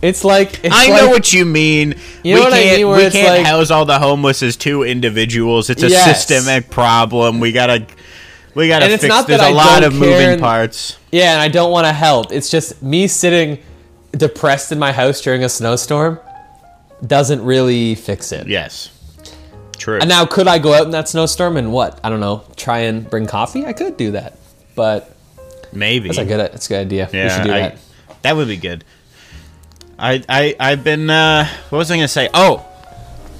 It's 0.00 0.24
like 0.24 0.64
it's 0.64 0.74
I 0.74 0.88
like, 0.88 1.00
know 1.02 1.08
what 1.10 1.32
you 1.32 1.44
mean. 1.44 1.94
You 2.24 2.34
know 2.34 2.40
we 2.40 2.44
what 2.44 2.52
I 2.54 2.62
can't, 2.62 2.76
mean, 2.78 2.88
where 2.88 2.96
we 2.98 3.04
it's 3.04 3.14
can't 3.14 3.38
like- 3.38 3.46
house 3.46 3.70
all 3.70 3.84
the 3.84 3.98
homeless 3.98 4.42
as 4.42 4.56
two 4.56 4.82
individuals. 4.82 5.70
It's 5.70 5.82
a 5.82 5.88
Yes. 5.88 6.26
systemic 6.26 6.70
problem. 6.70 7.38
We 7.38 7.52
gotta, 7.52 7.86
we 8.56 8.66
gotta 8.66 8.86
And 8.86 8.92
it's 8.94 9.02
fix. 9.02 9.10
not 9.14 9.26
There's 9.28 9.40
that 9.40 9.46
a 9.52 9.54
I 9.54 9.54
lot 9.54 9.84
of 9.84 9.94
moving 9.94 10.30
and- 10.30 10.40
parts. 10.40 10.96
Yeah, 11.12 11.34
and 11.34 11.40
I 11.40 11.46
don't 11.48 11.70
want 11.70 11.86
to 11.86 11.92
help. 11.92 12.32
It's 12.32 12.50
just 12.50 12.82
me 12.82 13.06
sitting 13.06 13.58
depressed 14.10 14.72
in 14.72 14.78
my 14.80 14.90
house 14.90 15.20
during 15.20 15.44
a 15.44 15.48
snowstorm 15.48 16.18
doesn't 17.06 17.44
really 17.44 17.94
fix 17.94 18.32
it. 18.32 18.48
Yes, 18.48 18.88
true. 19.82 19.98
And 19.98 20.08
now, 20.08 20.24
could 20.26 20.46
I 20.48 20.58
go 20.58 20.72
out 20.72 20.84
in 20.84 20.90
that 20.92 21.08
snowstorm 21.08 21.56
and 21.56 21.72
what? 21.72 21.98
I 22.04 22.08
don't 22.08 22.20
know. 22.20 22.44
Try 22.56 22.80
and 22.80 23.08
bring 23.08 23.26
coffee. 23.26 23.66
I 23.66 23.72
could 23.72 23.96
do 23.96 24.12
that, 24.12 24.38
but 24.74 25.14
Maybe 25.72 26.08
that's 26.08 26.18
a 26.18 26.24
good. 26.24 26.38
That's 26.40 26.66
a 26.66 26.68
good 26.68 26.80
idea. 26.80 27.08
we 27.12 27.18
Yeah, 27.18 27.36
should 27.36 27.44
do 27.44 27.52
I- 27.52 27.58
that. 27.60 27.78
that 28.22 28.36
would 28.36 28.48
be 28.48 28.56
good. 28.56 28.84
I 29.98 30.22
I 30.28 30.56
I've 30.58 30.84
been. 30.84 31.08
Uh, 31.10 31.46
what 31.70 31.78
was 31.78 31.90
I 31.90 31.96
gonna 31.96 32.08
say? 32.08 32.28
Oh, 32.34 32.64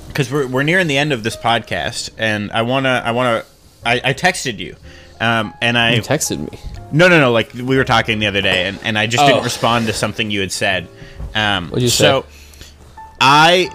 because 0.08 0.30
we're 0.30 0.46
we're 0.46 0.62
nearing 0.62 0.86
the 0.86 0.98
end 0.98 1.12
of 1.12 1.22
this 1.22 1.36
podcast, 1.36 2.10
and 2.18 2.50
I 2.52 2.62
wanna 2.62 3.02
I 3.04 3.10
wanna 3.12 3.44
I, 3.84 4.00
I 4.04 4.14
texted 4.14 4.58
you, 4.58 4.76
um, 5.20 5.54
and 5.60 5.76
I 5.78 5.94
You 5.96 6.02
texted 6.02 6.38
me. 6.50 6.58
No, 6.92 7.08
no, 7.08 7.18
no. 7.20 7.32
Like 7.32 7.52
we 7.54 7.76
were 7.76 7.84
talking 7.84 8.18
the 8.18 8.26
other 8.26 8.42
day, 8.42 8.66
and, 8.66 8.78
and 8.82 8.98
I 8.98 9.06
just 9.06 9.24
didn't 9.24 9.40
Oh. 9.40 9.44
respond 9.44 9.86
to 9.86 9.92
something 9.92 10.30
you 10.30 10.40
had 10.40 10.52
said. 10.52 10.88
Um, 11.34 11.68
What'd 11.70 11.82
you 11.82 11.88
so 11.88 12.24
I, 13.20 13.70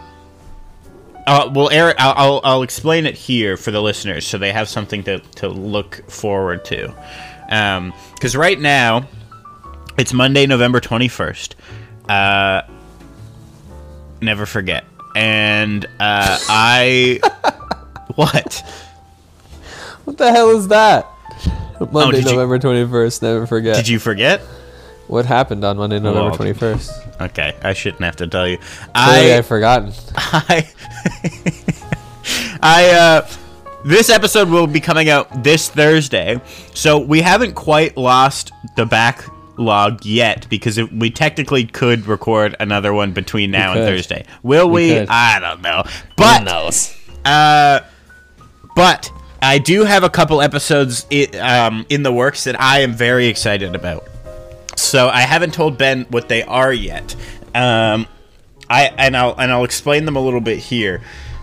uh, 1.28 1.51
well, 1.53 1.69
Eric, 1.69 1.97
I'll, 1.99 2.13
I'll 2.15 2.41
I'll 2.43 2.63
explain 2.63 3.05
it 3.05 3.15
here 3.15 3.57
for 3.57 3.69
the 3.71 3.82
listeners, 3.82 4.25
so 4.25 4.38
they 4.38 4.51
have 4.51 4.67
something 4.69 5.03
to 5.03 5.19
to 5.36 5.49
look 5.49 6.09
forward 6.09 6.65
to. 6.65 6.93
Because 8.15 8.36
right 8.36 8.59
now, 8.59 9.07
it's 9.97 10.13
Monday, 10.13 10.45
November 10.47 10.80
21st. 10.82 11.53
Uh, 12.09 12.61
never 14.21 14.45
forget. 14.45 14.86
And 15.15 15.86
uh, 15.99 16.38
I. 16.49 17.19
what? 18.15 18.63
What 20.05 20.17
the 20.17 20.32
hell 20.32 20.49
is 20.51 20.67
that? 20.69 21.05
Monday, 21.91 22.17
did 22.17 22.25
you- 22.25 22.32
November 22.32 22.59
twenty 22.59 22.86
first. 22.89 23.21
Never 23.21 23.45
forget. 23.45 23.75
Did 23.75 23.88
you 23.88 23.99
forget? 23.99 24.41
What 25.07 25.25
happened 25.25 25.63
on 25.63 25.78
Monday, 25.78 25.99
November 25.99 26.30
Well, 26.30 26.36
twenty 26.36 26.53
first? 26.53 26.91
Okay, 27.20 27.55
I 27.63 27.74
shouldn't 27.74 28.03
have 28.03 28.15
to 28.18 28.28
tell 28.28 28.47
you. 28.47 28.57
Clearly, 28.57 29.34
I 29.34 29.38
I've 29.38 29.45
forgotten. 29.47 29.91
I, 30.15 30.68
I, 32.61 32.89
uh, 32.91 33.28
this 33.86 34.09
episode 34.09 34.49
will 34.49 34.68
be 34.68 34.80
coming 34.80 35.09
out 35.09 35.43
this 35.43 35.70
Thursday, 35.70 36.39
so 36.74 36.99
we 36.99 37.22
haven't 37.22 37.53
quite 37.53 37.95
lost 37.97 38.51
the 38.76 38.86
backlog 38.86 40.05
yet 40.05 40.47
because 40.49 40.78
if 40.78 40.91
we 40.91 41.09
technically 41.09 41.65
could 41.65 42.05
record 42.07 42.55
another 42.59 42.93
one 42.93 43.13
between 43.13 43.51
now 43.51 43.74
and. 43.74 43.82
Thursday. 43.82 44.26
Will 44.43 44.70
We 44.70 44.91
we? 44.91 45.07
I 45.09 45.39
don't 45.39 45.61
know, 45.61 45.84
but 46.18 46.43
knows? 46.43 46.95
uh, 47.26 47.80
but 48.76 49.09
I 49.41 49.57
do 49.59 49.86
have 49.86 50.03
a 50.03 50.09
couple 50.09 50.41
episodes 50.41 51.05
i- 51.11 51.26
um, 51.39 51.86
in 51.89 52.03
the 52.03 52.11
works 52.11 52.43
that 52.43 52.59
I 52.59 52.82
am 52.82 52.93
very 52.93 53.28
excited 53.28 53.74
about. 53.76 54.07
So 54.78 55.09
I 55.09 55.21
haven't 55.21 55.53
told 55.53 55.78
Ben 55.78 56.05
what 56.09 56.30
they 56.30 56.43
are 56.43 56.71
yet. 56.71 57.15
Um, 57.53 58.07
I 58.69 58.93
and 58.97 59.17
I'll 59.17 59.36
and 59.38 59.51
I'll 59.51 59.63
explain 59.63 60.05
them 60.05 60.15
a 60.15 60.21
little 60.21 60.39
bit 60.39 60.59
here 60.59 61.01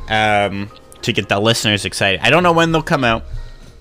um, 0.08 0.70
to 1.02 1.12
get 1.12 1.28
the 1.28 1.40
listeners 1.40 1.84
excited. 1.84 2.20
I 2.22 2.30
don't 2.30 2.42
know 2.42 2.52
when 2.52 2.72
they'll 2.72 2.82
come 2.82 3.04
out. 3.04 3.24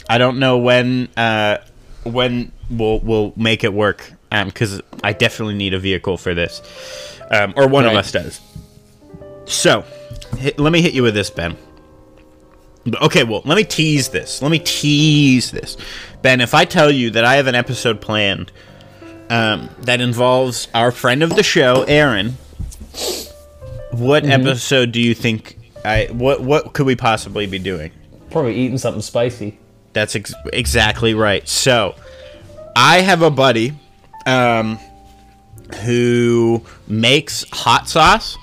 I 0.10 0.18
don't 0.18 0.40
know 0.40 0.58
when 0.58 1.08
uh, 1.16 1.60
when 2.04 2.52
we'll 2.70 3.00
we'll 3.00 3.34
make 3.36 3.64
it 3.64 3.74
work 3.74 4.12
because 4.32 4.82
I 5.04 5.14
definitely 5.14 5.56
need 5.56 5.76
a 5.76 5.80
vehicle 5.80 6.18
for 6.18 6.34
this, 6.34 6.62
um, 7.30 7.54
or 7.56 7.68
one 7.68 7.86
of 7.86 7.94
us 7.94 8.12
does. 8.12 8.42
So, 9.46 9.86
hit, 10.38 10.58
let 10.58 10.74
me 10.74 10.82
hit 10.82 10.94
you 10.94 11.04
with 11.04 11.14
this, 11.14 11.30
Ben. 11.30 11.58
Okay, 13.02 13.24
well, 13.24 13.42
let 13.46 13.56
me 13.56 13.64
tease 13.64 14.10
this. 14.10 14.42
Let 14.42 14.52
me 14.52 14.60
tease 14.60 15.52
this. 15.52 15.78
Ben, 16.22 16.42
if 16.42 16.54
I 16.54 16.66
tell 16.66 16.90
you 16.90 17.12
that 17.12 17.24
I 17.24 17.36
have 17.36 17.48
an 17.48 17.56
episode 17.56 18.02
planned 18.02 18.52
um, 19.30 19.70
that 19.82 20.02
involves 20.02 20.68
our 20.74 20.92
friend 20.92 21.24
of 21.24 21.36
the 21.36 21.44
show, 21.44 21.84
Aaron, 21.88 22.38
what 23.92 24.26
episode 24.26 24.92
do 24.92 25.00
you 25.02 25.14
think 25.14 25.58
I 25.86 26.08
what 26.12 26.42
what 26.42 26.74
could 26.74 26.86
we 26.86 26.96
possibly 26.96 27.46
be 27.46 27.60
doing? 27.60 27.92
Probably 28.32 28.56
eating 28.56 28.78
something 28.78 29.02
spicy. 29.02 29.60
That's 29.94 30.16
ex- 30.16 30.34
exactly 30.52 31.14
right. 31.14 31.48
So, 31.48 31.94
I 32.76 33.02
have 33.02 33.22
a 33.22 33.30
buddy 33.30 33.74
um, 34.26 34.80
who 35.84 36.64
makes 36.88 37.46
hot 37.52 37.88
sauce. 37.88 38.38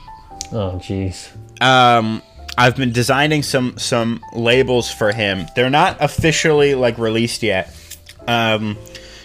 Oh, 0.53 0.81
jeez. 0.83 1.29
um, 1.61 2.23
I've 2.59 2.77
been 2.77 2.93
designing 2.93 3.43
some 3.43 3.79
some 3.79 4.21
labels 4.35 4.91
for 4.93 5.13
him. 5.13 5.47
They're 5.57 5.71
not 5.71 5.97
officially 6.01 6.75
like 6.75 6.99
released 6.99 7.43
yet. 7.43 7.75
Um, 8.29 8.77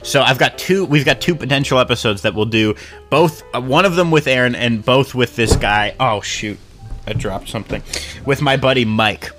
so 0.06 0.22
I've 0.22 0.38
got 0.38 0.58
two. 0.58 0.86
We've 0.86 1.04
got 1.04 1.20
two 1.20 1.36
potential 1.36 1.80
episodes 1.80 2.22
that 2.22 2.36
we'll 2.36 2.46
do. 2.46 2.76
Both 3.10 3.44
uh, 3.54 3.62
one 3.62 3.86
of 3.86 3.96
them 3.96 4.12
with 4.12 4.28
Aaron 4.28 4.56
and 4.56 4.86
both 4.86 5.16
with 5.16 5.36
this 5.36 5.56
guy. 5.56 5.96
Oh 6.00 6.22
shoot, 6.22 6.60
I 7.08 7.14
dropped 7.14 7.50
something. 7.50 7.82
With 8.26 8.42
my 8.42 8.56
buddy 8.56 8.86
Mike. 8.86 9.32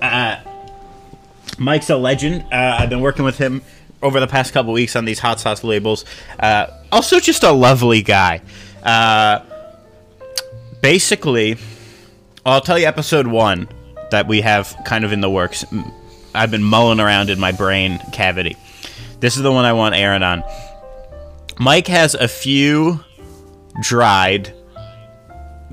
Uh, 0.00 0.40
Mike's 1.58 1.90
a 1.90 1.96
legend. 1.96 2.42
Uh, 2.52 2.76
I've 2.78 2.88
been 2.90 3.00
working 3.00 3.24
with 3.24 3.36
him 3.36 3.62
over 4.02 4.20
the 4.20 4.26
past 4.26 4.52
couple 4.52 4.72
weeks 4.72 4.96
on 4.96 5.04
these 5.04 5.18
hot 5.18 5.40
sauce 5.40 5.64
labels. 5.64 6.04
Uh, 6.38 6.68
also, 6.90 7.20
just 7.20 7.42
a 7.42 7.52
lovely 7.52 8.02
guy. 8.02 8.40
Uh, 8.82 9.40
basically, 10.80 11.56
I'll 12.46 12.60
tell 12.60 12.78
you 12.78 12.86
episode 12.86 13.26
one 13.26 13.68
that 14.10 14.26
we 14.26 14.40
have 14.40 14.74
kind 14.86 15.04
of 15.04 15.12
in 15.12 15.20
the 15.20 15.28
works. 15.28 15.64
I've 16.34 16.50
been 16.50 16.62
mulling 16.62 17.00
around 17.00 17.30
in 17.30 17.38
my 17.40 17.52
brain 17.52 17.98
cavity. 18.12 18.56
This 19.20 19.36
is 19.36 19.42
the 19.42 19.52
one 19.52 19.64
I 19.64 19.72
want 19.72 19.94
Aaron 19.94 20.22
on. 20.22 20.44
Mike 21.58 21.88
has 21.88 22.14
a 22.14 22.28
few 22.28 23.00
dried 23.82 24.52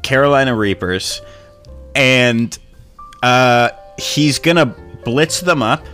Carolina 0.01 0.55
Reapers, 0.55 1.21
and 1.93 2.57
uh, 3.21 3.69
he's 3.97 4.39
gonna 4.39 4.65
blitz 5.03 5.41
them 5.41 5.61
up 5.61 5.85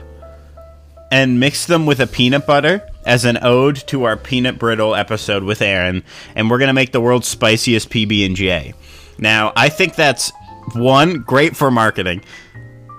and 1.12 1.40
mix 1.40 1.66
them 1.66 1.86
with 1.86 2.00
a 2.00 2.08
peanut 2.08 2.48
butter 2.48 2.88
as 3.06 3.26
an 3.26 3.38
ode 3.42 3.76
to 3.88 4.04
our 4.06 4.16
peanut 4.16 4.58
brittle 4.58 4.96
episode 4.96 5.44
with 5.44 5.62
Aaron, 5.62 6.04
and 6.36 6.50
we're 6.50 6.60
gonna 6.60 6.74
make 6.74 6.94
the 6.94 7.02
world's 7.02 7.28
spiciest 7.28 7.90
PB 7.90 8.26
and 8.26 8.36
J. 8.36 8.74
Now, 9.18 9.52
I 9.56 9.70
think 9.70 9.96
that's 9.96 10.32
one 10.74 11.20
great 11.20 11.56
for 11.56 11.70
marketing, 11.70 12.24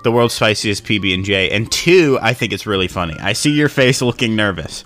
the 0.03 0.11
world's 0.11 0.33
spiciest 0.33 0.83
PB 0.85 1.13
and 1.13 1.25
J, 1.25 1.49
and 1.51 1.71
two, 1.71 2.17
I 2.21 2.33
think 2.33 2.53
it's 2.53 2.65
really 2.67 2.87
funny. 2.87 3.15
I 3.19 3.33
see 3.33 3.51
your 3.51 3.69
face 3.69 4.01
looking 4.01 4.35
nervous. 4.35 4.83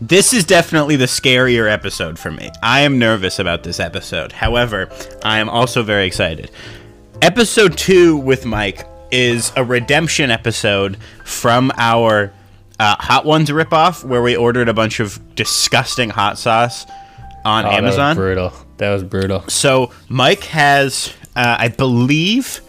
This 0.00 0.32
is 0.32 0.44
definitely 0.44 0.96
the 0.96 1.04
scarier 1.06 1.70
episode 1.70 2.18
for 2.18 2.30
me. 2.30 2.50
I 2.62 2.80
am 2.80 2.98
nervous 2.98 3.38
about 3.38 3.62
this 3.62 3.78
episode. 3.80 4.32
However, 4.32 4.90
I 5.24 5.38
am 5.38 5.48
also 5.48 5.82
very 5.82 6.06
excited. 6.06 6.50
Episode 7.22 7.78
2 7.78 8.16
with 8.16 8.44
Mike 8.44 8.86
is 9.10 9.52
a 9.56 9.64
redemption 9.64 10.30
episode 10.30 10.96
from 11.24 11.70
our 11.76 12.32
uh, 12.80 12.96
Hot 12.98 13.24
Ones 13.24 13.50
ripoff 13.50 14.04
where 14.04 14.20
we 14.20 14.36
ordered 14.36 14.68
a 14.68 14.74
bunch 14.74 14.98
of 14.98 15.20
disgusting 15.36 16.10
hot 16.10 16.38
sauce 16.38 16.84
on 17.44 17.64
Oh, 17.64 17.70
That 17.70 17.78
Amazon. 17.78 18.08
was 18.08 18.16
brutal. 18.16 18.52
That 18.78 18.92
was 18.92 19.04
brutal. 19.04 19.48
So 19.48 19.92
Mike 20.08 20.42
has, 20.44 21.12
uh, 21.36 21.56
I 21.60 21.68
believe, 21.68 22.60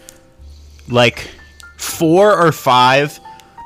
like 0.88 1.28
four 1.76 2.36
or 2.36 2.52
five, 2.52 3.18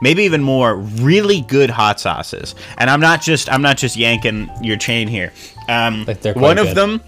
maybe 0.03 0.25
even 0.25 0.43
more, 0.43 0.77
really 0.77 1.43
good 1.43 1.71
hot 1.71 2.01
sauces. 2.01 2.55
And 2.79 2.91
I'm 2.91 3.01
not 3.01 3.23
just 3.23 3.51
I'm 3.53 3.63
not 3.63 3.77
just 3.77 3.97
yanking 3.97 4.51
your 4.63 4.77
chain 4.77 5.09
here. 5.09 5.33
Um, 5.69 6.05
Like, 6.07 6.21
they're 6.23 6.33
quite 6.33 6.43
one 6.43 6.59
of 6.59 6.67
good. 6.69 6.77
them. 6.77 7.01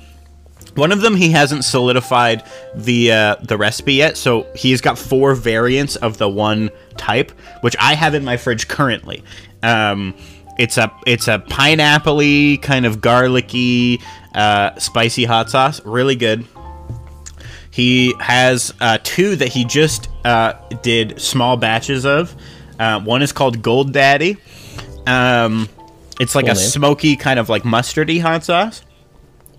One 0.75 0.91
of 0.91 1.03
them 1.03 1.17
he 1.17 1.31
hasn't 1.31 1.65
solidified 1.65 2.45
the 2.75 3.13
uh, 3.13 3.37
the 3.43 3.59
recipe 3.59 3.95
yet, 3.95 4.17
so 4.17 4.47
he's 4.55 4.81
got 4.81 4.99
four 4.99 5.35
variants 5.35 5.97
of 5.97 6.17
the 6.17 6.29
one 6.29 6.71
type, 6.97 7.31
which 7.61 7.77
I 7.79 7.95
have 7.95 8.15
in 8.15 8.25
my 8.25 8.39
fridge 8.39 8.69
currently. 8.69 9.23
Um, 9.63 10.15
it's 10.59 10.79
a 10.79 10.91
it's 11.07 11.29
a 11.29 11.41
pineapple 11.41 12.57
kind 12.63 12.87
of 12.87 13.03
garlicky, 13.03 14.01
uh, 14.35 14.79
spicy 14.79 15.25
hot 15.25 15.51
sauce, 15.51 15.85
really 15.85 16.17
good. 16.17 16.47
He 17.73 18.15
has 18.21 18.73
uh, 18.81 18.99
two 19.03 19.35
that 19.37 19.49
he 19.49 19.65
just 19.65 20.09
uh, 20.25 20.53
did 20.83 21.21
small 21.21 21.57
batches 21.57 22.05
of. 22.05 22.37
Uh, 22.79 23.01
one 23.01 23.23
is 23.23 23.33
called 23.33 23.63
Gold 23.63 23.93
Daddy. 23.93 24.37
Um, 25.07 25.69
it's 26.21 26.35
like 26.35 26.45
Cool 26.45 26.53
a 26.53 26.55
name. 26.55 26.69
smoky 26.69 27.17
kind 27.17 27.41
of 27.41 27.49
like 27.49 27.63
mustardy 27.63 28.21
hot 28.21 28.45
sauce. 28.45 28.83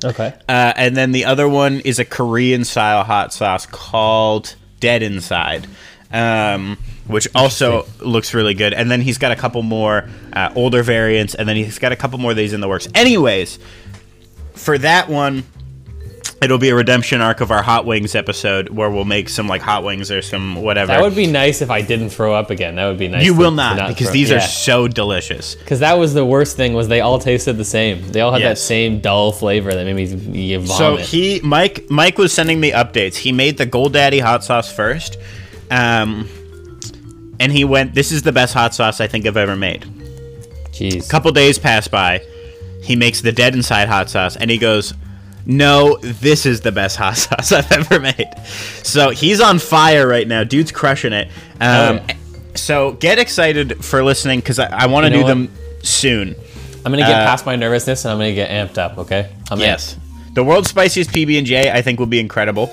Okay. 0.06 0.34
Uh, 0.48 0.74
and 0.76 0.96
then 0.96 1.12
the 1.12 1.26
other 1.26 1.50
one 1.50 1.80
is 1.80 1.98
a 1.98 2.06
Korean 2.06 2.66
style 2.66 3.04
hot 3.04 3.34
sauce 3.34 3.66
called 3.66 4.56
Dead 4.80 5.02
Inside, 5.02 5.66
um, 6.12 6.78
which 7.08 7.28
also 7.34 7.88
looks 8.00 8.34
really 8.34 8.54
good. 8.54 8.74
And 8.74 8.92
then 8.92 9.02
he's 9.02 9.18
got 9.18 9.32
a 9.32 9.36
couple 9.36 9.64
more 9.64 10.08
uh, 10.34 10.52
older 10.56 10.84
variants, 10.84 11.34
and 11.34 11.50
then 11.50 11.56
he's 11.56 11.80
got 11.80 11.92
a 11.92 11.96
couple 11.96 12.20
more 12.20 12.32
of 12.32 12.38
these 12.38 12.54
in 12.54 12.62
the 12.62 12.68
works. 12.68 12.88
Anyways, 12.94 13.58
for 14.54 14.78
that 14.78 15.10
one, 15.10 15.46
it'll 16.44 16.58
be 16.58 16.70
a 16.70 16.76
redemption 16.76 17.22
arc 17.22 17.42
of 17.42 17.52
our 17.52 17.62
hot 17.64 17.86
wings 17.86 18.16
episode 18.16 18.70
where 18.70 18.90
we'll 18.90 19.06
make 19.06 19.30
some 19.30 19.48
like 19.48 19.62
hot 19.62 19.84
wings 19.84 20.12
or 20.12 20.22
some 20.22 20.56
whatever. 20.56 20.88
That 20.88 21.02
would 21.02 21.16
be 21.16 21.28
nice 21.28 21.62
if 21.62 21.70
I 21.70 21.82
didn't 21.82 22.10
throw 22.10 22.34
up 22.34 22.50
again. 22.50 22.76
That 22.76 22.88
would 22.88 22.98
be 22.98 23.08
nice. 23.08 23.26
you 23.26 23.34
to- 23.34 23.40
will 23.40 23.50
to 23.52 23.56
not, 23.56 23.88
because 23.88 24.08
throw- 24.08 24.14
these 24.14 24.30
yeah. 24.30 24.38
are 24.38 24.42
so 24.42 24.88
delicious. 24.88 25.56
Because 25.56 25.80
that 25.80 25.94
was 25.94 26.14
the 26.14 26.26
worst 26.26 26.58
thing 26.58 26.74
was 26.74 26.88
they 26.88 27.02
all 27.02 27.20
tasted 27.20 27.54
the 27.54 27.66
same. 27.66 28.12
They 28.12 28.22
all 28.22 28.32
had 28.32 28.42
that 28.44 28.58
same 28.58 29.00
dull 29.00 29.32
flavor 29.32 29.74
that 29.74 29.86
made 29.86 29.96
me 29.96 30.06
you 30.38 30.66
So 30.66 30.98
he 30.98 31.40
Mike 31.42 31.90
Mike 31.90 32.18
was 32.18 32.34
sending 32.34 32.60
me 32.60 32.72
updates. 32.72 33.16
He 33.16 33.32
made 33.32 33.58
the 33.58 33.66
Gold 33.66 33.94
Daddy 33.94 34.20
hot 34.20 34.44
sauce 34.44 34.72
first, 34.72 35.18
um, 35.72 36.28
and 37.40 37.52
he 37.52 37.64
went. 37.64 37.94
This 37.94 38.12
is 38.12 38.24
the 38.24 38.32
best 38.32 38.54
hot 38.54 38.74
sauce 38.74 39.00
I 39.00 39.08
think 39.08 39.26
I've 39.26 39.38
ever 39.38 39.56
made. 39.56 39.86
Jeez. 40.72 41.06
A 41.06 41.10
couple 41.10 41.32
days 41.32 41.60
pass 41.60 41.88
by. 41.88 42.22
He 42.82 42.96
makes 42.98 43.22
the 43.22 43.32
Dead 43.32 43.56
Inside 43.56 43.88
hot 43.88 44.10
sauce, 44.10 44.36
and 44.36 44.52
he 44.52 44.58
goes, 44.58 44.94
"No, 45.46 45.98
this 46.02 46.46
is 46.46 46.62
the 46.62 46.72
best 46.72 46.98
hot 46.98 47.18
sauce 47.18 47.52
I've 47.52 47.72
ever 47.72 48.00
made." 48.00 48.30
So 48.84 49.10
he's 49.12 49.42
on 49.42 49.60
fire 49.60 50.08
right 50.08 50.28
now. 50.28 50.44
Dude's 50.44 50.72
crushing 50.72 51.14
it. 51.14 51.28
Um, 51.28 51.32
Oh, 51.62 51.94
yeah. 52.08 52.16
So 52.56 52.92
get 52.94 53.18
excited 53.18 53.84
for 53.84 54.04
listening 54.04 54.40
because 54.40 54.60
I, 54.60 54.68
I 54.68 54.86
want 54.86 55.06
to 55.06 55.12
You 55.12 55.18
know 55.24 55.34
do 55.34 55.40
what? 55.42 55.48
them 55.50 55.82
soon. 55.82 56.36
I'm 56.86 56.92
gonna 56.92 56.98
get 56.98 57.10
uh, 57.22 57.26
past 57.26 57.46
my 57.48 57.56
nervousness 57.56 58.06
and 58.06 58.12
I'm 58.12 58.18
gonna 58.20 58.34
get 58.36 58.50
amped 58.52 58.78
up. 58.78 58.98
Okay. 59.00 59.30
I'm 59.50 59.60
Yes. 59.60 59.98
The 60.34 60.44
world's 60.44 60.70
spiciest 60.70 61.10
PB 61.12 61.38
and 61.38 61.48
J, 61.48 61.72
I 61.72 61.82
think, 61.82 62.00
will 62.00 62.06
be 62.08 62.20
incredible. 62.20 62.64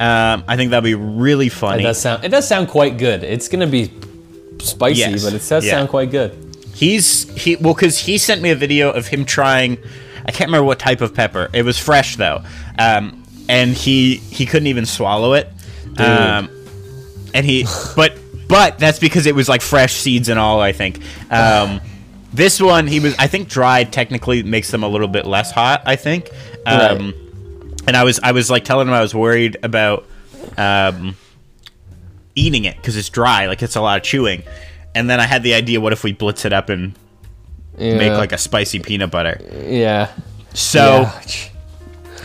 Um, 0.00 0.44
I 0.48 0.56
think 0.56 0.70
that'll 0.70 0.82
be 0.84 0.94
really 0.94 1.46
It 1.46 1.82
does 1.82 2.00
sound. 2.00 2.24
It 2.24 2.28
does 2.30 2.46
sound 2.48 2.68
quite 2.68 2.98
good. 2.98 3.22
It's 3.24 3.48
gonna 3.48 3.66
be 3.66 3.90
spicy, 4.60 5.00
Yes. 5.00 5.24
but 5.24 5.32
it 5.34 5.46
does 5.48 5.64
Yeah. 5.64 5.72
sound 5.72 5.88
quite 5.88 6.10
good. 6.10 6.36
He's 6.74 7.30
he 7.34 7.56
well 7.56 7.72
because 7.74 7.98
he 7.98 8.18
sent 8.18 8.42
me 8.42 8.50
a 8.50 8.56
video 8.56 8.90
of 8.90 9.06
him 9.06 9.24
trying. 9.24 9.78
I 10.24 10.32
can't 10.32 10.48
remember 10.48 10.64
what 10.64 10.78
type 10.78 11.00
of 11.00 11.14
pepper. 11.14 11.48
It 11.52 11.64
was 11.64 11.78
fresh 11.78 12.16
though, 12.16 12.42
um, 12.78 13.22
and 13.48 13.72
he 13.72 14.16
he 14.16 14.46
couldn't 14.46 14.68
even 14.68 14.86
swallow 14.86 15.34
it. 15.34 15.48
Um, 15.98 16.50
and 17.34 17.44
he 17.44 17.66
but 17.96 18.18
but 18.48 18.78
that's 18.78 18.98
because 18.98 19.26
it 19.26 19.34
was 19.34 19.48
like 19.48 19.62
fresh 19.62 19.94
seeds 19.94 20.28
and 20.28 20.38
all. 20.38 20.60
I 20.60 20.72
think. 20.72 21.00
Um, 21.30 21.80
this 22.32 22.60
one 22.60 22.86
he 22.86 23.00
was 23.00 23.14
I 23.18 23.26
think 23.26 23.48
dried 23.48 23.92
technically 23.92 24.42
makes 24.42 24.70
them 24.70 24.82
a 24.82 24.88
little 24.88 25.08
bit 25.08 25.26
less 25.26 25.50
hot. 25.50 25.82
I 25.86 25.96
think. 25.96 26.30
Um, 26.66 27.14
And 27.86 27.96
I 27.96 28.04
was 28.04 28.20
I 28.22 28.30
was 28.32 28.48
like 28.48 28.64
telling 28.64 28.86
him 28.86 28.94
I 28.94 29.00
was 29.02 29.14
worried 29.14 29.56
about 29.64 30.06
um, 30.56 31.16
eating 32.36 32.64
it 32.64 32.76
because 32.76 32.96
it's 32.96 33.08
dry, 33.08 33.46
like 33.46 33.60
it's 33.62 33.74
a 33.74 33.80
lot 33.80 33.96
of 33.96 34.04
chewing. 34.04 34.44
And 34.94 35.10
then 35.10 35.18
I 35.20 35.24
had 35.26 35.42
the 35.42 35.54
idea, 35.54 35.80
what 35.80 35.92
if 35.92 36.04
we 36.04 36.12
blitz 36.12 36.44
it 36.44 36.52
up 36.52 36.68
and 36.68 36.94
Yeah. 37.78 37.96
make 37.96 38.12
like 38.12 38.32
a 38.32 38.38
spicy 38.38 38.78
peanut 38.80 39.10
butter? 39.10 39.40
yeah. 39.66 40.12
So 40.54 41.02
Yeah. 41.02 41.12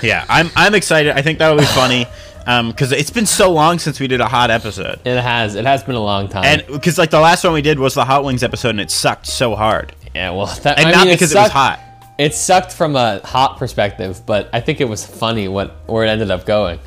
yeah, 0.01 0.25
I'm 0.29 0.49
I'm 0.55 0.75
excited. 0.75 1.13
I 1.13 1.21
think 1.21 1.39
that 1.39 1.49
would 1.49 1.59
be 1.59 1.65
funny 1.67 2.05
um, 2.45 2.69
because 2.71 2.91
it's 2.91 3.09
been 3.09 3.25
so 3.25 3.51
long 3.51 3.79
since 3.79 3.99
we 3.99 4.07
did 4.07 4.19
a 4.21 4.27
hot 4.27 4.51
episode, 4.51 4.99
It 5.05 5.21
has. 5.21 5.55
It 5.55 5.65
has 5.65 5.83
been 5.83 5.95
a 5.95 6.03
long 6.03 6.27
time. 6.27 6.43
and 6.45 6.63
because 6.67 6.97
like 6.97 7.09
the 7.09 7.19
last 7.19 7.43
one 7.43 7.53
we 7.53 7.61
did 7.61 7.79
was 7.79 7.93
the 7.93 8.05
hot 8.05 8.23
wings 8.23 8.43
episode, 8.43 8.69
and 8.71 8.81
it 8.81 8.91
sucked 8.91 9.27
so 9.27 9.55
hard, 9.55 9.93
yeah, 10.13 10.31
well, 10.31 10.47
that, 10.63 10.77
and 10.79 10.87
I 10.87 10.91
not 10.91 11.05
mean, 11.05 11.15
because 11.15 11.31
it, 11.33 11.37
was 11.37 11.51
hot. 11.51 11.79
It 12.17 12.33
sucked 12.33 12.73
from 12.73 12.95
a 12.95 13.19
hot 13.23 13.57
perspective, 13.57 14.21
but 14.25 14.49
I 14.51 14.59
think 14.59 14.81
it 14.81 14.89
was 14.89 15.05
funny 15.05 15.47
what 15.47 15.75
where 15.87 16.03
it 16.03 16.09
ended 16.09 16.31
up 16.31 16.45
going. 16.45 16.79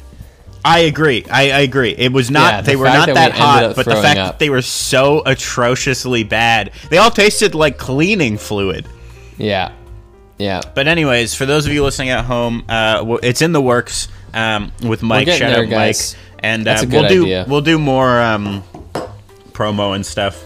I 0.65 0.81
agree. 0.81 1.25
I, 1.31 1.51
I 1.51 1.61
agree. 1.61 1.95
It 1.97 2.13
was 2.13 2.31
not. 2.31 2.53
Yeah, 2.53 2.61
the 2.61 2.67
they 2.67 2.77
were 2.77 2.85
not 2.85 3.07
that 3.07 3.15
that, 3.15 3.33
hot, 3.33 3.77
but 3.77 3.87
the 3.87 3.97
fact 3.97 4.19
up. 4.19 4.33
that 4.33 4.39
they 4.39 4.51
were 4.51 4.63
so 4.63 5.23
atrociously 5.25 6.25
bad, 6.25 6.73
they 6.91 6.99
all 6.99 7.11
tasted 7.11 7.55
like 7.55 7.79
cleaning 7.79 8.37
fluid. 8.37 8.87
Yeah, 9.39 9.73
yeah. 10.39 10.61
But 10.75 10.87
anyways, 10.87 11.35
for 11.35 11.47
those 11.47 11.67
of 11.67 11.73
you 11.73 11.83
listening 11.83 12.11
at 12.11 12.25
home, 12.25 12.65
uh, 12.69 13.19
it's 13.23 13.43
in 13.43 13.53
the 13.53 13.63
works 13.63 14.09
um, 14.35 14.73
with 14.83 15.03
Mike. 15.03 15.29
Shout 15.29 15.39
there, 15.39 15.65
out 15.65 15.71
Mike, 15.71 15.97
and 16.41 16.69
uh, 16.69 16.85
we'll 16.89 17.09
do 17.09 17.25
idea. 17.25 17.47
we'll 17.49 17.61
do 17.63 17.79
more 17.79 18.21
um, 18.21 18.63
promo 19.53 19.95
and 19.95 20.05
stuff. 20.05 20.45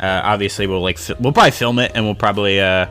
Uh, 0.00 0.20
obviously, 0.22 0.66
we'll 0.68 0.82
like 0.82 0.98
fi- 0.98 1.16
we'll 1.18 1.32
probably 1.32 1.50
film 1.50 1.78
it, 1.80 1.92
and 1.94 2.04
we'll 2.04 2.14
probably 2.14 2.60
uh, 2.60 2.86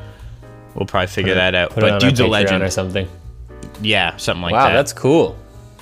we'll 0.76 0.86
probably 0.86 1.08
figure 1.08 1.36
that 1.36 1.56
out. 1.56 1.72
Put 1.72 1.82
But 1.82 2.00
dude's 2.02 2.20
a 2.20 2.28
legend. 2.28 2.62
or 2.62 2.70
something. 2.70 3.08
Yeah, 3.82 4.18
something 4.18 4.42
like 4.42 4.54
wow, 4.54 4.64
that. 4.66 4.70
Wow, 4.70 4.76
that's 4.76 4.94
cool. 4.94 5.38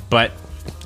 But 0.10 0.32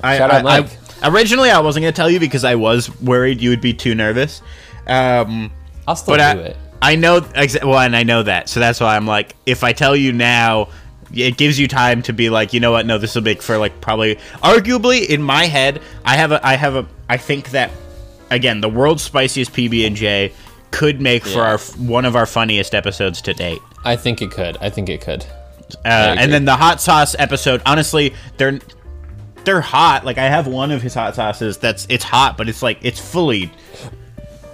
I, 0.02 0.18
Shout 0.18 0.30
out 0.30 0.44
Mike. 0.44 0.66
I- 1.02 1.08
originally 1.08 1.50
I 1.50 1.60
wasn't 1.60 1.84
gonna 1.84 1.92
tell 1.92 2.10
you 2.10 2.20
because 2.20 2.44
I 2.44 2.54
was 2.54 2.90
worried 3.00 3.40
you 3.40 3.50
would 3.50 3.60
be 3.60 3.72
too 3.74 3.94
nervous. 3.94 4.42
Um, 4.86 5.50
I'll 5.86 5.96
still 5.96 6.16
but 6.16 6.34
do 6.34 6.40
I, 6.40 6.42
it. 6.44 6.56
I 6.82 6.96
know 6.96 7.20
exa- 7.20 7.64
well, 7.64 7.78
and 7.78 7.94
I 7.94 8.02
know 8.02 8.22
that, 8.22 8.48
so 8.48 8.60
that's 8.60 8.80
why 8.80 8.96
I'm 8.96 9.06
like, 9.06 9.36
if 9.46 9.64
I 9.64 9.72
tell 9.72 9.94
you 9.94 10.12
now, 10.12 10.68
it 11.12 11.36
gives 11.36 11.58
you 11.58 11.68
time 11.68 12.02
to 12.02 12.12
be 12.12 12.30
like, 12.30 12.52
you 12.52 12.60
know 12.60 12.72
what? 12.72 12.86
No, 12.86 12.96
this 12.98 13.14
will 13.14 13.22
make 13.22 13.42
for 13.42 13.58
like 13.58 13.80
probably, 13.80 14.16
arguably, 14.42 15.06
in 15.06 15.22
my 15.22 15.44
head, 15.46 15.82
I 16.04 16.16
have 16.16 16.32
a, 16.32 16.46
I 16.46 16.54
have 16.56 16.76
a, 16.76 16.86
I 17.08 17.16
think 17.18 17.50
that 17.50 17.70
again, 18.30 18.60
the 18.60 18.68
world's 18.68 19.02
spiciest 19.02 19.52
PB 19.52 19.86
and 19.86 19.96
J 19.96 20.32
could 20.70 21.00
make 21.00 21.24
for 21.24 21.42
our 21.42 21.58
one 21.58 22.04
of 22.04 22.14
our 22.16 22.26
funniest 22.26 22.74
episodes 22.74 23.20
to 23.22 23.34
date. 23.34 23.58
I 23.84 23.96
think 23.96 24.22
it 24.22 24.30
could. 24.30 24.56
I 24.60 24.70
think 24.70 24.88
it 24.88 25.00
could. 25.00 25.26
Uh, 25.84 26.14
and 26.18 26.32
then 26.32 26.44
the 26.44 26.56
hot 26.56 26.80
sauce 26.80 27.14
episode, 27.18 27.60
honestly, 27.66 28.14
they're 28.38 28.58
they're 29.44 29.60
hot. 29.60 30.04
Like 30.04 30.18
I 30.18 30.24
have 30.28 30.46
one 30.46 30.70
of 30.70 30.82
his 30.82 30.94
hot 30.94 31.14
sauces 31.14 31.58
that's 31.58 31.86
it's 31.88 32.04
hot, 32.04 32.36
but 32.36 32.48
it's 32.48 32.62
like 32.62 32.78
it's 32.82 33.00
fully 33.00 33.50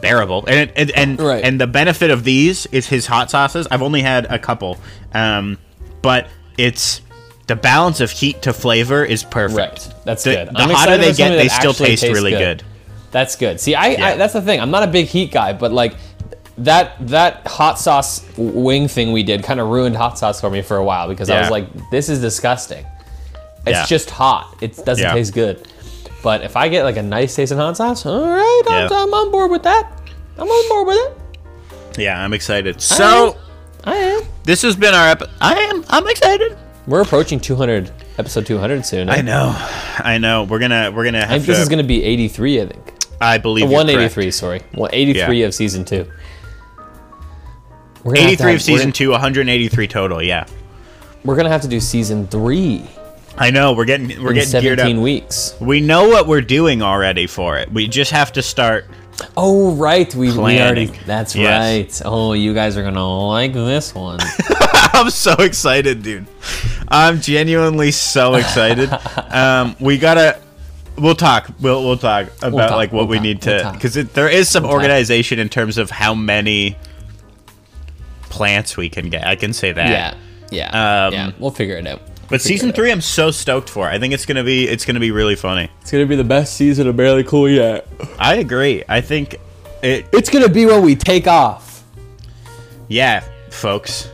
bearable. 0.01 0.45
And 0.47 0.70
it, 0.70 0.72
and 0.76 0.91
and, 0.93 1.20
Right. 1.20 1.45
and 1.45 1.61
the 1.61 1.66
benefit 1.66 2.11
of 2.11 2.24
these 2.24 2.66
is 2.66 2.87
his 2.87 3.07
hot 3.07 3.30
sauces. 3.30 3.66
I've 3.70 3.82
only 3.82 4.03
had 4.03 4.26
a 4.26 4.39
couple, 4.39 4.78
um, 5.14 5.59
but 6.03 6.28
it's 6.59 7.01
the 7.47 7.57
balance 7.57 8.01
of 8.01 8.11
heat 8.11 8.43
to 8.43 8.53
flavor 8.53 9.05
is 9.05 9.22
perfect. 9.22 9.57
Right. 9.59 9.95
That's 10.05 10.24
The, 10.24 10.34
good. 10.34 10.49
the 10.49 10.59
I'm 10.59 10.70
hotter 10.70 10.97
they 10.99 11.12
get, 11.12 11.30
they 11.37 11.49
still 11.49 11.72
taste 11.74 12.03
really 12.03 12.32
good. 12.32 12.62
That's 13.12 13.37
good. 13.37 13.61
See, 13.61 13.74
I, 13.74 13.89
Yeah. 13.89 14.07
I 14.07 14.16
that's 14.16 14.32
the 14.32 14.43
thing. 14.43 14.61
I'm 14.61 14.70
not 14.70 14.82
a 14.82 14.89
big 14.89 15.07
heat 15.07 15.30
guy, 15.32 15.53
but 15.53 15.72
like 15.72 15.95
that 16.59 16.97
that 17.09 17.47
hot 17.47 17.78
sauce 17.78 18.24
wing 18.37 18.89
thing 18.89 19.12
we 19.12 19.22
did 19.22 19.43
kind 19.45 19.61
of 19.61 19.68
ruined 19.68 19.95
hot 19.97 20.18
sauce 20.18 20.41
for 20.41 20.51
me 20.51 20.62
for 20.62 20.76
a 20.76 20.84
while 20.84 21.09
because 21.09 21.30
I 21.30 21.41
was 21.41 21.51
like, 21.51 21.66
this 21.91 22.09
is 22.09 22.20
disgusting. 22.20 22.84
It's 23.66 23.78
Yeah. 23.78 23.86
just 23.86 24.10
hot. 24.10 24.56
It 24.60 24.84
doesn't 24.84 25.02
Yeah. 25.04 25.12
taste 25.14 25.34
good. 25.34 25.66
But 26.22 26.42
if 26.42 26.56
I 26.56 26.68
get 26.68 26.84
like 26.84 26.96
a 26.96 27.02
nice 27.02 27.34
tasting 27.36 27.58
hot 27.58 27.76
sauce, 27.76 28.06
all 28.06 28.20
right, 28.26 28.62
I'm. 28.68 28.92
I'm 28.92 29.14
on 29.14 29.30
board 29.30 29.50
with 29.50 29.62
that. 29.64 29.92
I'm 30.38 30.48
on 30.48 30.68
board 30.68 30.86
with 30.88 30.96
it. 30.98 32.00
Yeah, 32.00 32.22
I'm 32.22 32.32
excited. 32.32 32.80
So 32.80 33.36
I 33.84 33.94
am. 33.96 34.22
this 34.44 34.62
has 34.62 34.76
been 34.76 34.94
our 34.94 35.08
episode. 35.08 35.32
I 35.40 35.54
am. 35.54 35.84
I'm 35.88 36.06
excited. 36.08 36.56
We're 36.86 37.00
approaching 37.02 37.40
200, 37.40 37.90
episode 38.18 38.46
200 38.46 38.84
soon. 38.86 39.08
I 39.08 39.18
eh? 39.18 39.22
know. 39.22 39.54
I 39.98 40.18
know. 40.18 40.44
We're 40.44 40.58
gonna 40.60 40.90
we're 40.94 41.04
gonna 41.04 41.22
I 41.24 41.26
think 41.28 41.44
to. 41.44 41.50
this 41.52 41.58
is 41.58 41.68
going 41.68 41.78
to 41.82 41.84
be 41.88 42.02
83, 42.04 42.60
I 42.62 42.66
think. 42.66 42.92
I 43.20 43.38
believe 43.38 43.62
you're 43.70 43.72
183, 43.72 44.24
correct. 44.24 44.34
sorry. 44.36 44.58
183 44.74 45.40
Yeah. 45.40 45.46
of 45.46 45.54
season 45.54 45.84
two. 45.84 46.06
We're 48.04 48.14
gonna 48.14 48.28
have 48.28 48.38
to 48.38 48.44
83 48.44 48.50
have- 48.52 48.56
of 48.56 48.62
season 48.62 48.92
two, 48.92 49.10
183 49.10 49.88
total. 49.88 50.22
Yeah, 50.22 50.44
We're 51.24 51.34
gonna 51.36 51.48
have 51.50 51.62
to 51.62 51.68
do 51.68 51.80
season 51.80 52.26
three 52.28 52.82
I 53.39 53.51
know. 53.51 53.72
We're 53.74 53.84
getting 53.84 54.09
we're 54.22 54.30
in 54.30 54.37
getting 54.37 54.61
geared 54.61 54.78
17 54.78 54.97
up. 54.97 55.03
weeks. 55.03 55.55
We 55.61 55.80
know 55.80 56.09
what 56.09 56.26
we're 56.26 56.41
doing 56.41 56.82
already 56.82 57.26
for 57.26 57.59
it. 57.59 57.70
We 57.72 57.87
just 57.89 58.11
have 58.12 58.32
to 58.32 58.43
start. 58.43 58.87
Oh 59.37 59.74
right, 59.74 60.14
we, 60.14 60.28
we 60.30 60.61
already. 60.61 60.87
That's 61.07 61.34
Yes. 61.34 62.03
right. 62.03 62.03
Oh, 62.11 62.32
you 62.34 62.53
guys 62.55 62.76
are 62.76 62.82
gonna 62.82 63.26
like 63.28 63.53
this 63.55 63.95
one. 63.95 64.18
I'm 64.93 65.11
so 65.11 65.32
excited, 65.34 66.03
dude. 66.03 66.26
I'm 66.89 67.20
genuinely 67.20 67.91
so 67.93 68.34
excited. 68.34 68.91
um, 69.30 69.74
we 69.80 69.99
gotta. 69.99 70.41
We'll 70.99 71.14
talk. 71.14 71.49
We'll 71.61 71.82
we'll 71.84 71.99
talk 71.99 72.28
about 72.43 72.68
talk, 72.68 72.76
like 72.76 72.93
what 72.93 73.09
we'll 73.09 73.09
we 73.09 73.16
talk, 73.16 73.22
need 73.22 73.45
we'll 73.45 73.61
to 73.64 73.72
because 73.72 73.95
there 73.95 74.28
is 74.30 74.49
some 74.49 74.62
We'll 74.64 74.72
organization 74.72 75.39
in 75.39 75.49
terms 75.51 75.76
of 75.78 75.91
how 75.91 76.14
many 76.14 76.76
plants 78.22 78.76
we 78.76 78.89
can 78.89 79.09
get. 79.11 79.26
I 79.26 79.37
can 79.37 79.53
say 79.53 79.72
that. 79.72 79.89
yeah, 79.91 80.14
yeah, 80.51 81.07
Um, 81.07 81.12
yeah. 81.12 81.32
We'll 81.39 81.51
figure 81.51 81.76
it 81.76 81.87
out. 81.87 82.01
But 82.29 82.41
season 82.41 82.72
three, 82.72 82.91
I'm 82.91 83.01
so 83.01 83.31
stoked 83.31 83.70
for. 83.70 83.87
I 83.89 83.99
think 83.99 84.12
it's 84.12 84.27
gonna 84.27 84.43
be 84.45 84.66
it's 84.66 84.85
gonna 84.85 84.99
be 85.01 85.11
really 85.12 85.37
funny. 85.37 85.70
It's 85.81 85.93
gonna 85.93 86.07
be 86.07 86.16
the 86.16 86.24
best 86.24 86.57
season 86.57 86.89
of 86.89 86.97
Barely 86.97 87.22
Cool 87.24 87.49
yet. 87.49 87.87
I 88.18 88.37
agree. 88.37 88.83
I 88.89 89.01
think 89.01 89.37
it. 89.83 90.07
It's 90.12 90.29
gonna 90.29 90.49
be 90.49 90.66
when 90.66 90.83
we 90.83 90.97
take 90.97 91.27
off. 91.29 91.85
Yeah, 92.89 93.20
folks. 93.51 94.11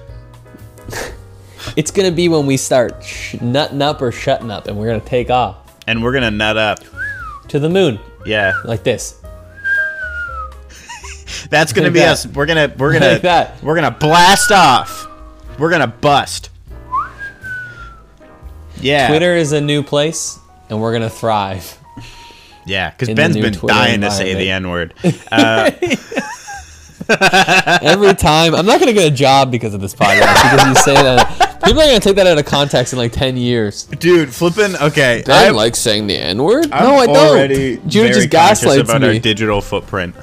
It's 1.76 1.90
gonna 1.90 2.10
be 2.12 2.28
when 2.28 2.44
we 2.46 2.56
start 2.58 3.02
sh- 3.02 3.36
nutting 3.40 3.80
up 3.80 4.02
or 4.02 4.12
shutting 4.12 4.50
up, 4.50 4.66
and 4.66 4.76
we're 4.76 4.88
gonna 4.88 5.00
take 5.00 5.30
off 5.30 5.56
And 5.86 6.02
we're 6.02 6.12
gonna 6.12 6.30
nut 6.30 6.56
up. 6.58 6.80
to 7.48 7.58
the 7.58 7.68
moon 7.70 7.98
Yeah, 8.26 8.52
like 8.64 8.82
this. 8.82 9.20
that's 11.50 11.72
gonna 11.72 11.86
Like 11.86 11.94
be 11.94 12.00
that. 12.00 12.12
us. 12.12 12.26
We're 12.26 12.46
gonna 12.46 12.72
we're 12.76 12.92
gonna 12.92 13.12
Like 13.12 13.22
that. 13.22 13.62
we're 13.62 13.74
gonna 13.74 13.90
blast 13.90 14.50
off. 14.52 15.06
We're 15.58 15.70
gonna 15.70 15.86
bust. 15.86 16.50
Yeah, 18.82 19.08
Twitter 19.08 19.34
is 19.36 19.52
a 19.52 19.60
new 19.60 19.82
place, 19.82 20.38
and 20.68 20.80
we're 20.80 20.92
gonna 20.92 21.10
thrive. 21.10 21.78
Yeah, 22.66 22.90
because 22.90 23.08
Ben's 23.14 23.36
been 23.36 23.52
Twitter 23.52 23.74
dying 23.74 24.00
to 24.02 24.10
say 24.10 24.34
the 24.34 24.50
N 24.50 24.68
word. 24.70 24.94
Uh, 25.32 25.70
Every 27.82 28.14
time, 28.14 28.54
I'm 28.54 28.64
not 28.66 28.78
gonna 28.78 28.92
get 28.92 29.12
a 29.12 29.14
job 29.14 29.50
because 29.50 29.74
of 29.74 29.80
this 29.80 29.94
podcast 29.94 30.42
because 30.42 30.66
you 30.68 30.74
say 30.76 30.94
that. 30.94 31.60
People 31.64 31.80
are 31.82 31.86
gonna 31.86 32.00
take 32.00 32.16
that 32.16 32.26
out 32.26 32.38
of 32.38 32.44
context 32.44 32.92
in 32.92 32.98
like 32.98 33.12
ten 33.12 33.36
years. 33.36 33.84
Dude, 33.84 34.32
flipping. 34.32 34.74
Okay, 34.76 35.22
I 35.26 35.48
I'm, 35.48 35.54
like 35.54 35.76
saying 35.76 36.06
the 36.06 36.16
N 36.16 36.42
word. 36.42 36.70
No, 36.70 36.96
I 36.98 37.06
don't. 37.06 37.88
Judah 37.88 38.14
just 38.14 38.30
gaslights 38.30 38.88
about 38.88 39.02
our 39.04 39.10
me. 39.10 39.18
digital 39.18 39.60
footprint. 39.60 40.14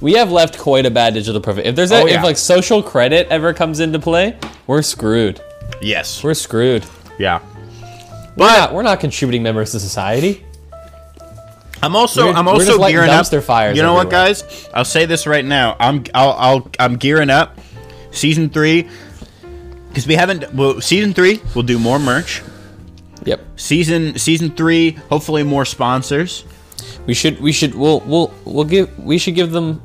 we 0.00 0.14
have 0.14 0.30
left 0.30 0.58
quite 0.58 0.84
a 0.86 0.90
bad 0.90 1.14
digital 1.14 1.40
profile. 1.40 1.66
If 1.66 1.76
there's 1.76 1.92
a, 1.92 2.02
Oh, 2.02 2.06
yeah. 2.06 2.18
if 2.18 2.24
like 2.24 2.36
social 2.36 2.82
credit 2.82 3.26
ever 3.28 3.52
comes 3.54 3.80
into 3.80 3.98
play, 3.98 4.38
we're 4.66 4.82
screwed. 4.82 5.40
Yes. 5.80 6.22
We're 6.24 6.34
screwed. 6.34 6.84
yeah. 7.18 7.40
We're 8.36 8.46
not, 8.46 8.74
we're 8.74 8.82
not 8.82 9.00
contributing 9.00 9.42
members 9.42 9.72
to 9.72 9.80
society. 9.80 10.44
I'm 11.82 11.94
also 11.94 12.24
We're- 12.26 12.36
I'm 12.36 12.48
also 12.48 12.78
gearing 12.78 13.10
up. 13.10 13.26
fires 13.42 13.76
you 13.76 13.82
know 13.82 13.94
what, 13.94 14.10
guys? 14.10 14.68
I'll 14.72 14.84
say 14.84 15.06
this 15.06 15.26
right 15.26 15.44
now. 15.44 15.76
I'm 15.78 16.04
I'll, 16.14 16.32
I'll 16.32 16.70
I'm 16.78 16.96
gearing 16.96 17.30
up. 17.30 17.58
Season 18.12 18.48
three, 18.48 18.88
because 19.88 20.06
we 20.06 20.14
haven't. 20.14 20.54
Well, 20.54 20.80
season 20.80 21.12
three 21.12 21.40
we'll 21.54 21.64
do 21.64 21.78
more 21.78 21.98
merch. 21.98 22.42
Yep. 23.24 23.40
Season 23.56 24.18
season 24.18 24.50
three, 24.52 24.92
hopefully 25.10 25.42
more 25.42 25.66
sponsors. 25.66 26.44
We 27.06 27.12
should 27.12 27.40
we 27.40 27.52
should 27.52 27.74
we'll 27.74 28.00
we'll 28.00 28.32
we'll 28.44 28.64
give 28.64 28.98
we 28.98 29.18
should 29.18 29.34
give 29.34 29.50
them 29.52 29.82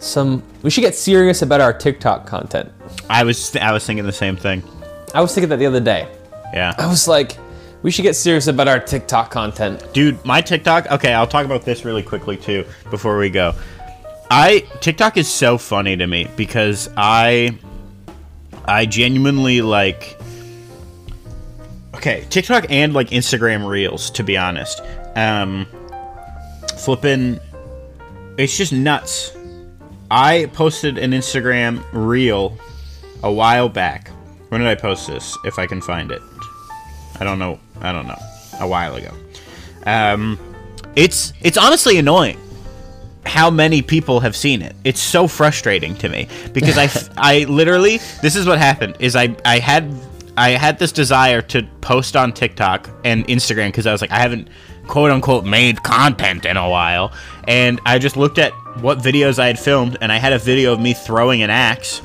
some 0.00 0.42
we 0.62 0.70
should 0.70 0.80
get 0.80 0.96
serious 0.96 1.42
about 1.42 1.60
our 1.60 1.72
TikTok 1.72 2.26
content. 2.26 2.72
I 3.08 3.22
was 3.22 3.54
I 3.56 3.72
was 3.72 3.86
thinking 3.86 4.04
the 4.04 4.12
same 4.12 4.36
thing. 4.36 4.62
I 5.14 5.20
was 5.20 5.34
thinking 5.34 5.50
that 5.50 5.58
the 5.58 5.66
other 5.66 5.80
day. 5.80 6.08
Yeah. 6.52 6.74
I 6.78 6.86
was 6.86 7.06
like, 7.06 7.36
we 7.82 7.90
should 7.90 8.02
get 8.02 8.14
serious 8.14 8.46
about 8.46 8.68
our 8.68 8.80
TikTok 8.80 9.30
content. 9.30 9.92
Dude, 9.92 10.24
my 10.24 10.40
TikTok. 10.40 10.90
Okay, 10.90 11.12
I'll 11.12 11.26
talk 11.26 11.44
about 11.44 11.64
this 11.64 11.84
really 11.84 12.02
quickly 12.02 12.36
too 12.36 12.64
before 12.90 13.18
we 13.18 13.30
go. 13.30 13.54
I 14.30 14.60
TikTok 14.80 15.16
is 15.16 15.28
so 15.28 15.58
funny 15.58 15.96
to 15.96 16.06
me 16.06 16.28
because 16.36 16.90
I 16.96 17.56
I 18.66 18.84
genuinely 18.86 19.62
like 19.62 20.18
okay 21.94 22.26
TikTok 22.28 22.66
and 22.68 22.92
like 22.92 23.10
Instagram 23.10 23.66
Reels 23.66 24.10
to 24.10 24.22
be 24.22 24.36
honest. 24.36 24.82
Um, 25.16 25.66
flipping, 26.78 27.40
it's 28.36 28.56
just 28.56 28.72
nuts. 28.72 29.36
I 30.10 30.46
posted 30.52 30.98
an 30.98 31.12
Instagram 31.12 31.84
Reel 31.92 32.56
a 33.22 33.32
while 33.32 33.68
back. 33.68 34.08
When 34.48 34.60
did 34.60 34.68
I 34.68 34.74
post 34.74 35.06
this? 35.06 35.36
If 35.44 35.58
I 35.58 35.66
can 35.66 35.80
find 35.80 36.10
it, 36.10 36.22
I 37.20 37.24
don't 37.24 37.38
know. 37.38 37.58
I 37.80 37.92
don't 37.92 38.06
know. 38.06 38.18
A 38.60 38.66
while 38.66 38.94
ago. 38.96 39.12
Um, 39.86 40.38
it's 40.96 41.32
it's 41.42 41.56
honestly 41.56 41.98
annoying 41.98 42.38
how 43.24 43.50
many 43.50 43.82
people 43.82 44.20
have 44.20 44.34
seen 44.34 44.62
it. 44.62 44.74
It's 44.84 45.00
so 45.00 45.28
frustrating 45.28 45.94
to 45.96 46.08
me 46.08 46.28
because 46.52 46.76
I 46.78 46.88
I 47.16 47.44
literally 47.44 47.98
this 48.22 48.36
is 48.36 48.46
what 48.46 48.58
happened 48.58 48.96
is 48.98 49.14
I 49.14 49.36
I 49.44 49.58
had 49.58 49.92
I 50.36 50.50
had 50.50 50.78
this 50.78 50.92
desire 50.92 51.42
to 51.42 51.62
post 51.80 52.16
on 52.16 52.32
TikTok 52.32 52.88
and 53.04 53.26
Instagram 53.28 53.68
because 53.68 53.86
I 53.86 53.92
was 53.92 54.00
like 54.00 54.10
I 54.10 54.18
haven't 54.18 54.48
quote 54.86 55.10
unquote 55.10 55.44
made 55.44 55.82
content 55.82 56.46
in 56.46 56.56
a 56.56 56.68
while 56.68 57.12
and 57.46 57.80
I 57.84 57.98
just 57.98 58.16
looked 58.16 58.38
at 58.38 58.52
what 58.80 58.98
videos 58.98 59.38
I 59.38 59.48
had 59.48 59.58
filmed 59.58 59.98
and 60.00 60.10
I 60.10 60.16
had 60.16 60.32
a 60.32 60.38
video 60.38 60.72
of 60.72 60.80
me 60.80 60.94
throwing 60.94 61.42
an 61.42 61.50
axe 61.50 62.00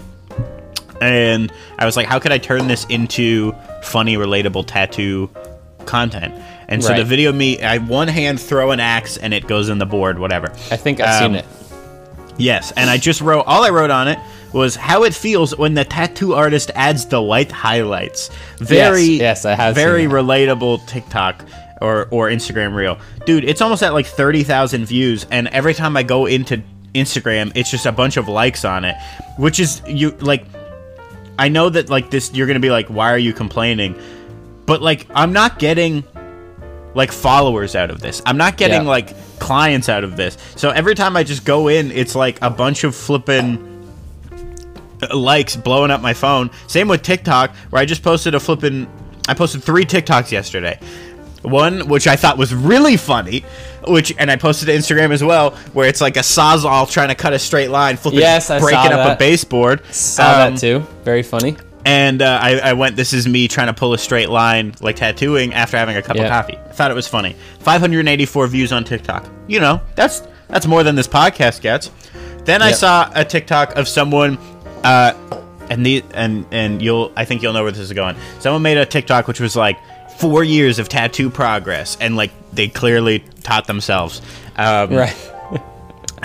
and 0.99 1.51
I 1.79 1.85
was 1.85 1.95
like 1.95 2.07
how 2.07 2.19
could 2.19 2.31
I 2.31 2.37
turn 2.37 2.67
this 2.67 2.85
into 2.85 3.53
funny 3.81 4.17
relatable 4.17 4.65
tattoo 4.67 5.29
content 5.85 6.33
and 6.67 6.81
so 6.83 6.89
the 6.97 7.03
video 7.03 7.31
me 7.31 7.61
I 7.61 7.77
one 7.79 8.07
hand 8.07 8.39
throw 8.41 8.71
an 8.71 8.79
axe 8.79 9.17
and 9.17 9.33
it 9.33 9.47
goes 9.47 9.69
in 9.69 9.77
the 9.77 9.85
board 9.85 10.17
whatever 10.19 10.47
I 10.71 10.77
think 10.77 10.99
I've 10.99 11.21
Um, 11.23 11.31
seen 11.33 11.35
it. 11.39 11.45
Yes, 12.37 12.71
and 12.75 12.89
I 12.89 12.97
just 12.97 13.21
wrote 13.21 13.43
all 13.45 13.63
I 13.63 13.69
wrote 13.69 13.91
on 13.91 14.07
it 14.07 14.17
was 14.53 14.75
how 14.75 15.03
it 15.03 15.13
feels 15.13 15.55
when 15.55 15.75
the 15.75 15.85
tattoo 15.85 16.33
artist 16.33 16.71
adds 16.73 17.05
the 17.05 17.21
white 17.21 17.51
highlights. 17.51 18.29
Very 18.57 19.03
yes, 19.03 19.45
I 19.45 19.53
have 19.53 19.75
very 19.75 20.05
relatable 20.05 20.87
TikTok 20.87 21.45
or 21.79 22.07
or 22.09 22.29
Instagram 22.29 22.73
reel. 22.73 22.97
Dude, 23.27 23.43
it's 23.43 23.61
almost 23.61 23.83
at 23.83 23.93
like 23.93 24.07
30,000 24.07 24.85
views 24.85 25.27
and 25.29 25.47
every 25.49 25.75
time 25.75 25.95
I 25.95 26.01
go 26.03 26.25
into 26.25 26.63
Instagram, 26.95 27.51
it's 27.55 27.69
just 27.69 27.85
a 27.85 27.91
bunch 27.91 28.17
of 28.17 28.27
likes 28.27 28.65
on 28.65 28.83
it, 28.85 28.95
which 29.37 29.59
is 29.59 29.81
you 29.87 30.11
like 30.19 30.45
I 31.37 31.49
know 31.49 31.69
that 31.69 31.89
like 31.89 32.09
this 32.09 32.33
you're 32.33 32.47
going 32.47 32.55
to 32.61 32.65
be 32.67 32.71
like 32.71 32.87
why 32.87 33.11
are 33.11 33.17
you 33.17 33.33
complaining? 33.33 33.95
But 34.65 34.81
like 34.81 35.07
I'm 35.13 35.33
not 35.33 35.59
getting 35.59 36.03
like 36.95 37.11
followers 37.11 37.75
out 37.75 37.89
of 37.89 37.99
this. 38.01 38.21
I'm 38.25 38.37
not 38.37 38.55
getting 38.57 38.83
Yeah. 38.83 38.87
like 38.89 39.39
clients 39.39 39.89
out 39.89 40.03
of 40.03 40.15
this. 40.15 40.37
So 40.55 40.69
every 40.69 40.95
time 40.95 41.17
I 41.17 41.23
just 41.23 41.43
go 41.43 41.67
in, 41.67 41.91
it's 41.91 42.15
like 42.15 42.37
a 42.41 42.49
bunch 42.49 42.83
of 42.83 42.95
flipping 42.95 43.69
likes 45.13 45.55
blowing 45.55 45.91
up 45.91 46.01
my 46.01 46.13
phone. 46.13 46.49
Same 46.67 46.87
with 46.87 47.01
TikTok, 47.01 47.53
where 47.71 47.81
I 47.81 47.85
just 47.85 48.03
posted 48.03 48.35
a 48.35 48.39
flipping. 48.39 48.87
I 49.27 49.33
posted 49.33 49.63
three 49.63 49.85
TikToks 49.85 50.31
yesterday. 50.31 50.79
One 51.41 51.89
which 51.89 52.07
I 52.07 52.15
thought 52.15 52.37
was 52.37 52.53
really 52.53 52.95
funny, 52.95 53.43
which 53.85 54.13
and 54.17 54.31
I 54.31 54.37
posted 54.37 54.67
to 54.67 54.73
Instagram 54.73 55.11
as 55.11 55.21
well, 55.21 55.51
where 55.73 55.89
it's 55.89 55.99
like 55.99 56.15
a 56.15 56.21
sawzall 56.21 56.89
trying 56.89 57.09
to 57.09 57.15
cut 57.15 57.33
a 57.33 57.39
straight 57.39 57.67
line, 57.69 57.97
flipping, 57.97 58.21
Yes, 58.21 58.47
breaking 58.47 58.93
up 58.93 59.15
a 59.15 59.19
baseboard. 59.19 59.81
Saw 59.93 60.23
Um, 60.45 60.53
that 60.53 60.59
too. 60.61 60.85
Very 61.03 61.21
funny. 61.23 61.57
And 61.85 62.21
uh, 62.21 62.39
I, 62.41 62.59
I 62.59 62.73
went, 62.73 62.95
this 62.95 63.13
is 63.13 63.27
me 63.27 63.47
trying 63.47 63.67
to 63.67 63.73
pull 63.73 63.93
a 63.93 63.97
straight 63.97 64.29
line, 64.29 64.73
like 64.81 64.95
tattooing, 64.95 65.53
after 65.53 65.77
having 65.77 65.97
a 65.97 66.01
cup 66.01 66.15
of 66.17 66.27
coffee. 66.29 66.57
I 66.57 66.71
thought 66.71 66.91
it 66.91 66.93
was 66.95 67.07
funny. 67.07 67.35
584 67.59 68.47
views 68.47 68.71
on 68.71 68.83
TikTok. 68.83 69.27
You 69.47 69.59
know, 69.59 69.81
that's 69.95 70.21
that's 70.47 70.65
more 70.67 70.83
than 70.83 70.95
this 70.95 71.07
podcast 71.07 71.61
gets. 71.61 71.91
Then 72.45 72.61
I 72.61 72.71
saw 72.71 73.11
a 73.15 73.25
TikTok 73.25 73.75
of 73.75 73.87
someone, 73.87 74.37
uh, 74.83 75.13
and 75.69 75.85
the 75.85 76.03
and 76.13 76.45
and 76.51 76.81
you'll 76.81 77.11
I 77.15 77.25
think 77.25 77.41
you'll 77.41 77.53
know 77.53 77.63
where 77.63 77.71
this 77.71 77.81
is 77.81 77.93
going. 77.93 78.15
Someone 78.39 78.61
made 78.61 78.77
a 78.77 78.85
TikTok 78.85 79.27
which 79.27 79.39
was 79.39 79.55
like 79.55 79.77
four 80.17 80.43
years 80.43 80.77
of 80.79 80.89
tattoo 80.89 81.29
progress, 81.29 81.97
and 81.99 82.15
like 82.15 82.31
they 82.53 82.67
clearly 82.67 83.23
taught 83.43 83.65
themselves. 83.67 84.21
Um, 84.57 84.91
Right. 84.93 85.15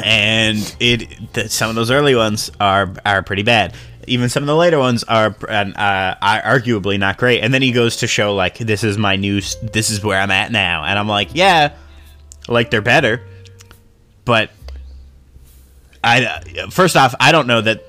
and 0.04 0.76
it 0.80 1.32
th- 1.32 1.50
some 1.50 1.70
of 1.70 1.74
those 1.76 1.90
early 1.90 2.14
ones 2.14 2.50
are 2.60 2.92
are 3.04 3.22
pretty 3.22 3.42
bad. 3.42 3.74
Even 4.08 4.28
some 4.28 4.42
of 4.42 4.46
the 4.46 4.56
later 4.56 4.78
ones 4.78 5.04
are 5.04 5.26
uh, 5.48 6.14
arguably 6.20 6.98
not 6.98 7.16
great. 7.16 7.42
And 7.42 7.52
then 7.52 7.62
he 7.62 7.72
goes 7.72 7.96
to 7.98 8.06
show 8.06 8.34
like 8.34 8.58
this 8.58 8.84
is 8.84 8.98
my 8.98 9.16
new, 9.16 9.40
this 9.62 9.90
is 9.90 10.02
where 10.02 10.20
I'm 10.20 10.30
at 10.30 10.50
now, 10.50 10.84
and 10.84 10.98
I'm 10.98 11.08
like, 11.08 11.30
yeah, 11.34 11.74
like 12.48 12.70
they're 12.70 12.82
better, 12.82 13.22
but 14.24 14.50
I 16.02 16.40
first 16.70 16.96
off, 16.96 17.14
I 17.20 17.32
don't 17.32 17.46
know 17.46 17.60
that 17.60 17.84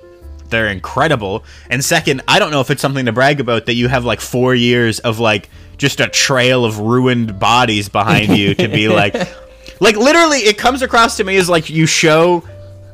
they're 0.49 0.67
incredible, 0.67 1.43
and 1.69 1.83
second, 1.83 2.21
I 2.27 2.39
don't 2.39 2.51
know 2.51 2.61
if 2.61 2.69
it's 2.69 2.81
something 2.81 3.05
to 3.05 3.11
brag 3.11 3.39
about 3.39 3.67
that 3.67 3.75
you 3.75 3.87
have 3.87 4.05
like 4.05 4.19
four 4.19 4.55
years 4.55 4.99
of 4.99 5.19
like 5.19 5.49
just 5.77 5.99
a 5.99 6.07
trail 6.07 6.65
of 6.65 6.79
ruined 6.79 7.39
bodies 7.39 7.87
behind 7.89 8.37
you 8.37 8.53
to 8.55 8.67
be 8.67 8.89
like, 8.89 9.15
like 9.79 9.95
literally, 9.95 10.39
it 10.39 10.57
comes 10.57 10.81
across 10.81 11.17
to 11.17 11.23
me 11.23 11.37
as 11.37 11.49
like 11.49 11.69
you 11.69 11.85
show 11.85 12.43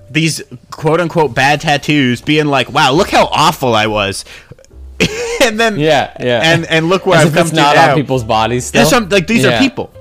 these 0.09 0.41
quote 0.71 0.99
unquote 1.01 1.33
bad 1.35 1.61
tattoos, 1.61 2.21
being 2.21 2.45
like, 2.45 2.71
wow, 2.71 2.91
look 2.91 3.09
how 3.09 3.25
awful 3.25 3.73
I 3.75 3.87
was, 3.87 4.23
and 5.41 5.59
then 5.59 5.77
Yeah, 5.79 6.15
yeah. 6.19 6.41
and 6.43 6.65
and 6.65 6.89
look 6.89 7.05
where 7.05 7.19
As 7.19 7.27
I've 7.27 7.33
come 7.33 7.41
it's 7.41 7.49
to 7.51 7.55
not 7.55 7.75
now. 7.75 7.91
on 7.91 7.95
people's 7.97 8.23
bodies 8.23 8.65
still. 8.65 8.81
That's 8.81 8.89
some, 8.89 9.09
like 9.09 9.27
these 9.27 9.45
are 9.45 9.57
people. 9.59 9.91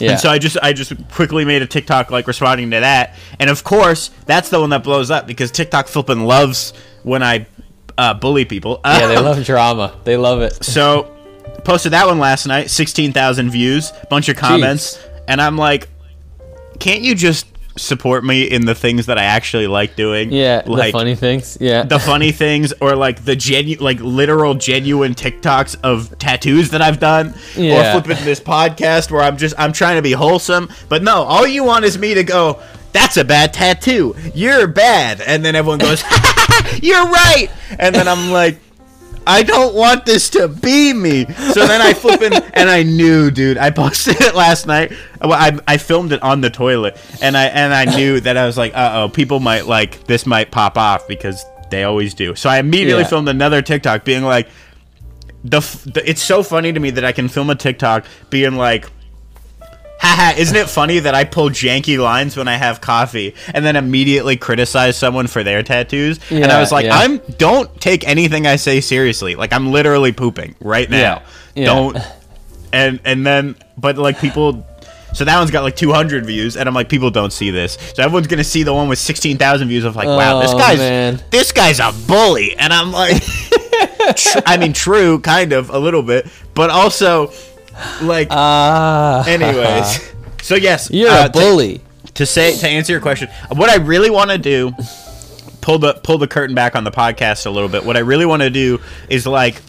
Yeah. 0.00 0.10
And 0.12 0.20
so 0.20 0.28
I 0.28 0.38
just 0.38 0.56
I 0.60 0.72
just 0.72 0.92
quickly 1.12 1.44
made 1.44 1.62
a 1.62 1.66
TikTok 1.66 2.10
like 2.10 2.26
responding 2.26 2.70
to 2.72 2.80
that, 2.80 3.14
and 3.38 3.48
of 3.48 3.62
course 3.64 4.10
that's 4.26 4.48
the 4.48 4.60
one 4.60 4.70
that 4.70 4.82
blows 4.82 5.10
up 5.10 5.26
because 5.26 5.50
TikTok 5.52 5.86
flipping 5.86 6.24
loves 6.24 6.72
when 7.04 7.22
I 7.22 7.46
uh, 7.96 8.12
bully 8.14 8.44
people. 8.44 8.80
yeah, 8.84 9.06
they 9.06 9.16
Um, 9.16 9.24
love 9.24 9.44
drama. 9.44 9.94
They 10.02 10.16
love 10.16 10.40
it. 10.42 10.64
So 10.64 11.14
posted 11.64 11.92
that 11.92 12.06
one 12.08 12.18
last 12.18 12.44
night, 12.46 12.70
sixteen 12.70 13.12
thousand 13.12 13.50
views, 13.50 13.92
bunch 14.10 14.28
of 14.28 14.36
comments, 14.36 14.98
and 15.28 15.40
I'm 15.40 15.56
like, 15.56 15.88
can't 16.80 17.02
you 17.02 17.14
just 17.14 17.46
support 17.76 18.24
me 18.24 18.44
in 18.44 18.66
the 18.66 18.74
things 18.74 19.06
that 19.06 19.18
I 19.18 19.24
actually 19.24 19.66
like 19.66 19.96
doing? 19.96 20.30
Yeah, 20.32 20.62
like 20.66 20.92
the 20.92 20.98
funny 20.98 21.14
things. 21.16 21.58
Yeah. 21.60 21.82
the 21.82 21.98
funny 21.98 22.30
things 22.32 22.72
or 22.80 22.94
like 22.96 23.24
the 23.24 23.34
genu 23.36 23.76
like 23.78 23.98
literal 24.00 24.54
genuine 24.54 25.14
TikToks 25.14 25.76
of 25.82 26.16
tattoos 26.18 26.70
that 26.70 26.82
I've 26.82 27.00
done 27.00 27.34
Yeah. 27.56 27.96
or 27.96 28.02
flipping 28.02 28.24
this 28.24 28.40
podcast 28.40 29.10
where 29.10 29.22
I'm 29.22 29.36
just 29.36 29.54
I'm 29.58 29.72
trying 29.72 29.96
to 29.96 30.02
be 30.02 30.12
wholesome 30.12 30.68
but 30.88 31.02
no 31.02 31.22
all 31.24 31.46
you 31.46 31.64
want 31.64 31.84
is 31.84 31.98
me 31.98 32.14
to 32.14 32.22
go 32.24 32.60
that's 32.92 33.16
a 33.16 33.24
bad 33.24 33.52
tattoo 33.52 34.14
you're 34.34 34.68
bad 34.68 35.20
and 35.20 35.44
then 35.44 35.56
everyone 35.56 35.80
goes 35.80 36.02
you're 36.82 37.04
right 37.06 37.48
and 37.78 37.92
then 37.94 38.06
I'm 38.06 38.30
like 38.30 38.60
I 39.26 39.42
don't 39.42 39.74
want 39.74 40.04
this 40.06 40.30
to 40.30 40.48
be 40.48 40.92
me. 40.92 41.24
So 41.26 41.66
then 41.66 41.80
I 41.80 41.94
flip 41.94 42.22
in, 42.22 42.32
and 42.54 42.68
I 42.68 42.82
knew, 42.82 43.30
dude. 43.30 43.58
I 43.58 43.70
posted 43.70 44.20
it 44.20 44.34
last 44.34 44.66
night. 44.66 44.92
Well, 45.20 45.32
I, 45.32 45.58
I 45.66 45.76
filmed 45.78 46.12
it 46.12 46.22
on 46.22 46.40
the 46.40 46.50
toilet, 46.50 46.96
and 47.22 47.36
I 47.36 47.44
and 47.46 47.72
I 47.72 47.84
knew 47.96 48.20
that 48.26 48.36
I 48.36 48.46
was 48.46 48.56
like, 48.58 48.74
uh 48.74 49.04
oh, 49.04 49.08
people 49.08 49.40
might 49.40 49.66
like 49.66 50.04
this 50.06 50.26
might 50.26 50.50
pop 50.50 50.76
off 50.76 51.08
because 51.08 51.44
they 51.70 51.84
always 51.84 52.14
do. 52.14 52.34
So 52.34 52.48
I 52.50 52.58
immediately 52.58 53.02
Yeah. 53.02 53.08
filmed 53.08 53.28
another 53.28 53.62
TikTok, 53.62 54.04
being 54.04 54.22
like, 54.22 54.48
the, 55.42 55.58
f- 55.58 55.82
the 55.84 56.08
it's 56.08 56.22
so 56.22 56.42
funny 56.42 56.72
to 56.72 56.80
me 56.80 56.90
that 56.90 57.04
I 57.04 57.12
can 57.12 57.28
film 57.28 57.50
a 57.50 57.54
TikTok 57.54 58.04
being 58.30 58.54
like. 58.56 58.88
Haha, 60.04 60.36
isn't 60.38 60.56
it 60.56 60.68
funny 60.68 60.98
that 61.00 61.14
I 61.14 61.24
pull 61.24 61.48
janky 61.50 61.98
lines 61.98 62.36
when 62.36 62.46
I 62.48 62.56
have 62.56 62.80
coffee 62.80 63.34
and 63.52 63.64
then 63.64 63.76
immediately 63.76 64.36
criticize 64.36 64.96
someone 64.96 65.26
for 65.26 65.42
their 65.42 65.62
tattoos? 65.62 66.20
and 66.30 66.44
I 66.46 66.60
was 66.60 66.70
like, 66.72 66.86
yeah. 66.86 66.96
I'm 66.98 67.18
don't 67.38 67.80
take 67.80 68.06
anything 68.06 68.46
I 68.46 68.56
say 68.56 68.80
seriously. 68.80 69.34
Like 69.34 69.52
I'm 69.52 69.72
literally 69.72 70.12
pooping 70.12 70.54
right 70.60 70.88
now. 70.88 70.98
Yeah, 70.98 71.22
yeah. 71.54 71.64
Don't 71.66 71.98
and 72.72 73.00
and 73.04 73.26
then 73.26 73.56
but 73.78 73.96
like 73.98 74.18
people 74.18 74.66
so 75.14 75.24
that 75.24 75.38
one's 75.38 75.52
got 75.52 75.62
like 75.62 75.76
200 75.76 76.26
views 76.26 76.56
and 76.56 76.68
I'm 76.68 76.74
like 76.74 76.88
people 76.88 77.10
don't 77.10 77.32
see 77.32 77.50
this. 77.50 77.78
So 77.94 78.02
everyone's 78.02 78.26
going 78.26 78.38
to 78.38 78.44
see 78.44 78.64
the 78.64 78.74
one 78.74 78.88
with 78.88 78.98
16,000 78.98 79.68
views 79.68 79.84
of 79.84 79.94
like 79.94 80.06
wow, 80.08 80.40
this 80.40 80.50
Oh, 80.52 80.58
guy's 80.58 80.78
man. 80.78 81.22
this 81.30 81.52
guy's 81.52 81.78
a 81.78 81.92
bully 82.08 82.56
and 82.56 82.72
I'm 82.72 82.90
like 82.92 83.22
I 84.46 84.56
mean 84.58 84.72
true 84.72 85.20
kind 85.20 85.52
of 85.52 85.70
a 85.70 85.78
little 85.78 86.02
bit, 86.02 86.26
but 86.54 86.68
also 86.70 87.32
like 88.02 88.28
Ah. 88.30 89.24
anyways. 89.26 90.12
So 90.42 90.56
yes, 90.56 90.90
You're 90.90 91.08
uh, 91.08 91.26
a 91.26 91.30
bully. 91.30 91.78
To, 92.08 92.12
to 92.12 92.26
say 92.26 92.54
to 92.58 92.68
answer 92.68 92.92
your 92.92 93.00
question, 93.00 93.30
what 93.56 93.70
I 93.70 93.76
really 93.76 94.10
want 94.10 94.30
to 94.30 94.36
do 94.36 94.72
pull 95.62 95.78
the 95.78 95.94
pull 95.94 96.18
the 96.18 96.28
curtain 96.28 96.54
back 96.54 96.76
on 96.76 96.84
the 96.84 96.90
podcast 96.90 97.46
a 97.46 97.50
little 97.50 97.70
bit. 97.70 97.82
What 97.82 97.96
I 97.96 98.00
really 98.00 98.26
want 98.26 98.42
to 98.42 98.50
do 98.50 98.78
is 99.08 99.26
like 99.26 99.62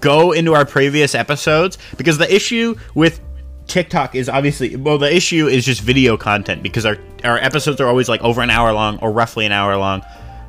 go 0.00 0.32
into 0.32 0.52
our 0.54 0.66
previous 0.66 1.14
episodes 1.14 1.78
because 1.96 2.18
the 2.18 2.32
issue 2.32 2.74
with 2.94 3.18
TikTok 3.66 4.14
is 4.14 4.28
obviously 4.28 4.76
well 4.76 4.98
the 4.98 5.10
issue 5.14 5.46
is 5.46 5.64
just 5.64 5.80
video 5.80 6.18
content 6.18 6.62
because 6.62 6.84
our 6.84 6.98
our 7.24 7.38
episodes 7.38 7.80
are 7.80 7.86
always 7.88 8.10
like 8.10 8.20
over 8.20 8.42
an 8.42 8.50
hour 8.50 8.70
long 8.74 8.98
or 8.98 9.10
roughly 9.10 9.46
an 9.46 9.52
hour 9.52 9.74
long. 9.78 10.02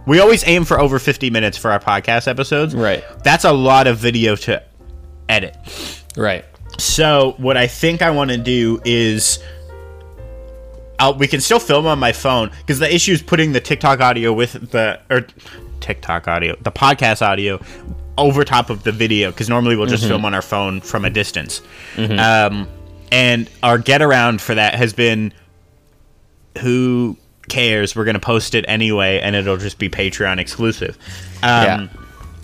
We 0.05 0.19
always 0.19 0.45
aim 0.45 0.65
for 0.65 0.79
over 0.79 0.99
50 0.99 1.29
minutes 1.29 1.57
for 1.57 1.71
our 1.71 1.79
podcast 1.79 2.27
episodes. 2.27 2.75
Right. 2.75 3.05
That's 3.23 3.45
a 3.45 3.53
lot 3.53 3.87
of 3.87 3.97
video 3.99 4.35
to 4.35 4.61
edit. 5.29 5.55
Right. 6.17 6.43
So 6.79 7.35
what 7.37 7.57
I 7.57 7.67
think 7.67 8.01
I 8.01 8.09
want 8.11 8.31
to 8.31 8.37
do 8.37 8.81
is 8.85 9.39
I'll, 10.97 11.13
we 11.15 11.27
can 11.27 11.41
still 11.41 11.59
film 11.59 11.85
on 11.85 11.99
my 11.99 12.11
phone 12.11 12.49
because 12.59 12.79
the 12.79 12.93
issue 12.93 13.11
is 13.13 13.21
putting 13.21 13.51
the 13.53 13.61
TikTok 13.61 13.99
audio 14.01 14.33
with 14.33 14.71
the 14.71 14.99
or 15.09 15.25
TikTok 15.79 16.27
audio, 16.27 16.55
the 16.61 16.71
podcast 16.71 17.21
audio 17.21 17.61
over 18.17 18.43
top 18.43 18.69
of 18.69 18.83
the 18.83 18.91
video 18.91 19.31
because 19.31 19.47
normally 19.49 19.75
we'll 19.77 19.87
just 19.87 20.05
film 20.05 20.25
on 20.25 20.33
our 20.33 20.41
phone 20.41 20.81
from 20.81 21.05
a 21.05 21.09
distance. 21.09 21.61
Um, 21.97 22.67
and 23.11 23.49
our 23.63 23.77
get 23.77 24.01
around 24.01 24.41
for 24.41 24.55
that 24.55 24.75
has 24.75 24.93
been 24.93 25.33
who 26.59 27.17
cares? 27.47 27.95
We're 27.95 28.05
gonna 28.05 28.19
post 28.19 28.53
it 28.55 28.65
anyway, 28.67 29.19
and 29.21 29.35
it'll 29.35 29.57
just 29.57 29.79
be 29.79 29.89
Patreon 29.89 30.37
exclusive. 30.39 30.97
Um, 31.41 31.63
Yeah. 31.63 31.87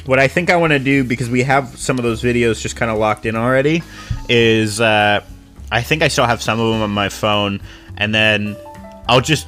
What 0.06 0.19
I 0.19 0.27
think 0.27 0.49
I 0.49 0.56
want 0.56 0.72
to 0.72 0.80
do 0.80 1.03
because 1.03 1.30
we 1.30 1.41
have 1.44 1.77
some 1.80 1.98
of 1.98 2.03
those 2.03 2.22
videos 2.22 2.61
just 2.61 2.76
kind 2.76 2.91
of 2.91 2.98
locked 2.99 3.26
in 3.26 3.36
already 3.36 3.82
is 4.30 4.80
uh, 4.80 5.22
I 5.72 5.82
think 5.82 6.03
I 6.03 6.10
still 6.10 6.26
have 6.27 6.41
some 6.41 6.60
of 6.60 6.72
them 6.73 6.82
on 6.84 6.91
my 6.91 7.10
phone, 7.10 7.60
and 7.98 8.14
then 8.14 8.56
I'll 9.07 9.22
just 9.22 9.48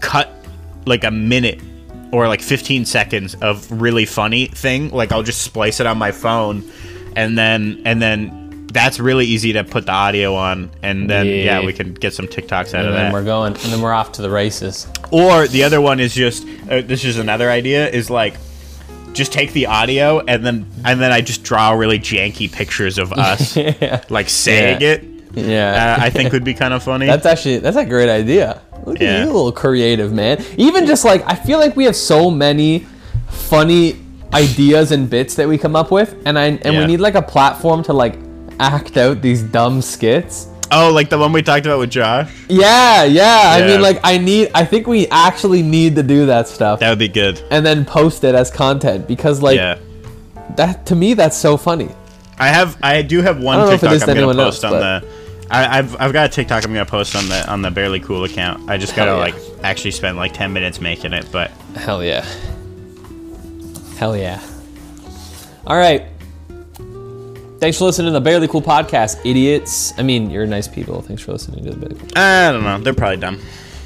cut 0.00 0.30
like 0.84 1.04
a 1.04 1.10
minute 1.10 1.60
or 2.12 2.28
like 2.28 2.42
15 2.42 2.84
seconds 2.84 3.34
of 3.36 3.70
really 3.72 4.04
funny 4.04 4.46
thing. 4.46 4.90
Like 4.90 5.10
I'll 5.12 5.22
just 5.22 5.42
splice 5.42 5.80
it 5.80 5.86
on 5.86 5.96
my 5.96 6.12
phone, 6.12 6.70
and 7.16 7.38
then 7.38 7.80
and 7.86 8.00
then 8.02 8.66
that's 8.72 8.98
really 9.00 9.24
easy 9.26 9.52
to 9.54 9.64
put 9.64 9.86
the 9.86 9.92
audio 9.92 10.34
on, 10.34 10.70
and 10.82 11.08
then 11.08 11.26
yeah, 11.26 11.34
Yeah. 11.60 11.64
we 11.66 11.72
can 11.72 11.94
get 11.94 12.12
some 12.12 12.26
TikToks 12.26 12.50
out 12.50 12.64
of 12.64 12.72
that. 12.72 12.76
And 12.84 12.88
of 12.88 12.94
then 12.94 13.04
that. 13.06 13.12
we're 13.14 13.24
going, 13.24 13.52
and 13.54 13.72
then 13.72 13.80
we're 13.80 13.92
off 13.92 14.12
to 14.12 14.22
the 14.22 14.30
races. 14.30 14.86
Or 15.10 15.46
the 15.48 15.64
other 15.64 15.80
one 15.80 15.98
is 16.00 16.14
just 16.14 16.46
uh, 16.70 16.82
this 16.82 17.04
is 17.06 17.16
another 17.18 17.50
idea 17.50 17.88
is 17.88 18.10
like 18.10 18.34
just 19.12 19.32
take 19.32 19.52
the 19.52 19.66
audio 19.66 20.20
and 20.20 20.44
then 20.44 20.66
and 20.84 21.00
then 21.00 21.12
I 21.12 21.20
just 21.20 21.42
draw 21.44 21.72
really 21.72 21.98
janky 21.98 22.50
pictures 22.50 22.98
of 22.98 23.12
us 23.30 23.56
yeah. 23.56 24.02
like 24.08 24.28
saying 24.28 24.80
Yeah. 24.80 24.88
it. 24.88 25.04
Yeah. 25.34 25.96
Uh, 25.98 26.04
I 26.04 26.10
think 26.10 26.32
would 26.32 26.44
be 26.44 26.54
kind 26.54 26.74
of 26.74 26.82
funny. 26.82 27.06
That's 27.06 27.26
actually 27.26 27.58
that's 27.58 27.76
a 27.76 27.84
great 27.84 28.08
idea. 28.08 28.60
Look 28.84 29.00
Yeah. 29.00 29.08
at 29.14 29.20
you, 29.20 29.26
little 29.26 29.52
creative 29.52 30.12
man. 30.12 30.44
Even 30.58 30.86
just 30.86 31.04
like 31.04 31.22
I 31.26 31.34
feel 31.34 31.58
like 31.58 31.76
we 31.76 31.84
have 31.84 31.96
so 31.96 32.30
many 32.30 32.86
funny 33.28 33.96
ideas 34.34 34.92
and 34.92 35.08
bits 35.08 35.34
that 35.36 35.46
we 35.48 35.58
come 35.58 35.76
up 35.76 35.90
with, 35.90 36.14
and 36.26 36.38
I 36.38 36.46
and 36.62 36.76
we 36.78 36.86
need 36.86 37.00
like 37.00 37.14
a 37.14 37.22
platform 37.22 37.82
to 37.84 37.92
like 37.92 38.18
act 38.60 38.96
out 38.96 39.20
these 39.22 39.42
dumb 39.42 39.80
skits. 39.82 40.48
Oh, 40.72 40.92
like 40.92 41.10
the 41.10 41.18
one 41.18 41.32
we 41.32 41.42
talked 41.42 41.66
about 41.66 41.78
with 41.78 41.90
Josh. 41.90 42.32
Yeah, 42.48 43.04
yeah. 43.04 43.42
I 43.46 43.66
mean, 43.66 43.80
like 43.80 44.00
I 44.02 44.18
need. 44.18 44.50
I 44.54 44.64
think 44.64 44.86
we 44.86 45.06
actually 45.08 45.62
need 45.62 45.94
to 45.96 46.02
do 46.02 46.26
that 46.26 46.48
stuff, 46.48 46.80
That 46.80 46.90
would 46.90 46.98
be 46.98 47.08
good. 47.08 47.40
and 47.50 47.64
then 47.64 47.84
post 47.84 48.24
it 48.24 48.34
as 48.34 48.50
content 48.50 49.06
because 49.06 49.42
like 49.42 49.56
yeah. 49.56 49.78
that 50.56 50.86
to 50.86 50.96
me 50.96 51.14
that's 51.14 51.36
so 51.36 51.56
funny. 51.56 51.90
I 52.38 52.48
have 52.48 52.76
I 52.82 53.02
do 53.02 53.20
have 53.22 53.40
one 53.40 53.58
I 53.58 53.60
don't 53.60 53.68
know 53.68 53.74
if 53.74 53.82
it 53.82 53.88
TikTok 53.88 54.08
I'm 54.08 54.16
gonna 54.16 54.34
post 54.34 54.64
else, 54.64 54.72
on 54.72 54.80
the 54.80 55.08
I, 55.50 55.78
I've 55.78 56.00
I've 56.00 56.12
got 56.12 56.26
a 56.26 56.28
TikTok 56.32 56.64
I'm 56.64 56.72
gonna 56.72 56.86
post 56.86 57.14
on 57.14 57.28
the 57.28 57.48
on 57.48 57.62
the 57.62 57.70
barely 57.70 58.00
cool 58.00 58.24
account. 58.24 58.68
I 58.70 58.78
just 58.78 58.96
gotta 58.96 59.12
yeah. 59.12 59.16
like 59.18 59.34
actually 59.62 59.90
spend 59.90 60.16
like 60.16 60.32
ten 60.32 60.52
minutes 60.52 60.80
making 60.80 61.12
it, 61.12 61.28
but 61.30 61.50
Hell 61.76 62.02
yeah. 62.02 62.24
Hell 63.96 64.16
yeah. 64.16 64.42
All 65.66 65.76
right. 65.76 66.06
Thanks 67.62 67.78
for 67.78 67.84
listening 67.84 68.06
to 68.06 68.10
the 68.10 68.20
Barely 68.20 68.48
Cool 68.48 68.60
podcast, 68.60 69.24
idiots. 69.24 69.96
I 69.96 70.02
mean, 70.02 70.30
you're 70.30 70.46
nice 70.46 70.66
people. 70.66 71.00
Thanks 71.00 71.22
for 71.22 71.30
listening 71.30 71.62
to 71.64 71.70
the 71.70 71.76
Barely 71.76 71.94
Cool. 71.94 72.08
I 72.16 72.50
don't 72.50 72.64
know. 72.64 72.78
They're 72.80 72.92
probably 72.92 73.18
dumb. 73.18 73.40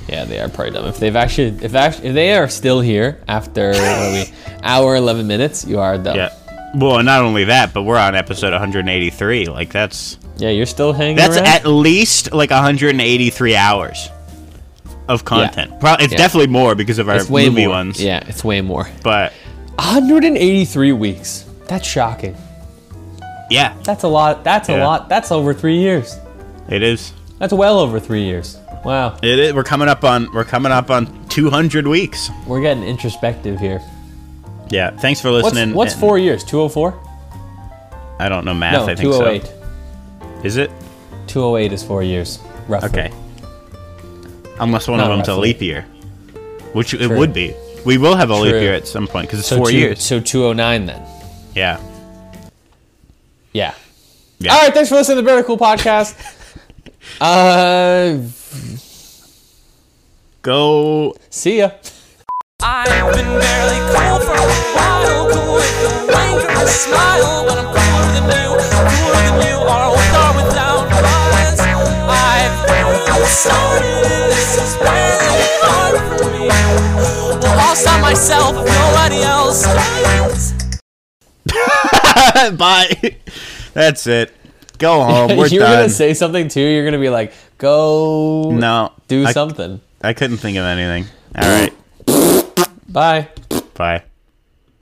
Yeah, 0.08 0.24
they 0.24 0.40
are 0.40 0.48
probably 0.48 0.70
dumb. 0.72 0.86
If 0.86 0.96
they've 0.98 1.14
actually, 1.14 1.48
if 1.62 1.74
actually, 1.74 2.08
if 2.08 2.14
they 2.14 2.34
are 2.34 2.48
still 2.48 2.80
here 2.80 3.20
after 3.28 3.72
what 3.72 3.78
are 3.82 4.12
we, 4.12 4.24
hour 4.62 4.96
eleven 4.96 5.26
minutes, 5.26 5.66
you 5.66 5.78
are 5.78 5.98
dumb. 5.98 6.16
Yeah. 6.16 6.30
Well, 6.74 7.02
not 7.02 7.20
only 7.20 7.44
that, 7.44 7.74
but 7.74 7.82
we're 7.82 7.98
on 7.98 8.14
episode 8.14 8.52
183. 8.52 9.44
Like 9.48 9.72
that's 9.72 10.16
Yeah, 10.38 10.48
you're 10.48 10.64
still 10.64 10.94
hanging 10.94 11.16
that's 11.16 11.36
around. 11.36 11.46
at 11.46 11.66
least 11.66 12.32
like 12.32 12.48
183 12.50 13.56
hours 13.56 14.08
of 15.06 15.26
content. 15.26 15.78
Pro- 15.80 15.96
it's 16.00 16.12
Yeah. 16.12 16.16
definitely 16.18 16.46
more 16.48 16.74
because 16.74 16.98
of 16.98 17.10
our 17.10 17.16
it's 17.16 17.28
way 17.28 17.50
movie 17.50 17.66
more. 17.66 17.74
ones. 17.76 18.02
Yeah, 18.02 18.24
it's 18.26 18.42
way 18.42 18.62
more. 18.62 18.88
But 19.02 19.34
183 19.78 20.92
weeks. 20.92 21.44
That's 21.66 21.86
shocking. 21.86 22.34
Yeah, 23.50 23.76
That's 23.82 24.02
a 24.02 24.08
lot. 24.08 24.44
That's 24.44 24.68
a 24.68 24.78
lot. 24.78 25.08
That's 25.08 25.30
over 25.30 25.54
three 25.54 25.78
years. 25.78 26.16
it 26.68 26.82
is. 26.82 27.12
That's 27.38 27.52
well 27.52 27.78
over 27.78 28.00
three 28.00 28.24
years. 28.24 28.58
Wow, 28.84 29.18
It 29.22 29.38
is. 29.38 29.52
We're 29.52 29.64
coming 29.64 29.88
up 29.88 30.04
on 30.04 30.32
we're 30.32 30.44
coming 30.44 30.70
up 30.72 30.90
on 30.90 31.26
200 31.28 31.86
weeks. 31.86 32.30
we're 32.46 32.60
getting 32.60 32.84
introspective 32.84 33.58
here. 33.58 33.82
Yeah. 34.68 34.90
Thanks 34.90 35.20
for 35.20 35.30
listening. 35.30 35.74
what's 35.74 35.92
and- 35.92 36.00
four 36.00 36.18
years? 36.18 36.44
204? 36.44 37.02
I 38.18 38.28
don't 38.28 38.44
know 38.44 38.54
math. 38.54 38.72
No, 38.72 38.82
I 38.84 38.94
think 38.94 39.00
208. 39.00 39.44
so. 39.44 39.52
Oh 39.52 40.42
is 40.44 40.56
it? 40.56 40.70
208 41.26 41.72
is 41.72 41.82
four 41.82 42.02
years, 42.02 42.38
roughly. 42.68 42.88
Okay. 42.88 43.12
Unless 44.60 44.88
one 44.88 45.00
of 45.00 45.08
Not 45.08 45.16
them's 45.16 45.28
a 45.28 45.36
leap 45.36 45.60
year, 45.60 45.82
which 46.72 46.94
it 46.94 47.10
would 47.10 47.34
be. 47.34 47.54
We 47.84 47.98
will 47.98 48.16
have 48.16 48.30
a 48.30 48.34
leap 48.36 48.54
year 48.54 48.74
at 48.74 48.86
some 48.86 49.06
point 49.06 49.26
because 49.26 49.40
it's 49.40 49.48
So 49.48 49.58
four 49.58 49.70
two, 49.70 49.76
years. 49.76 50.02
So 50.02 50.20
209 50.20 50.86
then. 50.86 51.02
Yeah. 51.54 51.80
Yeah. 53.56 53.72
Yeah. 54.38 54.52
All 54.52 54.60
right, 54.60 54.74
thanks 54.74 54.90
for 54.90 54.96
listening 54.96 55.16
to 55.16 55.22
the 55.22 55.26
Very 55.30 55.42
Cool 55.42 55.56
Podcast. 55.56 56.12
uh, 57.22 58.20
Go. 60.42 61.16
see 61.30 61.58
ya. 61.60 61.70
I've 62.62 63.14
been 63.14 63.24
barely 63.24 63.80
cool 63.96 64.20
for 64.20 64.36
a 64.36 64.44
while, 64.76 65.32
cool 65.32 65.54
with 65.54 65.88
a 65.88 66.04
wink 66.04 66.44
and 66.50 66.60
a 66.60 66.68
smile, 66.68 67.46
but 67.48 67.56
I'm 67.56 67.72
cooler 67.72 68.12
than 68.12 68.28
you, 68.28 68.60
cooler 68.92 69.24
than 69.24 69.40
you 69.48 69.56
are 69.64 69.90
with 69.96 70.14
or 70.20 70.30
without 70.36 70.84
buzz. 70.92 71.56
I've 72.12 72.60
been 72.68 73.24
started, 73.24 74.04
and 74.04 74.32
this 74.36 74.52
is 74.60 74.76
really 74.84 75.48
hard 75.64 75.96
for 76.20 76.28
me. 76.28 76.44
Well, 77.40 77.58
I'll 77.58 77.74
stop 77.74 78.02
myself 78.02 78.52
if 78.52 78.66
nobody 78.68 79.22
else 79.22 79.62
does. 79.64 80.52
Bye. 82.58 83.16
That's 83.76 84.06
it. 84.06 84.32
Go 84.78 85.04
home. 85.04 85.36
We're 85.36 85.48
You're 85.48 85.62
done. 85.64 85.76
gonna 85.80 85.88
say 85.90 86.14
something 86.14 86.48
too. 86.48 86.62
You're 86.62 86.86
gonna 86.86 86.98
be 86.98 87.10
like, 87.10 87.32
"Go, 87.58 88.50
no. 88.52 88.92
do 89.06 89.26
I, 89.26 89.32
something." 89.32 89.82
I 90.02 90.14
couldn't 90.14 90.38
think 90.38 90.56
of 90.56 90.64
anything. 90.64 91.04
All 91.36 91.46
right. 91.48 91.72
Bye." 92.88 93.28
Bye. 93.74 94.02